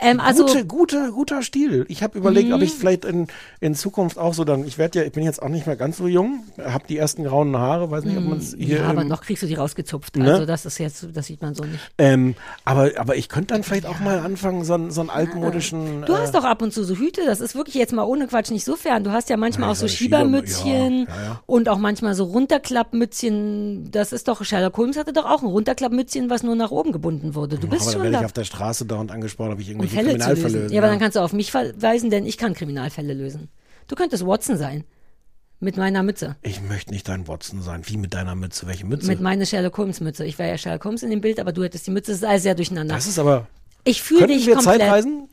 Ähm, 0.00 0.20
also, 0.20 0.44
Gute, 0.46 0.64
gute, 0.66 1.10
guter 1.12 1.42
Stil. 1.42 1.84
Ich 1.88 2.02
habe 2.02 2.16
überlegt, 2.18 2.52
ob 2.52 2.62
ich 2.62 2.72
Mhm. 2.74 2.78
vielleicht 2.78 3.04
in, 3.04 3.26
in 3.60 3.74
Zukunft 3.74 4.18
auch 4.18 4.32
so 4.34 4.44
dann, 4.44 4.64
ich 4.66 4.78
werde 4.78 5.00
ja, 5.00 5.04
ich 5.04 5.12
bin 5.12 5.24
jetzt 5.24 5.42
auch 5.42 5.48
nicht 5.48 5.66
mehr 5.66 5.76
ganz 5.76 5.96
so 5.98 6.06
jung, 6.06 6.44
habe 6.62 6.84
die 6.88 6.96
ersten 6.96 7.24
grauen 7.24 7.56
Haare, 7.56 7.90
weiß 7.90 8.04
nicht, 8.04 8.16
ob 8.16 8.24
man 8.24 8.38
es 8.38 8.54
hier. 8.56 8.78
Mhm. 8.78 8.84
ja, 8.84 8.90
aber 8.90 9.02
im- 9.02 9.08
noch 9.08 9.22
kriegst 9.22 9.42
du 9.42 9.46
die 9.46 9.54
rausgezupft. 9.54 10.16
Ne? 10.16 10.32
Also 10.32 10.46
das 10.46 10.66
ist 10.66 10.78
jetzt, 10.78 11.06
das 11.12 11.26
sieht 11.26 11.42
man 11.42 11.54
so 11.54 11.64
nicht. 11.64 11.78
ähm, 11.98 12.34
aber, 12.64 12.90
aber 12.96 13.16
ich 13.16 13.28
könnte 13.28 13.54
dann 13.54 13.62
vielleicht 13.64 13.86
auch 13.86 13.98
mal 14.00 14.18
anfangen, 14.20 14.64
so, 14.64 14.74
einen- 14.74 14.90
so 14.90 15.00
einen 15.00 15.10
altmodischen. 15.10 16.02
Du 16.06 16.12
äh, 16.12 16.16
hast 16.16 16.34
doch 16.34 16.44
ab 16.44 16.62
und 16.62 16.72
zu 16.72 16.84
so 16.84 16.94
Hüte, 16.94 17.22
das 17.26 17.40
ist 17.40 17.54
wirklich 17.54 17.74
jetzt 17.74 17.92
mal 17.92 18.04
ohne 18.04 18.26
Quatsch 18.28 18.50
nicht 18.50 18.64
so 18.64 18.76
fern. 18.76 19.02
Du 19.04 19.10
hast 19.12 19.28
ja 19.30 19.36
manchmal 19.36 19.68
Ja, 19.68 19.72
auch 19.72 19.76
so 19.76 19.86
ja, 19.86 19.92
Schieber- 19.92 20.18
Schiebermützchen 20.18 21.06
ja, 21.08 21.14
ja, 21.16 21.22
ja. 21.22 21.42
und 21.46 21.68
auch 21.68 21.78
manchmal 21.78 22.14
so 22.14 22.24
Runterklappmützchen. 22.24 23.90
Das 23.90 24.12
ist 24.12 24.28
doch, 24.28 24.44
Sherlock 24.44 24.76
Holmes 24.76 24.96
hatte 24.96 25.12
doch 25.12 25.24
auch 25.24 25.42
ein 25.42 25.48
Runterklappmützchen, 25.48 26.30
was 26.30 26.42
nur 26.42 26.54
nach 26.54 26.70
oben 26.70 26.92
gebunden 26.92 27.34
wurde. 27.34 27.58
Du 27.58 27.68
bist 27.68 27.82
aber 27.82 27.92
schon 27.92 28.02
werde 28.02 28.12
da. 28.14 28.20
ich 28.20 28.24
auf 28.26 28.32
der 28.32 28.44
Straße 28.44 28.84
dauernd 28.86 29.10
angesprochen, 29.10 29.52
ob 29.52 29.60
ich 29.60 29.68
um 29.90 29.96
Fälle 29.96 30.10
zu 30.10 30.16
Kriminalfälle 30.18 30.42
lösen. 30.48 30.62
löse. 30.62 30.74
Ja, 30.74 30.80
aber 30.80 30.88
dann 30.90 30.98
kannst 30.98 31.16
du 31.16 31.20
auf 31.20 31.32
mich 31.32 31.50
verweisen, 31.50 32.10
denn 32.10 32.26
ich 32.26 32.38
kann 32.38 32.54
Kriminalfälle 32.54 33.14
lösen. 33.14 33.48
Du 33.86 33.94
könntest 33.96 34.26
Watson 34.26 34.56
sein. 34.56 34.84
Mit 35.60 35.76
meiner 35.76 36.04
Mütze. 36.04 36.36
Ich 36.42 36.62
möchte 36.62 36.92
nicht 36.92 37.08
dein 37.08 37.26
Watson 37.26 37.62
sein. 37.62 37.82
Wie 37.86 37.96
mit 37.96 38.14
deiner 38.14 38.36
Mütze? 38.36 38.68
Welche 38.68 38.86
Mütze? 38.86 39.08
Mit 39.08 39.20
meiner 39.20 39.44
Sherlock 39.44 39.76
Holmes 39.76 40.00
Mütze. 40.00 40.24
Ich 40.24 40.38
wäre 40.38 40.50
ja 40.50 40.56
Sherlock 40.58 40.84
Holmes 40.84 41.02
in 41.02 41.10
dem 41.10 41.20
Bild, 41.20 41.40
aber 41.40 41.50
du 41.52 41.64
hättest 41.64 41.86
die 41.88 41.90
Mütze. 41.90 42.12
Das 42.12 42.20
ist 42.20 42.24
alles 42.24 42.44
sehr 42.44 42.54
durcheinander. 42.54 42.94
das 42.94 43.08
ist 43.08 43.18
aber. 43.18 43.48
ich 43.82 44.00
fühle 44.00 44.28
dich 44.28 44.46
wir 44.46 44.54
komplett. 44.54 44.78
Zeitreisen? 44.80 45.28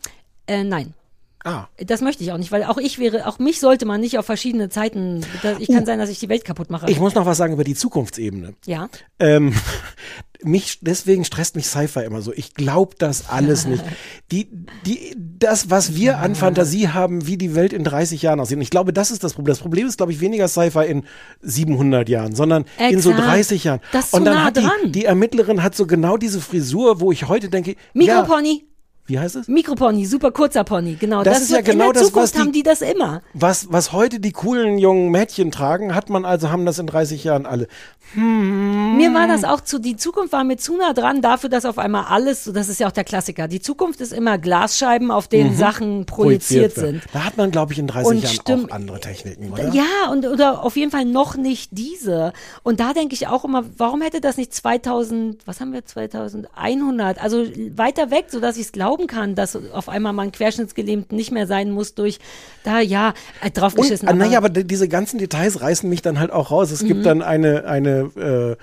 Äh, 0.48 0.64
nein. 0.64 0.96
Ah. 1.44 1.68
Das 1.78 2.02
möchte 2.02 2.24
ich 2.24 2.32
auch 2.32 2.40
nicht, 2.40 2.52
weil 2.52 2.64
auch 2.64 2.80
ich 2.80 2.98
wäre, 2.98 3.28
auch 3.28 3.38
mich 3.38 3.60
sollte 3.60 3.86
man 3.86 4.02
nicht 4.02 4.18
auf 4.18 4.26
verschiedene 4.26 4.70
Zeiten. 4.70 5.24
Ich 5.60 5.68
kann 5.68 5.84
Uh. 5.84 5.86
sein, 5.86 6.00
dass 6.00 6.10
ich 6.10 6.18
die 6.18 6.28
Welt 6.28 6.44
kaputt 6.44 6.72
mache. 6.72 6.90
Ich 6.90 7.00
muss 7.00 7.14
noch 7.14 7.28
was 7.28 7.38
sagen 7.38 7.54
über 7.54 7.64
die 7.64 7.76
Zukunftsebene. 7.76 8.56
ja. 8.66 8.90
Ähm, 9.20 9.54
mich, 10.46 10.80
deswegen 10.82 11.26
stresst 11.26 11.56
mich 11.56 11.68
Sci-Fi 11.68 12.02
immer 12.02 12.22
so. 12.22 12.32
Ich 12.34 12.54
glaube 12.54 12.96
das 12.98 13.30
alles 13.30 13.66
nicht. 13.68 13.84
Die, 14.32 14.48
die, 14.86 15.16
das, 15.18 15.70
was 15.70 15.96
wir 15.96 16.20
an 16.20 16.36
Fantasie 16.36 16.90
haben, 16.90 17.28
wie 17.28 17.38
die 17.38 17.56
Welt 17.56 17.74
in 17.74 17.84
30 17.84 18.22
Jahren 18.22 18.40
aussieht. 18.40 18.58
Und 18.58 18.62
ich 18.62 18.70
glaube, 18.70 18.94
das 18.94 19.12
ist 19.12 19.24
das 19.24 19.34
Problem. 19.34 19.52
Das 19.54 19.60
Problem 19.60 19.88
ist, 19.88 19.98
glaube 19.98 20.12
ich, 20.12 20.22
weniger 20.22 20.48
Sci-Fi 20.48 20.86
in 20.86 21.04
700 21.42 22.08
Jahren, 22.10 22.36
sondern 22.36 22.66
in 22.80 23.02
so 23.02 23.12
Exakt. 23.12 23.28
30 23.30 23.64
Jahren. 23.64 23.80
Das 23.92 24.06
ist 24.06 24.12
so 24.12 24.18
Und 24.18 24.26
dann 24.26 24.36
nah 24.36 24.44
hat 24.46 24.58
die, 24.58 24.62
dran. 24.62 24.92
die 24.92 25.06
Ermittlerin 25.06 25.64
hat 25.64 25.76
so 25.76 25.86
genau 25.88 26.18
diese 26.18 26.42
Frisur, 26.42 27.00
wo 27.00 27.12
ich 27.12 27.28
heute 27.28 27.50
denke, 27.50 27.72
ja, 27.72 27.78
Mikropony. 27.94 28.66
Wie 29.08 29.20
heißt 29.20 29.36
es? 29.36 29.48
Mikropony, 29.48 30.06
super 30.06 30.32
kurzer 30.32 30.64
Pony, 30.64 30.96
genau. 31.00 31.24
Das 31.24 31.42
ist 31.42 31.52
ja 31.52 31.62
genau 31.62 31.88
in 31.88 31.94
der 31.94 32.02
das, 32.02 32.04
Zukunft 32.08 32.24
was 32.24 32.32
die- 32.34 32.40
haben 32.40 32.52
die 32.52 32.64
das 32.64 32.82
immer. 32.82 33.22
Was, 33.34 33.68
was 33.72 33.92
heute 33.92 34.20
die 34.20 34.32
coolen 34.32 34.78
jungen 34.80 35.10
Mädchen 35.12 35.52
tragen, 35.52 35.94
hat 35.94 36.10
man 36.10 36.26
also, 36.26 36.50
haben 36.50 36.66
das 36.66 36.80
in 36.80 36.88
30 36.88 37.24
Jahren 37.24 37.46
alle. 37.46 37.68
Mir 38.16 39.14
war 39.14 39.28
das 39.28 39.44
auch 39.44 39.62
zu, 39.62 39.80
die 39.80 39.96
Zukunft 39.98 40.32
war 40.32 40.44
mir 40.44 40.58
zu 40.58 40.78
nah 40.78 40.94
dran 40.94 41.22
dafür, 41.24 41.50
dass 41.50 41.66
auf 41.66 41.80
einmal 41.80 42.06
alles, 42.08 42.44
so 42.44 42.52
das 42.52 42.70
ist 42.70 42.80
ja 42.80 42.88
auch 42.88 42.92
der 42.92 43.04
Klassiker, 43.04 43.48
die 43.48 43.60
Zukunft 43.62 44.00
ist 44.00 44.14
immer 44.14 44.38
Glasscheiben, 44.38 45.10
auf 45.12 45.28
denen 45.28 45.56
Sachen 45.58 46.06
projiziert 46.06 46.78
werden. 46.78 47.02
sind. 47.02 47.04
Da 47.14 47.26
hat 47.26 47.36
man, 47.38 47.50
glaube 47.52 47.74
ich, 47.74 47.80
in 47.80 47.88
30 47.88 48.08
Und 48.10 48.24
Jahren 48.24 48.34
stimmt- 48.36 48.72
auch 48.72 48.76
andere 48.76 49.00
Techniken, 49.00 49.52
oder? 49.52 49.70
Ja, 49.74 49.84
und 50.12 50.26
oder 50.28 50.64
auf 50.64 50.78
jeden 50.78 50.92
Fall 50.92 51.04
noch 51.06 51.36
nicht 51.36 51.72
diese. 51.74 52.32
Und 52.64 52.80
da 52.80 52.94
denke 52.94 53.16
ich 53.16 53.28
auch 53.28 53.44
immer, 53.44 53.66
warum 53.78 54.02
hätte 54.02 54.22
das 54.22 54.38
nicht 54.38 54.54
2000, 54.54 55.46
was 55.46 55.60
haben 55.60 55.74
wir 55.74 55.84
2100, 55.84 57.22
also 57.22 57.44
weiter 57.76 58.12
weg, 58.12 58.26
so 58.30 58.40
dass 58.40 58.56
ich 58.58 58.68
es 58.68 58.72
glauben 58.96 59.08
kann, 59.08 59.36
dass 59.36 59.58
auf 59.74 59.90
einmal 59.90 60.14
man 60.14 60.32
querschnittsgelähmt 60.32 61.12
nicht 61.12 61.32
mehr 61.32 61.48
sein 61.48 61.72
muss 61.72 61.96
durch 61.96 62.20
da 62.64 62.80
ja 62.80 63.14
äh, 63.42 63.52
draufgeschissen. 63.52 64.08
Und, 64.08 64.14
ah, 64.16 64.18
naja, 64.18 64.38
aber 64.38 64.50
die- 64.50 64.66
diese 64.66 64.88
ganzen 64.88 65.18
Details 65.18 65.62
reißen 65.62 65.90
mich 65.90 66.02
dann 66.02 66.20
halt 66.20 66.32
auch 66.32 66.52
raus. 66.52 66.72
Es 66.72 66.82
Mhm. 66.84 66.88
gibt 66.88 67.06
dann 67.06 67.22
eine, 67.22 67.66
eine, 67.66 68.12
äh, 68.18 68.56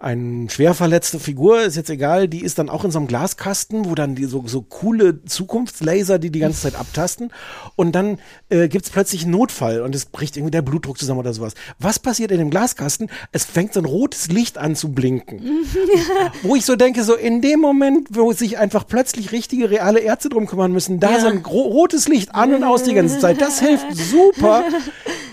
eine 0.00 0.48
schwer 0.48 0.72
verletzte 0.72 1.20
Figur, 1.20 1.60
ist 1.62 1.76
jetzt 1.76 1.90
egal, 1.90 2.26
die 2.26 2.42
ist 2.42 2.58
dann 2.58 2.70
auch 2.70 2.84
in 2.84 2.90
so 2.90 2.98
einem 2.98 3.06
Glaskasten, 3.06 3.84
wo 3.84 3.94
dann 3.94 4.14
die 4.14 4.24
so, 4.24 4.42
so 4.46 4.62
coole 4.62 5.22
Zukunftslaser, 5.24 6.18
die 6.18 6.30
die 6.30 6.38
ganze 6.38 6.62
Zeit 6.62 6.74
abtasten. 6.74 7.30
Und 7.76 7.92
dann 7.92 8.18
äh, 8.48 8.68
gibt's 8.68 8.88
plötzlich 8.88 9.24
einen 9.24 9.32
Notfall 9.32 9.82
und 9.82 9.94
es 9.94 10.06
bricht 10.06 10.38
irgendwie 10.38 10.52
der 10.52 10.62
Blutdruck 10.62 10.98
zusammen 10.98 11.20
oder 11.20 11.34
sowas. 11.34 11.52
Was 11.78 11.98
passiert 11.98 12.30
in 12.30 12.38
dem 12.38 12.48
Glaskasten? 12.48 13.10
Es 13.32 13.44
fängt 13.44 13.74
so 13.74 13.80
ein 13.80 13.84
rotes 13.84 14.28
Licht 14.28 14.56
an 14.56 14.74
zu 14.74 14.92
blinken. 14.92 15.42
wo 16.42 16.56
ich 16.56 16.64
so 16.64 16.76
denke, 16.76 17.04
so 17.04 17.14
in 17.14 17.42
dem 17.42 17.60
Moment, 17.60 18.08
wo 18.12 18.32
sich 18.32 18.56
einfach 18.56 18.86
plötzlich 18.86 19.32
richtige, 19.32 19.70
reale 19.70 20.00
Ärzte 20.00 20.30
drum 20.30 20.46
kümmern 20.46 20.72
müssen, 20.72 20.98
da 20.98 21.10
Ja. 21.10 21.20
so 21.20 21.26
ein 21.26 21.44
rotes 21.44 22.08
Licht 22.08 22.34
an 22.34 22.54
und 22.54 22.64
aus 22.64 22.84
die 22.84 22.94
ganze 22.94 23.18
Zeit, 23.18 23.40
das 23.40 23.60
hilft 23.60 23.94
super. 23.94 24.64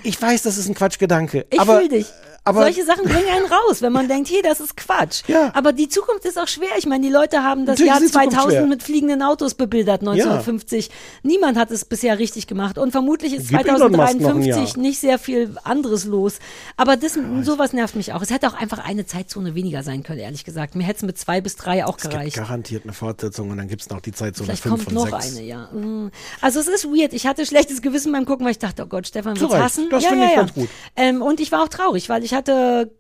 Ich 0.03 0.21
weiß, 0.21 0.43
das 0.43 0.57
ist 0.57 0.69
ein 0.69 0.73
Quatschgedanke. 0.75 1.47
Ich 1.49 1.59
aber, 1.59 1.79
fühl 1.79 1.89
dich. 1.89 2.05
Aber 2.47 2.61
Solche 2.61 2.85
Sachen 2.85 3.03
bringen 3.03 3.27
einen 3.29 3.45
raus, 3.45 3.81
wenn 3.81 3.91
man 3.91 4.07
denkt, 4.07 4.29
hey, 4.29 4.41
das 4.41 4.59
ist 4.59 4.77
Quatsch. 4.77 5.23
Ja. 5.27 5.51
Aber 5.53 5.73
die 5.73 5.89
Zukunft 5.89 6.25
ist 6.25 6.39
auch 6.39 6.47
schwer. 6.47 6.69
Ich 6.77 6.85
meine, 6.85 7.05
die 7.05 7.11
Leute 7.11 7.43
haben 7.43 7.65
das 7.65 7.79
Natürlich 7.79 7.89
Jahr 7.89 8.01
ist 8.01 8.07
die 8.07 8.11
Zukunft 8.13 8.33
2000 8.33 8.53
schwer. 8.53 8.67
mit 8.67 8.83
fliegenden 8.83 9.21
Autos 9.21 9.53
bebildert, 9.53 10.01
1950. 10.01 10.89
Niemand 11.23 11.57
hat 11.57 11.71
es 11.71 11.85
bisher 11.85 12.19
richtig 12.19 12.47
gemacht. 12.47 12.77
Und 12.77 12.91
vermutlich 12.91 13.33
ist 13.33 13.49
Gib 13.49 13.61
Elon 13.61 13.79
Musk 13.79 13.91
noch 13.91 13.99
ein 13.99 14.19
2053 14.19 14.75
Jahr. 14.75 14.77
nicht 14.81 14.99
sehr 14.99 15.19
viel 15.19 15.55
anderes 15.63 16.05
los. 16.05 16.39
Aber 16.77 16.95
das, 16.95 17.17
sowas 17.41 17.73
nervt 17.73 17.95
mich 17.95 18.13
auch. 18.13 18.21
Es 18.21 18.29
hätte 18.29 18.47
auch 18.47 18.53
einfach 18.53 18.79
eine 18.79 19.05
Zeitzone 19.05 19.55
weniger 19.55 19.83
sein 19.83 20.03
können, 20.03 20.19
ehrlich 20.19 20.45
gesagt. 20.45 20.75
Mir 20.75 20.83
hätte 20.83 20.97
es 20.97 21.03
mit 21.03 21.17
zwei 21.17 21.41
bis 21.41 21.55
drei 21.55 21.85
auch 21.85 21.97
es 21.97 22.03
gibt 22.03 22.13
gereicht. 22.13 22.35
garantiert 22.37 22.83
eine 22.83 22.93
Fortsetzung 22.93 23.49
und 23.49 23.57
dann 23.57 23.67
gibt's 23.67 23.89
noch 23.89 24.01
die 24.01 24.11
Zeitzone 24.11 24.45
Vielleicht 24.45 24.63
5 24.63 24.85
kommt 24.85 24.87
und 24.87 24.93
noch 24.93 25.21
6. 25.21 25.37
eine, 25.37 25.45
ja. 25.45 25.65
Mm. 25.73 26.11
Also 26.41 26.59
es 26.59 26.67
ist 26.67 26.85
weird. 26.85 27.13
Ich 27.13 27.27
hatte 27.27 27.45
schlechtes 27.45 27.81
Gewissen 27.81 28.11
beim 28.11 28.25
Gucken, 28.25 28.45
weil 28.45 28.51
ich 28.51 28.59
dachte, 28.59 28.83
oh 28.83 28.87
Gott, 28.87 29.07
Stefan 29.07 29.39
wird's 29.39 29.53
hassen. 29.53 29.87
Das 29.89 30.03
ja, 30.03 30.09
finde 30.09 30.23
ja, 30.25 30.29
ich 30.29 30.35
ja. 30.35 30.41
ganz 30.41 30.53
gut. 30.53 30.69
Ähm, 30.95 31.21
und 31.21 31.39
ich 31.39 31.51
war 31.51 31.63
auch 31.63 31.67
traurig, 31.67 32.09
weil 32.09 32.23
ich 32.23 32.33
hatte 32.37 32.91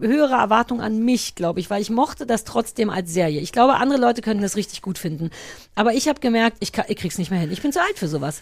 höhere 0.00 0.32
Erwartungen 0.34 0.80
an 0.80 1.04
mich, 1.04 1.34
glaube 1.34 1.60
ich, 1.60 1.68
weil 1.68 1.82
ich 1.82 1.90
mochte 1.90 2.24
das 2.24 2.44
trotzdem 2.44 2.88
als 2.88 3.12
Serie. 3.12 3.40
Ich 3.42 3.52
glaube, 3.52 3.74
andere 3.74 4.00
Leute 4.00 4.22
könnten 4.22 4.42
das 4.42 4.56
richtig 4.56 4.80
gut 4.80 4.96
finden. 4.96 5.28
Aber 5.74 5.92
ich 5.92 6.08
habe 6.08 6.18
gemerkt, 6.20 6.56
ich, 6.60 6.72
kann, 6.72 6.86
ich 6.88 6.96
krieg's 6.96 7.18
nicht 7.18 7.30
mehr 7.30 7.38
hin. 7.40 7.52
Ich 7.52 7.60
bin 7.60 7.72
zu 7.72 7.80
alt 7.82 7.98
für 7.98 8.08
sowas. 8.08 8.40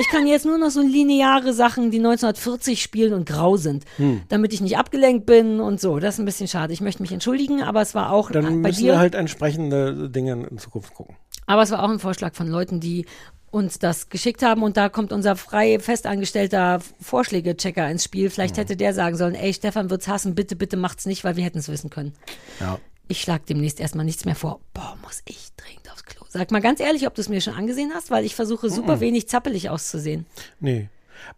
Ich 0.00 0.08
kann 0.08 0.26
jetzt 0.26 0.44
nur 0.44 0.58
noch 0.58 0.70
so 0.70 0.80
lineare 0.80 1.52
Sachen, 1.52 1.92
die 1.92 1.98
1940 1.98 2.82
spielen 2.82 3.12
und 3.12 3.26
grau 3.26 3.56
sind, 3.56 3.84
Hm. 3.96 4.22
damit 4.28 4.52
ich 4.52 4.60
nicht 4.60 4.76
abgelenkt 4.76 5.24
bin 5.24 5.60
und 5.60 5.80
so. 5.80 6.00
Das 6.00 6.14
ist 6.14 6.18
ein 6.18 6.24
bisschen 6.26 6.48
schade. 6.48 6.72
Ich 6.72 6.80
möchte 6.80 7.00
mich 7.02 7.12
entschuldigen, 7.12 7.62
aber 7.62 7.80
es 7.80 7.94
war 7.94 8.10
auch 8.10 8.32
Dann 8.32 8.44
bei 8.62 8.70
müssen 8.70 8.80
dir. 8.80 8.94
wir 8.94 8.98
halt 8.98 9.14
entsprechende 9.14 10.10
Dinge 10.10 10.32
in 10.50 10.58
Zukunft 10.58 10.94
gucken. 10.94 11.14
Aber 11.46 11.62
es 11.62 11.70
war 11.70 11.84
auch 11.84 11.90
ein 11.90 12.00
Vorschlag 12.00 12.34
von 12.34 12.48
Leuten, 12.48 12.80
die 12.80 13.06
uns 13.52 13.78
das 13.78 14.08
geschickt 14.08 14.42
haben 14.42 14.62
und 14.62 14.76
da 14.76 14.88
kommt 14.88 15.12
unser 15.12 15.36
frei 15.36 15.78
festangestellter 15.78 16.80
Vorschlägechecker 17.00 17.88
ins 17.88 18.02
Spiel. 18.02 18.30
Vielleicht 18.30 18.56
hätte 18.56 18.76
der 18.76 18.94
sagen 18.94 19.16
sollen, 19.16 19.34
ey, 19.34 19.52
Stefan 19.52 19.90
wird's 19.90 20.08
hassen, 20.08 20.34
bitte, 20.34 20.56
bitte 20.56 20.76
macht's 20.76 21.06
nicht, 21.06 21.22
weil 21.22 21.36
wir 21.36 21.44
hätten 21.44 21.58
es 21.58 21.68
wissen 21.68 21.90
können. 21.90 22.14
Ja. 22.60 22.78
Ich 23.08 23.20
schlag 23.20 23.44
demnächst 23.44 23.78
erstmal 23.78 24.06
nichts 24.06 24.24
mehr 24.24 24.34
vor. 24.34 24.60
Boah, 24.72 24.96
muss 25.02 25.20
ich 25.26 25.50
dringend 25.56 25.90
aufs 25.92 26.04
Klo. 26.04 26.24
Sag 26.30 26.50
mal 26.50 26.62
ganz 26.62 26.80
ehrlich, 26.80 27.06
ob 27.06 27.14
du 27.14 27.20
es 27.20 27.28
mir 27.28 27.42
schon 27.42 27.52
angesehen 27.52 27.92
hast, 27.94 28.10
weil 28.10 28.24
ich 28.24 28.34
versuche 28.34 28.70
super 28.70 29.00
wenig 29.00 29.28
zappelig 29.28 29.68
auszusehen. 29.68 30.24
Nee. 30.58 30.88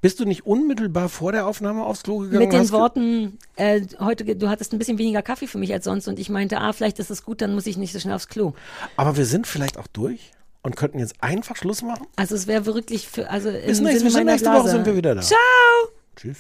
Bist 0.01 0.21
du 0.21 0.25
nicht 0.25 0.47
unmittelbar 0.47 1.09
vor 1.09 1.33
der 1.33 1.47
Aufnahme 1.47 1.85
aufs 1.85 2.05
Klo 2.05 2.19
gegangen? 2.19 2.45
Mit 2.45 2.53
den 2.53 2.71
Worten, 2.71 3.39
äh, 3.57 3.83
heute, 3.99 4.25
du 4.37 4.49
hattest 4.49 4.73
ein 4.73 4.79
bisschen 4.79 4.99
weniger 4.99 5.21
Kaffee 5.21 5.49
für 5.49 5.59
mich 5.59 5.73
als 5.73 5.85
sonst 5.85 6.07
und 6.07 6.21
ich 6.21 6.31
meinte, 6.31 6.61
ah, 6.61 6.73
vielleicht 6.73 7.01
ist 7.01 7.11
es 7.11 7.25
gut, 7.25 7.43
dann 7.43 7.55
muss 7.55 7.67
ich 7.67 7.77
nicht 7.77 7.93
so 7.93 7.99
schnell 7.99 8.15
aufs 8.15 8.29
Klo. 8.29 8.53
Aber 8.97 9.17
wir 9.17 9.27
sind 9.27 9.47
vielleicht 9.47 9.77
auch 9.77 9.89
durch 9.89 10.31
und 10.65 10.77
könnten 10.77 10.99
jetzt 10.99 11.15
einfach 11.21 11.55
Schluss 11.57 11.83
machen. 11.83 12.07
Also 12.17 12.35
es 12.35 12.47
wäre 12.49 12.67
wirklich 12.67 13.07
für, 13.07 13.31
also 13.31 13.53
Bis 13.53 13.81
nächste, 13.81 14.05
bis 14.05 14.17
nächste. 14.17 14.51
Woche 14.51 14.71
sind 14.71 14.87
wir 14.87 14.97
wieder 14.97 15.15
da. 15.15 15.21
Ciao! 15.21 15.39
Tschüss. 16.17 16.39